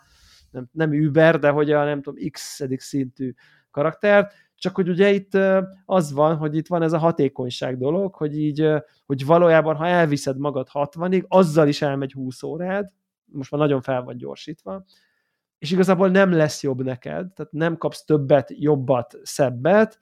nem, 0.52 0.70
nem 0.72 0.92
Uber, 0.92 1.40
de 1.40 1.50
hogy 1.50 1.72
a 1.72 1.84
nem 1.84 2.02
tudom, 2.02 2.30
x 2.32 2.62
szintű 2.78 3.34
karaktert, 3.72 4.34
csak 4.56 4.76
hogy 4.76 4.90
ugye 4.90 5.12
itt 5.12 5.38
az 5.86 6.14
van, 6.14 6.36
hogy 6.36 6.56
itt 6.56 6.68
van 6.68 6.82
ez 6.82 6.94
a 6.94 6.98
hatékonyság 6.98 7.78
dolog, 7.78 8.16
hogy 8.16 8.38
így, 8.38 8.68
hogy 9.06 9.26
valójában, 9.26 9.76
ha 9.76 9.88
elviszed 9.88 10.38
magad 10.38 10.68
60-ig, 10.74 11.28
azzal 11.28 11.68
is 11.68 11.82
elmegy 11.82 12.12
20 12.12 12.44
órád, 12.44 12.90
most 13.32 13.52
már 13.52 13.62
nagyon 13.62 13.82
fel 13.82 14.04
van 14.04 14.18
gyorsítva, 14.18 14.86
és 15.58 15.72
igazából 15.72 16.10
nem 16.10 16.32
lesz 16.32 16.64
jobb 16.64 16.84
neked, 16.84 17.34
tehát 17.34 17.52
nem 17.52 17.78
kapsz 17.78 18.04
többet, 18.04 18.54
jobbat, 18.56 19.18
szebbet, 19.24 20.00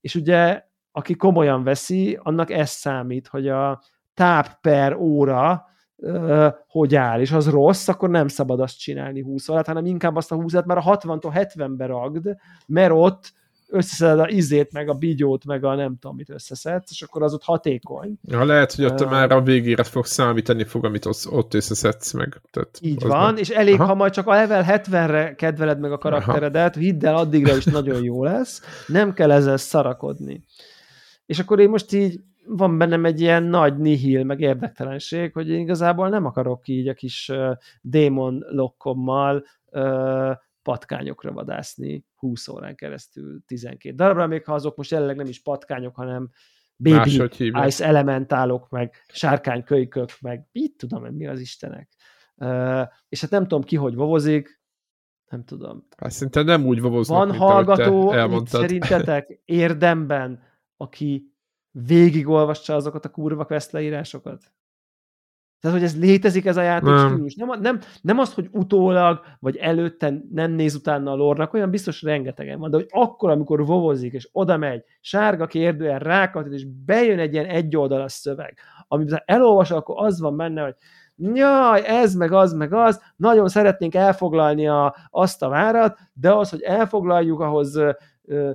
és 0.00 0.14
ugye 0.14 0.66
aki 0.92 1.14
komolyan 1.14 1.62
veszi, 1.62 2.18
annak 2.22 2.50
ez 2.50 2.70
számít, 2.70 3.26
hogy 3.26 3.48
a 3.48 3.82
táp 4.14 4.60
per 4.60 4.96
óra 4.96 5.66
hogy 6.66 6.94
áll, 6.94 7.20
és 7.20 7.32
az 7.32 7.48
rossz, 7.48 7.88
akkor 7.88 8.10
nem 8.10 8.28
szabad 8.28 8.60
azt 8.60 8.78
csinálni 8.78 9.22
20 9.22 9.48
órát, 9.48 9.66
hanem 9.66 9.86
inkább 9.86 10.16
azt 10.16 10.32
a 10.32 10.34
20 10.34 10.54
órát 10.54 10.66
már 10.66 10.78
a 10.78 10.96
60-tól 10.96 11.48
70-be 11.54 11.86
ragd, 11.86 12.34
mert 12.66 12.92
ott 12.92 13.32
összeszed 13.70 14.18
a 14.18 14.28
izét, 14.28 14.72
meg 14.72 14.88
a 14.88 14.94
bigyót, 14.94 15.44
meg 15.44 15.64
a 15.64 15.74
nem 15.74 15.96
tudom, 15.98 16.16
mit 16.16 16.30
összeszedsz, 16.30 16.90
és 16.90 17.02
akkor 17.02 17.22
az 17.22 17.34
ott 17.34 17.42
hatékony. 17.42 18.18
Ja, 18.22 18.44
lehet, 18.44 18.72
hogy 18.72 18.84
ott 18.84 19.00
uh, 19.00 19.10
már 19.10 19.32
a 19.32 19.42
végére 19.42 19.82
fog 19.82 20.06
számítani 20.06 20.64
fog, 20.64 20.84
amit 20.84 21.06
ott, 21.06 21.26
ott 21.30 21.54
összeszedsz 21.54 22.12
meg. 22.12 22.40
Tehát 22.50 22.78
így 22.80 23.02
van, 23.02 23.32
meg... 23.32 23.38
és 23.38 23.48
elég, 23.48 23.74
Aha. 23.74 23.84
ha 23.84 23.94
majd 23.94 24.12
csak 24.12 24.26
a 24.26 24.34
level 24.34 24.64
70-re 24.68 25.34
kedveled 25.34 25.80
meg 25.80 25.92
a 25.92 25.98
karakteredet, 25.98 26.76
Aha. 26.76 26.84
hidd 26.84 27.06
el, 27.06 27.16
addigra 27.16 27.56
is 27.56 27.64
nagyon 27.64 28.02
jó 28.02 28.24
lesz, 28.24 28.62
nem 28.86 29.12
kell 29.12 29.30
ezzel 29.30 29.56
szarakodni. 29.56 30.44
És 31.26 31.38
akkor 31.38 31.60
én 31.60 31.68
most 31.68 31.92
így 31.92 32.20
van 32.46 32.78
bennem 32.78 33.04
egy 33.04 33.20
ilyen 33.20 33.42
nagy 33.42 33.76
nihil, 33.76 34.24
meg 34.24 34.40
érdektelenség, 34.40 35.32
hogy 35.32 35.48
én 35.48 35.60
igazából 35.60 36.08
nem 36.08 36.24
akarok 36.24 36.68
így 36.68 36.88
a 36.88 36.94
kis 36.94 37.28
uh, 37.28 37.56
démon 37.80 38.44
lokkommal 38.48 39.44
uh, 39.70 40.36
patkányokra 40.68 41.32
vadászni 41.32 42.04
20 42.14 42.48
órán 42.48 42.74
keresztül 42.74 43.40
12 43.46 43.94
darabra, 43.94 44.26
még 44.26 44.44
ha 44.44 44.54
azok 44.54 44.76
most 44.76 44.90
jelenleg 44.90 45.16
nem 45.16 45.26
is 45.26 45.42
patkányok, 45.42 45.96
hanem 45.96 46.30
baby 46.76 47.22
ice 47.66 47.84
elementálok, 47.84 48.68
meg 48.68 48.94
sárkánykölykök, 49.12 50.10
meg 50.20 50.46
mit 50.52 50.76
tudom 50.76 51.14
mi 51.14 51.26
az 51.26 51.40
istenek. 51.40 51.88
Uh, 52.34 52.86
és 53.08 53.20
hát 53.20 53.30
nem 53.30 53.42
tudom 53.42 53.62
ki, 53.62 53.76
hogy 53.76 53.94
vovozik, 53.94 54.62
nem 55.30 55.44
tudom. 55.44 55.86
Hát 55.96 56.10
szerintem 56.10 56.44
nem 56.44 56.66
úgy 56.66 56.80
vovoznak, 56.80 57.18
Van 57.18 57.28
mint 57.28 57.40
hallgató, 57.40 58.44
szerintetek 58.44 59.40
érdemben, 59.44 60.42
aki 60.76 61.34
végigolvassa 61.70 62.74
azokat 62.74 63.04
a 63.04 63.10
kurva 63.10 63.44
quest 63.44 63.72
leírásokat? 63.72 64.52
Tehát, 65.60 65.76
hogy 65.76 65.86
ez 65.86 65.98
létezik 65.98 66.46
ez 66.46 66.56
a 66.56 66.62
játék 66.62 66.88
nem. 66.88 67.26
Nem, 67.36 67.60
nem, 67.60 67.80
nem 68.00 68.18
az, 68.18 68.34
hogy 68.34 68.48
utólag, 68.52 69.20
vagy 69.38 69.56
előtte 69.56 70.14
nem 70.32 70.52
néz 70.52 70.74
utána 70.74 71.10
a 71.10 71.14
lornak, 71.14 71.54
olyan 71.54 71.70
biztos 71.70 72.02
rengetegen 72.02 72.58
van, 72.58 72.70
de 72.70 72.76
hogy 72.76 72.86
akkor, 72.90 73.30
amikor 73.30 73.66
vovozik, 73.66 74.12
és 74.12 74.28
oda 74.32 74.56
megy, 74.56 74.84
sárga 75.00 75.46
kérdően 75.46 75.98
rákat, 75.98 76.46
és 76.46 76.66
bejön 76.84 77.18
egy 77.18 77.32
ilyen 77.32 77.46
egyoldalas 77.46 78.12
szöveg, 78.12 78.58
amiben 78.88 79.22
elolvas, 79.24 79.70
akkor 79.70 80.06
az 80.06 80.20
van 80.20 80.36
benne, 80.36 80.62
hogy 80.62 80.74
jaj, 81.34 81.86
ez 81.86 82.14
meg 82.14 82.32
az, 82.32 82.52
meg 82.52 82.72
az, 82.72 83.02
nagyon 83.16 83.48
szeretnénk 83.48 83.94
elfoglalni 83.94 84.68
a, 84.68 84.94
azt 85.10 85.42
a 85.42 85.48
várat, 85.48 85.98
de 86.12 86.32
az, 86.32 86.50
hogy 86.50 86.62
elfoglaljuk, 86.62 87.40
ahhoz 87.40 87.76
ö, 88.24 88.50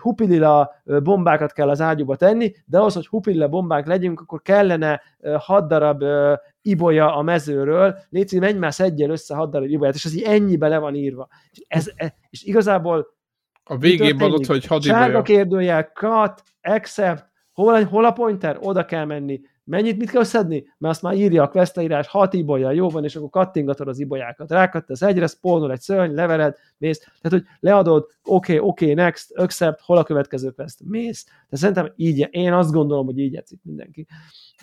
hupilila 0.00 0.70
bombákat 0.84 1.52
kell 1.52 1.68
az 1.68 1.80
ágyúba 1.80 2.16
tenni, 2.16 2.52
de 2.64 2.78
ahhoz, 2.78 2.94
hogy 2.94 3.06
hupilila 3.06 3.48
bombák 3.48 3.86
legyünk, 3.86 4.20
akkor 4.20 4.42
kellene 4.42 5.02
hat 5.38 5.68
darab 5.68 6.04
ibolya 6.62 7.16
a 7.16 7.22
mezőről, 7.22 7.98
légy 8.10 8.38
menj 8.40 8.58
már 8.58 8.74
szedjél 8.74 9.10
össze 9.10 9.34
hat 9.34 9.50
darab 9.50 9.68
ibolyát, 9.68 9.94
és 9.94 10.04
ez 10.04 10.14
így 10.14 10.22
ennyibe 10.22 10.68
le 10.68 10.78
van 10.78 10.94
írva. 10.94 11.28
És, 11.50 11.64
ez, 11.68 11.90
e, 11.96 12.14
és 12.30 12.42
igazából 12.42 13.16
a 13.64 13.76
végén 13.76 14.16
van 14.16 14.32
ott, 14.32 14.46
hogy 14.46 14.66
had 14.66 14.82
Sárga 14.82 15.22
kérdőjel, 15.22 15.82
cut, 15.94 16.42
accept, 16.62 17.26
hol, 17.52 17.84
hol 17.84 18.04
a 18.04 18.12
pointer, 18.12 18.58
oda 18.60 18.84
kell 18.84 19.04
menni, 19.04 19.40
Mennyit 19.68 19.98
mit 19.98 20.10
kell 20.10 20.24
szedni? 20.24 20.72
Mert 20.78 20.94
azt 20.94 21.02
már 21.02 21.14
írja 21.14 21.42
a 21.42 21.48
quest 21.48 21.76
leírás, 21.76 22.06
hat 22.06 22.34
ibolya, 22.34 22.70
jó 22.70 22.88
van, 22.88 23.04
és 23.04 23.16
akkor 23.16 23.28
kattingatod 23.30 23.88
az 23.88 23.98
ibolyákat. 23.98 24.50
Rákattasz 24.50 25.02
egyre, 25.02 25.26
spawnol 25.26 25.72
egy 25.72 25.80
szörny, 25.80 26.14
levered, 26.14 26.56
mész. 26.78 26.98
Tehát, 26.98 27.38
hogy 27.38 27.44
leadod, 27.60 28.02
oké, 28.22 28.56
okay, 28.56 28.68
oké, 28.68 28.84
okay, 28.84 29.04
next, 29.04 29.36
accept, 29.36 29.80
hol 29.80 29.96
a 29.96 30.02
következő 30.02 30.50
quest, 30.50 30.80
mész. 30.84 31.26
De 31.48 31.56
szerintem 31.56 31.92
így, 31.96 32.28
én 32.30 32.52
azt 32.52 32.72
gondolom, 32.72 33.06
hogy 33.06 33.18
így 33.18 33.32
játszik 33.32 33.60
mindenki. 33.62 34.06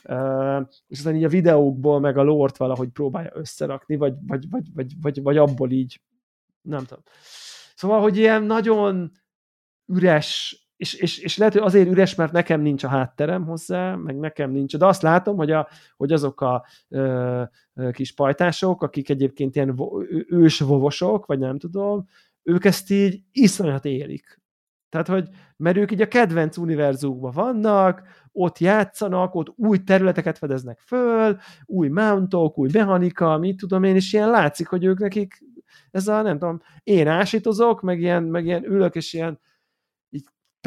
Uh, 0.04 0.68
és 0.88 0.98
aztán 0.98 1.16
így 1.16 1.24
a 1.24 1.30
videókból 1.30 2.00
meg 2.00 2.18
a 2.18 2.24
lort 2.24 2.58
valahogy 2.58 2.90
próbálja 2.90 3.32
összerakni, 3.34 3.96
vagy, 3.96 4.14
vagy, 4.28 4.50
vagy, 4.50 4.66
vagy, 4.74 4.92
vagy, 5.02 5.22
vagy 5.22 5.38
abból 5.38 5.72
így, 5.72 6.02
nem 6.62 6.86
tudom. 6.86 7.04
Szóval, 7.76 8.02
hogy 8.02 8.18
ilyen 8.18 8.44
nagyon 8.44 9.12
üres 9.86 10.60
és, 10.78 10.94
és, 10.94 11.18
és 11.18 11.38
lehet, 11.38 11.54
hogy 11.54 11.62
azért 11.62 11.90
üres, 11.90 12.16
mert 12.16 12.32
nekem 12.32 12.62
nincs 12.62 12.84
a 12.84 12.88
hátterem 12.88 13.46
hozzá, 13.46 13.96
meg 13.96 14.20
nekem 14.20 14.52
nincs, 14.52 14.78
de 14.78 14.86
azt 14.86 15.02
látom, 15.02 15.38
hogy, 15.38 15.52
a, 15.52 15.68
hogy 15.98 16.12
azok 16.12 16.42
a 16.42 16.66
ö, 16.90 17.44
kis 17.92 18.14
pajtások, 18.14 18.84
akik 18.84 19.10
egyébként 19.10 19.56
ilyen 19.56 19.80
ős 20.28 20.60
vovosok, 20.60 21.26
vagy 21.26 21.40
nem 21.40 21.58
tudom, 21.58 22.08
ők 22.44 22.66
ezt 22.66 22.92
így 22.92 23.22
iszonyat 23.32 23.86
élik. 23.86 24.44
Tehát, 24.90 25.08
hogy 25.08 25.30
mert 25.58 25.78
ők 25.78 25.92
így 25.92 26.02
a 26.02 26.08
kedvenc 26.08 26.58
univerzumban 26.58 27.32
vannak, 27.32 28.02
ott 28.32 28.60
játszanak, 28.60 29.36
ott 29.36 29.54
új 29.56 29.84
területeket 29.84 30.38
fedeznek 30.38 30.80
föl, 30.80 31.38
új 31.66 31.88
mountok, 31.88 32.58
új 32.58 32.70
mechanika, 32.74 33.38
mit 33.38 33.58
tudom 33.58 33.84
én, 33.84 33.96
és 33.96 34.14
ilyen 34.14 34.30
látszik, 34.30 34.68
hogy 34.68 34.84
ők 34.84 35.00
nekik 35.00 35.44
ez 35.92 36.08
a, 36.08 36.22
nem 36.22 36.40
tudom, 36.40 36.62
én 36.84 37.08
ásítozok, 37.08 37.82
meg 37.82 38.00
ilyen, 38.00 38.24
meg 38.24 38.46
ilyen 38.46 38.66
ülök, 38.66 38.96
és 38.96 39.14
ilyen 39.14 39.40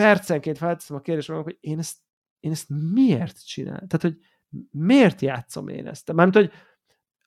percenként 0.03 0.59
felteszem 0.59 0.96
a 0.96 1.01
kérdést 1.01 1.28
magam, 1.28 1.42
hogy 1.42 1.59
én 1.61 1.78
ezt, 1.78 1.96
én 2.40 2.51
ezt 2.51 2.66
miért 2.92 3.46
csinálom? 3.46 3.88
Tehát, 3.88 4.03
hogy 4.03 4.16
miért 4.70 5.20
játszom 5.20 5.68
én 5.68 5.86
ezt? 5.86 6.12
Mármint, 6.12 6.36
hogy 6.36 6.51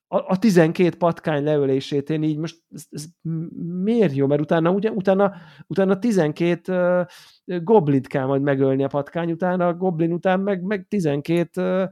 a, 0.07 0.17
a 0.17 0.39
12 0.39 0.97
patkány 0.97 1.43
leölését 1.43 2.09
én 2.09 2.24
így 2.24 2.38
most 2.38 2.57
ez, 2.74 2.86
ez 2.89 3.05
miért 3.84 4.13
jó? 4.13 4.28
Mert 4.28 4.41
utána, 4.41 4.72
ugye, 4.72 4.91
utána, 4.91 5.34
utána 5.67 5.99
12 5.99 6.74
uh, 7.45 7.63
goblint 7.63 8.07
kell 8.07 8.26
majd 8.26 8.41
megölni 8.41 8.84
a 8.84 8.88
patkány, 8.88 9.32
utána 9.32 9.67
a 9.67 9.74
goblin 9.74 10.13
után 10.13 10.39
meg, 10.39 10.61
meg 10.61 10.86
12 10.89 11.61
uh, 11.61 11.89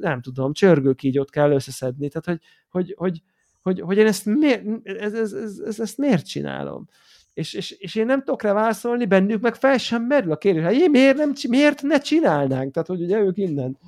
nem 0.00 0.20
tudom, 0.20 0.52
csörgőkígyót 0.52 1.30
kell 1.30 1.50
összeszedni. 1.50 2.08
Tehát, 2.08 2.26
hogy, 2.26 2.40
hogy, 2.68 2.94
hogy, 2.96 3.22
hogy, 3.62 3.80
hogy 3.80 3.96
én 3.96 4.06
ezt 4.06 4.26
miért, 4.26 4.64
ez, 4.82 5.14
ez, 5.14 5.32
ez, 5.32 5.58
ez, 5.58 5.80
ezt 5.80 5.98
miért 5.98 6.26
csinálom? 6.26 6.88
És, 7.34 7.52
és, 7.52 7.70
és 7.70 7.94
én 7.94 8.06
nem 8.06 8.18
tudok 8.18 8.42
rá 8.42 8.52
válaszolni, 8.52 9.06
bennük 9.06 9.40
meg 9.40 9.54
fel 9.54 9.78
sem 9.78 10.02
merül 10.02 10.32
a 10.32 10.36
kérdés, 10.36 10.64
hogy 10.64 10.90
miért, 10.90 11.16
nem, 11.16 11.32
miért 11.48 11.82
ne 11.82 11.98
csinálnánk? 11.98 12.72
Tehát, 12.72 12.88
hogy 12.88 13.02
ugye 13.02 13.18
ők 13.18 13.38
innen, 13.38 13.78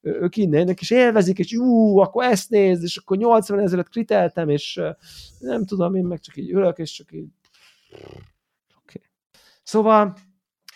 ők 0.00 0.36
innen, 0.36 0.68
és 0.68 0.90
élvezik, 0.90 1.38
és 1.38 1.52
ú, 1.52 1.98
akkor 1.98 2.24
ezt 2.24 2.50
nézd, 2.50 2.82
és 2.82 2.96
akkor 2.96 3.16
80 3.16 3.58
ezeret 3.58 3.88
kriteltem, 3.88 4.48
és 4.48 4.80
nem 5.38 5.64
tudom, 5.64 5.94
én 5.94 6.04
meg 6.04 6.20
csak 6.20 6.36
így 6.36 6.50
ülök, 6.50 6.78
és 6.78 6.92
csak 6.92 7.12
így 7.12 7.28
okay. 8.80 9.02
Szóval 9.62 10.16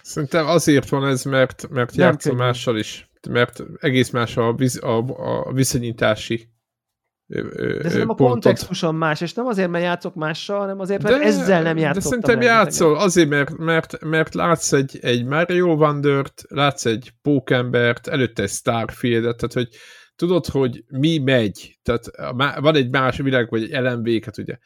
Szerintem 0.03 0.47
azért 0.47 0.89
van 0.89 1.07
ez, 1.07 1.25
mert, 1.25 1.69
mert 1.69 1.95
játszom 1.95 2.37
mással 2.37 2.79
is, 2.79 3.11
mert 3.31 3.63
egész 3.81 4.11
más 4.11 4.37
a, 4.37 4.55
visz, 4.55 4.83
a, 4.83 4.99
a 4.99 5.53
viszonyítási 5.53 6.49
de 7.33 7.89
szerintem 7.89 8.09
a 8.09 8.15
kontextuson 8.15 8.95
más, 8.95 9.21
és 9.21 9.35
nem 9.35 9.47
azért, 9.47 9.71
mert 9.71 9.85
játszok 9.85 10.15
mással, 10.15 10.59
hanem 10.59 10.81
azért, 10.81 11.03
mert 11.03 11.19
de, 11.19 11.25
ezzel 11.25 11.63
nem 11.63 11.77
játszottam. 11.77 12.21
De 12.21 12.27
szerintem 12.27 12.57
játszol, 12.57 12.97
azért, 12.97 13.29
mert, 13.29 13.57
mert, 13.57 14.05
mert 14.05 14.35
látsz 14.35 14.73
egy, 14.73 14.99
egy 15.03 15.25
Mario 15.25 15.75
Wondert, 15.75 16.43
látsz 16.49 16.85
egy 16.85 17.13
Pókembert, 17.23 18.07
előtte 18.07 18.43
egy 18.43 18.51
Starfield-et, 18.51 19.37
tehát 19.37 19.53
hogy 19.53 19.69
tudod, 20.17 20.47
hogy 20.47 20.85
mi 20.89 21.19
megy, 21.19 21.79
tehát 21.83 22.05
van 22.61 22.75
egy 22.75 22.91
más 22.91 23.17
világ, 23.17 23.51
vagy 23.51 23.73
egy 23.73 23.83
lmv 23.83 24.25
hát 24.25 24.39
ugye, 24.39 24.59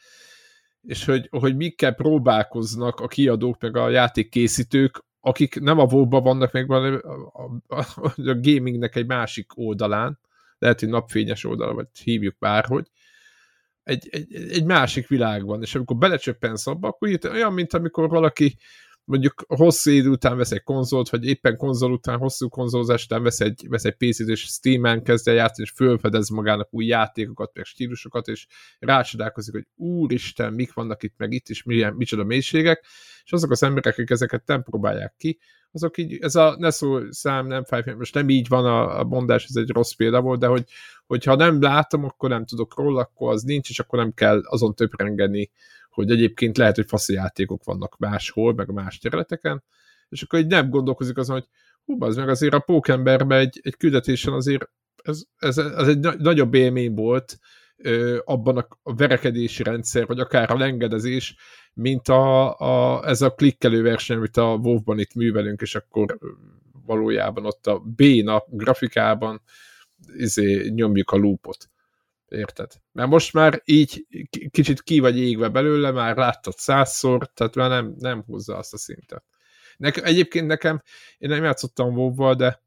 és 0.81 1.05
hogy, 1.05 1.27
hogy 1.29 1.55
mikkel 1.55 1.93
próbálkoznak 1.93 2.99
a 2.99 3.07
kiadók, 3.07 3.61
meg 3.61 3.77
a 3.77 3.89
játékkészítők, 3.89 5.05
akik 5.19 5.59
nem 5.59 5.79
a 5.79 5.87
wow 5.91 6.09
vannak, 6.09 6.51
meg 6.51 6.67
van 6.67 6.93
a, 6.93 6.97
a, 7.43 7.75
a, 7.75 7.85
a 8.15 8.39
gamingnek 8.41 8.95
egy 8.95 9.07
másik 9.07 9.51
oldalán, 9.55 10.19
lehet, 10.57 10.79
hogy 10.79 10.89
napfényes 10.89 11.43
oldala, 11.43 11.73
vagy 11.73 11.87
hívjuk 12.03 12.37
bárhogy, 12.37 12.87
egy, 13.83 14.07
egy, 14.11 14.33
egy 14.33 14.65
másik 14.65 15.07
világban, 15.07 15.61
és 15.61 15.75
amikor 15.75 15.97
belecsöppensz 15.97 16.67
abba, 16.67 16.87
akkor 16.87 17.07
itt 17.07 17.29
olyan, 17.29 17.53
mint 17.53 17.73
amikor 17.73 18.09
valaki 18.09 18.57
mondjuk 19.07 19.45
hosszú 19.47 19.91
idő 19.91 20.09
után 20.09 20.37
vesz 20.37 20.51
egy 20.51 20.63
konzolt, 20.63 21.09
vagy 21.09 21.25
éppen 21.25 21.57
konzol 21.57 21.91
után, 21.91 22.17
hosszú 22.17 22.49
konzolzás 22.49 23.03
után 23.03 23.23
vesz 23.23 23.39
egy, 23.39 23.65
vesz 23.67 23.83
egy 23.83 23.95
PC-t, 23.95 24.27
és 24.27 24.41
Steam-en 24.41 25.03
kezd 25.03 25.27
el 25.27 25.33
játszani, 25.33 25.67
és 25.67 25.73
fölfedez 25.75 26.29
magának 26.29 26.73
új 26.73 26.85
játékokat, 26.85 27.51
meg 27.53 27.65
stílusokat, 27.65 28.27
és 28.27 28.47
rácsodálkozik, 28.79 29.53
hogy 29.53 29.67
úristen, 29.75 30.53
mik 30.53 30.73
vannak 30.73 31.03
itt, 31.03 31.13
meg 31.17 31.31
itt 31.31 31.49
is, 31.49 31.63
milyen, 31.63 31.93
micsoda 31.93 32.23
mélységek, 32.23 32.85
és 33.23 33.31
azok 33.31 33.51
az 33.51 33.63
emberek, 33.63 33.93
akik 33.93 34.09
ezeket 34.09 34.45
nem 34.45 34.63
próbálják 34.63 35.13
ki, 35.17 35.39
azok 35.71 35.97
így, 35.97 36.17
ez 36.21 36.35
a 36.35 36.55
ne 36.59 36.69
szó 36.69 37.11
szám, 37.11 37.47
nem 37.47 37.63
fáj, 37.63 37.83
most 37.97 38.13
nem 38.13 38.29
így 38.29 38.47
van 38.47 38.65
a, 38.65 38.99
a 38.99 39.03
mondás, 39.03 39.45
ez 39.45 39.55
egy 39.55 39.69
rossz 39.69 39.91
példa 39.91 40.21
volt, 40.21 40.39
de 40.39 40.47
hogy, 40.47 40.63
hogyha 41.05 41.35
nem 41.35 41.61
látom, 41.61 42.03
akkor 42.03 42.29
nem 42.29 42.45
tudok 42.45 42.77
róla, 42.77 43.01
akkor 43.01 43.31
az 43.31 43.43
nincs, 43.43 43.69
és 43.69 43.79
akkor 43.79 43.99
nem 43.99 44.13
kell 44.13 44.41
azon 44.45 44.75
töprengeni, 44.75 45.51
hogy 45.89 46.11
egyébként 46.11 46.57
lehet, 46.57 46.75
hogy 46.75 46.87
faszi 46.87 47.13
játékok 47.13 47.63
vannak 47.63 47.97
máshol, 47.97 48.53
meg 48.53 48.71
más 48.71 48.97
területeken, 48.97 49.63
és 50.09 50.21
akkor 50.21 50.39
így 50.39 50.47
nem 50.47 50.69
gondolkozik 50.69 51.17
azon, 51.17 51.35
hogy 51.35 51.47
hú, 51.85 52.03
az 52.03 52.15
meg 52.15 52.29
azért 52.29 52.53
a 52.53 52.59
pókemberben 52.59 53.39
egy, 53.39 53.59
egy 53.63 53.77
küldetésen 53.77 54.33
azért 54.33 54.69
ez, 55.03 55.23
ez, 55.37 55.57
ez 55.57 55.87
egy 55.87 55.99
nagyobb 55.99 56.53
élmény 56.53 56.93
volt 56.93 57.39
abban 58.23 58.57
a, 58.57 58.93
verekedési 58.93 59.63
rendszer, 59.63 60.05
vagy 60.05 60.19
akár 60.19 60.51
a 60.51 60.57
lengedezés, 60.57 61.35
mint 61.73 62.07
a, 62.07 62.57
a, 62.59 63.07
ez 63.07 63.21
a 63.21 63.33
klikkelő 63.33 63.81
verseny, 63.81 64.17
amit 64.17 64.37
a 64.37 64.55
WoW-ban 64.55 64.99
itt 64.99 65.13
művelünk, 65.13 65.61
és 65.61 65.75
akkor 65.75 66.17
valójában 66.85 67.45
ott 67.45 67.67
a 67.67 67.79
B-na 67.79 68.43
grafikában 68.47 69.41
izé, 70.15 70.69
nyomjuk 70.69 71.11
a 71.11 71.17
loopot. 71.17 71.69
Érted? 72.27 72.71
Mert 72.91 73.09
most 73.09 73.33
már 73.33 73.61
így 73.65 74.07
kicsit 74.51 74.81
ki 74.81 74.99
vagy 74.99 75.19
égve 75.19 75.49
belőle, 75.49 75.91
már 75.91 76.17
láttad 76.17 76.57
százszor, 76.57 77.31
tehát 77.33 77.55
már 77.55 77.69
nem, 77.69 77.95
nem 77.99 78.23
húzza 78.23 78.57
azt 78.57 78.73
a 78.73 78.77
szintet. 78.77 79.23
Nekem, 79.77 80.03
egyébként 80.03 80.47
nekem, 80.47 80.81
én 81.17 81.29
nem 81.29 81.43
játszottam 81.43 81.97
wow 81.97 82.33
de 82.33 82.61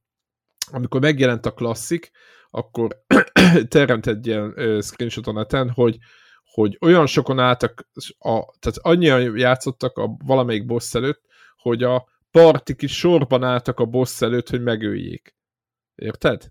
amikor 0.71 1.01
megjelent 1.01 1.47
a 1.47 1.53
klasszik, 1.53 2.11
akkor 2.51 3.05
terjedt 3.69 4.07
egy 4.07 4.27
ilyen 4.27 4.55
screenshot 4.81 5.27
a 5.27 5.33
neten, 5.33 5.71
hogy, 5.71 5.99
hogy 6.45 6.79
olyan 6.81 7.07
sokan 7.07 7.39
álltak, 7.39 7.89
a, 8.19 8.57
tehát 8.59 8.79
annyian 8.81 9.37
játszottak 9.37 9.97
a 9.97 10.17
valamelyik 10.25 10.67
boss 10.67 10.95
előtt, 10.95 11.23
hogy 11.57 11.83
a 11.83 12.09
partik 12.31 12.83
is 12.83 12.97
sorban 12.97 13.45
álltak 13.45 13.79
a 13.81 13.85
boss 13.85 14.21
előtt, 14.21 14.49
hogy 14.49 14.63
megöljék. 14.63 15.35
Érted? 15.95 16.51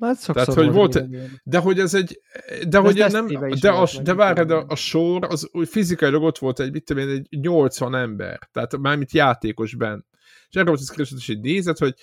Hát 0.00 0.26
Tehát, 0.32 0.54
hogy 0.54 0.72
volt, 0.72 1.04
de 1.42 1.58
hogy 1.58 1.78
ez 1.78 1.94
egy, 1.94 2.20
de, 2.48 2.66
de 2.68 2.78
hogy 2.78 3.04
nem, 3.10 3.26
de, 3.60 3.70
a, 3.70 3.88
de 4.02 4.14
várj, 4.14 4.44
de 4.44 4.54
a 4.54 4.74
sor, 4.74 5.26
az 5.28 5.48
úgy 5.52 5.68
fizikailag 5.68 6.22
ott 6.22 6.38
volt 6.38 6.60
egy, 6.60 6.72
mit 6.72 6.84
tudom 6.84 7.08
egy 7.08 7.26
80 7.30 7.94
ember, 7.94 8.48
tehát 8.52 8.78
mármint 8.78 9.12
játékos 9.12 9.74
benn. 9.74 10.00
És 10.48 10.56
erre 10.56 10.68
volt 10.68 10.80
a 10.96 11.02
és 11.16 11.28
így 11.28 11.40
nézett, 11.40 11.78
hogy 11.78 11.94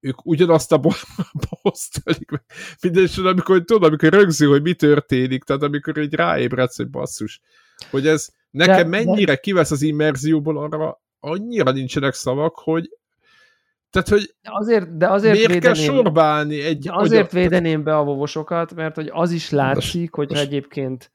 ők 0.00 0.26
ugyanazt 0.26 0.72
a 0.72 0.80
meg. 2.04 2.42
Mindenesetre, 2.82 3.30
amikor, 3.30 3.64
tudod, 3.64 3.82
amikor 3.82 4.08
rögzül, 4.08 4.50
hogy 4.50 4.62
mi 4.62 4.74
történik, 4.74 5.44
tehát 5.44 5.62
amikor 5.62 5.98
egy 5.98 6.14
ráébredsz, 6.14 6.76
hogy 6.76 6.90
basszus, 6.90 7.40
hogy 7.90 8.06
ez 8.06 8.28
nekem 8.50 8.90
de, 8.90 9.04
mennyire 9.04 9.32
de... 9.32 9.40
kivesz 9.40 9.70
az 9.70 9.82
immerzióból 9.82 10.58
arra, 10.58 11.02
annyira 11.20 11.70
nincsenek 11.70 12.14
szavak, 12.14 12.58
hogy 12.58 12.88
tehát, 13.90 14.08
hogy 14.08 14.34
de 14.42 14.50
azért, 14.52 14.96
de 14.96 15.08
azért 15.08 15.34
miért 15.34 15.52
védeném, 15.52 15.72
kell 15.72 15.84
sorbálni 15.84 16.60
egy... 16.60 16.88
Azért 16.90 17.32
agya... 17.32 17.40
védeném 17.40 17.82
be 17.82 17.96
a 17.96 18.04
vovosokat, 18.04 18.74
mert 18.74 18.94
hogy 18.94 19.08
az 19.12 19.30
is 19.30 19.50
látszik, 19.50 20.14
hogy 20.14 20.32
egyébként 20.32 21.12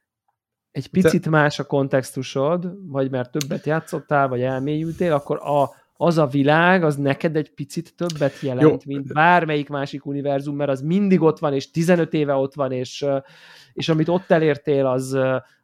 egy 0.72 0.88
picit 0.88 1.24
de... 1.24 1.30
más 1.30 1.60
a 1.60 1.64
kontextusod, 1.64 2.74
vagy 2.92 3.12
mert 3.12 3.32
többet 3.32 3.66
játszottál, 3.66 4.28
vagy 4.28 4.42
elmélyültél, 4.42 5.14
akkor 5.14 5.38
a, 5.42 5.70
az 5.98 6.18
a 6.18 6.26
világ, 6.26 6.84
az 6.84 6.96
neked 6.96 7.36
egy 7.36 7.54
picit 7.54 7.93
többet 7.96 8.39
jelent, 8.39 8.84
Jó. 8.84 8.93
mint 8.93 9.14
bármelyik 9.14 9.70
másik 9.70 10.06
univerzum, 10.06 10.56
mert 10.56 10.70
az 10.70 10.82
mindig 10.82 11.22
ott 11.22 11.39
van, 11.39 11.54
és 11.54 11.72
15 11.72 12.14
éve 12.14 12.34
ott 12.34 12.54
van, 12.54 12.72
és, 12.72 13.06
és 13.74 13.89
amit 13.89 14.08
ott 14.08 14.32
elértél, 14.32 14.86
az, 14.86 15.18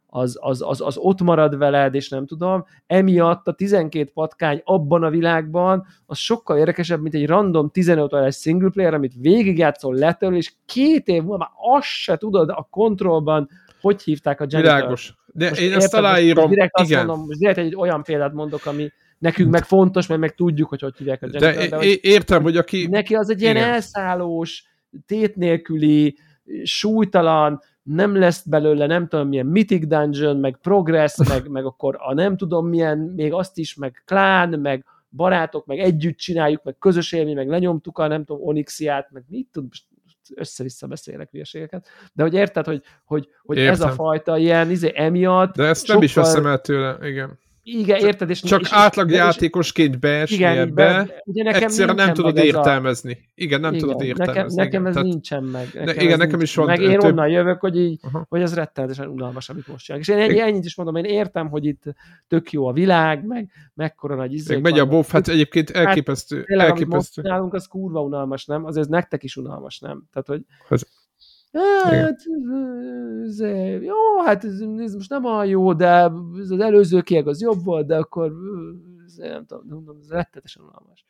az, 0.06 0.38
az, 0.40 0.62
az, 0.62 0.80
az 0.80 0.96
ott 0.96 1.20
marad 1.20 1.58
veled, 1.58 1.94
és 1.94 2.08
nem 2.08 2.26
tudom, 2.26 2.64
emiatt 2.86 3.48
a 3.48 3.52
12 3.52 4.10
patkány 4.14 4.60
abban 4.64 5.02
a 5.02 5.10
világban, 5.10 5.86
az 6.06 6.18
sokkal 6.18 6.58
érdekesebb, 6.58 7.00
mint 7.00 7.14
egy 7.14 7.26
random 7.26 7.70
15 7.70 8.12
órás 8.12 8.36
single 8.36 8.70
player, 8.70 8.94
amit 8.94 9.12
végigjátszol, 9.20 9.94
letől, 9.94 10.36
és 10.36 10.52
két 10.66 11.08
év 11.08 11.22
múlva 11.22 11.36
már 11.36 11.50
azt 11.78 11.86
se 11.86 12.16
tudod 12.16 12.48
a 12.48 12.66
kontrollban, 12.70 13.48
hogy 13.80 14.02
hívták 14.02 14.40
a 14.40 14.46
janitor. 14.48 14.74
Világos. 14.74 15.14
De 15.26 15.48
most 15.48 15.60
én 15.60 15.72
ezt 15.72 15.94
aláírom. 15.94 16.48
Direkt 16.48 16.74
azt 16.74 16.90
igen. 16.90 17.06
mondom, 17.06 17.26
most 17.26 17.38
direkt 17.38 17.58
egy 17.58 17.76
olyan 17.76 18.02
példát 18.02 18.32
mondok, 18.32 18.66
ami 18.66 18.92
nekünk 19.22 19.50
meg 19.50 19.64
fontos, 19.64 20.06
mert 20.06 20.20
meg 20.20 20.34
tudjuk, 20.34 20.68
hogy 20.68 20.80
hogy 20.80 20.96
hívják 20.96 21.22
a 21.22 21.26
janitor. 21.26 21.62
De, 21.62 21.68
de 21.68 21.76
hogy 21.76 21.98
értem, 22.02 22.42
hogy 22.42 22.56
aki... 22.56 22.86
Neki 22.86 23.14
az 23.14 23.30
egy 23.30 23.40
ilyen 23.40 23.56
igen. 23.56 23.68
elszállós, 23.68 24.64
tét 25.06 25.36
nélküli, 25.36 26.18
súlytalan, 26.62 27.60
nem 27.82 28.16
lesz 28.16 28.46
belőle 28.46 28.86
nem 28.86 29.08
tudom 29.08 29.28
milyen 29.28 29.46
Mythic 29.46 29.86
Dungeon, 29.86 30.36
meg 30.36 30.58
Progress, 30.62 31.16
meg, 31.28 31.48
meg 31.48 31.64
akkor 31.64 31.96
a 31.98 32.14
nem 32.14 32.36
tudom 32.36 32.66
milyen, 32.68 32.98
még 32.98 33.32
azt 33.32 33.58
is, 33.58 33.74
meg 33.74 34.02
klán, 34.04 34.48
meg 34.48 34.84
barátok, 35.10 35.66
meg 35.66 35.78
együtt 35.78 36.16
csináljuk, 36.16 36.62
meg 36.62 36.76
közös 36.78 37.12
élmény, 37.12 37.34
meg 37.34 37.48
lenyomtuk 37.48 37.98
a 37.98 38.06
nem 38.06 38.24
tudom 38.24 38.42
Onyxiát, 38.42 39.10
meg 39.10 39.24
mit 39.28 39.48
tud, 39.52 39.66
össze-vissza 40.34 40.86
beszélek 40.86 41.30
hülyeségeket, 41.30 41.88
de 42.12 42.22
hogy 42.22 42.34
érted, 42.34 42.64
hogy, 42.64 42.82
hogy, 43.04 43.28
hogy 43.42 43.58
ez 43.58 43.80
a 43.80 43.88
fajta 43.88 44.38
ilyen 44.38 44.70
izé, 44.70 44.92
emiatt 44.94 45.54
De 45.54 45.64
ezt 45.64 45.88
nem 45.88 46.02
is 46.02 46.14
veszem 46.14 46.46
el 46.46 46.60
tőle, 46.60 47.08
igen. 47.08 47.40
Igen, 47.64 48.00
érted? 48.00 48.30
És, 48.30 48.42
Csak 48.42 48.60
és, 48.60 48.70
játékosként 49.06 50.00
beesni 50.00 50.36
igen, 50.36 50.58
ebbe, 50.58 51.22
ugye 51.24 51.42
nekem 51.42 51.62
egyszerűen 51.62 51.94
nem 51.94 52.14
tudod 52.14 52.36
értelmezni. 52.36 53.12
A... 53.12 53.30
Igen, 53.34 53.60
nem 53.60 53.74
igen, 53.74 53.86
tudod 53.86 54.02
értelmezni. 54.02 54.54
Nekem, 54.54 54.54
nekem 54.54 54.80
igen, 54.80 54.86
ez 54.86 54.94
tehát... 54.94 55.08
nincsen 55.08 55.42
meg. 55.42 55.70
Nekem 55.74 55.94
ne, 55.94 56.02
igen, 56.02 56.18
nekem 56.18 56.40
is 56.40 56.54
van. 56.54 56.66
Meg 56.66 56.80
én 56.80 56.98
több... 56.98 57.10
onnan 57.10 57.28
jövök, 57.28 57.60
hogy, 57.60 57.76
így, 57.76 58.00
uh-huh. 58.02 58.22
hogy 58.28 58.42
ez 58.42 58.54
rettenetesen 58.54 59.08
unalmas, 59.08 59.48
amit 59.48 59.66
most 59.66 59.84
csinálok. 59.84 60.06
És 60.06 60.14
én 60.14 60.20
ennyi, 60.20 60.40
ennyit 60.40 60.64
is 60.64 60.76
mondom, 60.76 60.96
én 60.96 61.04
értem, 61.04 61.48
hogy 61.48 61.64
itt 61.64 61.82
tök 62.28 62.52
jó 62.52 62.66
a 62.66 62.72
világ, 62.72 63.26
meg 63.26 63.48
mekkora 63.74 64.14
nagy 64.14 64.32
izé. 64.32 64.54
Meg 64.54 64.62
megy 64.62 64.78
a 64.78 64.86
bof, 64.86 65.10
hát 65.10 65.28
egyébként 65.28 65.70
hát 65.70 65.86
elképesztő. 65.86 66.36
Hát, 66.36 66.46
tényleg, 66.46 66.66
elképesztő. 66.66 66.94
amit 66.94 67.04
most 67.04 67.12
csinálunk, 67.12 67.54
az 67.54 67.66
kurva 67.66 68.02
unalmas, 68.02 68.44
nem? 68.44 68.64
Azért 68.64 68.88
nektek 68.88 69.22
is 69.22 69.36
unalmas, 69.36 69.78
nem? 69.78 70.02
Tehát, 70.12 70.28
hogy... 70.28 70.42
Ez 70.68 70.82
Hát, 71.52 72.16
ez, 73.24 73.40
jó, 73.82 74.20
hát 74.24 74.44
ez, 74.44 74.60
ez 74.78 74.94
most 74.94 75.10
nem 75.10 75.24
olyan 75.24 75.46
jó, 75.46 75.72
de 75.72 76.10
ez 76.40 76.50
az 76.50 76.60
előző 76.60 77.00
kieg 77.00 77.28
az 77.28 77.40
jobb 77.40 77.64
volt, 77.64 77.86
de 77.86 77.96
akkor 77.96 78.32
ez, 79.06 79.16
nem 79.16 79.46
tudom, 79.46 79.96
ez 80.00 80.10
rettetesen 80.10 80.62
unalmas. 80.62 81.04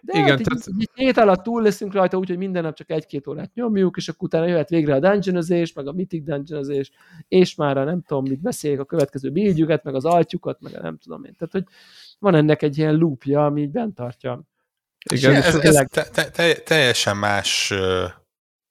De 0.00 0.18
Igen, 0.18 0.28
hát 0.28 0.42
tehát... 0.42 0.66
egy 0.78 0.90
hét 0.94 1.16
alatt 1.16 1.42
túl 1.42 1.62
leszünk 1.62 1.92
rajta, 1.92 2.16
úgyhogy 2.16 2.36
minden 2.36 2.62
nap 2.62 2.74
csak 2.74 2.90
egy-két 2.90 3.26
órát 3.26 3.54
nyomjuk, 3.54 3.96
és 3.96 4.08
akkor 4.08 4.22
utána 4.22 4.46
jöhet 4.46 4.68
végre 4.68 4.94
a 4.94 5.00
dungeonözés, 5.00 5.72
meg 5.72 5.86
a 5.86 5.92
mythic 5.92 6.24
dungeonözés, 6.24 6.90
és 7.28 7.54
már 7.54 7.76
a 7.76 7.84
nem 7.84 8.02
tudom 8.02 8.24
mit 8.24 8.40
beszéljük, 8.40 8.80
a 8.80 8.84
következő 8.84 9.30
bígyüket, 9.30 9.84
meg 9.84 9.94
az 9.94 10.04
altjukat, 10.04 10.60
meg 10.60 10.74
a 10.74 10.80
nem 10.82 10.98
tudom 10.98 11.24
én. 11.24 11.34
Tehát, 11.38 11.52
hogy 11.52 11.64
van 12.18 12.34
ennek 12.34 12.62
egy 12.62 12.78
ilyen 12.78 12.94
loopja, 12.94 13.44
ami 13.44 13.60
így 13.60 13.70
bent 13.70 13.94
tartja. 13.94 14.42
Igen, 15.10 15.34
ez, 15.34 15.54
ez, 15.54 15.74
ez 15.74 15.86
te, 15.90 16.02
te, 16.12 16.30
te, 16.30 16.54
teljesen 16.54 17.16
más 17.16 17.72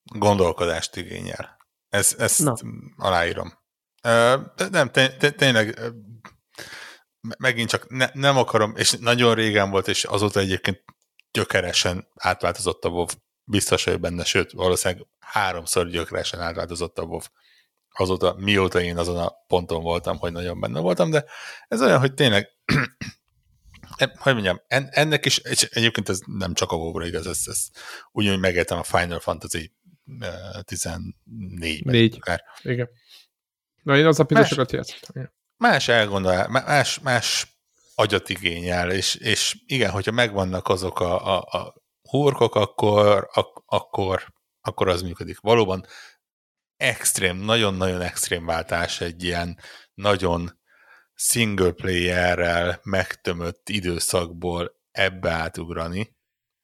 gondolkodást 0.04 0.96
igényel. 0.96 1.58
Ez, 1.90 2.16
ezt 2.18 2.40
Na. 2.40 2.54
aláírom. 2.98 3.54
De 4.02 4.68
nem, 4.72 4.92
tényleg 5.36 5.80
megint 7.38 7.70
csak 7.70 7.90
ne, 7.90 8.10
nem 8.14 8.38
akarom, 8.38 8.76
és 8.76 8.92
nagyon 8.92 9.36
régen 9.36 9.70
volt, 9.70 9.88
és 9.88 10.04
azóta 10.04 10.40
egyébként 10.40 10.84
gyökeresen 11.32 12.08
átváltozott 12.16 12.86
a 12.86 12.90
WoW. 12.90 13.06
Biztos 13.44 13.84
vagyok 13.84 14.00
benne, 14.00 14.24
sőt, 14.24 14.52
valószínűleg 14.52 15.06
háromszor 15.20 15.88
gyökeresen 15.88 16.40
átváltozott 16.40 16.98
a 16.98 17.04
WoW. 17.04 17.20
Azóta, 17.90 18.36
mióta 18.38 18.82
én 18.82 18.98
azon 18.98 19.18
a 19.18 19.32
ponton 19.48 19.82
voltam, 19.82 20.18
hogy 20.18 20.32
nagyon 20.32 20.60
benne 20.60 20.80
voltam, 20.80 21.10
de 21.10 21.26
ez 21.68 21.82
olyan, 21.82 22.00
hogy 22.00 22.14
tényleg 22.14 22.50
hogy 24.16 24.34
mondjam, 24.34 24.62
ennek 24.68 25.26
is, 25.26 25.38
és 25.38 25.64
egyébként 25.64 26.10
ez 26.10 26.20
nem 26.26 26.54
csak 26.54 26.72
a 26.72 26.76
WoW-ra 26.76 27.06
igaz, 27.06 27.28
ez, 27.28 27.42
ez 27.46 27.68
ugyanúgy 28.12 28.40
megértem 28.40 28.78
a 28.78 28.84
Final 28.84 29.20
Fantasy 29.20 29.74
14 30.64 31.14
Négy. 31.84 32.16
akár. 32.20 32.44
Igen. 32.62 32.90
Na, 33.84 33.98
én 33.98 34.06
az 34.06 34.20
a 34.20 34.24
pirosokat 34.24 34.72
játszottam. 34.72 35.32
Más 35.58 35.88
elgondolás, 35.88 36.48
más, 36.50 37.00
más 37.00 37.58
agyat 37.96 38.30
igényel, 38.30 38.92
és, 38.92 39.16
és 39.16 39.58
igen, 39.66 39.90
hogyha 39.92 40.12
megvannak 40.12 40.68
azok 40.68 41.00
a, 41.00 41.38
a, 41.38 41.60
a 41.60 41.74
hurkok, 42.10 42.56
akkor, 42.56 43.30
ak, 43.34 43.64
akkor, 43.66 44.34
akkor 44.62 44.88
az 44.88 45.02
működik. 45.02 45.40
Valóban 45.40 45.86
extrém, 46.78 47.38
nagyon-nagyon 47.38 48.02
extrém 48.02 48.46
váltás 48.46 49.02
egy 49.02 49.24
ilyen 49.24 49.60
nagyon 49.94 50.60
single 51.14 51.72
playerrel 51.72 52.80
megtömött 52.84 53.70
időszakból 53.70 54.82
ebbe 54.92 55.32
átugrani, 55.32 56.16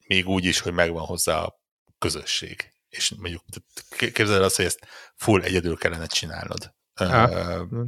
még 0.07 0.27
úgy 0.27 0.45
is, 0.45 0.59
hogy 0.59 0.73
megvan 0.73 1.05
hozzá 1.05 1.41
a 1.41 1.59
közösség 1.97 2.73
és 2.89 3.13
mondjuk 3.17 3.43
képzeld 4.13 4.43
azt, 4.43 4.55
hogy 4.55 4.65
ezt 4.65 4.87
full 5.15 5.41
egyedül 5.41 5.77
kellene 5.77 6.05
csinálnod. 6.05 6.73
Uh, 6.99 7.87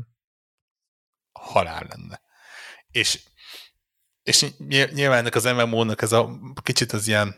halál 1.32 1.88
lenne. 1.90 2.22
És, 2.91 3.23
és 4.23 4.45
nyilván 4.94 5.18
ennek 5.18 5.36
az 5.36 5.44
MMO-nak 5.44 6.02
ez 6.02 6.11
a 6.11 6.40
kicsit 6.61 6.91
az 6.91 7.07
ilyen 7.07 7.36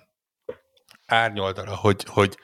árnyoldala, 1.05 1.75
hogy, 1.75 2.03
hogy 2.07 2.37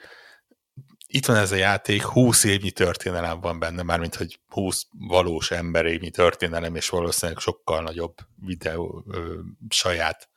itt 1.06 1.26
van 1.26 1.36
ez 1.36 1.52
a 1.52 1.56
játék, 1.56 2.02
20 2.02 2.44
évnyi 2.44 2.70
történelem 2.70 3.40
van 3.40 3.58
benne, 3.58 3.82
mármint 3.82 4.14
hogy 4.14 4.40
20 4.46 4.86
valós 4.90 5.50
emberévnyi 5.50 6.10
történelem, 6.10 6.74
és 6.74 6.88
valószínűleg 6.88 7.40
sokkal 7.40 7.82
nagyobb 7.82 8.14
videó 8.36 9.04
ö, 9.08 9.40
saját 9.68 10.28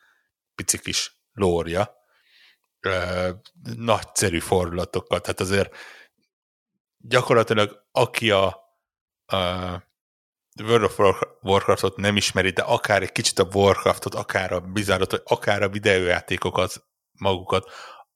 pici 0.55 0.79
kis 0.79 1.21
lórja, 1.33 2.02
ö, 2.85 3.29
nagyszerű 3.75 4.39
fordulatokkal, 4.39 5.21
tehát 5.21 5.39
azért 5.39 5.75
gyakorlatilag 6.97 7.87
aki 7.91 8.31
a, 8.31 8.45
a 9.25 9.37
World 10.61 10.83
of 10.83 10.99
Warcraftot 11.41 11.97
nem 11.97 12.15
ismeri, 12.15 12.49
de 12.49 12.61
akár 12.61 13.01
egy 13.01 13.11
kicsit 13.11 13.39
a 13.39 13.47
Warcraftot, 13.53 14.15
akár 14.15 14.51
a 14.51 14.59
Blizzardot, 14.59 15.13
akár 15.13 15.61
a 15.61 15.69
videójátékokat 15.69 16.85
magukat, 17.11 17.71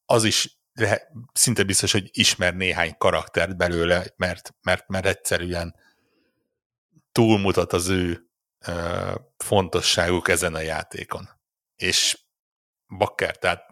az 0.06 0.23
is 0.23 0.60
lehet, 0.73 1.11
szinte 1.34 1.64
biztos, 1.64 1.91
hogy 1.91 2.10
ismer 2.11 2.53
néhány 2.53 2.98
karaktert 2.98 3.57
belőle, 3.57 4.06
mert, 4.15 4.56
mert, 4.61 4.88
mert 4.88 5.06
egyszerűen 5.06 5.76
túlmutat 7.11 7.73
az 7.73 7.88
ő 7.88 8.30
uh, 8.68 9.15
fontosságuk 9.38 10.27
ezen 10.27 10.56
a 10.56 10.60
játékon. 10.60 11.30
És 11.76 12.19
bakker, 12.98 13.38
tehát 13.38 13.66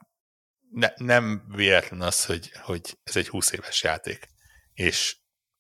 ne, 0.76 0.88
nem 0.96 1.44
véletlen 1.56 2.02
az, 2.02 2.26
hogy, 2.26 2.52
hogy 2.62 2.98
ez 3.04 3.18
egy 3.18 3.28
20 3.28 3.52
éves 3.52 3.84
játék. 3.84 4.30
És 4.74 5.18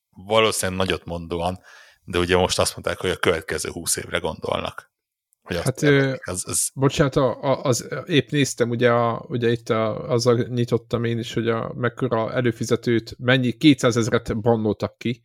valószínűleg 0.09 0.85
nagyot 0.87 1.05
mondóan, 1.05 1.59
de 2.03 2.19
ugye 2.19 2.37
most 2.37 2.59
azt 2.59 2.71
mondták, 2.75 2.97
hogy 2.97 3.09
a 3.09 3.17
következő 3.17 3.69
20 3.69 3.95
évre 3.95 4.17
gondolnak. 4.17 4.93
Hogy 5.41 5.55
hát, 5.55 5.81
az, 6.23 6.43
az... 6.47 6.69
bocsánat, 6.73 7.15
a, 7.15 7.41
a, 7.41 7.63
az, 7.63 7.87
épp 8.05 8.29
néztem, 8.29 8.69
ugye, 8.69 8.91
a, 8.91 9.25
ugye 9.27 9.51
itt 9.51 9.69
a, 9.69 10.09
azzal 10.09 10.35
nyitottam 10.35 11.03
én 11.03 11.19
is, 11.19 11.33
hogy 11.33 11.49
a 11.49 11.73
mekkora 11.73 12.33
előfizetőt, 12.33 13.15
mennyi 13.17 13.51
200 13.51 13.97
ezeret 13.97 14.41
bannoltak 14.41 14.97
ki, 14.97 15.23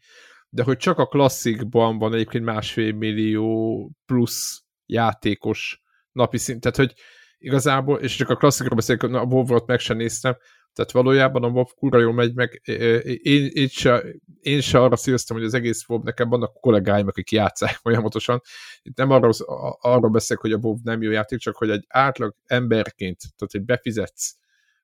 de 0.48 0.62
hogy 0.62 0.76
csak 0.76 0.98
a 0.98 1.06
klasszikban 1.06 1.98
van 1.98 2.14
egyébként 2.14 2.44
másfél 2.44 2.92
millió 2.92 3.90
plusz 4.06 4.62
játékos 4.86 5.82
napi 6.12 6.38
szint, 6.38 6.60
tehát 6.60 6.76
hogy 6.76 6.94
igazából, 7.40 7.98
és 7.98 8.16
csak 8.16 8.28
a 8.28 8.36
klasszikról 8.36 8.76
beszélek, 8.76 9.02
a 9.02 9.24
WoW-ot 9.24 9.66
meg 9.66 9.78
sem 9.78 9.96
néztem, 9.96 10.36
tehát 10.72 10.90
valójában 10.92 11.44
a 11.44 11.48
WoW 11.48 11.64
kurva 11.64 11.98
jól 11.98 12.12
megy 12.12 12.34
meg. 12.34 12.60
Én, 13.22 13.50
én, 13.52 13.68
se, 13.68 14.04
én 14.40 14.60
se 14.60 14.80
arra 14.80 14.96
szívesztem, 14.96 15.36
hogy 15.36 15.46
az 15.46 15.54
egész 15.54 15.84
WoW 15.88 16.02
nekem 16.02 16.28
vannak 16.28 16.60
kollégáim, 16.60 17.06
akik 17.06 17.30
játszák 17.30 17.74
folyamatosan. 17.82 18.40
Itt 18.82 18.96
nem 18.96 19.10
arra, 19.10 19.30
arra 19.80 20.08
beszélek, 20.08 20.42
hogy 20.42 20.52
a 20.52 20.58
WoW 20.62 20.78
nem 20.82 21.02
jó 21.02 21.10
játék, 21.10 21.38
csak 21.38 21.56
hogy 21.56 21.70
egy 21.70 21.84
átlag 21.88 22.34
emberként, 22.46 23.18
tehát 23.18 23.52
hogy 23.52 23.64
befizetsz, 23.64 24.34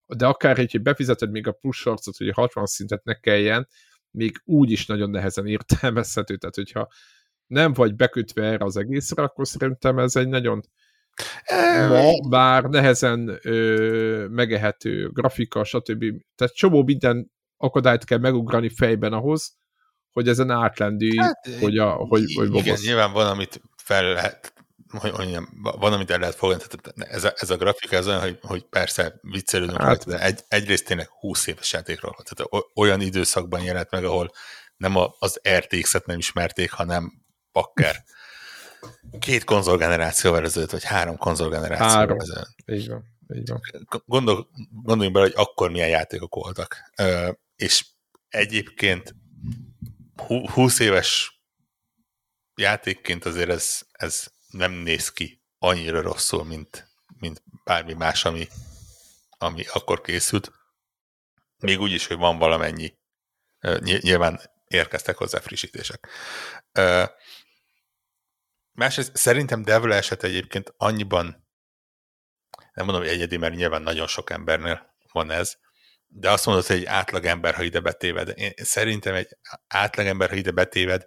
de 0.07 0.27
akár 0.27 0.59
egy, 0.59 0.73
hogy 0.73 0.83
befizeted 0.83 1.31
még 1.31 1.47
a 1.47 1.53
push 1.53 1.89
arcot, 1.89 2.17
hogy 2.17 2.31
60 2.31 2.67
szintet 2.67 3.05
ne 3.05 3.15
kelljen, 3.15 3.69
még 4.11 4.43
úgy 4.45 4.71
is 4.71 4.87
nagyon 4.87 5.11
nehezen 5.11 5.47
értelmezhető. 5.47 6.37
Tehát, 6.37 6.55
hogyha 6.55 6.89
nem 7.47 7.73
vagy 7.73 7.95
bekötve 7.95 8.45
erre 8.45 8.65
az 8.65 8.77
egészre, 8.77 9.23
akkor 9.23 9.47
szerintem 9.47 9.99
ez 9.99 10.17
egy 10.17 10.29
nagyon 10.29 10.61
Ma, 11.89 12.29
bár 12.29 12.65
nehezen 12.65 13.39
ö, 13.43 14.27
megehető 14.31 15.09
grafika, 15.09 15.65
stb. 15.65 16.05
Tehát 16.35 16.55
csomó 16.55 16.83
minden 16.83 17.33
akadályt 17.57 18.05
kell 18.05 18.19
megugrani 18.19 18.69
fejben 18.69 19.13
ahhoz, 19.13 19.57
hogy 20.13 20.29
ezen 20.29 20.51
átlendülj, 20.51 21.17
hát, 21.17 21.49
hogy, 21.61 21.79
a, 21.79 21.91
hogy, 21.91 22.35
hogy 22.35 22.55
Igen, 22.55 22.79
nyilván 22.83 23.13
van, 23.13 23.27
amit 23.27 23.61
fel 23.77 24.13
lehet, 24.13 24.53
hogy, 24.99 25.11
hogy 25.11 25.39
van, 25.61 25.93
amit 25.93 26.11
el 26.11 26.19
lehet 26.19 26.35
fogni. 26.35 26.57
Tehát 26.57 27.11
ez, 27.11 27.25
a, 27.25 27.33
ez 27.37 27.51
a 27.51 27.57
grafika 27.57 27.97
az 27.97 28.07
olyan, 28.07 28.21
hogy, 28.21 28.39
hogy 28.43 28.63
persze 28.63 29.19
viccelődünk, 29.21 29.81
hát, 29.81 30.07
de 30.07 30.21
egy, 30.21 30.41
egyrészt 30.49 30.87
tényleg 30.87 31.09
20 31.09 31.47
éves 31.47 31.73
játékról. 31.73 32.17
Tehát 32.25 32.67
olyan 32.75 33.01
időszakban 33.01 33.63
jelent 33.63 33.91
meg, 33.91 34.05
ahol 34.05 34.31
nem 34.77 34.97
a, 34.97 35.15
az 35.19 35.41
RTX-et 35.59 36.07
nem 36.07 36.19
ismerték, 36.19 36.71
hanem 36.71 37.13
pakker 37.53 37.97
két 39.19 39.45
konzolgenerációval 39.45 40.45
ezelőtt, 40.45 40.71
vagy 40.71 40.85
három 40.85 41.17
konzolgenerációval 41.17 41.97
három. 41.97 42.21
ezelőtt. 42.21 42.55
Így 42.67 42.89
van. 42.89 43.05
Így 43.35 43.49
van. 43.49 43.61
Gondol, 44.05 44.49
gondoljunk 44.83 45.17
bele, 45.17 45.27
hogy 45.27 45.47
akkor 45.47 45.71
milyen 45.71 45.89
játékok 45.89 46.35
voltak. 46.35 46.91
Ö, 46.97 47.31
és 47.57 47.87
egyébként 48.29 49.15
20 50.53 50.79
éves 50.79 51.41
játékként 52.55 53.25
azért 53.25 53.51
ez, 53.51 53.81
ez 53.93 54.27
nem 54.51 54.73
néz 54.73 55.13
ki 55.13 55.43
annyira 55.59 56.01
rosszul, 56.01 56.45
mint, 56.45 56.89
mint 57.19 57.43
bármi 57.65 57.93
más, 57.93 58.25
ami, 58.25 58.49
ami 59.39 59.65
akkor 59.73 60.01
készült. 60.01 60.53
Még 61.59 61.81
úgy 61.81 61.93
is, 61.93 62.07
hogy 62.07 62.17
van 62.17 62.39
valamennyi. 62.39 62.95
Nyilván 63.81 64.41
érkeztek 64.69 65.17
hozzá 65.17 65.41
frissítések. 65.41 66.09
Másrészt 68.77 69.17
szerintem 69.17 69.63
Devil 69.63 69.93
eset 69.93 70.23
egyébként 70.23 70.75
annyiban, 70.77 71.47
nem 72.73 72.85
mondom, 72.85 73.03
hogy 73.03 73.13
egyedi, 73.13 73.37
mert 73.37 73.55
nyilván 73.55 73.83
nagyon 73.83 74.07
sok 74.07 74.31
embernél 74.31 74.95
van 75.13 75.31
ez, 75.31 75.57
de 76.07 76.31
azt 76.31 76.47
mondod, 76.47 76.67
hogy 76.67 76.77
egy 76.77 76.85
átlagember, 76.85 77.55
ha 77.55 77.63
ide 77.63 77.81
betéved. 77.81 78.33
Én 78.39 78.53
szerintem 78.57 79.15
egy 79.15 79.37
átlagember, 79.69 80.29
ha 80.29 80.35
ide 80.35 80.51
betéved, 80.51 81.05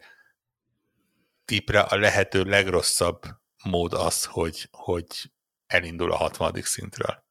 tipre 1.46 1.80
a 1.80 1.96
lehető 1.96 2.44
legrosszabb 2.44 3.26
mód 3.64 3.94
az, 3.94 4.26
hogy, 4.26 4.68
hogy 4.72 5.32
elindul 5.68 6.12
a 6.12 6.16
60. 6.16 6.62
szintről. 6.62 7.24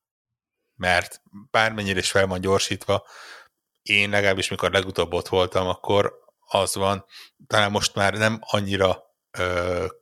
Mert 0.74 1.23
bármennyire 1.51 1.98
is 1.98 2.10
fel 2.10 2.27
van 2.27 2.40
gyorsítva, 2.40 3.06
én 3.82 4.10
legalábbis 4.10 4.48
mikor 4.48 4.73
legutóbb 4.73 5.12
ott 5.12 5.28
voltam, 5.28 5.66
akkor 5.66 6.15
az 6.39 6.74
van, 6.74 7.05
talán 7.47 7.70
most 7.70 7.94
már 7.94 8.15
nem 8.15 8.39
annyira 8.40 9.07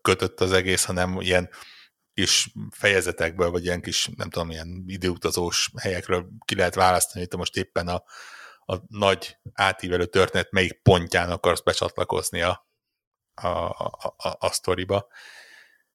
kötött 0.02 0.40
az 0.40 0.52
egész, 0.52 0.84
hanem 0.84 1.20
ilyen 1.20 1.50
kis 2.14 2.52
fejezetekből, 2.70 3.50
vagy 3.50 3.64
ilyen 3.64 3.80
kis, 3.80 4.10
nem 4.16 4.30
tudom, 4.30 4.50
ilyen 4.50 4.84
időutazós 4.86 5.70
helyekről 5.80 6.28
ki 6.44 6.54
lehet 6.54 6.74
választani, 6.74 7.26
hogy 7.28 7.38
most 7.38 7.56
éppen 7.56 7.88
a, 7.88 8.02
a 8.72 8.76
nagy 8.88 9.36
átívelő 9.52 10.06
történet 10.06 10.50
melyik 10.50 10.82
pontján 10.82 11.30
akarsz 11.30 11.60
becsatlakozni 11.60 12.40
a, 12.40 12.68
a, 13.34 13.48
a, 13.48 14.14
a, 14.16 14.36
a 14.38 14.50
sztoriba. 14.50 15.08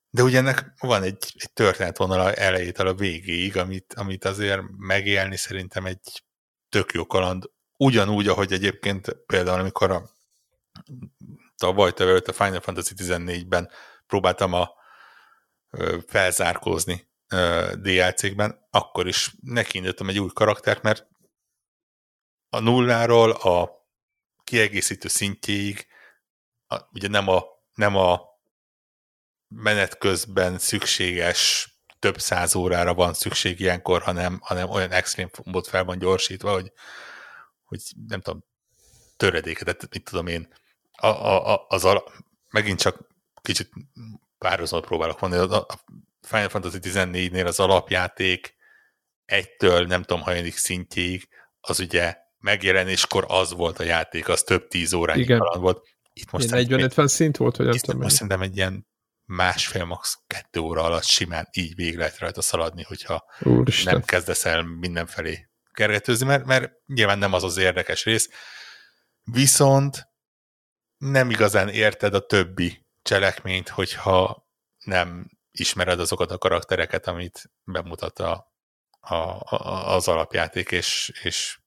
De 0.09 0.23
ugye 0.23 0.37
ennek 0.37 0.73
van 0.79 1.03
egy, 1.03 1.33
egy 1.37 1.53
történetvonal 1.53 2.33
elejétől 2.33 2.87
a 2.87 2.93
végéig, 2.93 3.57
amit, 3.57 3.93
amit 3.93 4.25
azért 4.25 4.61
megélni 4.77 5.37
szerintem 5.37 5.85
egy 5.85 6.23
tök 6.69 6.91
jó 6.91 7.05
kaland. 7.05 7.49
Ugyanúgy, 7.77 8.27
ahogy 8.27 8.53
egyébként 8.53 9.17
például, 9.25 9.59
amikor 9.59 9.91
a 9.91 10.09
tavaly 11.61 11.91
előtt 11.97 12.27
a 12.27 12.33
Final 12.33 12.59
Fantasy 12.59 12.93
14-ben 12.97 13.69
próbáltam 14.07 14.53
a 14.53 14.71
felzárkózni 16.07 17.09
DLC-kben, 17.73 18.67
akkor 18.69 19.07
is 19.07 19.35
nekiindítottam 19.41 20.09
egy 20.09 20.19
új 20.19 20.29
karaktert, 20.33 20.81
mert 20.81 21.07
a 22.49 22.59
nulláról 22.59 23.31
a 23.31 23.69
kiegészítő 24.43 25.07
szintjéig 25.07 25.87
a, 26.67 26.77
ugye 26.93 27.07
nem 27.07 27.27
a, 27.27 27.43
nem 27.73 27.95
a 27.95 28.21
menet 29.47 29.97
közben 29.97 30.57
szükséges 30.57 31.69
több 31.99 32.19
száz 32.19 32.55
órára 32.55 32.93
van 32.93 33.13
szükség 33.13 33.59
ilyenkor, 33.59 34.01
hanem, 34.01 34.39
hanem 34.41 34.69
olyan 34.69 34.91
extrém 34.91 35.29
mód 35.43 35.67
fel 35.67 35.83
van 35.83 35.99
gyorsítva, 35.99 36.51
hogy, 36.51 36.71
hogy 37.63 37.81
nem 38.07 38.21
tudom, 38.21 38.43
töredéket, 39.17 39.87
mit 39.91 40.03
tudom 40.03 40.27
én, 40.27 40.53
a, 40.97 41.07
a, 41.07 41.53
a, 41.53 41.65
az 41.67 41.85
ala, 41.85 42.03
megint 42.49 42.79
csak 42.79 43.07
kicsit 43.41 43.69
párhuzamot 44.37 44.85
próbálok 44.85 45.19
mondani, 45.19 45.53
a 45.53 45.65
Final 46.21 46.49
Fantasy 46.49 46.77
14-nél 46.81 47.45
az 47.45 47.59
alapjáték 47.59 48.55
egytől 49.25 49.85
nem 49.85 50.03
tudom 50.03 50.21
hajlanik 50.21 50.57
szintjéig, 50.57 51.27
az 51.59 51.79
ugye 51.79 52.15
megjelenéskor 52.37 53.25
az 53.27 53.53
volt 53.53 53.79
a 53.79 53.83
játék, 53.83 54.27
az 54.29 54.43
több 54.43 54.67
tíz 54.67 54.93
órányi 54.93 55.25
kaland 55.25 55.61
volt. 55.61 55.87
Itt 56.13 56.31
most 56.31 56.47
40-50 56.51 57.07
szint 57.07 57.37
volt, 57.37 57.55
hogy 57.55 57.65
nem 57.65 57.77
tudom. 57.77 58.01
Most 58.01 58.13
szerintem 58.13 58.41
egy 58.41 58.55
ilyen 58.55 58.87
másfél, 59.25 59.85
max. 59.85 60.19
kettő 60.27 60.59
óra 60.59 60.83
alatt 60.83 61.03
simán 61.03 61.47
így 61.51 61.75
végig 61.75 61.97
lehet 61.97 62.19
rajta 62.19 62.41
szaladni, 62.41 62.83
hogyha 62.83 63.25
Úristen. 63.39 63.93
nem 63.93 64.03
kezdesz 64.03 64.45
el 64.45 64.63
mindenfelé 64.63 65.49
kergetőzni, 65.71 66.25
mert, 66.25 66.45
mert 66.45 66.71
nyilván 66.85 67.19
nem 67.19 67.33
az 67.33 67.43
az 67.43 67.57
érdekes 67.57 68.05
rész. 68.05 68.29
Viszont 69.23 70.10
nem 71.01 71.29
igazán 71.29 71.69
érted 71.69 72.13
a 72.13 72.25
többi 72.25 72.85
cselekményt, 73.01 73.69
hogyha 73.69 74.47
nem 74.85 75.29
ismered 75.51 75.99
azokat 75.99 76.31
a 76.31 76.37
karaktereket, 76.37 77.07
amit 77.07 77.51
bemutat 77.63 78.19
a, 78.19 78.53
a, 78.99 79.15
a, 79.15 79.93
az 79.93 80.07
alapjáték, 80.07 80.71
és, 80.71 81.11
és 81.23 81.59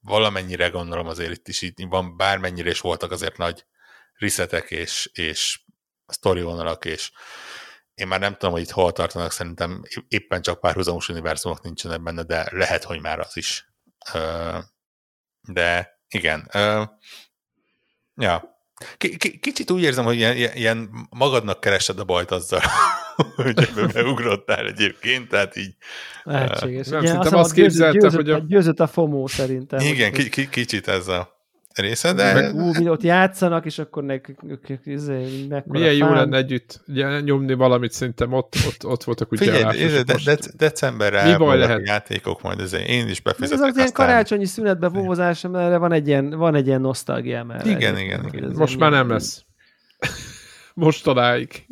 valamennyire 0.00 0.68
gondolom 0.68 1.06
azért 1.06 1.30
itt 1.30 1.48
is 1.48 1.62
itt 1.62 1.78
van, 1.88 2.16
bármennyire 2.16 2.70
is 2.70 2.80
voltak 2.80 3.10
azért 3.10 3.36
nagy 3.36 3.66
riszetek 4.12 4.70
és, 4.70 5.10
és 5.12 5.60
sztori 6.06 6.42
vonalak, 6.42 6.84
és 6.84 7.12
én 7.94 8.06
már 8.06 8.20
nem 8.20 8.32
tudom, 8.32 8.52
hogy 8.52 8.62
itt 8.62 8.70
hol 8.70 8.92
tartanak, 8.92 9.32
szerintem 9.32 9.82
éppen 10.08 10.42
csak 10.42 10.60
párhuzamos 10.60 11.08
univerzumok 11.08 11.62
nincsenek 11.62 12.02
benne, 12.02 12.22
de 12.22 12.48
lehet, 12.50 12.84
hogy 12.84 13.00
már 13.00 13.18
az 13.18 13.36
is. 13.36 13.72
De 15.40 16.00
igen. 16.08 16.50
Ja. 18.14 18.59
Kicsit 19.40 19.70
úgy 19.70 19.82
érzem, 19.82 20.04
hogy 20.04 20.16
ilyen, 20.16 20.36
ilyen 20.54 20.90
magadnak 21.10 21.60
keresed 21.60 21.98
a 21.98 22.04
bajt 22.04 22.30
azzal, 22.30 22.60
hogy 23.36 23.58
ebbe 23.58 23.86
beugrottál 23.92 24.66
egyébként, 24.66 25.28
tehát 25.28 25.56
így... 25.56 25.74
Lehetséges. 26.22 26.86
Nem, 26.86 27.00
Igen, 27.00 27.12
szerintem 27.12 27.38
azt 27.38 27.52
képzelte, 27.52 27.98
győzött, 27.98 28.14
hogy 28.14 28.30
a... 28.30 28.38
Győzött 28.38 28.80
a 28.80 28.86
FOMO 28.86 29.26
szerintem. 29.26 29.80
Igen, 29.80 30.10
hogy... 30.10 30.48
kicsit 30.48 30.88
ez 30.88 31.08
a 31.08 31.39
része, 31.74 32.12
de... 32.12 32.34
Meg, 32.34 32.54
ú, 32.54 32.72
mi 32.78 32.88
ott 32.88 33.02
játszanak, 33.02 33.64
és 33.64 33.78
akkor 33.78 34.04
nekik 34.04 34.38
izé, 34.84 35.46
Milyen 35.64 35.94
jó 35.94 36.12
lenne 36.12 36.36
együtt 36.36 36.80
ugye, 36.88 37.20
nyomni 37.20 37.54
valamit, 37.54 37.92
szerintem 37.92 38.32
ott, 38.32 38.54
ott, 38.66 38.86
ott 38.86 39.04
voltak 39.04 39.32
ugye 39.32 39.44
Figyelj, 39.44 40.02
de, 40.02 40.14
de, 40.24 40.36
decemberre 40.56 41.30
mi 41.30 41.36
baj 41.36 41.58
lehet? 41.58 41.86
játékok, 41.86 42.42
majd 42.42 42.60
ezért 42.60 42.88
én 42.88 43.08
is 43.08 43.20
befizetek. 43.20 43.52
Ez 43.52 43.60
az 43.60 43.66
aztán... 43.66 43.82
ilyen 43.82 43.92
karácsonyi 43.92 44.44
szünetbe 44.44 44.88
vózás, 44.88 45.42
mert 45.42 45.78
van 45.78 45.92
egy 45.92 46.06
ilyen, 46.06 46.30
van 46.30 46.54
egy 46.54 46.66
ilyen 46.66 46.80
nosztalgia 46.80 47.44
mellett. 47.44 47.66
Igen, 47.66 47.98
igen, 47.98 48.30
igen. 48.32 48.52
Most 48.54 48.78
már 48.78 48.90
nem 48.90 49.08
lesz. 49.08 49.44
Most 50.74 51.04
taláig. 51.04 51.66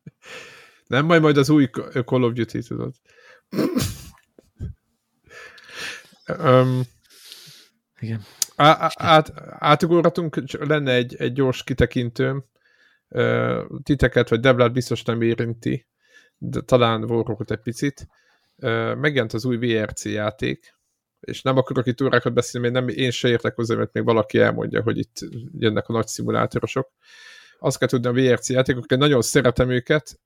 nem, 0.86 1.04
majd 1.06 1.22
majd 1.22 1.36
az 1.36 1.50
új 1.50 1.66
Call 2.04 2.22
of 2.22 2.32
Duty, 2.32 2.58
tudod. 2.58 2.94
um, 6.44 6.80
igen 8.00 8.20
át, 8.94 9.32
átugorhatunk, 9.58 10.58
lenne 10.58 10.92
egy, 10.92 11.14
egy 11.18 11.32
gyors 11.32 11.64
kitekintőm. 11.64 12.44
Titeket 13.82 14.28
vagy 14.28 14.40
Deblát 14.40 14.72
biztos 14.72 15.02
nem 15.02 15.22
érinti, 15.22 15.86
de 16.38 16.60
talán 16.60 17.04
Warhawkot 17.04 17.50
egy 17.50 17.60
picit. 17.62 18.06
Megjelent 18.96 19.32
az 19.32 19.44
új 19.44 19.56
VRC 19.56 20.04
játék, 20.04 20.74
és 21.20 21.42
nem 21.42 21.56
akarok 21.56 21.86
itt 21.86 22.02
órákat 22.02 22.32
beszélni, 22.32 22.70
mert 22.70 22.86
nem, 22.86 22.96
én 22.96 23.10
se 23.10 23.28
értek 23.28 23.54
hozzá, 23.54 23.74
mert 23.74 23.92
még 23.92 24.04
valaki 24.04 24.38
elmondja, 24.38 24.82
hogy 24.82 24.98
itt 24.98 25.16
jönnek 25.58 25.88
a 25.88 25.92
nagy 25.92 26.06
szimulátorosok 26.06 26.90
azt 27.62 27.78
kell 27.78 27.88
tudni 27.88 28.08
a 28.08 28.12
VRC 28.12 28.48
játékok, 28.48 28.90
én 28.90 28.98
nagyon 28.98 29.22
szeretem 29.22 29.70
őket, 29.70 30.20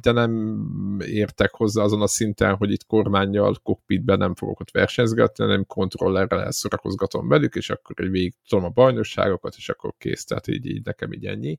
de 0.00 0.12
nem 0.12 0.62
értek 1.06 1.50
hozzá 1.54 1.82
azon 1.82 2.02
a 2.02 2.06
szinten, 2.06 2.54
hogy 2.54 2.72
itt 2.72 2.86
kormányjal, 2.86 3.56
kokpitben 3.62 4.18
nem 4.18 4.34
fogok 4.34 4.60
ott 4.60 4.70
versenyzgetni, 4.70 5.44
hanem 5.44 5.66
kontrollerrel 5.66 6.42
elszorakozgatom 6.42 7.28
velük, 7.28 7.54
és 7.54 7.70
akkor 7.70 7.94
végig 7.96 8.34
tudom 8.48 8.64
a 8.64 8.68
bajnokságokat, 8.68 9.54
és 9.56 9.68
akkor 9.68 9.94
kész, 9.98 10.24
tehát 10.24 10.46
így, 10.46 10.66
így 10.66 10.84
nekem 10.84 11.12
így 11.12 11.26
ennyi. 11.26 11.58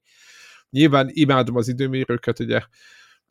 Nyilván 0.69 1.09
imádom 1.11 1.55
az 1.55 1.67
időmérőket, 1.67 2.39
ugye 2.39 2.61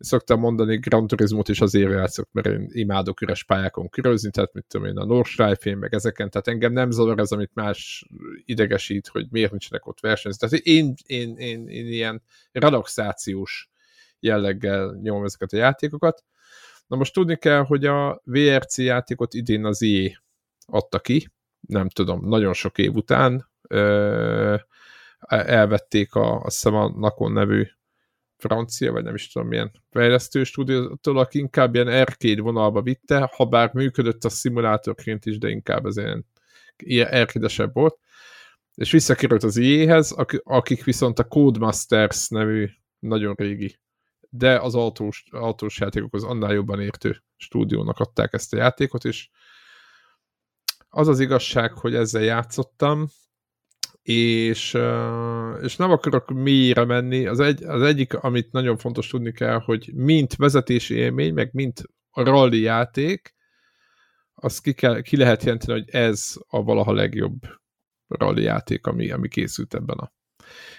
szoktam 0.02 0.40
mondani, 0.40 0.76
Gran 0.76 1.06
Turismo-t 1.06 1.48
is 1.48 1.60
azért 1.60 1.90
játszok, 1.90 2.28
mert 2.32 2.46
én 2.46 2.68
imádok 2.72 3.20
üres 3.20 3.44
pályákon 3.44 3.88
körözni, 3.88 4.30
tehát 4.30 4.52
mit 4.52 4.64
tudom 4.68 4.86
én, 4.86 4.96
a 4.96 5.04
Nordschleife, 5.04 5.76
meg 5.76 5.94
ezeken, 5.94 6.30
tehát 6.30 6.48
engem 6.48 6.72
nem 6.72 6.90
zavar 6.90 7.18
ez, 7.18 7.32
amit 7.32 7.50
más 7.54 8.06
idegesít, 8.44 9.06
hogy 9.06 9.26
miért 9.30 9.50
nincsenek 9.50 9.86
ott 9.86 10.00
versenyző. 10.00 10.46
Tehát 10.46 10.64
én, 10.64 10.94
én, 11.06 11.36
én, 11.36 11.68
én 11.68 11.86
ilyen 11.86 12.22
relaxációs 12.52 13.70
jelleggel 14.20 14.98
nyomom 15.02 15.24
ezeket 15.24 15.52
a 15.52 15.56
játékokat. 15.56 16.24
Na 16.86 16.96
most 16.96 17.12
tudni 17.12 17.36
kell, 17.36 17.64
hogy 17.64 17.86
a 17.86 18.20
VRC 18.24 18.78
játékot 18.78 19.34
idén 19.34 19.64
az 19.64 19.82
IE 19.82 20.22
adta 20.66 20.98
ki, 20.98 21.28
nem 21.60 21.88
tudom, 21.88 22.28
nagyon 22.28 22.52
sok 22.52 22.78
év 22.78 22.94
után, 22.94 23.50
elvették 25.28 26.14
a, 26.14 26.44
a 26.44 26.88
Nakon 26.96 27.32
nevű 27.32 27.66
francia, 28.42 28.92
vagy 28.92 29.04
nem 29.04 29.14
is 29.14 29.32
tudom 29.32 29.48
milyen 29.48 29.70
fejlesztő 29.90 30.44
stúdiótól, 30.44 31.18
aki 31.18 31.38
inkább 31.38 31.74
ilyen 31.74 31.86
arcade 31.86 32.42
vonalba 32.42 32.82
vitte, 32.82 33.30
ha 33.36 33.44
bár 33.44 33.70
működött 33.72 34.24
a 34.24 34.28
szimulátorként 34.28 35.26
is, 35.26 35.38
de 35.38 35.48
inkább 35.48 35.86
ez 35.86 35.96
ilyen, 35.96 36.26
ilyen 36.76 37.12
arcade 37.12 37.70
volt. 37.72 37.98
És 38.74 38.90
visszakerült 38.90 39.42
az 39.42 39.56
IE-hez, 39.56 40.14
akik 40.42 40.84
viszont 40.84 41.18
a 41.18 41.24
Codemasters 41.24 42.28
nevű 42.28 42.68
nagyon 42.98 43.34
régi, 43.34 43.78
de 44.28 44.58
az 44.58 44.74
autós, 44.74 45.24
autós 45.30 45.80
játékokhoz 45.80 46.24
annál 46.24 46.52
jobban 46.52 46.80
értő 46.80 47.22
stúdiónak 47.36 47.98
adták 47.98 48.32
ezt 48.32 48.52
a 48.52 48.56
játékot, 48.56 49.04
és 49.04 49.28
az 50.88 51.08
az 51.08 51.20
igazság, 51.20 51.72
hogy 51.72 51.94
ezzel 51.94 52.22
játszottam, 52.22 53.08
és, 54.02 54.78
és 55.62 55.76
nem 55.76 55.90
akarok 55.90 56.30
mélyre 56.30 56.84
menni. 56.84 57.26
Az, 57.26 57.40
egy, 57.40 57.64
az 57.64 57.82
egyik, 57.82 58.14
amit 58.14 58.52
nagyon 58.52 58.76
fontos 58.76 59.08
tudni 59.08 59.32
kell, 59.32 59.58
hogy 59.58 59.90
mint 59.94 60.36
vezetési 60.36 60.94
élmény, 60.94 61.34
meg 61.34 61.50
mint 61.52 61.82
rally 62.12 62.60
játék, 62.60 63.34
azt 64.34 64.62
ki, 64.62 64.72
kell, 64.72 65.00
ki 65.00 65.16
lehet 65.16 65.42
jelenteni, 65.42 65.78
hogy 65.78 65.90
ez 65.90 66.34
a 66.48 66.62
valaha 66.62 66.92
legjobb 66.92 67.40
rally 68.08 68.42
játék, 68.42 68.86
ami, 68.86 69.10
ami 69.10 69.28
készült 69.28 69.74
ebben 69.74 69.98
a. 69.98 70.12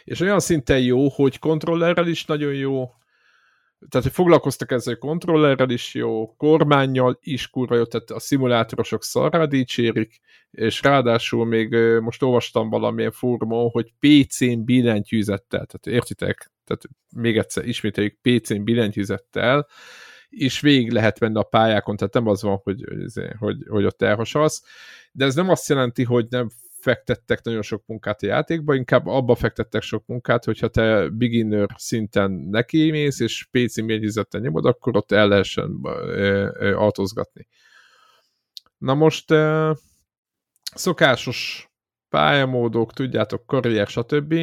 És 0.04 0.20
olyan 0.20 0.40
szinten 0.40 0.80
jó, 0.80 1.10
hogy 1.10 1.40
kontrollerrel 1.40 2.08
is 2.08 2.26
nagyon 2.26 2.54
jó, 2.54 2.90
tehát, 3.90 4.06
hogy 4.06 4.16
foglalkoztak 4.16 4.72
ezzel 4.72 4.94
a 4.94 4.98
kontrollerrel 4.98 5.70
is 5.70 5.94
jó, 5.94 6.36
kormányjal 6.36 7.18
is 7.22 7.50
kurva 7.50 7.76
jó, 7.76 7.86
tehát 7.86 8.10
a 8.10 8.20
szimulátorosok 8.20 9.04
szarra 9.04 9.48
dicsérik, 9.48 10.20
és 10.52 10.82
ráadásul 10.82 11.46
még 11.46 11.76
most 12.00 12.24
olvastam 12.24 12.70
valamilyen 12.70 13.12
fórumon, 13.12 13.70
hogy 13.70 13.94
PC-n 14.00 14.64
billentyűzettel, 14.64 15.66
tehát 15.66 16.00
értitek? 16.00 16.52
Tehát 16.66 16.84
még 17.16 17.38
egyszer 17.38 17.68
ismételjük, 17.68 18.18
PC-n 18.22 18.64
billentyűzettel, 18.64 19.68
és 20.30 20.60
végig 20.60 20.92
lehet 20.92 21.20
venni 21.20 21.40
a 21.40 21.44
pályákon, 21.44 21.96
tehát 21.96 22.14
nem 22.14 22.28
az 22.28 22.42
van, 22.42 22.60
hogy, 22.64 22.84
hogy, 23.40 23.58
hogy 23.68 23.86
ott 23.86 24.02
elhasalsz, 24.02 24.64
de 25.12 25.26
ez 25.26 25.36
nem 25.36 25.50
azt 25.50 25.70
jelenti, 25.70 26.04
hogy 26.04 26.26
nem 26.30 26.50
fektettek 26.84 27.44
nagyon 27.44 27.62
sok 27.62 27.84
munkát 27.86 28.22
a 28.24 28.26
játékba, 28.26 28.76
inkább 28.76 29.08
abba 29.08 29.36
fektettek 29.36 29.82
sok 29.82 30.06
munkát, 30.06 30.46
hogyha 30.46 30.68
te 30.68 31.10
beginner 31.10 31.68
szinten 31.78 32.32
neki 32.32 32.92
mész, 32.92 33.20
és 33.20 33.48
PC 33.52 33.82
mélyzetten 33.82 34.42
nyomod, 34.42 34.66
akkor 34.66 34.98
ott 34.98 35.12
el 35.12 35.28
lehessen 35.28 35.82
autózgatni. 36.76 37.48
Na 38.78 38.94
most 38.94 39.34
szokásos 40.74 41.72
pályamódok, 42.10 42.94
tudjátok, 42.94 43.46
karrier, 43.46 43.88
stb. 43.88 44.36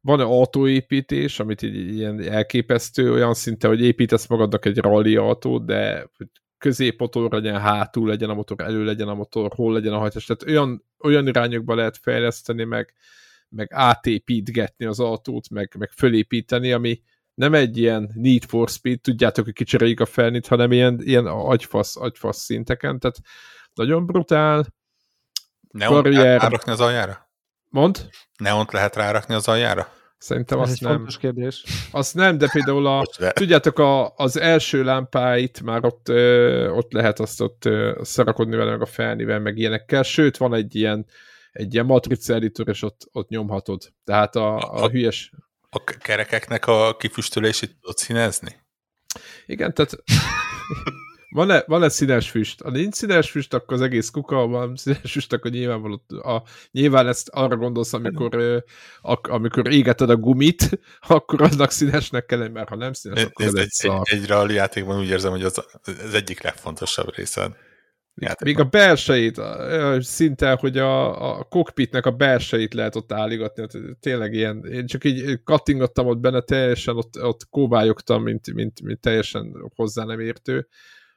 Van 0.00 0.20
autóépítés, 0.20 1.40
amit 1.40 1.62
így 1.62 1.96
ilyen 1.96 2.20
elképesztő, 2.20 3.12
olyan 3.12 3.34
szinte, 3.34 3.68
hogy 3.68 3.80
építesz 3.80 4.26
magadnak 4.26 4.64
egy 4.64 4.78
rally 4.78 5.16
autót, 5.16 5.64
de 5.66 6.10
középmotor 6.58 7.32
legyen, 7.32 7.60
hátul 7.60 8.08
legyen 8.08 8.30
a 8.30 8.34
motor, 8.34 8.60
elő 8.60 8.84
legyen 8.84 9.08
a 9.08 9.14
motor, 9.14 9.52
hol 9.54 9.72
legyen 9.72 9.92
a 9.92 9.98
hajtás. 9.98 10.24
Tehát 10.24 10.42
olyan, 10.42 10.84
olyan 11.02 11.26
irányokba 11.26 11.74
lehet 11.74 11.98
fejleszteni, 12.02 12.64
meg, 12.64 12.94
meg 13.48 13.68
átépítgetni 13.72 14.84
az 14.84 15.00
autót, 15.00 15.50
meg, 15.50 15.74
meg 15.78 15.90
fölépíteni, 15.90 16.72
ami 16.72 17.02
nem 17.34 17.54
egy 17.54 17.78
ilyen 17.78 18.10
Need 18.14 18.44
for 18.44 18.68
Speed, 18.68 19.00
tudjátok, 19.00 19.44
hogy 19.44 19.54
kicseréljük 19.54 20.00
a 20.00 20.06
felnit, 20.06 20.46
hanem 20.46 20.72
ilyen, 20.72 21.00
ilyen 21.02 21.26
agyfasz, 21.26 21.96
agyfasz 21.96 22.38
szinteken, 22.38 22.98
tehát 22.98 23.16
nagyon 23.74 24.06
brutál. 24.06 24.66
Neon 25.70 26.02
karrier... 26.02 26.40
rárakni 26.40 26.72
az 26.72 26.80
aljára? 26.80 27.30
Mond? 27.68 28.08
Neont 28.38 28.72
lehet 28.72 28.96
rárakni 28.96 29.34
az 29.34 29.48
aljára? 29.48 29.92
Szerintem 30.20 30.60
Ez 30.60 30.68
azt 30.68 30.76
egy 30.76 30.88
nem. 30.88 30.96
fontos 30.96 31.18
kérdés. 31.18 31.64
Azt 31.90 32.14
nem, 32.14 32.38
de 32.38 32.48
például 32.52 32.86
a, 32.86 33.06
tudjátok, 33.32 33.78
a, 33.78 34.14
az 34.16 34.36
első 34.36 34.84
lámpáit 34.84 35.62
már 35.62 35.84
ott, 35.84 36.08
ö, 36.08 36.68
ott 36.68 36.92
lehet 36.92 37.20
azt 37.20 37.40
ott 37.40 37.64
ö, 37.64 38.00
szarakodni 38.02 38.56
vele, 38.56 38.70
meg 38.70 38.80
a 38.80 38.86
felnivel, 38.86 39.38
meg 39.38 39.58
ilyenekkel, 39.58 40.02
sőt, 40.02 40.36
van 40.36 40.54
egy 40.54 40.74
ilyen, 40.74 41.06
egy 41.52 41.74
ilyen 41.74 41.86
matrica 41.86 42.34
editor, 42.34 42.68
és 42.68 42.82
ott, 42.82 43.08
ott 43.12 43.28
nyomhatod. 43.28 43.92
Tehát 44.04 44.36
a, 44.36 44.56
a, 44.58 44.82
a 44.82 44.88
hülyes... 44.88 45.32
A 45.70 45.84
kerekeknek 45.84 46.66
a 46.66 46.96
kifüstölését 46.96 47.76
tudod 47.80 47.96
színezni? 47.96 48.56
Igen, 49.46 49.74
tehát 49.74 50.02
van-e, 51.30 51.64
van-e 51.66 51.88
színes 51.88 52.30
füst? 52.30 52.62
Ha 52.62 52.70
nincs 52.70 52.94
színes 52.94 53.30
füst, 53.30 53.54
akkor 53.54 53.74
az 53.74 53.82
egész 53.82 54.10
kuka, 54.10 54.46
van 54.46 54.76
színes 54.76 55.12
füst, 55.12 55.32
akkor 55.32 55.50
nyilván, 55.50 56.00
a, 56.08 56.42
nyilván 56.70 57.06
ezt 57.06 57.28
arra 57.28 57.56
gondolsz, 57.56 57.92
amikor, 57.92 58.62
a, 59.00 59.18
amikor 59.22 59.72
égeted 59.72 60.10
a 60.10 60.16
gumit, 60.16 60.80
akkor 61.00 61.42
annak 61.42 61.70
színesnek 61.70 62.26
kell 62.26 62.48
mert 62.48 62.68
ha 62.68 62.76
nem 62.76 62.92
színes, 62.92 63.24
akkor 63.24 63.44
ez, 63.44 63.54
ez 63.54 63.60
egy, 63.60 63.90
egy, 63.90 64.00
egy, 64.02 64.20
egy 64.20 64.26
rally 64.26 64.54
játékban 64.54 64.98
úgy 64.98 65.08
érzem, 65.08 65.30
hogy 65.30 65.44
az, 65.44 65.64
az 65.84 66.14
egyik 66.14 66.42
legfontosabb 66.42 67.14
része. 67.14 67.56
Játékban. 68.14 68.48
Még 68.48 68.58
a 68.58 68.64
belsejét, 68.64 69.40
szinte, 69.98 70.56
hogy 70.60 70.78
a, 70.78 71.38
a 71.38 71.44
cockpitnek 71.44 72.06
a 72.06 72.10
belsejét 72.10 72.74
lehet 72.74 72.96
ott 72.96 73.12
álligatni, 73.12 73.66
tényleg 74.00 74.32
ilyen, 74.32 74.64
én 74.64 74.86
csak 74.86 75.04
így 75.04 75.42
kattingattam 75.42 76.06
ott 76.06 76.18
benne, 76.18 76.40
teljesen 76.40 76.96
ott, 76.96 77.22
ott 77.22 77.48
kóvályogtam, 77.50 78.22
mint, 78.22 78.54
mint, 78.54 78.82
mint 78.82 79.00
teljesen 79.00 79.70
hozzá 79.74 80.04
nem 80.04 80.20
értő 80.20 80.68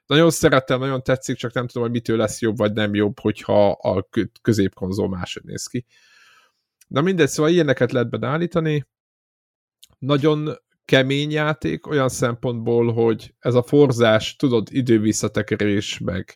nagyon 0.05 0.29
szeretem, 0.29 0.79
nagyon 0.79 1.03
tetszik, 1.03 1.37
csak 1.37 1.53
nem 1.53 1.67
tudom, 1.67 1.83
hogy 1.83 1.91
mitől 1.91 2.17
lesz 2.17 2.41
jobb, 2.41 2.57
vagy 2.57 2.73
nem 2.73 2.93
jobb, 2.93 3.19
hogyha 3.19 3.71
a 3.71 4.09
középkonzol 4.41 5.09
máshogy 5.09 5.43
néz 5.43 5.67
ki. 5.67 5.85
Na 6.87 7.01
mindegy, 7.01 7.27
szóval 7.27 7.51
ilyeneket 7.51 7.91
lehet 7.91 8.19
beállítani. 8.19 8.87
Nagyon 9.99 10.57
kemény 10.85 11.31
játék 11.31 11.87
olyan 11.87 12.09
szempontból, 12.09 12.93
hogy 12.93 13.35
ez 13.39 13.53
a 13.53 13.63
forzás, 13.63 14.35
tudod, 14.35 14.67
idővisszatekerés, 14.71 15.99
meg 15.99 16.35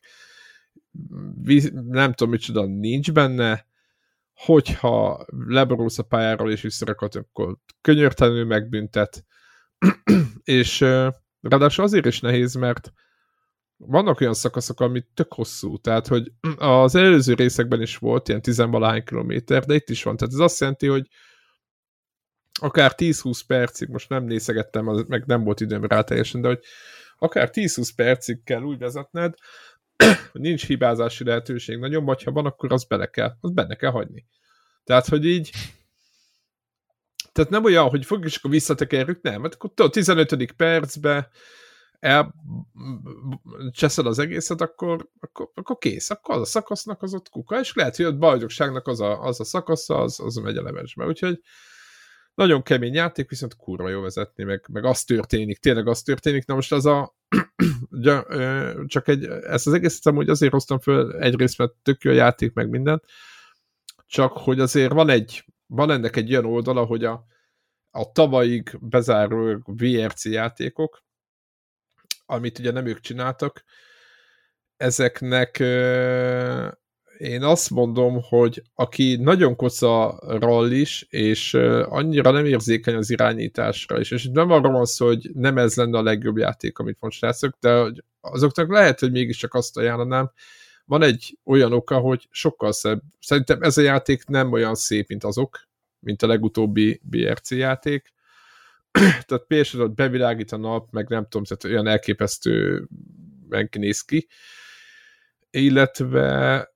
nem 1.71 2.13
tudom, 2.13 2.29
micsoda 2.33 2.65
nincs 2.65 3.11
benne, 3.11 3.65
hogyha 4.33 5.25
leborulsz 5.47 5.99
a 5.99 6.03
pályáról 6.03 6.51
és 6.51 6.61
visszarakod, 6.61 7.15
akkor 7.15 7.57
könyörtelenül 7.81 8.45
megbüntet, 8.45 9.25
és 10.43 10.79
ráadásul 11.41 11.83
azért 11.83 12.05
is 12.05 12.19
nehéz, 12.19 12.53
mert 12.53 12.91
vannak 13.77 14.21
olyan 14.21 14.33
szakaszok, 14.33 14.79
amit 14.79 15.07
tök 15.13 15.33
hosszú, 15.33 15.77
tehát 15.77 16.07
hogy 16.07 16.31
az 16.57 16.95
előző 16.95 17.33
részekben 17.33 17.81
is 17.81 17.97
volt 17.97 18.27
ilyen 18.27 18.41
tizenvalahány 18.41 19.03
kilométer, 19.03 19.65
de 19.65 19.73
itt 19.73 19.89
is 19.89 20.03
van, 20.03 20.17
tehát 20.17 20.33
ez 20.33 20.39
azt 20.39 20.59
jelenti, 20.59 20.87
hogy 20.87 21.07
akár 22.59 22.93
10-20 22.97 23.39
percig, 23.47 23.89
most 23.89 24.09
nem 24.09 24.23
nézegettem, 24.23 25.05
meg 25.07 25.25
nem 25.25 25.43
volt 25.43 25.59
időm 25.59 25.85
rá 25.85 26.01
teljesen, 26.01 26.41
de 26.41 26.47
hogy 26.47 26.59
akár 27.17 27.49
10-20 27.53 27.89
percig 27.95 28.43
kell 28.43 28.61
úgy 28.61 28.77
vezetned, 28.77 29.33
nincs 30.33 30.65
hibázási 30.65 31.23
lehetőség 31.23 31.77
nagyon, 31.77 32.05
vagy 32.05 32.23
ha 32.23 32.31
van, 32.31 32.45
akkor 32.45 32.73
az 32.73 32.83
bele 32.83 33.05
kell, 33.05 33.37
az 33.41 33.51
benne 33.51 33.75
kell 33.75 33.91
hagyni. 33.91 34.25
Tehát, 34.83 35.07
hogy 35.07 35.25
így 35.25 35.51
tehát 37.31 37.51
nem 37.51 37.63
olyan, 37.63 37.89
hogy 37.89 38.05
fogjuk 38.05 38.27
és 38.27 38.37
akkor 38.37 38.51
visszatekerjük, 38.51 39.21
nem, 39.21 39.41
mert 39.41 39.53
akkor 39.53 39.71
a 39.75 39.89
15. 39.89 40.51
percbe 40.51 41.29
elcseszed 41.99 44.05
az 44.05 44.19
egészet, 44.19 44.61
akkor, 44.61 45.09
akkor, 45.19 45.49
akkor 45.53 45.77
kész, 45.77 46.09
akkor 46.09 46.35
az 46.35 46.41
a 46.41 46.45
szakasznak 46.45 47.01
az 47.01 47.13
ott 47.13 47.29
kuka, 47.29 47.59
és 47.59 47.73
lehet, 47.73 47.95
hogy 47.95 48.05
a 48.05 48.17
bajnokságnak 48.17 48.87
az 48.87 49.01
a, 49.01 49.21
az 49.21 49.39
a 49.39 49.43
szakasza, 49.43 49.97
az, 49.97 50.19
az 50.19 50.35
megy 50.35 50.57
a 50.57 50.63
levesbe. 50.63 51.05
Úgyhogy 51.05 51.39
nagyon 52.33 52.63
kemény 52.63 52.93
játék, 52.93 53.29
viszont 53.29 53.55
kurva 53.55 53.89
jó 53.89 54.01
vezetni, 54.01 54.43
meg, 54.43 54.65
meg 54.71 54.85
az 54.85 55.03
történik, 55.03 55.57
tényleg 55.57 55.87
az 55.87 56.01
történik. 56.01 56.45
Na 56.45 56.55
most 56.55 56.71
az 56.71 56.85
a 56.85 57.15
csak 58.87 59.07
egy, 59.07 59.25
ezt 59.25 59.67
az 59.67 59.73
egészet 59.73 60.05
amúgy 60.05 60.29
azért 60.29 60.51
hoztam 60.51 60.79
föl 60.79 61.15
egyrészt, 61.15 61.57
mert 61.57 61.71
tök 61.83 62.01
jó 62.01 62.11
a 62.11 62.15
játék, 62.15 62.53
meg 62.53 62.69
minden, 62.69 63.01
csak 64.07 64.31
hogy 64.31 64.59
azért 64.59 64.93
van 64.93 65.09
egy, 65.09 65.45
van 65.67 65.91
ennek 65.91 66.15
egy 66.15 66.31
olyan 66.31 66.45
oldala, 66.45 66.83
hogy 66.83 67.05
a, 67.05 67.25
a 67.91 68.11
tavalyig 68.11 68.77
bezáró 68.81 69.61
VRC 69.65 70.25
játékok, 70.25 71.05
amit 72.27 72.59
ugye 72.59 72.71
nem 72.71 72.85
ők 72.85 72.99
csináltak, 72.99 73.63
ezeknek 74.77 75.59
én 77.17 77.43
azt 77.43 77.69
mondom, 77.69 78.21
hogy 78.21 78.61
aki 78.73 79.15
nagyon 79.15 79.55
koca 79.55 80.19
rallis, 80.39 81.05
és 81.09 81.53
annyira 81.83 82.31
nem 82.31 82.45
érzékeny 82.45 82.95
az 82.95 83.09
irányításra 83.09 83.99
is, 83.99 84.11
és 84.11 84.29
nem 84.31 84.51
arról 84.51 84.71
van 84.71 84.85
szó, 84.85 85.05
hogy 85.05 85.29
nem 85.33 85.57
ez 85.57 85.75
lenne 85.75 85.97
a 85.97 86.03
legjobb 86.03 86.37
játék, 86.37 86.77
amit 86.77 86.97
most 86.99 87.17
srácok, 87.17 87.57
de 87.59 87.91
azoknak 88.21 88.69
lehet, 88.69 88.99
hogy 88.99 89.11
mégiscsak 89.11 89.53
azt 89.53 89.77
ajánlanám, 89.77 90.31
van 90.85 91.03
egy 91.03 91.37
olyan 91.43 91.73
oka, 91.73 91.97
hogy 91.97 92.27
sokkal 92.31 92.71
szebb. 92.71 93.01
Szerintem 93.19 93.61
ez 93.61 93.77
a 93.77 93.81
játék 93.81 94.25
nem 94.25 94.51
olyan 94.51 94.75
szép, 94.75 95.07
mint 95.07 95.23
azok, 95.23 95.67
mint 95.99 96.21
a 96.21 96.27
legutóbbi 96.27 97.01
BRC 97.03 97.51
játék. 97.51 98.13
tehát 99.25 99.45
például 99.47 99.87
bevilágít 99.87 100.51
a 100.51 100.57
nap, 100.57 100.91
meg 100.91 101.09
nem 101.09 101.23
tudom, 101.23 101.43
tehát 101.43 101.63
olyan 101.63 101.87
elképesztő 101.87 102.87
néz 103.71 104.01
ki. 104.01 104.27
Illetve 105.49 106.67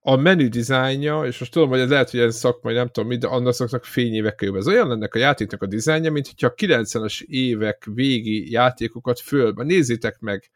a 0.00 0.16
menü 0.16 0.48
dizájnja, 0.48 1.24
és 1.24 1.38
most 1.38 1.52
tudom, 1.52 1.68
hogy 1.68 1.78
ez 1.78 1.88
lehet, 1.88 2.10
hogy 2.10 2.20
ez 2.20 2.36
szakmai, 2.36 2.74
nem 2.74 2.88
tudom 2.88 3.08
mit, 3.08 3.20
de 3.20 3.26
annak 3.26 3.52
szoktak 3.52 3.84
fényévekkel 3.84 4.48
jobb. 4.48 4.56
Ez 4.56 4.68
olyan 4.68 4.90
ennek 4.90 5.14
a 5.14 5.18
játéknak 5.18 5.62
a 5.62 5.66
dizájnja, 5.66 6.10
mint 6.10 6.26
hogyha 6.26 6.46
a 6.46 6.54
90-es 6.54 7.22
évek 7.22 7.88
végi 7.94 8.50
játékokat 8.50 9.20
fölben. 9.20 9.66
Nézzétek 9.66 10.18
meg, 10.18 10.50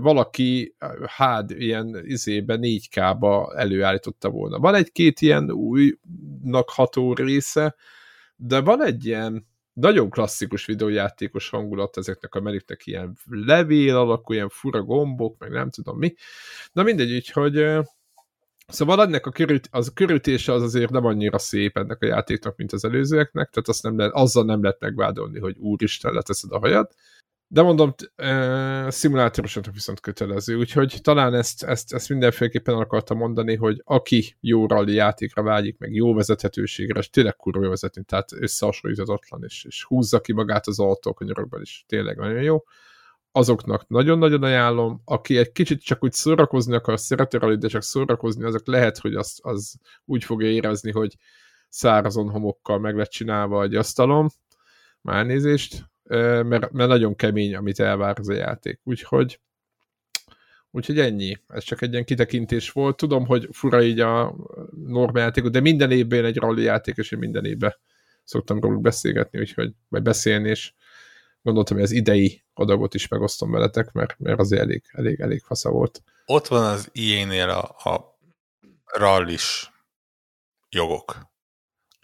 valaki 0.00 0.76
hád 1.06 1.50
ilyen 1.50 2.00
izébe 2.04 2.58
4K-ba 2.60 3.56
előállította 3.56 4.30
volna. 4.30 4.58
Van 4.58 4.74
egy-két 4.74 5.20
ilyen 5.20 5.50
újnak 5.50 6.70
ható 6.70 7.12
része, 7.12 7.74
de 8.36 8.60
van 8.60 8.84
egy 8.84 9.06
ilyen 9.06 9.46
nagyon 9.74 10.10
klasszikus 10.10 10.64
videójátékos 10.64 11.48
hangulat 11.48 11.96
ezeknek 11.96 12.34
a 12.34 12.40
menüknek 12.40 12.86
ilyen 12.86 13.16
levél 13.30 13.96
alakú, 13.96 14.32
ilyen 14.32 14.48
fura 14.48 14.82
gombok, 14.82 15.38
meg 15.38 15.50
nem 15.50 15.70
tudom 15.70 15.98
mi. 15.98 16.14
Na 16.72 16.82
mindegy, 16.82 17.14
úgyhogy 17.14 17.84
Szóval 18.68 19.02
ennek 19.02 19.26
a 19.26 19.30
körült, 19.30 19.68
az 19.70 19.88
a 19.88 19.92
körültése 19.92 20.52
az 20.52 20.62
azért 20.62 20.90
nem 20.90 21.04
annyira 21.04 21.38
szép 21.38 21.76
ennek 21.76 22.02
a 22.02 22.06
játéknak, 22.06 22.56
mint 22.56 22.72
az 22.72 22.84
előzőeknek, 22.84 23.50
tehát 23.50 23.68
azt 23.68 23.82
nem 23.82 23.98
lehet, 23.98 24.12
azzal 24.12 24.44
nem 24.44 24.62
lehet 24.62 24.80
megvádolni, 24.80 25.38
hogy 25.38 25.56
úristen, 25.58 26.12
leteszed 26.12 26.52
a 26.52 26.58
hajad. 26.58 26.90
De 27.46 27.62
mondom, 27.62 27.94
e, 28.16 28.90
szimulátorosat 28.90 29.72
viszont 29.72 30.00
kötelező, 30.00 30.56
úgyhogy 30.56 30.98
talán 31.02 31.34
ezt, 31.34 31.62
ezt, 31.62 31.92
ezt 31.92 32.08
mindenféleképpen 32.08 32.74
akartam 32.74 33.18
mondani, 33.18 33.56
hogy 33.56 33.82
aki 33.84 34.36
jó 34.40 34.66
rally 34.66 34.94
játékra 34.94 35.42
vágyik, 35.42 35.78
meg 35.78 35.94
jó 35.94 36.14
vezethetőségre, 36.14 36.98
és 36.98 37.10
tényleg 37.10 37.36
kurva 37.36 37.62
jó 37.62 37.68
vezetni, 37.68 38.02
tehát 38.04 38.32
összehasonlíthatatlan, 38.32 39.42
és, 39.44 39.64
és 39.64 39.84
húzza 39.84 40.20
ki 40.20 40.32
magát 40.32 40.66
az 40.66 40.78
autókanyarokban 40.78 41.60
is, 41.60 41.84
tényleg 41.88 42.16
nagyon 42.16 42.42
jó. 42.42 42.64
Azoknak 43.32 43.88
nagyon-nagyon 43.88 44.42
ajánlom, 44.42 45.00
aki 45.04 45.36
egy 45.38 45.52
kicsit 45.52 45.82
csak 45.82 46.04
úgy 46.04 46.12
szórakozni 46.12 46.74
akar, 46.74 47.00
szereti 47.00 47.38
rally, 47.38 47.56
de 47.56 47.68
csak 47.68 47.82
szórakozni, 47.82 48.44
azok 48.44 48.66
lehet, 48.66 48.98
hogy 48.98 49.14
azt, 49.14 49.38
az 49.42 49.76
úgy 50.04 50.24
fogja 50.24 50.48
érezni, 50.48 50.90
hogy 50.92 51.16
szárazon 51.68 52.30
homokkal 52.30 52.78
meg 52.78 52.96
lett 52.96 53.10
csinálva 53.10 53.62
egy 53.62 53.74
asztalom, 53.74 54.28
már 55.00 55.26
nézést, 55.26 55.92
mert, 56.08 56.70
mert 56.70 56.88
nagyon 56.88 57.16
kemény, 57.16 57.54
amit 57.54 57.80
elvár 57.80 58.18
az 58.18 58.28
a 58.28 58.34
játék. 58.34 58.80
Úgyhogy 58.84 59.40
Úgyhogy 60.70 60.98
ennyi. 60.98 61.38
Ez 61.48 61.64
csak 61.64 61.82
egy 61.82 61.92
ilyen 61.92 62.04
kitekintés 62.04 62.70
volt. 62.70 62.96
Tudom, 62.96 63.26
hogy 63.26 63.48
fura 63.52 63.82
így 63.82 64.00
a 64.00 64.34
játékot, 65.12 65.52
de 65.52 65.60
minden 65.60 65.90
évben 65.90 66.24
egy 66.24 66.36
rally 66.36 66.62
játék, 66.62 66.96
és 66.96 67.12
én 67.12 67.18
minden 67.18 67.44
évben 67.44 67.74
szoktam 68.24 68.60
róluk 68.60 68.80
beszélgetni, 68.80 69.38
úgyhogy 69.38 69.72
majd 69.88 70.02
beszélni, 70.02 70.48
és 70.48 70.72
gondoltam, 71.42 71.76
hogy 71.76 71.84
az 71.84 71.92
idei 71.92 72.44
adagot 72.54 72.94
is 72.94 73.08
megosztom 73.08 73.50
veletek, 73.50 73.92
mert, 73.92 74.18
mert 74.18 74.38
azért 74.38 74.62
elég, 74.62 74.82
elég, 74.92 75.20
elég 75.20 75.40
fasza 75.40 75.70
volt. 75.70 76.02
Ott 76.26 76.46
van 76.46 76.64
az 76.64 76.88
ilyenél 76.92 77.48
a, 77.48 77.90
a 77.90 78.18
rallis 78.84 79.72
jogok. 80.68 81.32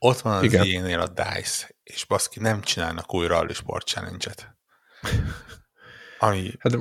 Ott 0.02 0.20
van 0.20 0.36
az 0.36 0.42
Igen. 0.42 0.64
ilyenél 0.64 1.00
a 1.00 1.08
DICE, 1.08 1.68
és 1.82 2.04
baszki 2.04 2.40
nem 2.40 2.60
csinálnak 2.60 3.14
új 3.14 3.26
rally 3.26 3.52
sport 3.52 3.86
challenge-et. 3.86 4.56
Ami... 6.18 6.50
Hát 6.58 6.76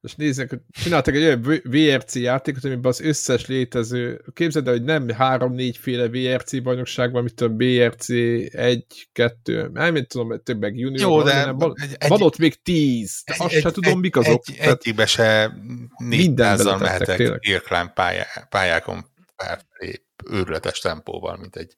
most 0.00 0.16
nézzük, 0.16 0.48
hogy 0.48 0.60
csináltak 0.82 1.14
egy 1.14 1.22
olyan 1.22 1.60
VRC 1.62 2.14
játékot, 2.14 2.64
amiben 2.64 2.90
az 2.90 3.00
összes 3.00 3.46
létező, 3.46 4.24
képzeld 4.32 4.66
el, 4.66 4.72
hogy 4.72 4.82
nem 4.82 5.08
három-négy 5.08 5.76
féle 5.76 6.08
VRC 6.08 6.62
bajnokság 6.62 7.12
van, 7.12 7.22
mint 7.22 7.40
a 7.40 7.48
BRC 7.48 8.08
1, 8.08 9.08
2, 9.12 9.70
nem 9.72 10.06
tudom, 10.06 10.42
több 10.42 10.60
meg 10.60 10.76
junior. 10.76 11.10
Jó, 11.10 11.22
de 11.22 11.44
nem, 11.44 11.56
van, 11.56 11.74
egy, 11.98 12.08
van 12.08 12.22
ott 12.22 12.38
még 12.38 12.62
tíz, 12.62 13.22
de 13.26 13.34
azt 13.38 13.54
egy, 13.54 13.62
se 13.62 13.70
tudom, 13.70 14.00
mik 14.00 14.16
azok. 14.16 14.42
Egy, 14.48 14.56
tehát 14.56 14.78
egyikbe 14.82 15.06
se 15.06 15.52
négyszázzal 15.96 16.78
mehetek 16.78 17.18
Irkline 17.38 17.92
pályá, 17.94 18.26
pályákon 18.48 19.04
felfelé 19.36 20.04
őrületes 20.30 20.78
tempóval, 20.78 21.36
mint 21.36 21.56
egy, 21.56 21.76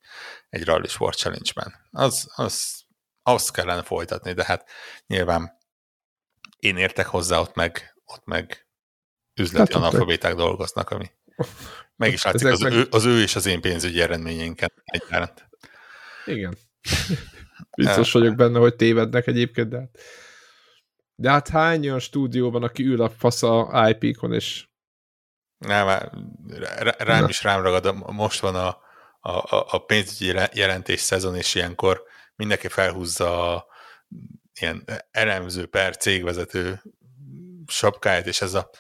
egy 0.48 0.64
Rally 0.64 0.88
Sport 0.88 1.18
Challenge-ben. 1.18 1.74
Az, 1.90 2.30
az, 2.34 2.82
azt 3.22 3.52
kellene 3.52 3.82
folytatni, 3.82 4.32
de 4.32 4.44
hát 4.44 4.70
nyilván 5.06 5.58
én 6.58 6.76
értek 6.76 7.06
hozzá 7.06 7.38
ott 7.38 7.54
meg 7.54 7.94
ott 8.04 8.24
meg 8.24 8.66
üzleti 9.34 9.72
hát, 9.72 9.82
analfabéták 9.82 10.34
dolgoznak, 10.34 10.90
ami 10.90 11.10
meg 11.96 12.12
is 12.12 12.22
látszik 12.22 12.48
az, 12.48 12.60
meg... 12.60 12.72
ő, 12.72 12.86
az 12.90 13.04
ő 13.04 13.20
és 13.22 13.36
az 13.36 13.46
én 13.46 13.60
pénzügyi 13.60 14.00
eredményénken 14.00 14.72
egyaránt. 14.84 15.48
Igen. 16.26 16.56
Biztos 17.76 18.12
vagyok 18.12 18.34
benne, 18.34 18.58
hogy 18.58 18.76
tévednek 18.76 19.26
egyébként, 19.26 19.68
de 19.68 19.78
hát, 19.78 19.98
de 21.14 21.30
hát 21.30 21.48
hány 21.48 21.84
olyan 21.84 21.98
stúdió 21.98 22.50
van, 22.50 22.62
aki 22.62 22.84
ül 22.84 23.02
a 23.02 23.10
fasz 23.10 23.42
a 23.42 23.88
IP-kon, 23.88 24.32
és 24.32 24.66
nem, 25.66 25.86
rám 26.98 27.22
Na. 27.22 27.28
is 27.28 27.42
rám 27.42 27.62
ragad, 27.62 28.12
most 28.12 28.40
van 28.40 28.54
a, 28.54 28.68
a, 29.20 29.66
a 29.70 29.78
pénzügyi 29.78 30.40
jelentés 30.52 31.00
szezon, 31.00 31.36
és 31.36 31.54
ilyenkor 31.54 32.02
mindenki 32.36 32.68
felhúzza 32.68 33.54
a 33.54 33.66
ilyen 34.60 34.84
elemző 35.10 35.66
per 35.66 35.96
cégvezető 35.96 36.82
sapkáját, 37.66 38.26
és 38.26 38.40
ez 38.40 38.54
a 38.54 38.70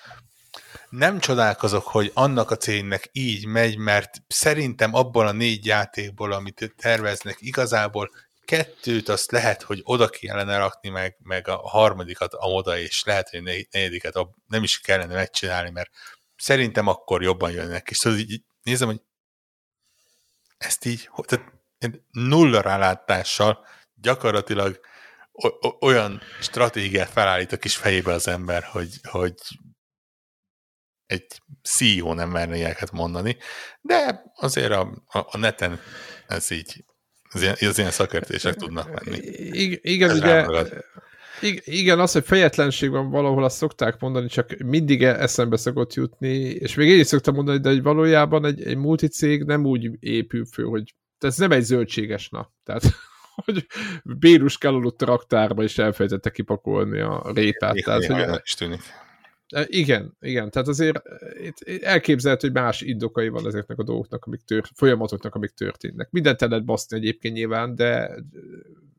nem 0.88 1.18
csodálkozok, 1.18 1.86
hogy 1.86 2.10
annak 2.14 2.50
a 2.50 2.56
cégnek 2.56 3.08
így 3.12 3.46
megy, 3.46 3.76
mert 3.76 4.22
szerintem 4.28 4.94
abból 4.94 5.26
a 5.26 5.32
négy 5.32 5.66
játékból, 5.66 6.32
amit 6.32 6.74
terveznek, 6.76 7.36
igazából 7.38 8.10
kettőt 8.44 9.08
azt 9.08 9.30
lehet, 9.30 9.62
hogy 9.62 9.80
oda 9.84 10.08
kellene 10.08 10.58
rakni, 10.58 10.88
meg, 10.88 11.16
meg 11.22 11.48
a 11.48 11.56
harmadikat 11.56 12.32
a 12.32 12.46
oda, 12.46 12.78
és 12.78 13.04
lehet, 13.04 13.30
hogy 13.30 13.42
negyediket 13.42 14.18
nem 14.46 14.62
is 14.62 14.80
kellene 14.80 15.14
megcsinálni, 15.14 15.70
mert 15.70 15.90
szerintem 16.36 16.86
akkor 16.86 17.22
jobban 17.22 17.50
jönnek. 17.50 17.90
És 17.90 17.96
szóval 17.96 18.18
így 18.18 18.42
nézem, 18.62 18.88
hogy 18.88 19.00
ezt 20.58 20.84
így, 20.84 21.10
tehát 21.26 21.52
nulla 22.10 22.60
rálátással 22.60 23.66
gyakorlatilag 23.94 24.80
olyan 25.80 26.20
stratégiát 26.40 27.10
felállít 27.10 27.52
a 27.52 27.56
kis 27.56 27.76
fejébe 27.76 28.12
az 28.12 28.28
ember, 28.28 28.62
hogy, 28.62 29.00
hogy 29.02 29.34
egy 31.06 31.42
CEO 31.62 32.14
nem 32.14 32.30
merne 32.30 32.56
ilyeneket 32.56 32.90
mondani, 32.90 33.36
de 33.80 34.22
azért 34.34 34.72
a, 34.72 35.02
a, 35.06 35.18
a 35.18 35.36
neten 35.36 35.80
ez 36.26 36.50
így, 36.50 36.84
az 37.30 37.42
ilyen, 37.42 37.56
az 37.60 37.78
ilyen 37.78 37.90
szakértések 37.90 38.54
tudnak 38.54 38.90
menni. 38.90 39.16
I, 39.16 39.80
igen, 39.82 40.10
ez 40.10 40.16
ugye, 40.16 40.46
igen, 41.64 42.00
az, 42.00 42.12
hogy 42.12 42.24
fejetlenség 42.24 42.90
van 42.90 43.10
valahol, 43.10 43.44
azt 43.44 43.56
szokták 43.56 44.00
mondani, 44.00 44.26
csak 44.28 44.56
mindig 44.64 45.02
e- 45.02 45.20
eszembe 45.20 45.56
szokott 45.56 45.94
jutni, 45.94 46.36
és 46.38 46.74
még 46.74 46.88
én 46.88 46.98
is 46.98 47.06
szoktam 47.06 47.34
mondani, 47.34 47.58
de 47.58 47.68
hogy 47.68 47.82
valójában 47.82 48.44
egy, 48.44 48.62
egy 48.62 48.76
multicég 48.76 49.42
nem 49.42 49.64
úgy 49.64 49.90
épül 50.00 50.44
föl, 50.44 50.68
hogy 50.68 50.94
ez 51.18 51.36
nem 51.36 51.50
egy 51.50 51.62
zöldséges 51.62 52.28
nap. 52.28 52.50
Tehát 52.64 52.82
hogy 53.44 53.66
Bérus 54.04 54.58
kell 54.58 54.74
aludt 54.74 55.02
raktárba, 55.02 55.62
és 55.62 55.78
elfelejtette 55.78 56.30
kipakolni 56.30 57.00
a 57.00 57.30
rétát. 57.34 57.76
Igen, 57.76 58.00
tehát, 58.00 58.28
hogy, 58.30 58.40
is 58.44 58.54
tűnik. 58.54 58.80
E, 59.48 59.64
igen, 59.66 60.16
igen, 60.20 60.50
tehát 60.50 60.68
azért 60.68 61.02
itt 61.42 61.82
elképzelhető, 61.82 62.46
hogy 62.46 62.56
más 62.56 62.80
indokai 62.80 63.28
van 63.28 63.46
ezeknek 63.46 63.78
a 63.78 63.82
dolgoknak, 63.82 64.24
amik 64.24 64.40
tört, 64.40 64.70
folyamatoknak, 64.74 65.34
amik 65.34 65.50
történnek. 65.50 66.10
Mindent 66.10 66.42
el 66.42 66.48
lehet 66.48 66.64
baszni 66.64 66.96
egyébként 66.96 67.34
nyilván, 67.34 67.74
de 67.74 68.10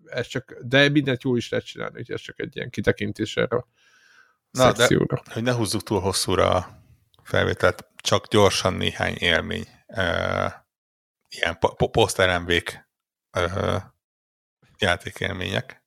ez 0.05 0.27
csak, 0.27 0.55
de 0.61 0.89
mindent 0.89 1.23
jól 1.23 1.37
is 1.37 1.49
lehet 1.49 1.65
csinálni, 1.65 1.95
hogy 1.95 2.11
ez 2.11 2.21
csak 2.21 2.39
egy 2.39 2.55
ilyen 2.55 2.69
kitekintés 2.69 3.37
erre 3.37 3.55
a 3.55 3.67
Na, 4.51 4.75
szekcióra. 4.75 5.21
de 5.25 5.33
hogy 5.33 5.43
ne 5.43 5.53
húzzuk 5.53 5.83
túl 5.83 5.99
hosszúra 5.99 6.53
a 6.53 6.83
felvételt, 7.23 7.87
csak 7.95 8.27
gyorsan 8.27 8.73
néhány 8.73 9.15
élmény. 9.15 9.67
Uh, 9.87 10.51
ilyen 11.29 11.57
post 11.91 12.17
uh, 12.17 13.81
játékélmények. 14.77 15.83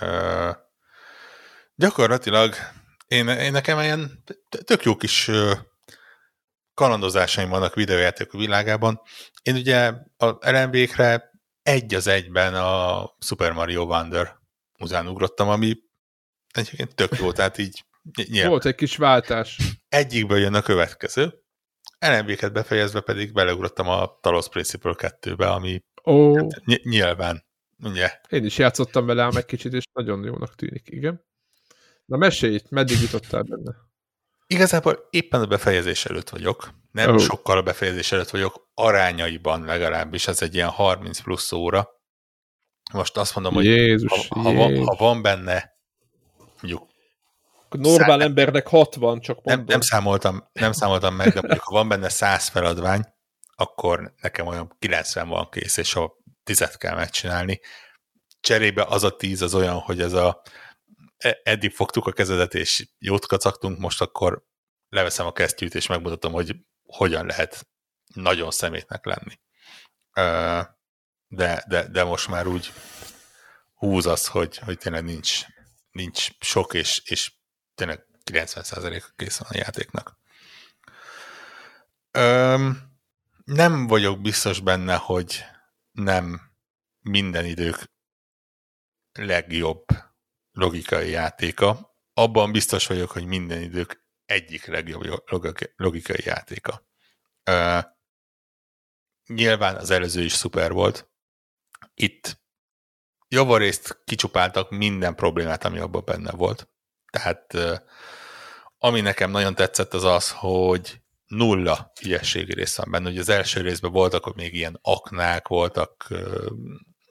Uh, 0.00 0.56
gyakorlatilag 1.74 2.54
én, 3.06 3.28
én 3.28 3.52
nekem 3.52 3.80
ilyen 3.80 4.24
tök 4.64 4.82
jó 4.82 4.96
kis 4.96 5.30
kalandozásaim 6.74 7.48
vannak 7.48 7.74
videójáték 7.74 8.32
világában. 8.32 9.00
Én 9.42 9.54
ugye 9.54 9.92
a 10.16 10.50
LMV-kre 10.50 11.30
egy 11.62 11.94
az 11.94 12.06
egyben 12.06 12.54
a 12.54 13.04
Super 13.18 13.52
Mario 13.52 13.84
Wonder 13.84 14.36
után 14.78 15.08
ugrottam, 15.08 15.48
ami 15.48 15.76
egyébként 16.52 16.94
tök 16.94 17.18
jó, 17.18 17.32
tehát 17.32 17.58
így 17.58 17.84
nyilván. 18.28 18.50
Volt 18.50 18.64
egy 18.64 18.74
kis 18.74 18.96
váltás. 18.96 19.58
Egyikből 19.88 20.38
jön 20.38 20.54
a 20.54 20.62
következő. 20.62 21.42
LMV-ket 21.98 22.52
befejezve 22.52 23.00
pedig 23.00 23.32
beleugrottam 23.32 23.88
a 23.88 24.18
Talos 24.20 24.48
Principle 24.48 24.94
2-be, 24.96 25.50
ami 25.50 25.82
oh. 26.02 26.46
ny- 26.64 26.84
nyilván, 26.84 27.44
ugye. 27.82 28.20
Én 28.28 28.44
is 28.44 28.58
játszottam 28.58 29.06
vele 29.06 29.22
ám 29.22 29.36
egy 29.36 29.44
kicsit, 29.44 29.72
és 29.72 29.84
nagyon 29.92 30.24
jónak 30.24 30.54
tűnik, 30.54 30.88
igen. 30.90 31.26
Na 32.04 32.16
mesélj 32.16 32.60
meddig 32.70 33.00
jutottál 33.00 33.42
benne? 33.42 33.87
Igazából 34.50 35.06
éppen 35.10 35.40
a 35.40 35.46
befejezés 35.46 36.04
előtt 36.04 36.28
vagyok. 36.28 36.70
Nem 36.92 37.10
oh. 37.10 37.18
sokkal 37.18 37.58
a 37.58 37.62
befejezés 37.62 38.12
előtt 38.12 38.30
vagyok, 38.30 38.70
arányaiban 38.74 39.64
legalábbis, 39.64 40.26
ez 40.26 40.42
egy 40.42 40.54
ilyen 40.54 40.68
30 40.68 41.20
plusz 41.20 41.52
óra. 41.52 41.88
Most 42.92 43.16
azt 43.16 43.34
mondom, 43.34 43.54
hogy 43.54 43.64
Jézus, 43.64 44.28
ha, 44.28 44.40
ha, 44.40 44.52
van, 44.52 44.86
ha 44.86 44.94
van 44.98 45.22
benne 45.22 45.76
mondjuk 46.60 46.88
Normál 47.70 48.18
szá... 48.18 48.24
embernek 48.24 48.66
60, 48.66 49.20
csak 49.20 49.36
mondom. 49.36 49.56
Nem, 49.56 49.64
nem, 49.66 49.80
számoltam, 49.80 50.48
nem 50.52 50.72
számoltam 50.72 51.14
meg, 51.14 51.32
de 51.32 51.40
mondjuk 51.40 51.62
ha 51.62 51.74
van 51.74 51.88
benne 51.88 52.08
100 52.08 52.48
feladvány, 52.48 53.04
akkor 53.56 54.14
nekem 54.20 54.46
olyan 54.46 54.76
90 54.78 55.28
van 55.28 55.48
kész, 55.50 55.76
és 55.76 55.92
ha 55.92 56.16
10 56.44 56.76
kell 56.76 56.94
megcsinálni. 56.94 57.60
Cserébe 58.40 58.84
az 58.88 59.04
a 59.04 59.16
10 59.16 59.42
az 59.42 59.54
olyan, 59.54 59.78
hogy 59.78 60.00
ez 60.00 60.12
a 60.12 60.42
eddig 61.42 61.72
fogtuk 61.72 62.06
a 62.06 62.12
kezedet, 62.12 62.54
és 62.54 62.88
jót 62.98 63.26
kacagtunk, 63.26 63.78
most 63.78 64.00
akkor 64.00 64.46
leveszem 64.88 65.26
a 65.26 65.32
kesztyűt, 65.32 65.74
és 65.74 65.86
megmutatom, 65.86 66.32
hogy 66.32 66.56
hogyan 66.82 67.26
lehet 67.26 67.66
nagyon 68.14 68.50
szemétnek 68.50 69.04
lenni. 69.04 69.40
De, 71.28 71.64
de, 71.68 71.88
de 71.88 72.04
most 72.04 72.28
már 72.28 72.46
úgy 72.46 72.72
húz 73.74 74.06
az, 74.06 74.26
hogy, 74.26 74.58
hogy 74.58 74.78
tényleg 74.78 75.04
nincs, 75.04 75.44
nincs 75.90 76.28
sok, 76.40 76.74
és, 76.74 77.02
és 77.04 77.32
tényleg 77.74 78.06
90% 78.24 79.04
kész 79.16 79.38
van 79.38 79.48
a 79.52 79.56
játéknak. 79.56 80.16
Nem 83.44 83.86
vagyok 83.86 84.20
biztos 84.20 84.60
benne, 84.60 84.94
hogy 84.94 85.44
nem 85.92 86.40
minden 87.00 87.44
idők 87.44 87.90
legjobb 89.12 89.84
logikai 90.58 91.10
játéka. 91.10 91.96
Abban 92.12 92.52
biztos 92.52 92.86
vagyok, 92.86 93.10
hogy 93.10 93.24
minden 93.24 93.62
idők 93.62 94.04
egyik 94.24 94.66
legjobb 94.66 95.22
logikai 95.76 96.20
játéka. 96.24 96.86
Uh, 97.50 97.84
nyilván 99.26 99.76
az 99.76 99.90
előző 99.90 100.22
is 100.22 100.32
szuper 100.32 100.72
volt. 100.72 101.10
Itt 101.94 102.40
javarészt 103.28 104.00
kicsupáltak 104.04 104.70
minden 104.70 105.14
problémát, 105.14 105.64
ami 105.64 105.78
abban 105.78 106.02
benne 106.04 106.30
volt. 106.30 106.68
Tehát 107.10 107.54
uh, 107.54 107.78
ami 108.78 109.00
nekem 109.00 109.30
nagyon 109.30 109.54
tetszett 109.54 109.94
az 109.94 110.04
az, 110.04 110.30
hogy 110.30 111.00
nulla 111.26 111.92
ügyességi 112.02 112.54
rész 112.54 112.76
van 112.76 112.90
benne. 112.90 113.10
Ugye 113.10 113.20
az 113.20 113.28
első 113.28 113.60
részben 113.60 113.92
voltak, 113.92 114.24
hogy 114.24 114.34
még 114.34 114.54
ilyen 114.54 114.78
aknák 114.82 115.48
voltak, 115.48 116.06
uh, 116.10 116.46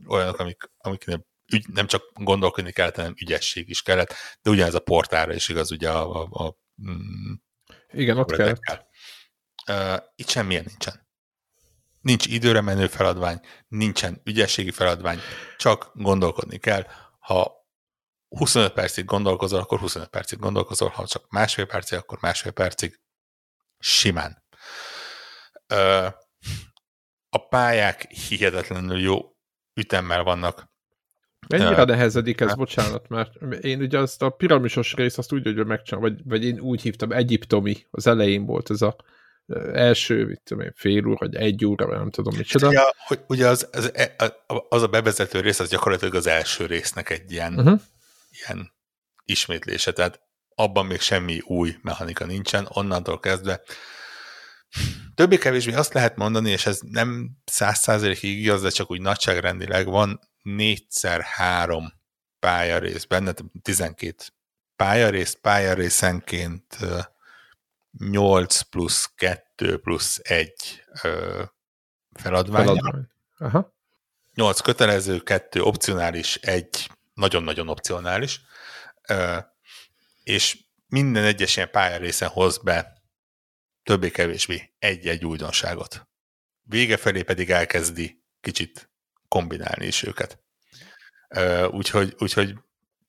olyanok, 0.08 0.40
amik, 0.40 0.72
amiknél 0.78 1.26
ügy, 1.54 1.68
nem 1.68 1.88
csak 1.88 2.04
gondolkodni 2.14 2.72
kellett, 2.72 2.96
hanem 2.96 3.14
ügyesség 3.22 3.70
is 3.70 3.82
kellett, 3.82 4.14
de 4.42 4.50
ugyanez 4.50 4.74
a 4.74 4.80
portára 4.80 5.34
is 5.34 5.50
igaz, 5.50 5.72
ugye 5.72 5.90
a... 5.90 6.22
a, 6.22 6.46
a 6.46 6.58
mm, 6.82 7.34
Igen, 7.92 8.18
ott 8.18 8.32
kell. 8.32 8.56
Uh, 9.72 10.04
itt 10.16 10.30
semmilyen 10.30 10.64
nincsen. 10.68 11.08
Nincs 12.02 12.26
időre 12.26 12.62
menő 12.62 12.88
feladvány, 12.88 13.40
nincsen 13.68 14.22
ügyességi 14.24 14.72
feladvány, 14.72 15.20
csak 15.58 15.92
gondolkodni 15.94 16.58
kell. 16.58 16.88
Ha 17.20 17.56
25 18.28 18.74
percig 18.74 19.06
gondolkozol, 19.06 19.60
akkor 19.60 19.80
25 19.80 20.10
percig 20.10 20.40
gondolkozol, 20.40 20.90
ha 20.90 21.08
csak 21.08 21.30
másfél 21.30 21.66
percig, 21.66 21.98
akkor 21.98 22.18
másfél 22.22 22.52
percig 22.52 23.00
simán. 23.80 24.44
Uh, 25.74 26.14
a 27.30 27.48
pályák 27.50 28.12
hihetetlenül 28.12 29.00
jó 29.00 29.36
ütemmel 29.74 30.24
vannak, 30.24 30.72
Mennyire 31.48 31.84
nehezedik 31.84 32.42
ez, 32.42 32.56
bocsánat, 32.56 33.10
mert 33.10 33.36
én 33.62 33.82
ugye 33.82 34.00
azt 34.00 34.22
a 34.22 34.30
piramisos 34.30 34.94
rész 34.94 35.18
azt 35.18 35.34
úgy, 35.34 35.44
hogy 35.44 35.66
megcsinálom, 35.66 36.10
vagy, 36.10 36.22
vagy 36.26 36.46
én 36.46 36.60
úgy 36.60 36.82
hívtam, 36.82 37.12
egyiptomi, 37.12 37.86
az 37.92 38.08
elején 38.08 38.46
volt 38.46 38.70
ez 38.70 38.82
a 38.82 38.96
első, 39.74 40.26
mit 40.26 40.42
tudom 40.44 40.64
én, 40.64 40.74
fél 40.76 41.08
óra, 41.08 41.18
vagy 41.20 41.36
egy 41.36 41.66
óra, 41.66 41.86
vagy 41.86 41.98
nem 41.98 42.10
tudom 42.10 42.36
micsoda. 42.38 42.68
Ugye, 42.68 42.82
hogy, 43.08 43.20
ugye 43.28 43.48
az, 43.48 43.68
az, 43.72 43.92
e, 43.94 44.16
az, 44.70 44.82
a 44.82 44.88
bevezető 44.88 45.40
rész, 45.40 45.60
az 45.60 45.70
gyakorlatilag 45.70 46.16
az 46.16 46.28
első 46.28 46.66
résznek 46.66 47.10
egy 47.10 47.32
ilyen, 47.32 47.54
uh-huh. 47.54 47.80
ilyen 48.32 48.72
ismétlése, 49.26 49.92
tehát 49.92 50.20
abban 50.56 50.86
még 50.86 51.00
semmi 51.00 51.40
új 51.46 51.76
mechanika 51.82 52.26
nincsen, 52.26 52.68
onnantól 52.70 53.20
kezdve 53.20 53.62
többé-kevésbé 55.16 55.74
azt 55.74 55.94
lehet 55.94 56.16
mondani, 56.16 56.50
és 56.50 56.66
ez 56.66 56.80
nem 56.82 57.30
száz 57.46 57.80
százalékig 57.80 58.40
igaz, 58.40 58.62
de 58.62 58.70
csak 58.70 58.92
úgy 58.92 59.02
nagyságrendileg 59.02 59.86
van 59.86 60.20
négyszer 60.56 61.22
három 61.22 61.94
pályarész 62.40 63.06
benne, 63.06 63.34
12 63.62 64.24
pályarész, 64.76 65.38
pályarészenként 65.42 66.78
8 67.98 68.62
plusz 68.62 69.12
2 69.16 69.80
plusz 69.80 70.20
1 70.24 70.84
feladvány. 72.12 72.66
feladvány. 72.66 73.08
Aha. 73.38 73.76
8 74.34 74.60
kötelező, 74.60 75.20
2 75.20 75.62
opcionális, 75.62 76.36
1 76.36 76.90
nagyon-nagyon 77.14 77.68
opcionális, 77.70 78.42
és 80.24 80.60
minden 80.88 81.24
egyes 81.24 81.56
ilyen 81.56 81.72
pályarészen 81.72 82.30
hoz 82.30 82.58
be 82.58 83.04
többé-kevésbé 83.84 84.74
egy-egy 84.80 85.26
újdonságot. 85.26 86.08
Vége 86.62 86.98
felé 86.98 87.22
pedig 87.22 87.50
elkezdi 87.50 88.24
kicsit 88.42 88.87
kombinálni 89.28 89.86
is 89.86 90.04
őket. 90.04 90.40
Úgyhogy, 91.72 92.16
úgyhogy 92.20 92.56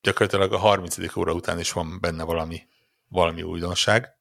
gyakorlatilag 0.01 0.53
a 0.53 0.59
30. 0.59 1.17
óra 1.17 1.33
után 1.33 1.59
is 1.59 1.73
van 1.73 1.99
benne 2.01 2.25
valami, 2.25 2.67
valami 3.09 3.43
újdonság. 3.43 4.17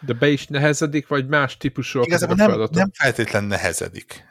De 0.00 0.12
be 0.12 0.28
is 0.28 0.46
nehezedik, 0.46 1.08
vagy 1.08 1.28
más 1.28 1.56
típusú 1.56 2.02
Igazából 2.02 2.36
nem, 2.36 2.68
nem 2.70 2.90
feltétlen 2.92 3.44
nehezedik. 3.44 4.26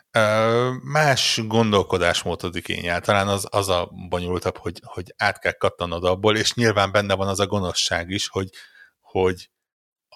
Más 0.83 1.41
gondolkodásmódot 1.47 2.55
igényel. 2.55 3.01
Talán 3.01 3.27
az, 3.27 3.47
az 3.49 3.69
a 3.69 3.91
bonyolultabb, 4.09 4.57
hogy, 4.57 4.81
hogy 4.83 5.13
át 5.17 5.39
kell 5.39 5.51
kattanod 5.51 6.03
abból, 6.03 6.37
és 6.37 6.53
nyilván 6.53 6.91
benne 6.91 7.13
van 7.13 7.27
az 7.27 7.39
a 7.39 7.47
gonoszság 7.47 8.09
is, 8.09 8.27
hogy, 8.27 8.49
hogy 8.99 9.49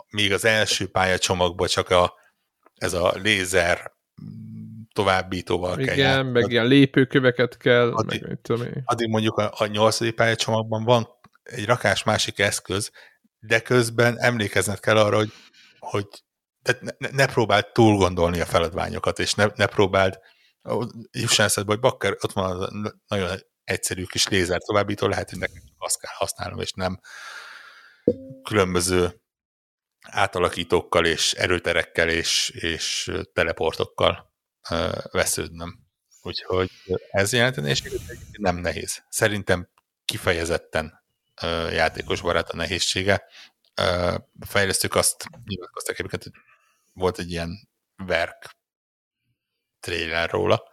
még 0.10 0.34
az 0.34 0.46
első 0.46 0.88
pályacsomagban 0.88 1.68
csak 1.68 1.90
a, 1.90 2.14
ez 2.76 2.94
a 2.94 3.14
lézer 3.16 3.92
továbbítóval 4.94 5.80
Igen, 5.80 5.96
kell 5.96 5.96
Igen, 5.96 6.26
meg 6.26 6.52
ilyen 6.52 6.66
lépőköveket 6.66 7.58
kell, 7.58 7.92
addig, 7.94 8.22
meg 8.22 8.30
mit 8.30 8.40
tudom 8.40 8.66
én. 8.66 8.82
Addig 8.86 9.10
mondjuk 9.10 9.38
a, 9.38 9.52
a 9.58 9.66
nyolcadik 9.66 10.16
pályacsomagban 10.16 10.84
van 10.84 11.08
egy 11.44 11.66
rakás 11.66 12.04
másik 12.04 12.40
eszköz, 12.40 12.92
de 13.40 13.60
közben 13.60 14.20
emlékezned 14.20 14.80
kell 14.80 14.98
arra, 14.98 15.16
hogy, 15.16 15.32
hogy 15.80 16.08
tehát 16.62 16.98
ne, 16.98 17.10
ne 17.10 17.26
próbáld 17.26 17.72
túl 17.72 17.98
gondolni 17.98 18.40
a 18.40 18.46
feladványokat, 18.46 19.20
és 19.20 19.34
ne, 19.34 19.46
ne 19.56 19.66
próbáld, 19.66 20.20
jussan 21.12 21.46
eszedbe, 21.46 21.72
hogy 21.72 21.82
bakker, 21.82 22.12
ott 22.12 22.32
van 22.32 22.62
az 22.62 22.70
nagyon 23.08 23.38
egyszerű 23.64 24.04
kis 24.04 24.28
lézer 24.28 24.62
továbbító, 24.62 25.08
lehet, 25.08 25.30
hogy 25.30 25.40
nekem 25.40 25.62
azt 25.78 26.00
kell 26.00 26.12
használnom, 26.14 26.60
és 26.60 26.72
nem 26.72 27.00
különböző 28.44 29.22
átalakítókkal 30.02 31.06
és 31.06 31.34
erőterekkel 31.34 32.10
és, 32.10 32.50
és 32.50 33.12
teleportokkal 33.34 34.31
vesződnöm. 35.12 35.80
Úgyhogy 36.22 36.72
ez 37.12 37.34
jelenteni, 37.34 37.70
és 37.70 37.84
nem 38.32 38.56
nehéz. 38.56 39.04
Szerintem 39.10 39.70
kifejezetten 40.06 41.04
játékos 41.72 42.22
barát 42.22 42.50
a 42.50 42.56
nehézsége. 42.56 43.26
Fejlesztők 44.40 44.96
azt 44.96 45.26
nyilatkoztak 45.46 46.00
egyébként, 46.00 46.24
hogy 46.24 46.34
volt 46.94 47.20
egy 47.20 47.32
ilyen 47.32 47.70
verk 47.96 48.56
trailer 49.80 50.30
róla, 50.30 50.64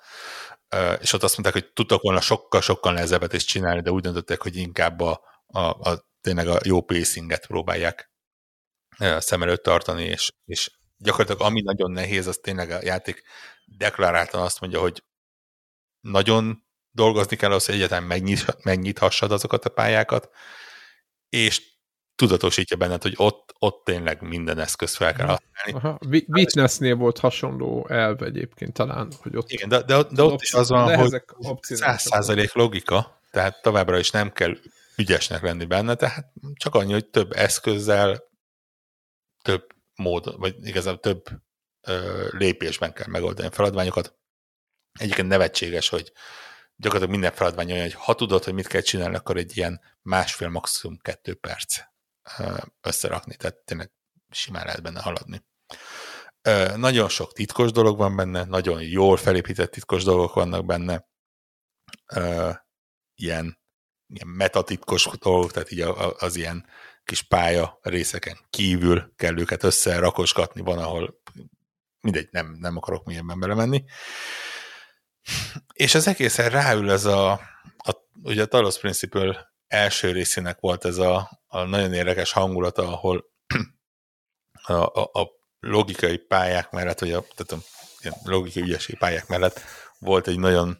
és 1.00 1.12
ott 1.12 1.22
azt 1.22 1.38
mondták, 1.38 1.62
hogy 1.62 1.72
tudtak 1.72 2.02
volna 2.02 2.20
sokkal-sokkal 2.20 2.92
nehezebbet 2.92 3.32
is 3.32 3.44
csinálni, 3.44 3.80
de 3.80 3.90
úgy 3.90 4.02
döntöttek, 4.02 4.42
hogy 4.42 4.56
inkább 4.56 5.00
a, 5.00 5.20
a, 5.46 5.60
a 5.60 6.08
tényleg 6.20 6.48
a 6.48 6.58
jó 6.64 6.82
pacinget 6.82 7.46
próbálják 7.46 8.10
szem 8.98 9.42
előtt 9.42 9.62
tartani, 9.62 10.04
és, 10.04 10.32
és 10.44 10.77
gyakorlatilag 10.98 11.40
ami 11.42 11.60
nagyon 11.60 11.90
nehéz, 11.90 12.26
az 12.26 12.38
tényleg 12.42 12.70
a 12.70 12.78
játék 12.82 13.22
deklaráltan 13.64 14.40
azt 14.40 14.60
mondja, 14.60 14.80
hogy 14.80 15.04
nagyon 16.00 16.66
dolgozni 16.90 17.36
kell 17.36 17.50
ahhoz, 17.50 17.66
hogy 17.66 17.74
egyetem 17.74 18.04
megnyit, 18.04 18.64
megnyithassad 18.64 19.32
azokat 19.32 19.64
a 19.64 19.70
pályákat, 19.70 20.30
és 21.28 21.76
tudatosítja 22.14 22.76
benned, 22.76 23.02
hogy 23.02 23.14
ott, 23.16 23.54
ott 23.58 23.84
tényleg 23.84 24.22
minden 24.22 24.58
eszköz 24.58 24.96
fel 24.96 25.12
kell 25.14 25.26
használni. 25.26 25.86
Aha. 25.86 25.98
Witnessnél 26.28 26.94
volt 26.94 27.18
hasonló 27.18 27.86
elv 27.88 28.22
egyébként 28.22 28.72
talán, 28.72 29.12
hogy 29.22 29.36
ott... 29.36 29.50
Igen, 29.50 29.68
de, 29.68 29.82
de, 29.82 30.02
de 30.10 30.22
ott 30.22 30.42
is 30.42 30.52
az 30.52 30.68
van, 30.68 30.96
hogy 30.96 31.22
száz 31.60 32.02
százalék 32.02 32.52
logika, 32.52 33.20
tehát 33.30 33.62
továbbra 33.62 33.98
is 33.98 34.10
nem 34.10 34.32
kell 34.32 34.56
ügyesnek 34.96 35.42
lenni 35.42 35.64
benne, 35.64 35.94
tehát 35.94 36.32
csak 36.54 36.74
annyi, 36.74 36.92
hogy 36.92 37.06
több 37.06 37.32
eszközzel, 37.32 38.22
több 39.42 39.66
mód, 39.98 40.38
vagy 40.38 40.66
igazából 40.66 41.00
több 41.00 41.24
ö, 41.86 42.28
lépésben 42.30 42.92
kell 42.92 43.06
megoldani 43.06 43.48
a 43.48 43.50
feladványokat. 43.50 44.16
Egyébként 44.98 45.28
nevetséges, 45.28 45.88
hogy 45.88 46.12
gyakorlatilag 46.76 47.18
minden 47.20 47.36
feladvány 47.36 47.72
olyan, 47.72 47.82
hogy 47.82 47.94
ha 47.94 48.14
tudod, 48.14 48.44
hogy 48.44 48.54
mit 48.54 48.66
kell 48.66 48.80
csinálni, 48.80 49.14
akkor 49.14 49.36
egy 49.36 49.56
ilyen 49.56 49.80
másfél, 50.02 50.48
maximum 50.48 50.98
kettő 50.98 51.34
perc 51.34 51.80
összerakni, 52.80 53.36
tehát 53.36 53.56
tényleg 53.56 53.92
simán 54.30 54.64
lehet 54.64 54.82
benne 54.82 55.00
haladni. 55.00 55.46
Nagyon 56.76 57.08
sok 57.08 57.32
titkos 57.32 57.72
dolog 57.72 57.96
van 57.98 58.16
benne, 58.16 58.44
nagyon 58.44 58.82
jól 58.82 59.16
felépített 59.16 59.70
titkos 59.70 60.04
dolgok 60.04 60.34
vannak 60.34 60.64
benne, 60.64 61.08
ilyen, 63.14 63.60
ilyen 64.06 64.26
metatitkos 64.26 65.08
dolgok, 65.18 65.52
tehát 65.52 65.70
így 65.70 65.80
az 66.18 66.36
ilyen 66.36 66.66
kis 67.08 67.22
pálya 67.22 67.78
részeken 67.82 68.38
kívül 68.50 69.12
kell 69.16 69.38
őket 69.38 69.62
összerakosgatni, 69.62 70.60
van, 70.60 70.78
ahol 70.78 71.20
mindegy, 72.00 72.28
nem, 72.30 72.56
nem 72.60 72.76
akarok 72.76 73.04
milyenben 73.04 73.40
belemenni. 73.40 73.84
És 75.72 75.94
az 75.94 76.06
egészen 76.06 76.50
ráül 76.50 76.90
ez 76.90 77.04
a, 77.04 77.30
a 77.76 77.94
ugye 78.22 78.42
a 78.42 78.46
Talos 78.46 78.78
Principle 78.78 79.52
első 79.66 80.12
részének 80.12 80.60
volt 80.60 80.84
ez 80.84 80.98
a, 80.98 81.42
a 81.46 81.62
nagyon 81.62 81.92
érdekes 81.92 82.32
hangulata, 82.32 82.92
ahol 82.92 83.24
a, 84.62 84.72
a, 84.72 85.10
a 85.12 85.28
logikai 85.60 86.16
pályák 86.16 86.70
mellett, 86.70 86.98
vagy 86.98 87.12
a, 87.12 87.24
tehát 87.36 87.64
a 88.02 88.30
logikai 88.30 88.62
ügyesség 88.62 88.98
pályák 88.98 89.26
mellett 89.26 89.60
volt 89.98 90.26
egy 90.26 90.38
nagyon 90.38 90.78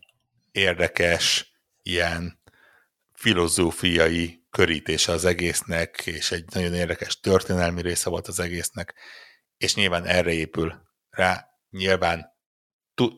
érdekes 0.51 1.53
ilyen 1.83 2.43
filozófiai 3.13 4.47
körítése 4.59 5.13
az 5.13 5.25
egésznek, 5.25 6.07
és 6.07 6.31
egy 6.31 6.45
nagyon 6.55 6.75
érdekes 6.75 7.21
történelmi 7.21 7.83
része 7.83 8.11
volt 8.11 8.29
az 8.29 8.41
egésznek, 8.41 8.95
és 9.57 9.75
nyilván 9.75 10.05
erre 10.05 10.33
épül 10.33 10.83
rá. 11.11 11.49
Nyilván 11.71 12.37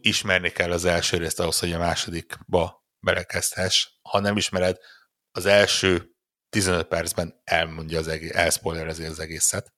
ismerni 0.00 0.50
kell 0.50 0.72
az 0.72 0.84
első 0.84 1.16
részt 1.16 1.40
ahhoz, 1.40 1.58
hogy 1.58 1.72
a 1.72 1.78
másodikba 1.78 2.86
belekezdhess. 2.98 3.88
Ha 4.02 4.20
nem 4.20 4.36
ismered, 4.36 4.76
az 5.30 5.46
első 5.46 6.10
15 6.48 6.86
percben 6.86 7.40
elmondja 7.44 7.98
az 7.98 8.08
egész, 8.08 8.34
elspoilerezi 8.34 9.04
az 9.04 9.18
egészet. 9.18 9.72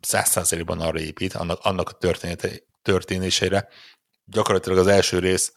Száz 0.00 0.28
százalékban 0.28 0.80
arra 0.80 1.00
épít, 1.00 1.34
annak, 1.34 1.58
annak 1.62 1.88
a 1.88 1.92
története, 1.92 2.50
történésére. 2.82 3.68
Gyakorlatilag 4.24 4.78
az 4.78 4.86
első 4.86 5.18
rész 5.18 5.52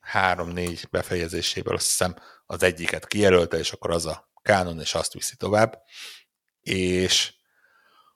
három-négy 0.00 0.88
befejezéséből 0.90 1.74
azt 1.74 1.86
hiszem 1.86 2.16
az 2.46 2.62
egyiket 2.62 3.06
kijelölte, 3.06 3.58
és 3.58 3.72
akkor 3.72 3.90
az 3.90 4.06
a 4.06 4.30
kánon, 4.42 4.80
és 4.80 4.94
azt 4.94 5.12
viszi 5.12 5.36
tovább. 5.36 5.82
És 6.60 7.34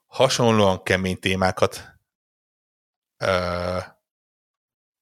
hasonlóan 0.07 0.83
kemény 0.83 1.19
témákat 1.19 1.99
ö, 3.17 3.79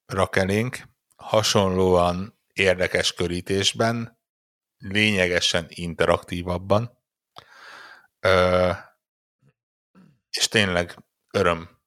rak 0.06 0.36
elénk, 0.36 0.82
hasonlóan 1.16 2.40
érdekes 2.52 3.12
körítésben, 3.12 4.20
lényegesen 4.76 5.66
interaktívabban, 5.68 7.02
ö, 8.20 8.70
és 10.30 10.48
tényleg 10.48 10.96
öröm 11.30 11.82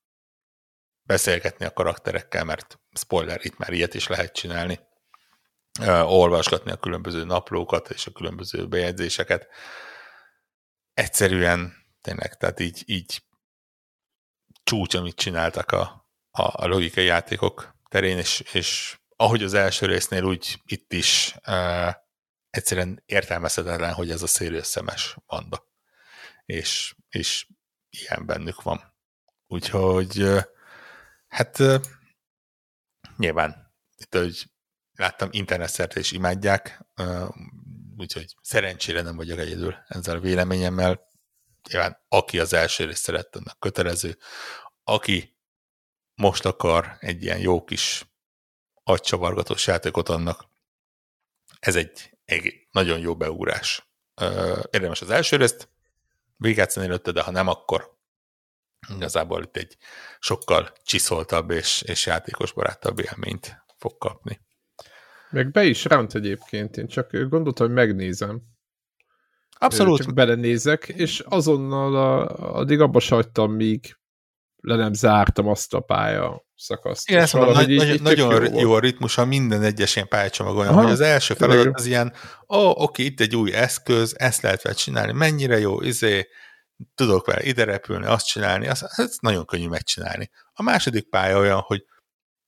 beszélgetni 1.03 1.65
a 1.65 1.73
karakterekkel, 1.73 2.43
mert 2.43 2.79
spoiler, 2.93 3.45
itt 3.45 3.57
már 3.57 3.73
ilyet 3.73 3.93
is 3.93 4.07
lehet 4.07 4.33
csinálni, 4.33 4.79
olvasgatni 6.05 6.71
a 6.71 6.77
különböző 6.77 7.23
naplókat 7.23 7.89
és 7.89 8.05
a 8.07 8.11
különböző 8.11 8.67
bejegyzéseket. 8.67 9.47
Egyszerűen 10.93 11.73
tényleg, 12.01 12.37
tehát 12.37 12.59
így, 12.59 12.83
így 12.85 13.23
csúcs, 14.63 14.93
amit 14.93 15.15
csináltak 15.15 15.71
a, 15.71 15.81
a, 16.31 16.63
a 16.63 16.67
logikai 16.67 17.05
játékok 17.05 17.75
terén, 17.89 18.17
és, 18.17 18.39
és 18.39 18.97
ahogy 19.15 19.43
az 19.43 19.53
első 19.53 19.85
résznél, 19.85 20.23
úgy 20.23 20.61
itt 20.65 20.93
is 20.93 21.35
uh, 21.47 21.93
egyszerűen 22.49 23.03
értelmezhetetlen, 23.05 23.93
hogy 23.93 24.11
ez 24.11 24.21
a 24.21 24.27
Sirius 24.27 24.65
szemes 24.65 25.15
banda. 25.25 25.65
És, 26.45 26.95
és 27.09 27.47
ilyen 27.89 28.25
bennük 28.25 28.61
van. 28.61 28.95
Úgyhogy 29.47 30.23
hát 31.27 31.57
nyilván 33.17 33.75
itt, 33.97 34.15
hogy 34.15 34.49
láttam 34.97 35.29
internetszerte 35.31 35.99
is 35.99 36.11
imádják, 36.11 36.85
úgyhogy 37.97 38.35
szerencsére 38.41 39.01
nem 39.01 39.15
vagyok 39.15 39.39
egyedül 39.39 39.75
ezzel 39.87 40.15
a 40.15 40.19
véleményemmel. 40.19 41.07
Nyilván 41.69 42.05
aki 42.07 42.39
az 42.39 42.53
első 42.53 42.85
részt 42.85 43.03
szeret, 43.03 43.35
annak 43.35 43.59
kötelező. 43.59 44.17
Aki 44.83 45.37
most 46.15 46.45
akar 46.45 46.97
egy 46.99 47.23
ilyen 47.23 47.39
jó 47.39 47.63
kis 47.63 48.05
agycsavargatós 48.83 49.67
játékot 49.67 50.09
annak, 50.09 50.49
ez 51.59 51.75
egy 51.75 52.17
egy 52.25 52.67
nagyon 52.71 52.99
jó 52.99 53.15
beúrás. 53.15 53.89
Érdemes 54.69 55.01
az 55.01 55.09
első 55.09 55.35
részt 55.35 55.69
végigjátszani 56.35 56.85
előtte, 56.85 57.11
de 57.11 57.21
ha 57.21 57.31
nem, 57.31 57.47
akkor 57.47 57.97
igazából 58.89 59.43
itt 59.43 59.57
egy 59.57 59.77
sokkal 60.19 60.73
csiszoltabb 60.83 61.49
és, 61.49 61.81
és 61.81 62.05
játékos 62.05 62.51
barátabb 62.51 62.99
élményt 62.99 63.65
fog 63.77 63.97
kapni. 63.97 64.46
Meg 65.29 65.51
be 65.51 65.63
is 65.63 65.85
ránt 65.85 66.15
egyébként, 66.15 66.77
én 66.77 66.87
csak 66.87 67.11
gondoltam, 67.29 67.67
hogy 67.67 67.75
megnézem. 67.75 68.41
Abszolút. 69.59 70.01
Csak 70.01 70.13
belenézek, 70.13 70.87
és 70.87 71.19
azonnal 71.19 71.95
a, 71.95 72.27
addig 72.57 72.79
abba 72.79 72.99
sajtam, 72.99 73.51
míg 73.51 73.97
le 74.61 74.75
nem 74.75 74.93
zártam 74.93 75.47
azt 75.47 75.73
a 75.73 75.79
pálya 75.79 76.45
szakaszt. 76.55 77.09
Igen, 77.09 77.21
ezt 77.21 77.33
mondom, 77.33 77.53
nagy, 77.53 77.69
így, 77.69 77.87
így 77.87 78.01
nagyon 78.01 78.45
jó, 78.45 78.59
jó 78.59 78.73
a 78.73 78.79
ritmusa 78.79 79.25
minden 79.25 79.63
egyes 79.63 79.95
ilyen 79.95 80.07
pályacsomag 80.07 80.57
olyan, 80.57 80.71
Aha, 80.71 80.81
hogy 80.81 80.91
az 80.91 81.01
első 81.01 81.33
feladat 81.33 81.75
az 81.75 81.85
ilyen, 81.85 82.13
ó, 82.47 82.57
oh, 82.57 82.81
oké, 82.81 83.03
itt 83.03 83.19
egy 83.19 83.35
új 83.35 83.53
eszköz, 83.53 84.15
ezt 84.17 84.41
lehet 84.41 84.61
vele 84.61 84.75
csinálni, 84.75 85.11
mennyire 85.11 85.59
jó, 85.59 85.81
izé, 85.81 86.27
tudok 86.95 87.25
vele 87.25 87.43
ide 87.43 87.63
repülni, 87.63 88.05
azt 88.05 88.25
csinálni, 88.25 88.67
azt, 88.67 88.83
ez 88.95 89.17
nagyon 89.19 89.45
könnyű 89.45 89.67
megcsinálni. 89.67 90.29
A 90.53 90.63
második 90.63 91.09
pálya 91.09 91.37
olyan, 91.37 91.59
hogy 91.59 91.85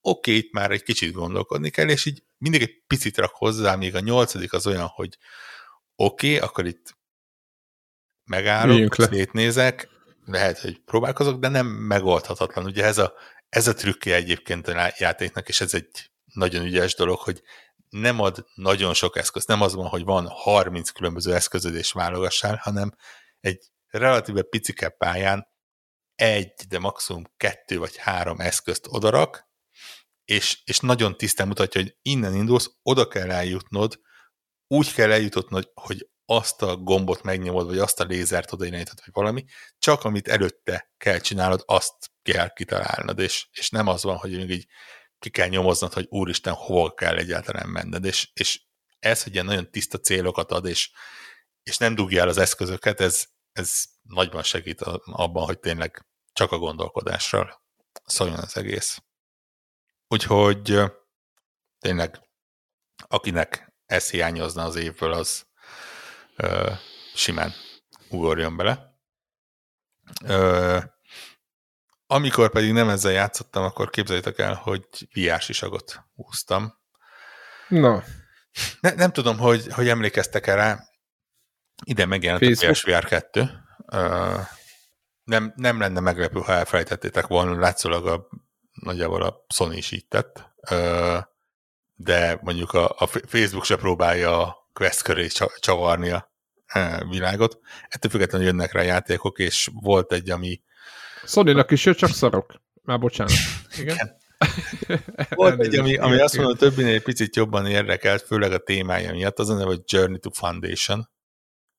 oké, 0.02 0.32
okay, 0.32 0.44
itt 0.44 0.54
már 0.54 0.72
egy 0.72 0.84
kicsit 0.84 1.14
gondolkodni 1.14 1.70
kell, 1.70 1.90
és 1.90 2.06
így 2.06 2.24
mindig 2.40 2.62
egy 2.62 2.84
picit 2.88 3.18
rak 3.18 3.34
hozzá, 3.34 3.76
még 3.76 3.96
a 3.96 4.00
nyolcadik 4.00 4.54
az 4.54 4.68
olyan, 4.68 4.88
hogy 4.88 5.18
oké, 5.96 6.36
okay, 6.36 6.48
akkor 6.48 6.66
itt 6.66 6.98
megállok, 8.24 8.94
szétnézek, 8.96 9.90
lehet, 10.26 10.60
hogy 10.60 10.82
próbálkozok, 10.86 11.40
de 11.40 11.48
nem 11.48 11.68
megoldhatatlan. 11.68 12.66
Ugye 12.66 12.84
ez 12.84 12.98
a, 12.98 13.14
ez 13.50 13.68
a 13.68 13.74
trükkje 13.74 14.16
egyébként 14.16 14.68
a 14.68 14.94
játéknak, 14.98 15.48
és 15.48 15.62
ez 15.62 15.74
egy 15.74 16.12
nagyon 16.34 16.66
ügyes 16.66 16.96
dolog, 16.96 17.20
hogy 17.20 17.42
nem 17.90 18.20
ad 18.20 18.46
nagyon 18.56 18.94
sok 18.94 19.18
eszközt, 19.18 19.48
nem 19.48 19.62
az 19.62 19.74
van, 19.74 19.88
hogy 19.88 20.04
van 20.04 20.28
30 20.28 20.90
különböző 20.90 21.34
eszközöd 21.34 21.76
és 21.76 21.92
válogassál, 21.92 22.60
hanem 22.62 22.92
egy 23.40 23.72
relatíve 23.88 24.42
picike 24.42 24.90
pályán 24.90 25.48
egy, 26.16 26.54
de 26.68 26.80
maximum 26.80 27.24
kettő 27.38 27.78
vagy 27.78 27.98
három 27.98 28.40
eszközt 28.40 28.88
odarak, 28.90 29.49
és, 30.30 30.62
és 30.64 30.80
nagyon 30.80 31.18
tisztán 31.18 31.48
mutatja, 31.48 31.82
hogy 31.82 31.96
innen 32.02 32.36
indulsz, 32.36 32.72
oda 32.82 33.08
kell 33.08 33.32
eljutnod, 33.32 34.00
úgy 34.68 34.94
kell 34.94 35.12
eljutatnod, 35.12 35.72
hogy 35.74 36.10
azt 36.26 36.62
a 36.62 36.76
gombot 36.76 37.22
megnyomod, 37.22 37.66
vagy 37.66 37.78
azt 37.78 38.00
a 38.00 38.04
lézert 38.04 38.52
oda 38.52 38.66
irányítod, 38.66 39.00
vagy 39.06 39.14
valami, 39.14 39.46
csak 39.80 40.04
amit 40.04 40.28
előtte 40.28 40.92
kell 40.98 41.20
csinálnod, 41.20 41.64
azt 41.66 41.96
kell 42.22 42.54
kitalálnod, 42.54 43.20
és, 43.20 43.48
és 43.52 43.70
nem 43.70 43.88
az 43.88 44.04
van, 44.04 44.18
hogy 44.18 44.32
még 44.32 44.50
így 44.50 44.68
ki 45.20 45.30
kell 45.30 45.48
nyomoznod, 45.48 45.94
hogy 45.94 46.06
úristen, 46.10 46.54
hova 46.54 46.94
kell 46.94 47.18
egyáltalán 47.18 47.70
menned, 47.70 48.06
és, 48.06 48.30
és 48.34 48.62
ez, 49.00 49.24
hogy 49.24 49.34
ilyen 49.34 49.46
nagyon 49.46 49.72
tiszta 49.72 49.98
célokat 49.98 50.52
ad, 50.52 50.66
és, 50.66 50.92
és 51.64 51.78
nem 51.78 51.96
dugjál 51.96 52.28
az 52.28 52.38
eszközöket, 52.38 53.02
ez, 53.02 53.26
ez 53.52 53.84
nagyban 54.02 54.44
segít 54.44 54.82
abban, 55.06 55.46
hogy 55.46 55.60
tényleg 55.60 56.06
csak 56.34 56.52
a 56.52 56.58
gondolkodásról 56.58 57.64
szóljon 58.06 58.40
az 58.40 58.58
egész. 58.58 59.02
Úgyhogy 60.12 60.80
tényleg, 61.80 62.20
akinek 63.08 63.74
ez 63.86 64.10
hiányozna 64.10 64.64
az 64.64 64.76
évből, 64.76 65.12
az 65.14 65.46
ö, 66.36 66.72
simán 67.14 67.54
ugorjon 68.10 68.58
bele. 68.58 68.94
Ö, 70.26 70.80
amikor 72.08 72.52
pedig 72.52 72.72
nem 72.72 72.90
ezzel 72.90 73.12
játszottam, 73.12 73.64
akkor 73.64 73.90
képzeljétek 73.90 74.40
el, 74.40 74.54
hogy 74.54 74.86
VR 75.14 75.42
sisagot 75.42 76.04
húztam. 76.16 76.78
Na. 77.68 78.04
Ne, 78.80 78.94
nem 78.94 79.12
tudom, 79.12 79.38
hogy, 79.38 79.74
hogy 79.74 79.88
emlékeztek 79.88 80.48
-e 80.48 80.54
rá, 80.54 80.80
ide 81.84 82.06
megjelent 82.06 82.44
Facebook. 82.44 82.70
a 82.70 82.74
PSVR 82.74 83.06
2. 83.06 83.42
Uh, 83.92 84.40
nem, 85.24 85.54
nem 85.56 85.80
lenne 85.80 86.00
meglepő, 86.00 86.40
ha 86.40 86.52
elfelejtettétek 86.52 87.28
volna, 87.28 87.60
látszólag 87.60 88.08
a, 88.08 88.28
nagyjából 88.80 89.22
a 89.22 89.46
Sony 89.50 89.74
is 89.74 89.92
így 89.92 90.06
tett, 90.06 90.50
de 91.96 92.40
mondjuk 92.42 92.74
a, 92.74 92.96
a 92.98 93.08
Facebook 93.08 93.66
se 93.66 93.76
próbálja 93.76 94.42
a 94.42 94.68
Quest 94.74 95.02
köré 95.02 95.28
csavarni 95.60 96.10
a 96.10 96.32
uh, 96.76 97.10
világot. 97.10 97.60
Ettől 97.88 98.12
függetlenül 98.12 98.48
jönnek 98.48 98.72
rá 98.72 98.82
játékok, 98.82 99.40
és 99.40 99.70
volt 99.74 100.14
egy, 100.14 100.30
ami 100.30 100.62
sony 101.26 101.66
is 101.68 101.86
jött, 101.86 101.98
csak 101.98 102.10
szarok. 102.10 102.54
Már 102.82 103.00
bocsánat. 103.00 103.34
Igen. 103.80 103.96
Igen. 103.96 104.18
Volt 105.30 105.62
egy, 105.62 105.76
ami, 105.76 105.98
ami 105.98 106.20
azt 106.20 106.38
mondom, 106.38 106.56
többinél 106.56 106.94
egy 106.94 107.04
picit 107.04 107.36
jobban 107.36 107.66
érdekelt, 107.66 108.22
főleg 108.22 108.52
a 108.52 108.58
témája 108.58 109.12
miatt, 109.12 109.40
az 109.40 109.50
a 109.50 109.54
neve, 109.54 109.66
hogy 109.66 109.82
Journey 109.86 110.20
to 110.20 110.30
Foundation. 110.32 111.10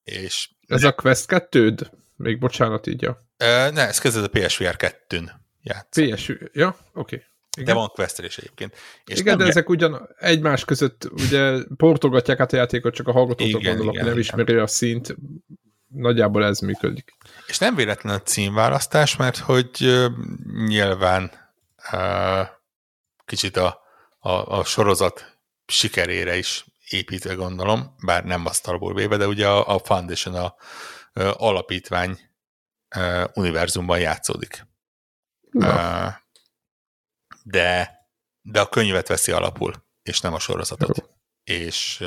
És 0.02 0.50
ez 0.66 0.84
a 0.84 0.92
Quest 0.92 1.26
2 1.26 1.74
Még 2.16 2.38
bocsánat 2.38 2.86
így, 2.86 3.02
ja. 3.02 3.28
Ne, 3.70 3.86
ez 3.86 3.98
kezdett 3.98 4.34
a 4.34 4.38
PSVR 4.38 4.76
2-n 4.78 5.30
játsz. 5.62 6.00
PSVR, 6.00 6.50
ja, 6.52 6.68
oké. 6.68 7.14
Okay. 7.14 7.28
Igen. 7.56 7.74
De 7.74 7.80
van 7.80 7.88
quest 7.88 8.18
is 8.18 8.38
egyébként. 8.38 8.76
És 9.04 9.18
igen, 9.18 9.38
de 9.38 9.44
ezek 9.44 9.68
ugyan 9.68 10.08
egymás 10.18 10.64
között 10.64 11.08
ugye 11.12 11.58
portogatják 11.76 12.40
át 12.40 12.52
a 12.52 12.56
játékot, 12.56 12.94
csak 12.94 13.08
a 13.08 13.12
hallgatókra 13.12 13.58
gondolok, 13.60 13.92
igen, 13.92 14.04
nem 14.04 14.06
igen. 14.06 14.18
ismeri 14.18 14.54
a 14.54 14.66
szint, 14.66 15.16
nagyjából 15.88 16.44
ez 16.44 16.58
működik. 16.58 17.16
És 17.46 17.58
nem 17.58 17.74
véletlen 17.74 18.14
a 18.14 18.22
címválasztás, 18.22 19.16
mert 19.16 19.36
hogy 19.36 19.70
uh, 19.80 20.06
nyilván 20.66 21.30
uh, 21.92 22.46
kicsit 23.24 23.56
a, 23.56 23.80
a, 24.18 24.30
a 24.30 24.64
sorozat 24.64 25.38
sikerére 25.66 26.36
is 26.36 26.64
építve 26.88 27.34
gondolom, 27.34 27.94
bár 28.04 28.24
nem 28.24 28.46
asztalból 28.46 28.94
véve, 28.94 29.16
de 29.16 29.26
ugye 29.26 29.48
a, 29.48 29.74
a 29.74 29.78
Foundation, 29.78 30.34
a, 30.34 30.44
a 30.44 30.54
alapítvány 31.36 32.18
uh, 32.96 33.24
univerzumban 33.34 33.98
játszódik. 33.98 34.68
Uh, 35.52 36.12
de, 37.42 37.98
de 38.42 38.60
a 38.60 38.68
könyvet 38.68 39.08
veszi 39.08 39.32
alapul, 39.32 39.84
és 40.02 40.20
nem 40.20 40.34
a 40.34 40.38
sorozatot. 40.38 40.96
Jó. 40.96 41.04
És 41.54 42.04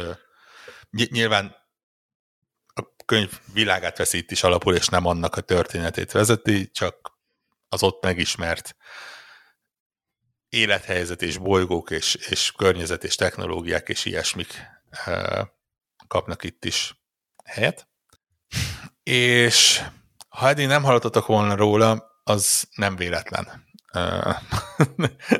nyilván 0.89 1.55
könyv 3.05 3.39
világát 3.53 3.97
veszi 3.97 4.17
itt 4.17 4.31
is 4.31 4.43
alapul, 4.43 4.75
és 4.75 4.87
nem 4.87 5.05
annak 5.05 5.35
a 5.35 5.41
történetét 5.41 6.11
vezeti, 6.11 6.71
csak 6.71 7.17
az 7.69 7.83
ott 7.83 8.03
megismert 8.03 8.75
élethelyzet 10.49 11.21
és 11.21 11.37
bolygók 11.37 11.89
és, 11.89 12.15
és 12.15 12.51
környezet 12.51 13.03
és 13.03 13.15
technológiák 13.15 13.89
és 13.89 14.05
ilyesmik 14.05 14.61
kapnak 16.07 16.43
itt 16.43 16.65
is 16.65 16.95
helyet. 17.45 17.87
És 19.03 19.83
ha 20.29 20.47
eddig 20.47 20.67
nem 20.67 20.83
hallottatok 20.83 21.25
volna 21.25 21.55
róla, 21.55 22.12
az 22.23 22.67
nem 22.75 22.95
véletlen. 22.95 23.47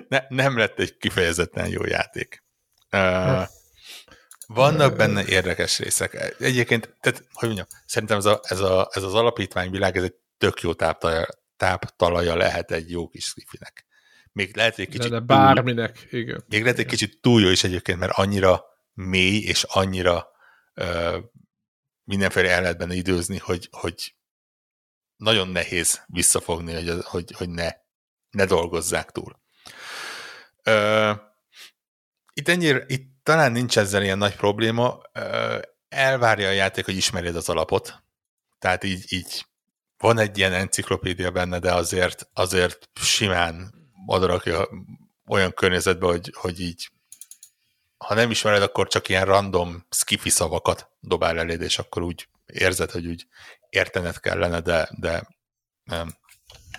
Ne, 0.08 0.20
nem 0.30 0.58
lett 0.58 0.80
egy 0.80 0.98
kifejezetten 0.98 1.68
jó 1.68 1.86
játék. 1.86 2.44
Vannak 4.48 4.96
benne 4.96 5.26
érdekes 5.26 5.80
részek. 5.80 6.36
Egyébként, 6.40 6.96
tehát, 7.02 7.24
hogy 7.34 7.48
mondjam, 7.48 7.68
szerintem 7.86 8.18
ez, 8.18 8.26
a, 8.26 8.40
ez, 8.44 8.60
a, 8.60 8.90
ez 8.92 9.04
az 9.04 9.14
alapítványvilág, 9.14 9.98
ez 9.98 10.04
egy 10.04 10.16
tök 10.38 10.62
jó 10.62 10.74
táptalaja, 10.74 11.28
táptalaja 11.58 12.36
lehet 12.36 12.72
egy 12.72 12.90
jó 12.90 13.08
kis 13.08 13.26
skifinek. 13.26 13.86
Még 14.32 14.56
lehet 14.56 14.80
egy 14.80 14.90
kicsit... 14.90 15.10
De, 15.10 15.20
de 15.20 15.20
bárminek, 15.20 16.08
túl, 16.10 16.20
igen. 16.20 16.44
Még 16.48 16.62
lehet 16.62 16.80
egy 16.80 16.86
kicsit 16.86 17.22
túl 17.22 17.42
jó 17.42 17.50
is 17.50 17.64
egyébként, 17.64 18.00
mert 18.00 18.12
annyira 18.12 18.66
mély, 18.94 19.40
és 19.40 19.64
annyira 19.64 20.28
ö, 20.74 21.18
mindenféle 22.04 22.50
el 22.50 22.62
lehet 22.62 22.78
benne 22.78 22.94
időzni, 22.94 23.38
hogy, 23.38 23.68
hogy 23.72 24.16
nagyon 25.24 25.48
nehéz 25.48 26.04
visszafogni, 26.08 26.74
hogy, 26.74 27.04
hogy, 27.04 27.34
hogy 27.38 27.50
ne, 27.50 27.70
ne 28.30 28.45
dolgozzák 28.45 29.12
túl. 29.12 29.40
Ö, 30.64 31.12
itt 32.34 32.48
ennyire, 32.48 32.84
itt 32.88 33.24
talán 33.24 33.52
nincs 33.52 33.78
ezzel 33.78 34.04
ilyen 34.04 34.18
nagy 34.18 34.36
probléma. 34.36 35.02
Elvárja 35.90 36.48
a 36.48 36.52
játék, 36.52 36.86
hogy 36.86 36.95
ismerjed 36.95 37.36
az 37.36 37.50
alapot. 37.50 38.04
Tehát 38.60 38.84
így, 38.84 39.06
így 39.10 39.45
van 39.98 40.18
egy 40.18 40.38
ilyen 40.38 40.54
enciklopédia 40.54 41.32
benne, 41.32 41.60
de 41.60 41.74
azért, 41.74 42.30
azért 42.34 42.90
simán 42.94 43.74
odarakja 44.06 44.68
olyan 45.28 45.54
környezetbe, 45.54 46.06
hogy, 46.06 46.34
hogy 46.36 46.60
így 46.60 46.91
ha 47.98 48.14
nem 48.14 48.32
ismered, 48.32 48.62
akkor 48.62 48.88
csak 48.88 49.10
ilyen 49.10 49.26
random 49.26 49.86
skifi 49.90 50.30
szavakat 50.30 50.90
dobál 51.00 51.40
eléd, 51.40 51.62
és 51.62 51.80
akkor 51.80 52.02
úgy 52.02 52.28
érzed, 52.45 52.91
hogy 52.91 53.08
úgy 53.08 53.28
értened 53.74 54.20
kellene, 54.20 54.60
de, 54.60 54.90
de 55.00 55.28
nem, 55.84 56.18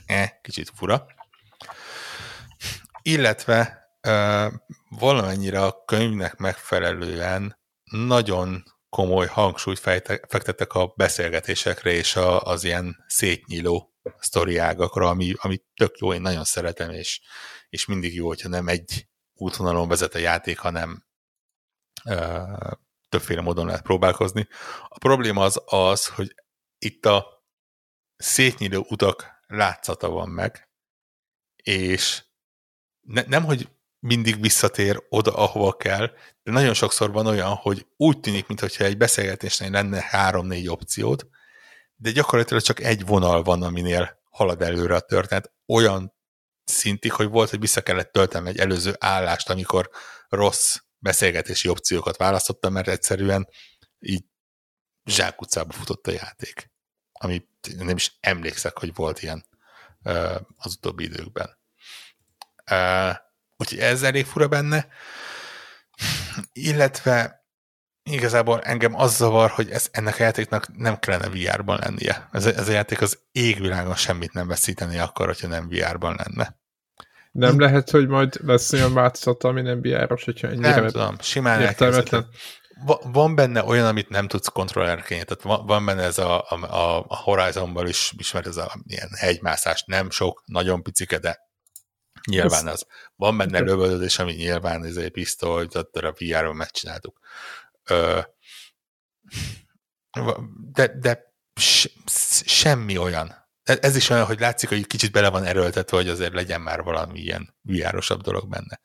eh, 0.07 0.31
kicsit 0.43 0.71
fura. 0.75 1.07
Illetve 3.03 3.83
valamennyire 4.89 5.62
a 5.62 5.85
könyvnek 5.85 6.37
megfelelően 6.37 7.59
nagyon 7.91 8.62
komoly 8.89 9.27
hangsúlyt 9.27 9.79
fektettek 9.79 10.73
a 10.73 10.93
beszélgetésekre 10.97 11.91
és 11.91 12.16
a, 12.16 12.43
az 12.43 12.65
ilyen 12.65 13.05
szétnyíló 13.07 13.95
sztoriágakra, 14.19 15.09
ami, 15.09 15.33
ami 15.37 15.62
tök 15.75 15.99
jó, 15.99 16.12
én 16.12 16.21
nagyon 16.21 16.45
szeretem, 16.45 16.91
és, 16.91 17.21
és 17.69 17.87
mindig 17.87 18.15
jó, 18.15 18.27
hogyha 18.27 18.49
nem 18.49 18.69
egy 18.69 19.09
útvonalon 19.35 19.89
vezet 19.89 20.15
a 20.15 20.19
játék, 20.19 20.59
hanem 20.59 21.05
ö, 22.05 22.43
többféle 23.09 23.41
módon 23.41 23.66
lehet 23.66 23.83
próbálkozni. 23.83 24.49
A 24.89 24.99
probléma 24.99 25.45
az 25.45 25.62
az, 25.65 26.07
hogy 26.07 26.35
itt 26.85 27.06
a 27.06 27.44
szétnyíló 28.16 28.86
utak 28.89 29.43
látszata 29.47 30.09
van 30.09 30.28
meg, 30.28 30.69
és 31.62 32.24
ne, 33.01 33.23
nem, 33.27 33.44
hogy 33.44 33.69
mindig 33.98 34.40
visszatér 34.40 35.06
oda, 35.09 35.35
ahova 35.35 35.77
kell, 35.77 36.11
de 36.43 36.52
nagyon 36.52 36.74
sokszor 36.74 37.12
van 37.12 37.27
olyan, 37.27 37.55
hogy 37.55 37.86
úgy 37.97 38.20
tűnik, 38.20 38.47
mintha 38.47 38.85
egy 38.85 38.97
beszélgetésnél 38.97 39.70
lenne 39.70 40.02
három-négy 40.02 40.69
opciód, 40.69 41.28
de 41.97 42.11
gyakorlatilag 42.11 42.62
csak 42.62 42.81
egy 42.81 43.06
vonal 43.06 43.43
van, 43.43 43.62
aminél 43.62 44.23
halad 44.31 44.62
előre 44.62 44.94
a 44.94 45.01
történet. 45.01 45.52
Olyan 45.66 46.15
szintig, 46.65 47.12
hogy 47.12 47.28
volt, 47.28 47.51
hogy 47.51 47.61
vissza 47.61 47.82
kellett 47.82 48.12
töltenem 48.12 48.47
egy 48.47 48.59
előző 48.59 48.94
állást, 48.98 49.51
amikor 49.51 49.90
rossz 50.28 50.77
beszélgetési 50.98 51.69
opciókat 51.69 52.16
választottam, 52.16 52.73
mert 52.73 52.89
egyszerűen 52.89 53.48
így 53.98 54.24
zsákutcába 55.05 55.73
futott 55.73 56.06
a 56.06 56.11
játék. 56.11 56.74
Ami 57.25 57.47
nem 57.79 57.97
is 57.97 58.17
emlékszek, 58.21 58.79
hogy 58.79 58.95
volt 58.95 59.23
ilyen 59.23 59.45
az 60.57 60.75
utóbbi 60.77 61.05
időkben. 61.05 61.59
Úgyhogy 63.57 63.79
ez 63.79 64.03
elég 64.03 64.27
fura 64.27 64.49
benne, 64.49 64.87
illetve 66.53 67.45
igazából 68.11 68.61
engem 68.61 68.95
az 68.95 69.17
zavar, 69.17 69.51
hogy 69.51 69.71
ez, 69.71 69.89
ennek 69.93 70.19
a 70.19 70.23
játéknak 70.23 70.77
nem 70.77 70.99
kellene 70.99 71.29
VR-ban 71.29 71.79
lennie. 71.79 72.29
Ez, 72.33 72.47
ez 72.47 72.69
a 72.69 72.73
játék 72.73 73.01
az 73.01 73.19
égvilágon 73.33 73.95
semmit 73.95 74.33
nem 74.33 74.47
veszíteni 74.47 74.99
akar, 74.99 75.27
hogyha 75.27 75.49
nem 75.49 75.69
VR-ban 75.69 76.17
lenne. 76.25 76.57
Nem 77.33 77.61
lehet, 77.61 77.91
hogy 77.91 78.09
majd 78.09 78.39
lesz 78.43 78.73
olyan 78.73 78.95
változata, 78.95 79.49
ami 79.49 79.63
nem 79.63 79.81
VR-os, 79.81 80.25
hogyha 80.25 80.49
ennyire 80.49 80.75
Nem 80.75 80.87
tudom, 80.87 81.17
simán 81.21 81.61
értelmetlen. 81.61 82.29
Van 83.03 83.35
benne 83.35 83.65
olyan, 83.65 83.87
amit 83.87 84.09
nem 84.09 84.29
tudsz 84.29 84.49
kontrollerként, 84.49 85.27
tehát 85.27 85.67
van, 85.67 85.87
benne 85.87 86.03
ez 86.03 86.19
a, 86.19 86.51
a, 86.51 87.05
a 87.09 87.17
Horizonban 87.17 87.89
is 87.89 88.13
ismert 88.17 88.47
ez 88.47 88.57
a 88.57 88.75
ilyen 88.87 89.09
hegymászás, 89.17 89.83
nem 89.87 90.11
sok, 90.11 90.43
nagyon 90.47 90.83
picike, 90.83 91.19
de 91.19 91.41
nyilván 92.31 92.67
az. 92.67 92.87
Van 93.17 93.37
benne 93.37 93.59
lövöldözés, 93.59 94.19
ami 94.19 94.33
nyilván 94.33 94.85
ez 94.85 94.97
egy 94.97 95.11
pisztoly, 95.11 95.67
tehát 95.67 95.97
a 95.97 96.15
VR-ban 96.19 96.57
megcsináltuk. 96.57 97.19
Ö, 97.85 98.21
de, 100.73 100.99
de 100.99 101.35
se, 101.61 101.89
semmi 102.45 102.99
olyan. 102.99 103.43
Ez 103.63 103.97
is 103.97 104.11
olyan, 104.11 104.27
hogy 104.27 104.41
látszik, 104.41 104.69
hogy 104.69 104.87
kicsit 104.87 105.13
bele 105.13 105.29
van 105.29 105.45
erőltetve, 105.45 105.97
hogy 105.97 106.09
azért 106.09 106.33
legyen 106.33 106.61
már 106.61 106.83
valami 106.83 107.21
ilyen 107.21 107.55
vr 107.63 108.17
dolog 108.17 108.49
benne. 108.49 108.81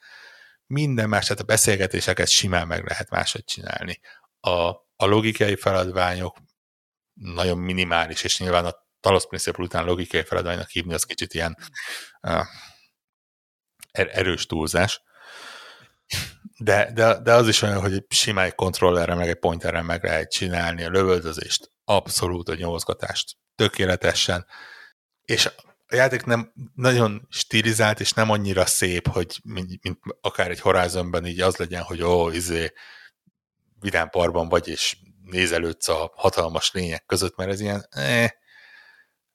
Minden 0.74 1.10
más, 1.10 1.24
tehát 1.24 1.42
a 1.42 1.46
beszélgetéseket 1.46 2.28
simán 2.28 2.68
meg 2.68 2.86
lehet 2.86 3.10
máshogy 3.10 3.44
csinálni. 3.44 4.00
A, 4.40 4.52
a 4.96 5.06
logikai 5.06 5.56
feladványok 5.56 6.38
nagyon 7.14 7.58
minimális, 7.58 8.24
és 8.24 8.40
nyilván 8.40 8.66
a 8.66 8.76
Talos 9.00 9.28
Principle 9.28 9.64
után 9.64 9.86
logikai 9.86 10.24
feladványnak 10.24 10.70
hívni, 10.70 10.94
az 10.94 11.04
kicsit 11.04 11.34
ilyen 11.34 11.58
uh, 12.22 12.46
erős 13.92 14.46
túlzás. 14.46 15.02
De, 16.58 16.92
de, 16.94 17.20
de 17.22 17.34
az 17.34 17.48
is 17.48 17.62
olyan, 17.62 17.80
hogy 17.80 18.06
simán 18.10 18.46
egy 18.46 18.56
kontrollerre, 18.56 19.16
meg 19.16 19.28
egy 19.28 19.40
pointerre 19.40 19.82
meg 19.82 20.04
lehet 20.04 20.32
csinálni 20.32 20.84
a 20.84 20.90
lövöldözést, 20.90 21.72
abszolút 21.84 22.50
a 22.50 22.56
nyomozgatást 22.56 23.38
tökéletesen, 23.56 24.46
és 25.22 25.50
a 25.92 25.96
játék 25.96 26.26
nem 26.26 26.54
nagyon 26.76 27.28
stilizált, 27.30 28.00
és 28.00 28.12
nem 28.12 28.30
annyira 28.30 28.66
szép, 28.66 29.08
hogy 29.08 29.40
mint, 29.44 29.84
mint 29.84 30.00
akár 30.22 30.50
egy 30.50 30.60
Horizonban 30.60 31.26
így 31.26 31.42
az 31.42 31.56
legyen, 31.56 31.82
hogy 31.82 32.02
ó, 32.02 32.30
izé, 32.30 32.74
vidámparban 33.80 34.50
vagy, 34.50 34.68
és 34.68 34.98
nézelődsz 35.22 35.88
a 35.88 36.12
hatalmas 36.16 36.72
lények 36.72 37.06
között, 37.06 37.36
mert 37.36 37.50
ez 37.52 37.60
ilyen, 37.60 37.88
eh, 37.90 38.30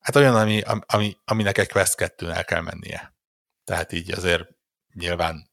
hát 0.00 0.16
olyan, 0.16 0.36
ami, 0.36 0.62
ami, 0.86 1.16
aminek 1.24 1.58
egy 1.58 1.68
Quest 1.68 1.94
2 1.94 2.30
el 2.30 2.44
kell 2.44 2.60
mennie. 2.60 3.14
Tehát 3.64 3.92
így 3.92 4.12
azért 4.12 4.48
nyilván 4.92 5.50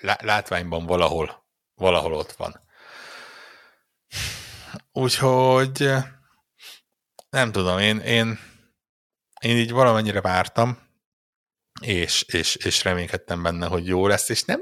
látványban 0.00 0.86
valahol, 0.86 1.46
valahol 1.74 2.12
ott 2.12 2.32
van. 2.32 2.60
Úgyhogy 4.92 5.90
nem 7.30 7.52
tudom, 7.52 7.78
én, 7.78 7.98
én, 7.98 8.38
én 9.40 9.56
így 9.56 9.70
valamennyire 9.70 10.20
vártam, 10.20 10.78
és, 11.80 12.22
és, 12.22 12.56
és 12.56 12.84
reménykedtem 12.84 13.42
benne, 13.42 13.66
hogy 13.66 13.86
jó 13.86 14.06
lesz, 14.06 14.28
és 14.28 14.42
nem 14.42 14.60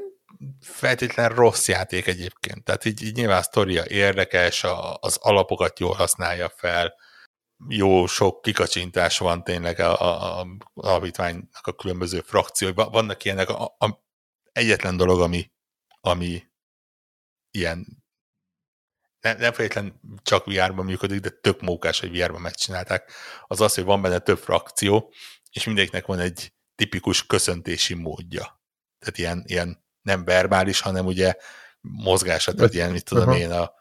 feltétlen 0.61 1.29
rossz 1.29 1.69
játék 1.69 2.07
egyébként. 2.07 2.65
Tehát 2.65 2.85
így, 2.85 3.03
így 3.03 3.15
nyilván 3.15 3.39
a 3.39 3.43
sztoria 3.43 3.85
érdekes, 3.87 4.65
a, 4.65 4.95
az 5.01 5.17
alapokat 5.17 5.79
jól 5.79 5.95
használja 5.95 6.49
fel, 6.49 6.95
jó 7.69 8.07
sok 8.07 8.43
kikacsintás 8.43 9.19
van 9.19 9.45
tényleg 9.45 9.81
a, 9.81 10.01
a, 10.01 10.41
a 10.41 10.47
alapítványnak 10.75 11.67
a 11.67 11.73
különböző 11.73 12.21
frakcióiban. 12.21 12.91
Vannak 12.91 13.25
ilyenek, 13.25 13.49
a, 13.49 13.77
a, 13.79 14.05
egyetlen 14.53 14.97
dolog, 14.97 15.21
ami, 15.21 15.53
ami 16.01 16.43
ilyen 17.51 18.05
nem, 19.27 19.39
nem 19.39 19.53
feltétlenül 19.53 19.93
csak 20.23 20.45
VR-ban 20.45 20.85
működik, 20.85 21.21
de 21.21 21.31
tök 21.31 21.61
mókás, 21.61 22.01
hogy 22.01 22.19
VR-ban 22.19 22.41
megcsinálták, 22.41 23.13
az 23.47 23.61
az, 23.61 23.75
hogy 23.75 23.85
van 23.85 24.03
benne 24.03 24.19
több 24.19 24.39
frakció, 24.39 25.13
és 25.51 25.65
mindegyiknek 25.65 26.07
van 26.07 26.19
egy 26.19 26.53
tipikus 26.75 27.27
köszöntési 27.27 27.95
módja. 27.95 28.61
Tehát 28.99 29.19
ilyen, 29.19 29.43
ilyen 29.47 29.85
nem 30.03 30.25
verbális, 30.25 30.81
hanem 30.81 31.07
ugye 31.07 31.35
mozgása, 31.81 32.55
tehát 32.55 32.75
ilyen, 32.75 32.91
mit 32.91 33.05
tudom 33.05 33.29
uh-huh. 33.29 33.41
én, 33.41 33.51
a 33.51 33.73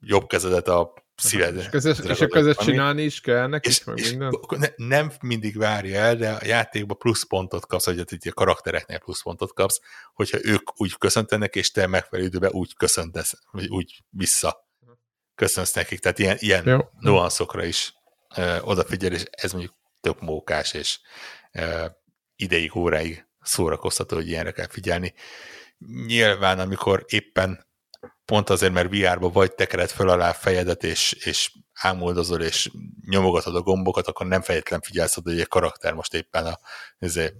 jobb 0.00 0.26
kezedet 0.26 0.68
a 0.68 0.94
szíved. 1.16 1.56
És, 1.56 1.68
közös, 1.68 1.98
és 1.98 2.20
akkor 2.20 2.48
ezt 2.48 2.58
csinálni 2.58 3.02
is 3.02 3.20
kell 3.20 3.46
neki, 3.46 3.68
és, 3.68 3.84
meg 3.84 3.98
és 3.98 4.10
minden? 4.10 4.32
Ne, 4.48 4.68
nem 4.76 5.12
mindig 5.20 5.56
várja 5.56 6.00
el, 6.00 6.16
de 6.16 6.30
a 6.30 6.44
játékban 6.44 6.98
pluszpontot 6.98 7.66
kapsz, 7.66 7.84
vagy 7.84 7.98
hát 7.98 8.12
a 8.24 8.32
karaktereknél 8.32 8.98
pluszpontot 8.98 9.52
kapsz, 9.52 9.80
hogyha 10.14 10.38
ők 10.42 10.80
úgy 10.80 10.98
köszöntenek, 10.98 11.54
és 11.54 11.70
te 11.70 11.86
megfelelő 11.86 12.28
időben 12.28 12.50
úgy 12.50 12.74
köszöntesz, 12.74 13.38
vagy 13.50 13.68
úgy 13.68 14.04
vissza 14.10 14.68
köszönsz 15.40 15.72
nekik. 15.72 15.98
Tehát 15.98 16.18
ilyen, 16.18 16.36
ilyen 16.40 16.66
Jó. 16.66 16.78
nuanszokra 16.98 17.64
is 17.64 17.94
ö, 18.36 18.60
odafigyel, 18.60 19.12
és 19.12 19.24
ez 19.30 19.52
mondjuk 19.52 19.74
tök 20.00 20.20
mókás, 20.20 20.72
és 20.72 20.98
ö, 21.52 21.86
ideig, 22.36 22.76
óráig 22.76 23.26
szórakoztató, 23.40 24.16
hogy 24.16 24.28
ilyenre 24.28 24.50
kell 24.50 24.68
figyelni. 24.68 25.14
Nyilván, 26.06 26.58
amikor 26.58 27.04
éppen 27.08 27.66
pont 28.24 28.50
azért, 28.50 28.72
mert 28.72 28.90
VR-ba 28.90 29.30
vagy 29.30 29.54
tekered 29.54 29.90
föl 29.90 30.08
alá 30.08 30.32
fejedet, 30.32 30.84
és, 30.84 31.12
és 31.12 31.52
ámuldozol, 31.72 32.42
és 32.42 32.70
nyomogatod 33.08 33.56
a 33.56 33.62
gombokat, 33.62 34.06
akkor 34.06 34.26
nem 34.26 34.42
fejletlen 34.42 34.80
figyelsz 34.80 35.14
hogy 35.14 35.40
egy 35.40 35.48
karakter 35.48 35.92
most 35.92 36.14
éppen 36.14 36.46
a 36.46 36.58
ezért, 36.98 37.34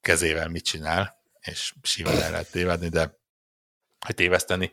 kezével 0.00 0.48
mit 0.48 0.64
csinál, 0.64 1.16
és 1.40 1.74
simán 1.82 2.22
el 2.22 2.30
lehet 2.30 2.50
tévedni, 2.50 2.88
de 2.88 3.18
hogy 4.06 4.14
téveszteni. 4.14 4.72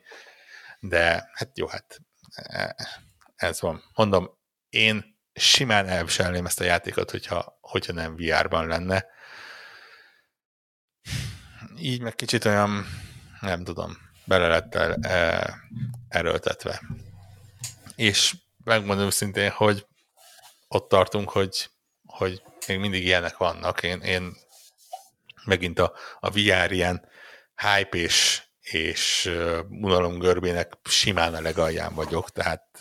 De 0.79 1.29
hát 1.33 1.57
jó, 1.57 1.67
hát 1.67 1.99
ez 3.35 3.61
van. 3.61 3.83
Mondom, 3.93 4.37
én 4.69 5.17
simán 5.33 5.87
elviselném 5.87 6.45
ezt 6.45 6.59
a 6.59 6.63
játékot, 6.63 7.11
hogyha, 7.11 7.57
hogyha 7.61 7.93
nem 7.93 8.15
VR-ban 8.15 8.67
lenne. 8.67 9.05
Így 11.77 12.01
meg 12.01 12.15
kicsit 12.15 12.45
olyan, 12.45 12.85
nem 13.41 13.63
tudom, 13.63 13.97
bele 14.25 14.47
lett 14.47 14.75
el, 14.75 14.93
e, 14.93 15.53
erőltetve. 16.07 16.81
És 17.95 18.35
megmondom 18.63 19.09
szintén, 19.09 19.49
hogy 19.49 19.87
ott 20.67 20.89
tartunk, 20.89 21.29
hogy, 21.29 21.69
hogy 22.05 22.41
még 22.67 22.79
mindig 22.79 23.05
ilyenek 23.05 23.37
vannak. 23.37 23.83
Én, 23.83 24.01
én 24.01 24.33
megint 25.45 25.79
a, 25.79 25.93
a 26.19 26.29
VR 26.29 26.71
ilyen 26.71 27.07
hype 27.55 27.97
és, 27.97 28.43
és 28.71 29.31
unalom 29.69 30.19
görbének 30.19 30.73
simán 30.83 31.33
a 31.33 31.41
legalján 31.41 31.93
vagyok, 31.93 32.29
tehát 32.29 32.79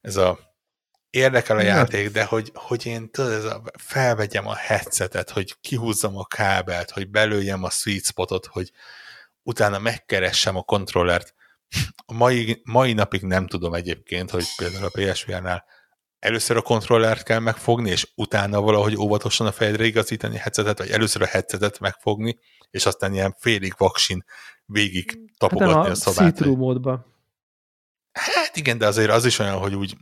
ez 0.00 0.16
a 0.16 0.38
érdekel 1.10 1.56
a 1.56 1.62
játék, 1.62 2.10
de 2.10 2.24
hogy, 2.24 2.50
hogy 2.54 2.86
én 2.86 3.10
tudod, 3.10 3.32
ez 3.32 3.44
a, 3.44 3.62
felvegyem 3.78 4.46
a 4.46 4.54
headsetet, 4.54 5.30
hogy 5.30 5.54
kihúzzam 5.60 6.16
a 6.16 6.24
kábelt, 6.24 6.90
hogy 6.90 7.10
belőjem 7.10 7.64
a 7.64 7.70
sweet 7.70 8.04
spotot, 8.04 8.46
hogy 8.46 8.72
utána 9.42 9.78
megkeressem 9.78 10.56
a 10.56 10.62
kontrollert. 10.62 11.34
A 12.06 12.12
mai, 12.12 12.60
mai 12.64 12.92
napig 12.92 13.22
nem 13.22 13.46
tudom 13.46 13.74
egyébként, 13.74 14.30
hogy 14.30 14.44
például 14.56 14.84
a 14.84 14.90
PSVR-nál 15.00 15.64
először 16.18 16.56
a 16.56 16.62
kontrollert 16.62 17.22
kell 17.22 17.38
megfogni, 17.38 17.90
és 17.90 18.08
utána 18.14 18.60
valahogy 18.60 18.96
óvatosan 18.96 19.46
a 19.46 19.52
fejedre 19.52 19.84
igazítani 19.84 20.36
a 20.36 20.40
headsetet, 20.40 20.78
vagy 20.78 20.90
először 20.90 21.22
a 21.22 21.26
headsetet 21.26 21.78
megfogni, 21.78 22.38
és 22.74 22.86
aztán 22.86 23.12
ilyen 23.14 23.36
félig 23.38 23.74
vaksin 23.76 24.24
végig 24.66 25.18
tapogatni 25.38 25.74
hát 25.74 25.86
a, 25.86 25.90
a 25.90 25.94
szobát. 25.94 26.38
Hát 26.38 26.48
módba. 26.48 27.06
Hát 28.12 28.56
igen, 28.56 28.78
de 28.78 28.86
azért 28.86 29.10
az 29.10 29.24
is 29.24 29.38
olyan, 29.38 29.58
hogy 29.58 29.74
úgy, 29.74 29.96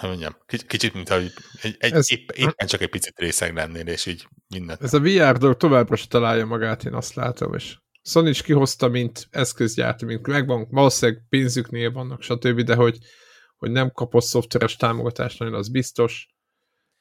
hogy 0.00 0.08
mondjam, 0.08 0.36
kicsit, 0.66 0.94
mint 0.94 1.08
hogy 1.08 1.32
egy, 1.62 1.76
egy, 1.78 1.92
ez, 1.92 2.12
épp, 2.12 2.30
éppen 2.30 2.66
csak 2.66 2.80
egy 2.80 2.90
picit 2.90 3.18
részeg 3.18 3.54
lennél, 3.54 3.86
és 3.86 4.06
így 4.06 4.26
mindent. 4.48 4.82
Ez 4.82 4.94
a 4.94 5.00
VR 5.00 5.38
dolog 5.38 5.56
továbbra 5.56 5.96
se 5.96 6.06
találja 6.06 6.46
magát, 6.46 6.84
én 6.84 6.94
azt 6.94 7.14
látom, 7.14 7.54
és 7.54 7.76
Sony 8.02 8.26
is 8.26 8.42
kihozta, 8.42 8.88
mint 8.88 9.26
eszközgyártó, 9.30 10.06
mint 10.06 10.26
megvan, 10.26 10.66
valószínűleg 10.70 11.22
pénzüknél 11.28 11.92
vannak, 11.92 12.22
stb., 12.22 12.60
de 12.60 12.74
hogy, 12.74 12.98
hogy 13.56 13.70
nem 13.70 13.90
kapott 13.90 14.24
szoftveres 14.24 14.76
támogatást, 14.76 15.38
nagyon 15.38 15.54
az 15.54 15.68
biztos. 15.68 16.31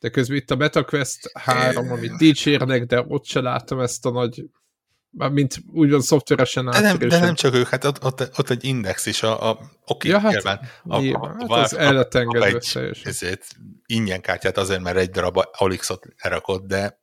De 0.02 0.10
közben 0.10 0.38
itt 0.38 0.52
a 0.52 0.56
MetaQuest 0.56 1.32
3, 1.34 1.91
amit 1.91 2.18
dicsérnek, 2.18 2.86
de 2.86 3.06
ott 3.07 3.26
se 3.26 3.41
látom 3.41 3.80
ezt 3.80 4.06
a 4.06 4.11
nagy 4.11 4.44
mint 5.11 5.61
úgymond 5.73 6.03
szoftveresen 6.03 6.65
de 6.65 6.80
nem, 6.80 6.98
de 6.98 7.19
nem 7.19 7.36
csak 7.36 7.53
ők, 7.53 7.68
hát 7.68 7.84
ott, 7.84 8.03
ott, 8.03 8.40
ott 8.40 8.49
egy 8.49 8.64
index 8.64 9.06
is, 9.06 9.23
a, 9.23 9.49
a 9.49 9.60
oké, 9.86 10.10
ja, 10.10 10.19
hát, 10.19 10.32
nyilván, 10.32 10.60
a, 10.84 10.99
nyilván, 10.99 11.40
a, 11.40 11.44
a, 11.48 11.56
hát 11.56 11.65
az 11.65 11.78
el 11.78 11.94
lett 11.94 12.15
engedve 12.15 12.61
ezért 13.03 13.48
ingyen 13.86 14.22
kártyát 14.22 14.57
azért, 14.57 14.82
mert 14.82 14.98
egy 14.98 15.10
darab 15.10 15.40
Olixot 15.57 16.06
lerakott, 16.23 16.68
de 16.68 17.02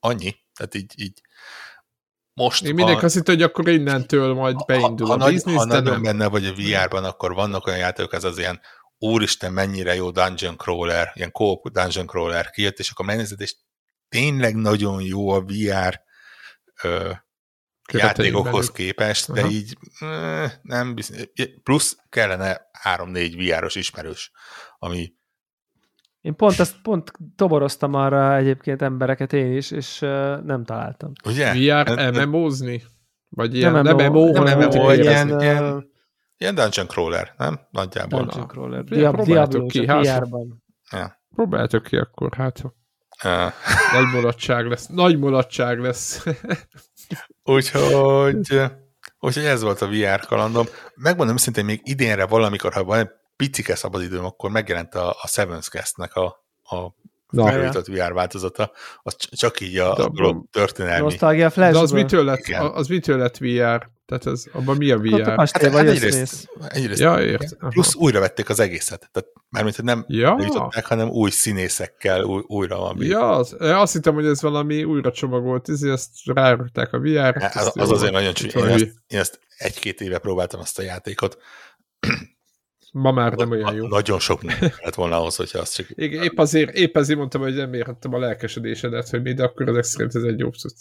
annyi, 0.00 0.34
tehát 0.54 0.74
így, 0.74 0.92
így 0.96 1.20
most 2.38 2.64
Én 2.64 2.74
mindenki 2.74 3.04
azt 3.04 3.14
hitt, 3.14 3.26
hogy 3.26 3.42
akkor 3.42 3.68
innentől 3.68 4.34
majd 4.34 4.64
beindul 4.66 5.10
a, 5.10 5.16
a, 5.16 5.26
a, 5.26 5.30
biznisz, 5.30 5.56
ha 5.56 5.66
de 5.66 5.74
nagyon 5.74 5.92
nem. 5.92 6.02
benne 6.02 6.26
vagy 6.26 6.46
a 6.46 6.52
VR-ban, 6.52 7.04
akkor 7.04 7.34
vannak 7.34 7.66
olyan 7.66 7.78
játékok, 7.78 8.12
ez 8.12 8.24
az 8.24 8.38
ilyen 8.38 8.60
úristen, 8.98 9.52
mennyire 9.52 9.94
jó 9.94 10.10
dungeon 10.10 10.56
crawler, 10.56 11.12
ilyen 11.14 11.30
co 11.32 11.60
dungeon 11.72 12.06
crawler 12.06 12.50
kijött, 12.50 12.78
és 12.78 12.90
akkor 12.90 13.06
megnézed, 13.06 13.40
és 13.40 13.56
tényleg 14.08 14.54
nagyon 14.54 15.02
jó 15.02 15.28
a 15.28 15.40
VR 15.40 16.00
ö, 16.82 17.10
játékokhoz 17.92 18.70
képest, 18.70 19.32
de 19.32 19.40
Aha. 19.40 19.50
így 19.50 19.78
nem 20.62 20.94
biztos. 20.94 21.16
Plusz 21.62 21.98
kellene 22.08 22.60
3-4 22.84 23.54
VR-os 23.56 23.74
ismerős, 23.74 24.30
ami 24.78 25.16
én 26.20 26.36
pont 26.36 26.58
ezt 26.58 26.80
pont 26.82 27.12
toboroztam 27.36 27.94
arra 27.94 28.36
egyébként 28.36 28.82
embereket 28.82 29.32
én 29.32 29.56
is, 29.56 29.70
és 29.70 30.02
uh, 30.02 30.42
nem 30.44 30.64
találtam. 30.64 31.12
Ugye? 31.24 31.52
VR 31.52 32.12
MMO-zni? 32.26 32.82
Vagy 33.28 33.56
ilyen 33.56 33.72
nem 33.72 33.96
MMO, 33.96 34.34
hanem 34.34 34.58
MMO, 34.58 34.92
ilyen, 34.92 35.40
ilyen, 35.40 35.87
ilyen 36.38 36.54
dungeon 36.54 36.86
crawler, 36.86 37.34
nem? 37.38 37.60
Nagyjából. 37.70 38.18
Dungeon 38.18 38.46
crawler. 38.46 38.84
Diab 38.84 39.22
Diablo 39.22 39.66
ki, 39.66 39.86
VR-ban. 39.86 40.64
Ja. 40.90 41.20
Próbáltok 41.34 41.82
ki 41.82 41.96
akkor, 41.96 42.34
hát 42.34 42.62
uh. 42.64 42.72
Nagy 43.94 44.12
mulatság 44.12 44.66
lesz. 44.66 44.86
Nagy 44.86 45.18
mulatság 45.18 45.78
lesz. 45.78 46.24
úgyhogy, 47.44 48.62
úgyhogy 49.20 49.44
ez 49.44 49.62
volt 49.62 49.80
a 49.80 49.88
VR 49.88 50.26
kalandom. 50.26 50.66
Megmondom 50.94 51.36
szintén 51.36 51.64
még 51.64 51.80
idénre 51.84 52.26
valamikor, 52.26 52.72
ha 52.72 52.84
van 52.84 52.98
egy 52.98 53.10
picike 53.36 53.74
szabadidőm, 53.74 54.24
akkor 54.24 54.50
megjelent 54.50 54.94
a, 54.94 55.10
a 55.10 55.26
Seven's 55.26 55.68
Cast-nek 55.70 56.14
a, 56.14 56.44
a 56.62 56.94
felújított 57.28 57.86
VR 57.86 58.12
változata, 58.12 58.72
az 59.02 59.16
csak 59.16 59.60
így 59.60 59.76
a, 59.76 59.94
a 59.94 60.08
dolog 60.08 60.44
történelmi. 60.50 61.02
Nostalgia 61.02 61.50
Flash. 61.50 61.72
De 61.72 61.78
az 61.78 61.90
mitől 61.90 62.24
lett, 62.24 62.46
Igen. 62.46 62.60
az 62.60 62.88
mitől 62.88 63.18
lett 63.18 63.36
VR? 63.38 63.90
Tehát 64.08 64.26
az, 64.26 64.48
abban 64.52 64.76
mi 64.76 64.90
a 64.90 64.98
VR? 64.98 65.28
Hát, 65.28 65.50
hát, 65.50 65.62
hát 65.62 65.74
egyrészt, 65.74 66.48
egyrészt 66.68 67.00
ja, 67.00 67.20
ért. 67.20 67.56
plusz 67.56 67.94
újra 67.94 68.20
vették 68.20 68.48
az 68.48 68.60
egészet. 68.60 69.08
Tehát 69.12 69.28
mármint, 69.48 69.76
hogy 69.76 69.84
nem 69.84 70.04
ja. 70.08 70.68
meg, 70.74 70.86
hanem 70.86 71.08
új 71.08 71.30
színészekkel 71.30 72.22
új, 72.22 72.42
újra 72.46 72.78
van. 72.78 72.96
Ja, 73.00 73.30
az, 73.30 73.56
azt 73.58 73.92
hittem, 73.92 74.14
hogy 74.14 74.26
ez 74.26 74.42
valami 74.42 74.84
újra 74.84 75.12
csomagolt, 75.12 75.68
ezért 75.68 75.92
ezt 75.92 76.10
rárakták 76.24 76.92
a 76.92 76.98
VR-t. 76.98 77.42
Hát, 77.42 77.56
az, 77.56 77.72
az 77.74 77.90
azért 77.90 78.12
nagyon 78.12 78.32
csúnya. 78.32 78.66
Én, 78.66 78.74
ezt, 78.74 78.94
én 79.06 79.18
ezt 79.18 79.40
egy-két 79.56 80.00
éve 80.00 80.18
próbáltam 80.18 80.60
azt 80.60 80.78
a 80.78 80.82
játékot. 80.82 81.38
Ma 82.92 83.12
már 83.12 83.32
nem 83.32 83.50
olyan 83.50 83.74
jó. 83.74 83.86
Nagyon 83.86 84.18
sok 84.18 84.42
lett 84.82 84.94
volna 84.94 85.16
ahhoz, 85.16 85.36
hogyha 85.36 85.58
azt 85.58 85.74
csak... 85.74 85.86
Igen, 85.90 86.22
épp 86.22 86.38
azért, 86.38 86.74
épp 86.74 86.96
azért 86.96 87.18
mondtam, 87.18 87.40
hogy 87.40 87.54
nem 87.54 87.74
érhettem 87.74 88.14
a 88.14 88.18
lelkesedésedet, 88.18 89.08
hogy 89.08 89.22
mi, 89.22 89.32
de 89.32 89.42
akkor 89.42 89.68
ezek 89.68 89.84
szerint 89.84 90.14
ez 90.14 90.22
egy 90.22 90.38
jobb 90.38 90.54
cucc. 90.54 90.76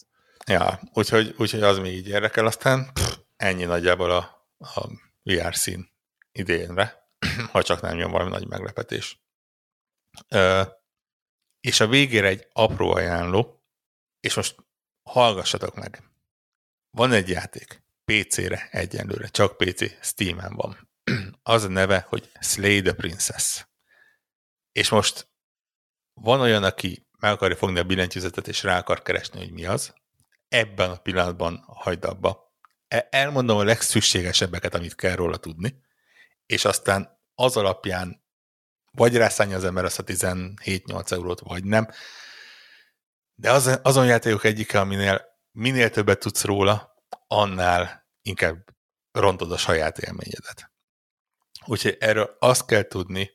Ja, 0.49 0.79
úgyhogy, 0.93 1.35
úgyhogy 1.37 1.61
az 1.61 1.77
még 1.77 1.93
így 1.93 2.07
érdekel, 2.07 2.45
aztán 2.45 2.93
pff, 2.93 3.17
ennyi 3.35 3.63
nagyjából 3.63 4.11
a, 4.11 4.47
a 4.57 4.89
VR 5.23 5.55
szín 5.55 5.89
idénre, 6.31 7.09
ha 7.51 7.63
csak 7.63 7.81
nem 7.81 7.97
jön 7.97 8.11
valami 8.11 8.29
nagy 8.29 8.47
meglepetés. 8.47 9.19
Ö, 10.27 10.61
és 11.59 11.79
a 11.79 11.87
végére 11.87 12.27
egy 12.27 12.47
apró 12.53 12.91
ajánló, 12.93 13.63
és 14.19 14.33
most 14.33 14.55
hallgassatok 15.03 15.75
meg. 15.75 16.03
Van 16.89 17.11
egy 17.11 17.29
játék, 17.29 17.83
PC-re 18.05 18.67
egyenlőre, 18.71 19.27
csak 19.27 19.57
PC, 19.57 20.05
Steam-en 20.05 20.53
van. 20.55 20.89
Az 21.43 21.63
a 21.63 21.67
neve, 21.67 22.05
hogy 22.09 22.31
Slay 22.39 22.81
the 22.81 22.93
Princess. 22.93 23.65
És 24.71 24.89
most 24.89 25.29
van 26.13 26.39
olyan, 26.39 26.63
aki 26.63 27.07
meg 27.19 27.31
akarja 27.31 27.55
fogni 27.55 27.79
a 27.79 27.83
billentyűzetet, 27.83 28.47
és 28.47 28.63
rá 28.63 28.77
akar 28.77 29.01
keresni, 29.01 29.39
hogy 29.39 29.51
mi 29.51 29.65
az, 29.65 29.93
ebben 30.47 30.89
a 30.89 30.95
pillanatban 30.95 31.63
hagyd 31.67 32.05
abba. 32.05 32.55
E, 32.87 33.07
elmondom 33.11 33.57
a 33.57 33.63
legszükségesebbeket, 33.63 34.73
amit 34.73 34.95
kell 34.95 35.15
róla 35.15 35.37
tudni, 35.37 35.81
és 36.45 36.65
aztán 36.65 37.19
az 37.35 37.57
alapján 37.57 38.25
vagy 38.91 39.15
rászállja 39.15 39.55
az 39.55 39.63
ember 39.63 39.85
azt 39.85 39.99
a 39.99 40.03
17-8 40.03 41.11
eurót, 41.11 41.39
vagy 41.39 41.63
nem. 41.63 41.89
De 43.35 43.51
az, 43.51 43.79
azon 43.83 44.05
játékok 44.05 44.43
egyike, 44.43 44.79
aminél 44.79 45.25
minél 45.51 45.89
többet 45.89 46.19
tudsz 46.19 46.43
róla, 46.43 46.95
annál 47.27 48.07
inkább 48.21 48.65
rontod 49.11 49.51
a 49.51 49.57
saját 49.57 49.97
élményedet. 49.97 50.71
Úgyhogy 51.65 51.97
erről 51.99 52.35
azt 52.39 52.65
kell 52.65 52.83
tudni, 52.83 53.31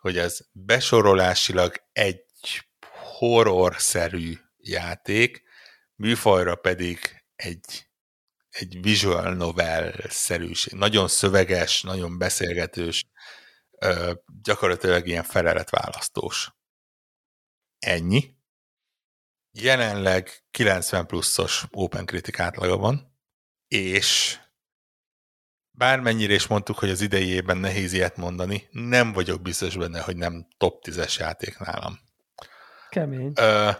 hogy 0.00 0.18
ez 0.18 0.38
besorolásilag 0.52 1.74
egy 1.92 2.24
horror-szerű 3.18 4.38
játék, 4.56 5.42
műfajra 6.00 6.54
pedig 6.54 7.24
egy, 7.36 7.88
egy 8.50 8.82
visual 8.82 9.34
novel-szerűség. 9.34 10.72
Nagyon 10.72 11.08
szöveges, 11.08 11.82
nagyon 11.82 12.18
beszélgetős, 12.18 13.06
gyakorlatilag 14.42 15.06
ilyen 15.06 15.22
feleletválasztós. 15.22 16.52
Ennyi. 17.78 18.34
Jelenleg 19.52 20.44
90 20.50 21.06
pluszos 21.06 21.64
Open 21.70 22.06
Critic 22.06 22.38
átlaga 22.38 22.76
van, 22.76 23.18
és 23.68 24.38
bármennyire 25.70 26.34
is 26.34 26.46
mondtuk, 26.46 26.78
hogy 26.78 26.90
az 26.90 27.00
idejében 27.00 27.56
nehéz 27.56 27.92
ilyet 27.92 28.16
mondani, 28.16 28.68
nem 28.70 29.12
vagyok 29.12 29.42
biztos 29.42 29.76
benne, 29.76 30.00
hogy 30.00 30.16
nem 30.16 30.46
top 30.56 30.84
10-es 30.86 31.18
játék 31.18 31.58
nálam. 31.58 31.98
Kemény. 32.88 33.32
Ö, 33.34 33.70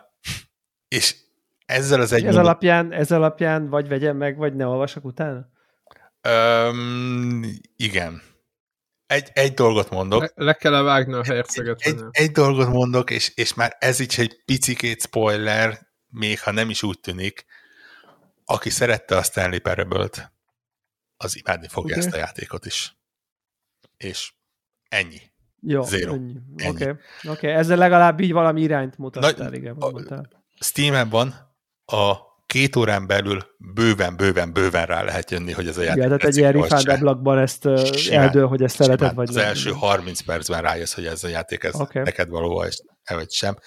és 0.89 1.29
ezzel 1.71 2.01
az 2.01 2.13
egy... 2.13 2.25
Ez 2.25 2.37
alapján, 2.37 2.93
ez 2.93 3.13
alapján 3.13 3.69
vagy 3.69 3.89
vegyem 3.89 4.17
meg, 4.17 4.37
vagy 4.37 4.55
ne 4.55 4.67
olvasok 4.67 5.05
utána? 5.05 5.49
Öm, 6.21 7.45
igen. 7.77 8.23
Egy, 9.07 9.29
egy 9.33 9.55
dolgot 9.55 9.91
mondok. 9.91 10.21
Le, 10.21 10.31
le 10.35 10.55
kell 10.55 10.75
-e 10.75 10.83
vágni 10.83 11.15
a 11.15 11.25
herceget. 11.25 11.81
Egy, 11.81 11.95
egy, 11.95 12.05
egy 12.11 12.31
dolgot 12.31 12.69
mondok, 12.69 13.11
és, 13.11 13.33
és 13.35 13.55
már 13.55 13.77
ez 13.79 14.01
is 14.01 14.19
egy 14.19 14.43
picikét 14.45 15.03
spoiler, 15.03 15.79
még 16.09 16.41
ha 16.41 16.51
nem 16.51 16.71
is 16.71 16.83
úgy 16.83 17.01
tűnik, 17.01 17.45
aki 18.45 18.71
szerette 18.71 19.17
a 19.17 19.23
Stanley 19.23 19.61
parable 19.61 20.09
az 21.17 21.37
imádni 21.37 21.69
fogja 21.69 21.97
okay. 21.97 22.07
ezt 22.07 22.15
a 22.15 22.19
játékot 22.19 22.67
is. 22.67 22.97
És 23.97 24.33
ennyi. 24.89 25.21
Jó, 25.61 25.83
Zero. 25.83 26.13
Oké, 26.13 26.69
okay. 26.69 26.93
okay. 27.25 27.51
ezzel 27.51 27.77
legalább 27.77 28.21
így 28.21 28.33
valami 28.33 28.61
irányt 28.61 28.99
mutattál, 28.99 29.53
igen, 29.53 29.77
Steam-en 30.61 31.09
van, 31.09 31.50
a 31.93 32.31
két 32.47 32.77
órán 32.77 33.07
belül 33.07 33.47
bőven, 33.57 34.17
bőven, 34.17 34.53
bőven 34.53 34.87
rá 34.87 35.03
lehet 35.03 35.31
jönni, 35.31 35.53
hogy 35.53 35.69
ez 35.69 35.77
a 35.77 35.83
játék. 35.83 35.97
Igen, 35.97 36.09
tehát 36.09 36.25
egy 36.25 36.37
ilyen 36.37 36.53
refund 36.53 36.89
ablakban 36.89 37.39
ezt 37.39 37.69
simán, 37.97 38.23
eldől, 38.23 38.47
hogy 38.47 38.63
ezt 38.63 38.75
szereted, 38.75 39.15
vagy 39.15 39.29
Az 39.29 39.35
nem. 39.35 39.45
első 39.45 39.71
30 39.71 40.21
percben 40.21 40.63
rájössz, 40.63 40.95
hogy 40.95 41.07
ez 41.07 41.25
a 41.25 41.29
játék 41.29 41.65
ez 41.65 41.75
okay. 41.75 42.03
neked 42.03 42.29
való, 42.29 42.65
és 42.65 42.81
vagy 43.07 43.31
sem. 43.31 43.59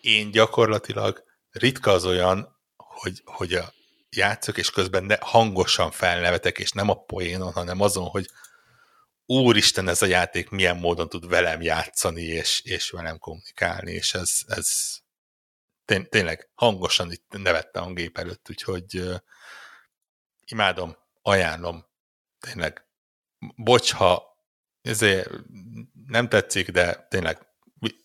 Én 0.00 0.30
gyakorlatilag 0.30 1.24
ritka 1.50 1.90
az 1.90 2.04
olyan, 2.04 2.56
hogy, 2.76 3.22
hogy 3.24 3.52
a 3.52 3.72
játszok, 4.10 4.58
és 4.58 4.70
közben 4.70 5.04
ne, 5.04 5.16
hangosan 5.20 5.90
felnevetek, 5.90 6.58
és 6.58 6.70
nem 6.70 6.90
a 6.90 6.94
poénon, 6.94 7.52
hanem 7.52 7.80
azon, 7.80 8.04
hogy 8.04 8.26
úristen, 9.26 9.88
ez 9.88 10.02
a 10.02 10.06
játék 10.06 10.50
milyen 10.50 10.76
módon 10.76 11.08
tud 11.08 11.28
velem 11.28 11.62
játszani, 11.62 12.22
és, 12.22 12.60
és 12.64 12.90
velem 12.90 13.18
kommunikálni, 13.18 13.92
és 13.92 14.14
ez, 14.14 14.30
ez 14.46 14.68
tény, 15.86 16.08
tényleg 16.08 16.48
hangosan 16.54 17.12
itt 17.12 17.26
nevettem 17.28 17.84
a 17.84 17.92
gép 17.92 18.18
előtt, 18.18 18.46
úgyhogy 18.50 18.98
uh, 18.98 19.16
imádom, 20.46 20.96
ajánlom, 21.22 21.86
tényleg. 22.38 22.86
Bocs, 23.56 23.92
ha 23.92 24.38
ezért 24.82 25.30
nem 26.06 26.28
tetszik, 26.28 26.70
de 26.70 27.06
tényleg 27.10 27.46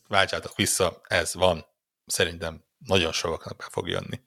váltsátok 0.07 0.55
vissza, 0.55 1.01
ez 1.07 1.33
van. 1.33 1.65
Szerintem 2.05 2.63
nagyon 2.77 3.11
sokaknak 3.11 3.57
be 3.57 3.67
fog 3.69 3.87
jönni. 3.87 4.21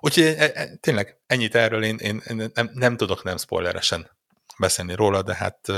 Úgyhogy 0.00 0.24
e, 0.24 0.50
e, 0.54 0.76
tényleg 0.76 1.20
ennyit 1.26 1.54
erről 1.54 1.84
én, 1.84 1.96
én, 1.96 2.22
én 2.28 2.50
nem, 2.54 2.70
nem 2.72 2.96
tudok 2.96 3.22
nem 3.22 3.36
spoileresen 3.36 4.10
beszélni 4.58 4.94
róla, 4.94 5.22
de 5.22 5.34
hát 5.34 5.68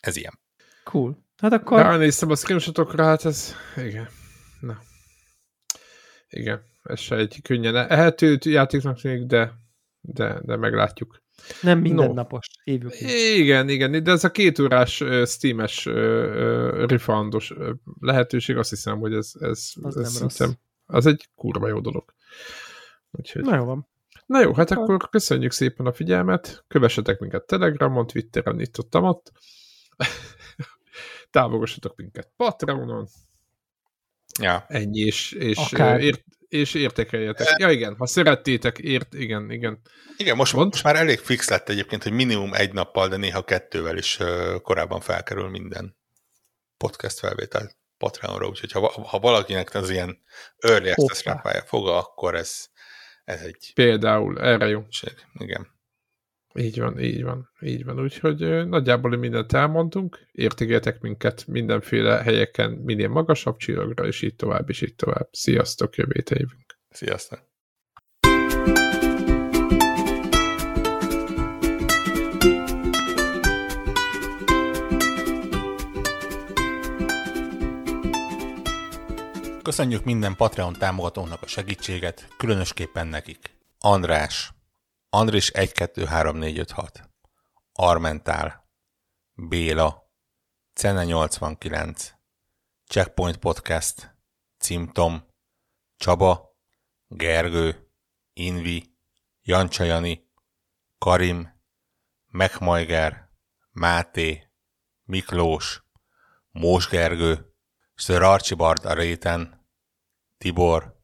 ez 0.00 0.16
ilyen. 0.16 0.40
Cool. 0.84 1.26
Hát 1.36 1.52
akkor... 1.52 1.80
Ránéztem 1.80 2.30
a 2.30 2.34
screenshotokra, 2.34 3.04
hát 3.04 3.24
ez... 3.24 3.54
Igen. 3.76 4.08
Na. 4.60 4.80
Igen, 6.30 6.62
ez 6.82 6.98
se 6.98 7.16
egy 7.16 7.38
könnyen 7.42 7.76
ehető 7.76 8.38
játéknak 8.42 9.00
tűnik, 9.00 9.26
de, 9.26 9.52
de, 10.00 10.40
de 10.42 10.56
meglátjuk. 10.56 11.22
Nem 11.62 11.78
mindennapos, 11.78 12.46
no. 12.48 12.72
hívjuk 12.72 13.00
Igen, 13.36 13.68
igen, 13.68 14.02
de 14.02 14.10
ez 14.10 14.24
a 14.24 14.30
két 14.30 14.58
órás 14.58 15.04
Steam-es 15.24 15.84
refundos 16.86 17.54
lehetőség, 18.00 18.56
azt 18.56 18.70
hiszem, 18.70 18.98
hogy 18.98 19.14
ez, 19.14 19.32
ez, 19.40 19.72
az, 19.82 19.96
ez 19.96 20.20
rossz. 20.20 20.40
az 20.86 21.06
egy 21.06 21.28
kurva 21.34 21.68
jó 21.68 21.80
dolog. 21.80 22.14
Úgyhogy... 23.10 23.42
Na 23.42 23.56
jó 23.56 23.64
van. 23.64 23.88
Na 24.26 24.40
jó, 24.40 24.52
hát 24.52 24.70
akkor 24.70 25.08
köszönjük 25.08 25.52
szépen 25.52 25.86
a 25.86 25.92
figyelmet, 25.92 26.64
kövessetek 26.68 27.18
minket 27.18 27.46
Telegramon, 27.46 28.06
Twitteren, 28.06 28.60
itt 28.60 28.78
ott, 28.78 28.96
ott. 28.96 29.32
Támogassatok 31.30 31.96
minket 31.96 32.32
Patreonon. 32.36 33.08
Ja. 34.40 34.64
Ennyi, 34.68 35.00
és, 35.00 35.32
és 35.32 35.58
ért, 35.98 36.24
és 36.48 36.74
értékeljetek. 36.74 37.58
Ja 37.58 37.70
igen, 37.70 37.96
ha 37.96 38.06
szerettétek, 38.06 38.78
ért, 38.78 39.14
igen, 39.14 39.50
igen. 39.50 39.80
Igen, 40.16 40.36
most, 40.36 40.52
most 40.52 40.82
már 40.82 40.96
elég 40.96 41.18
fix 41.18 41.48
lett 41.48 41.68
egyébként, 41.68 42.02
hogy 42.02 42.12
minimum 42.12 42.54
egy 42.54 42.72
nappal, 42.72 43.08
de 43.08 43.16
néha 43.16 43.44
kettővel 43.44 43.96
is 43.96 44.18
korábban 44.62 45.00
felkerül 45.00 45.48
minden 45.48 45.96
podcast 46.76 47.18
felvétel 47.18 47.70
Patreonra, 47.98 48.48
úgyhogy 48.48 48.72
ha, 48.72 49.02
ha 49.02 49.18
valakinek 49.18 49.74
az 49.74 49.90
ilyen 49.90 50.22
early 50.58 50.90
access 50.90 51.22
foga, 51.66 51.98
akkor 51.98 52.34
ez, 52.34 52.66
ez 53.24 53.40
egy... 53.40 53.70
Például, 53.74 54.40
erre 54.40 54.66
jó. 54.66 54.86
Igen. 55.32 55.79
Így 56.54 56.80
van, 56.80 57.00
így 57.00 57.22
van, 57.22 57.50
így 57.60 57.84
van. 57.84 58.00
Úgyhogy 58.00 58.68
nagyjából 58.68 59.16
mindent 59.16 59.52
elmondtunk, 59.52 60.18
értékeltek 60.32 61.00
minket 61.00 61.46
mindenféle 61.46 62.22
helyeken, 62.22 62.70
minél 62.70 63.08
magasabb 63.08 63.56
csillagra, 63.56 64.06
és 64.06 64.22
így 64.22 64.36
tovább, 64.36 64.68
és 64.68 64.82
így 64.82 64.94
tovább. 64.94 65.28
Sziasztok, 65.30 65.96
jövő 65.96 66.22
évünk. 66.34 66.78
Sziasztok. 66.88 67.48
Köszönjük 79.62 80.04
minden 80.04 80.36
Patreon 80.36 80.72
támogatónak 80.72 81.42
a 81.42 81.46
segítséget, 81.46 82.28
különösképpen 82.36 83.06
nekik. 83.06 83.38
András, 83.78 84.52
Andris 85.12 85.50
1, 85.50 85.72
2, 85.72 86.06
3, 86.06 86.36
4, 86.36 86.58
5, 86.58 86.70
6. 86.70 87.10
Armentál. 87.72 88.68
Béla. 89.34 90.10
Cene 90.72 91.04
89. 91.04 92.14
Checkpoint 92.86 93.36
Podcast. 93.36 94.16
Cimtom. 94.58 95.26
Csaba. 95.96 96.56
Gergő. 97.08 97.90
Invi. 98.32 98.96
Jancsajani. 99.42 100.30
Karim. 100.98 101.60
Megmajger. 102.26 103.30
Máté. 103.70 104.50
Miklós. 105.02 105.84
Mós 106.50 106.88
Gergő. 106.88 107.54
Sir 107.94 108.22
Archibald 108.22 108.84
a 108.84 108.92
réten. 108.92 109.66
Tibor. 110.38 111.02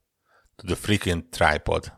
To 0.55 0.65
the 0.65 0.75
freaking 0.75 1.29
tripod. 1.29 1.97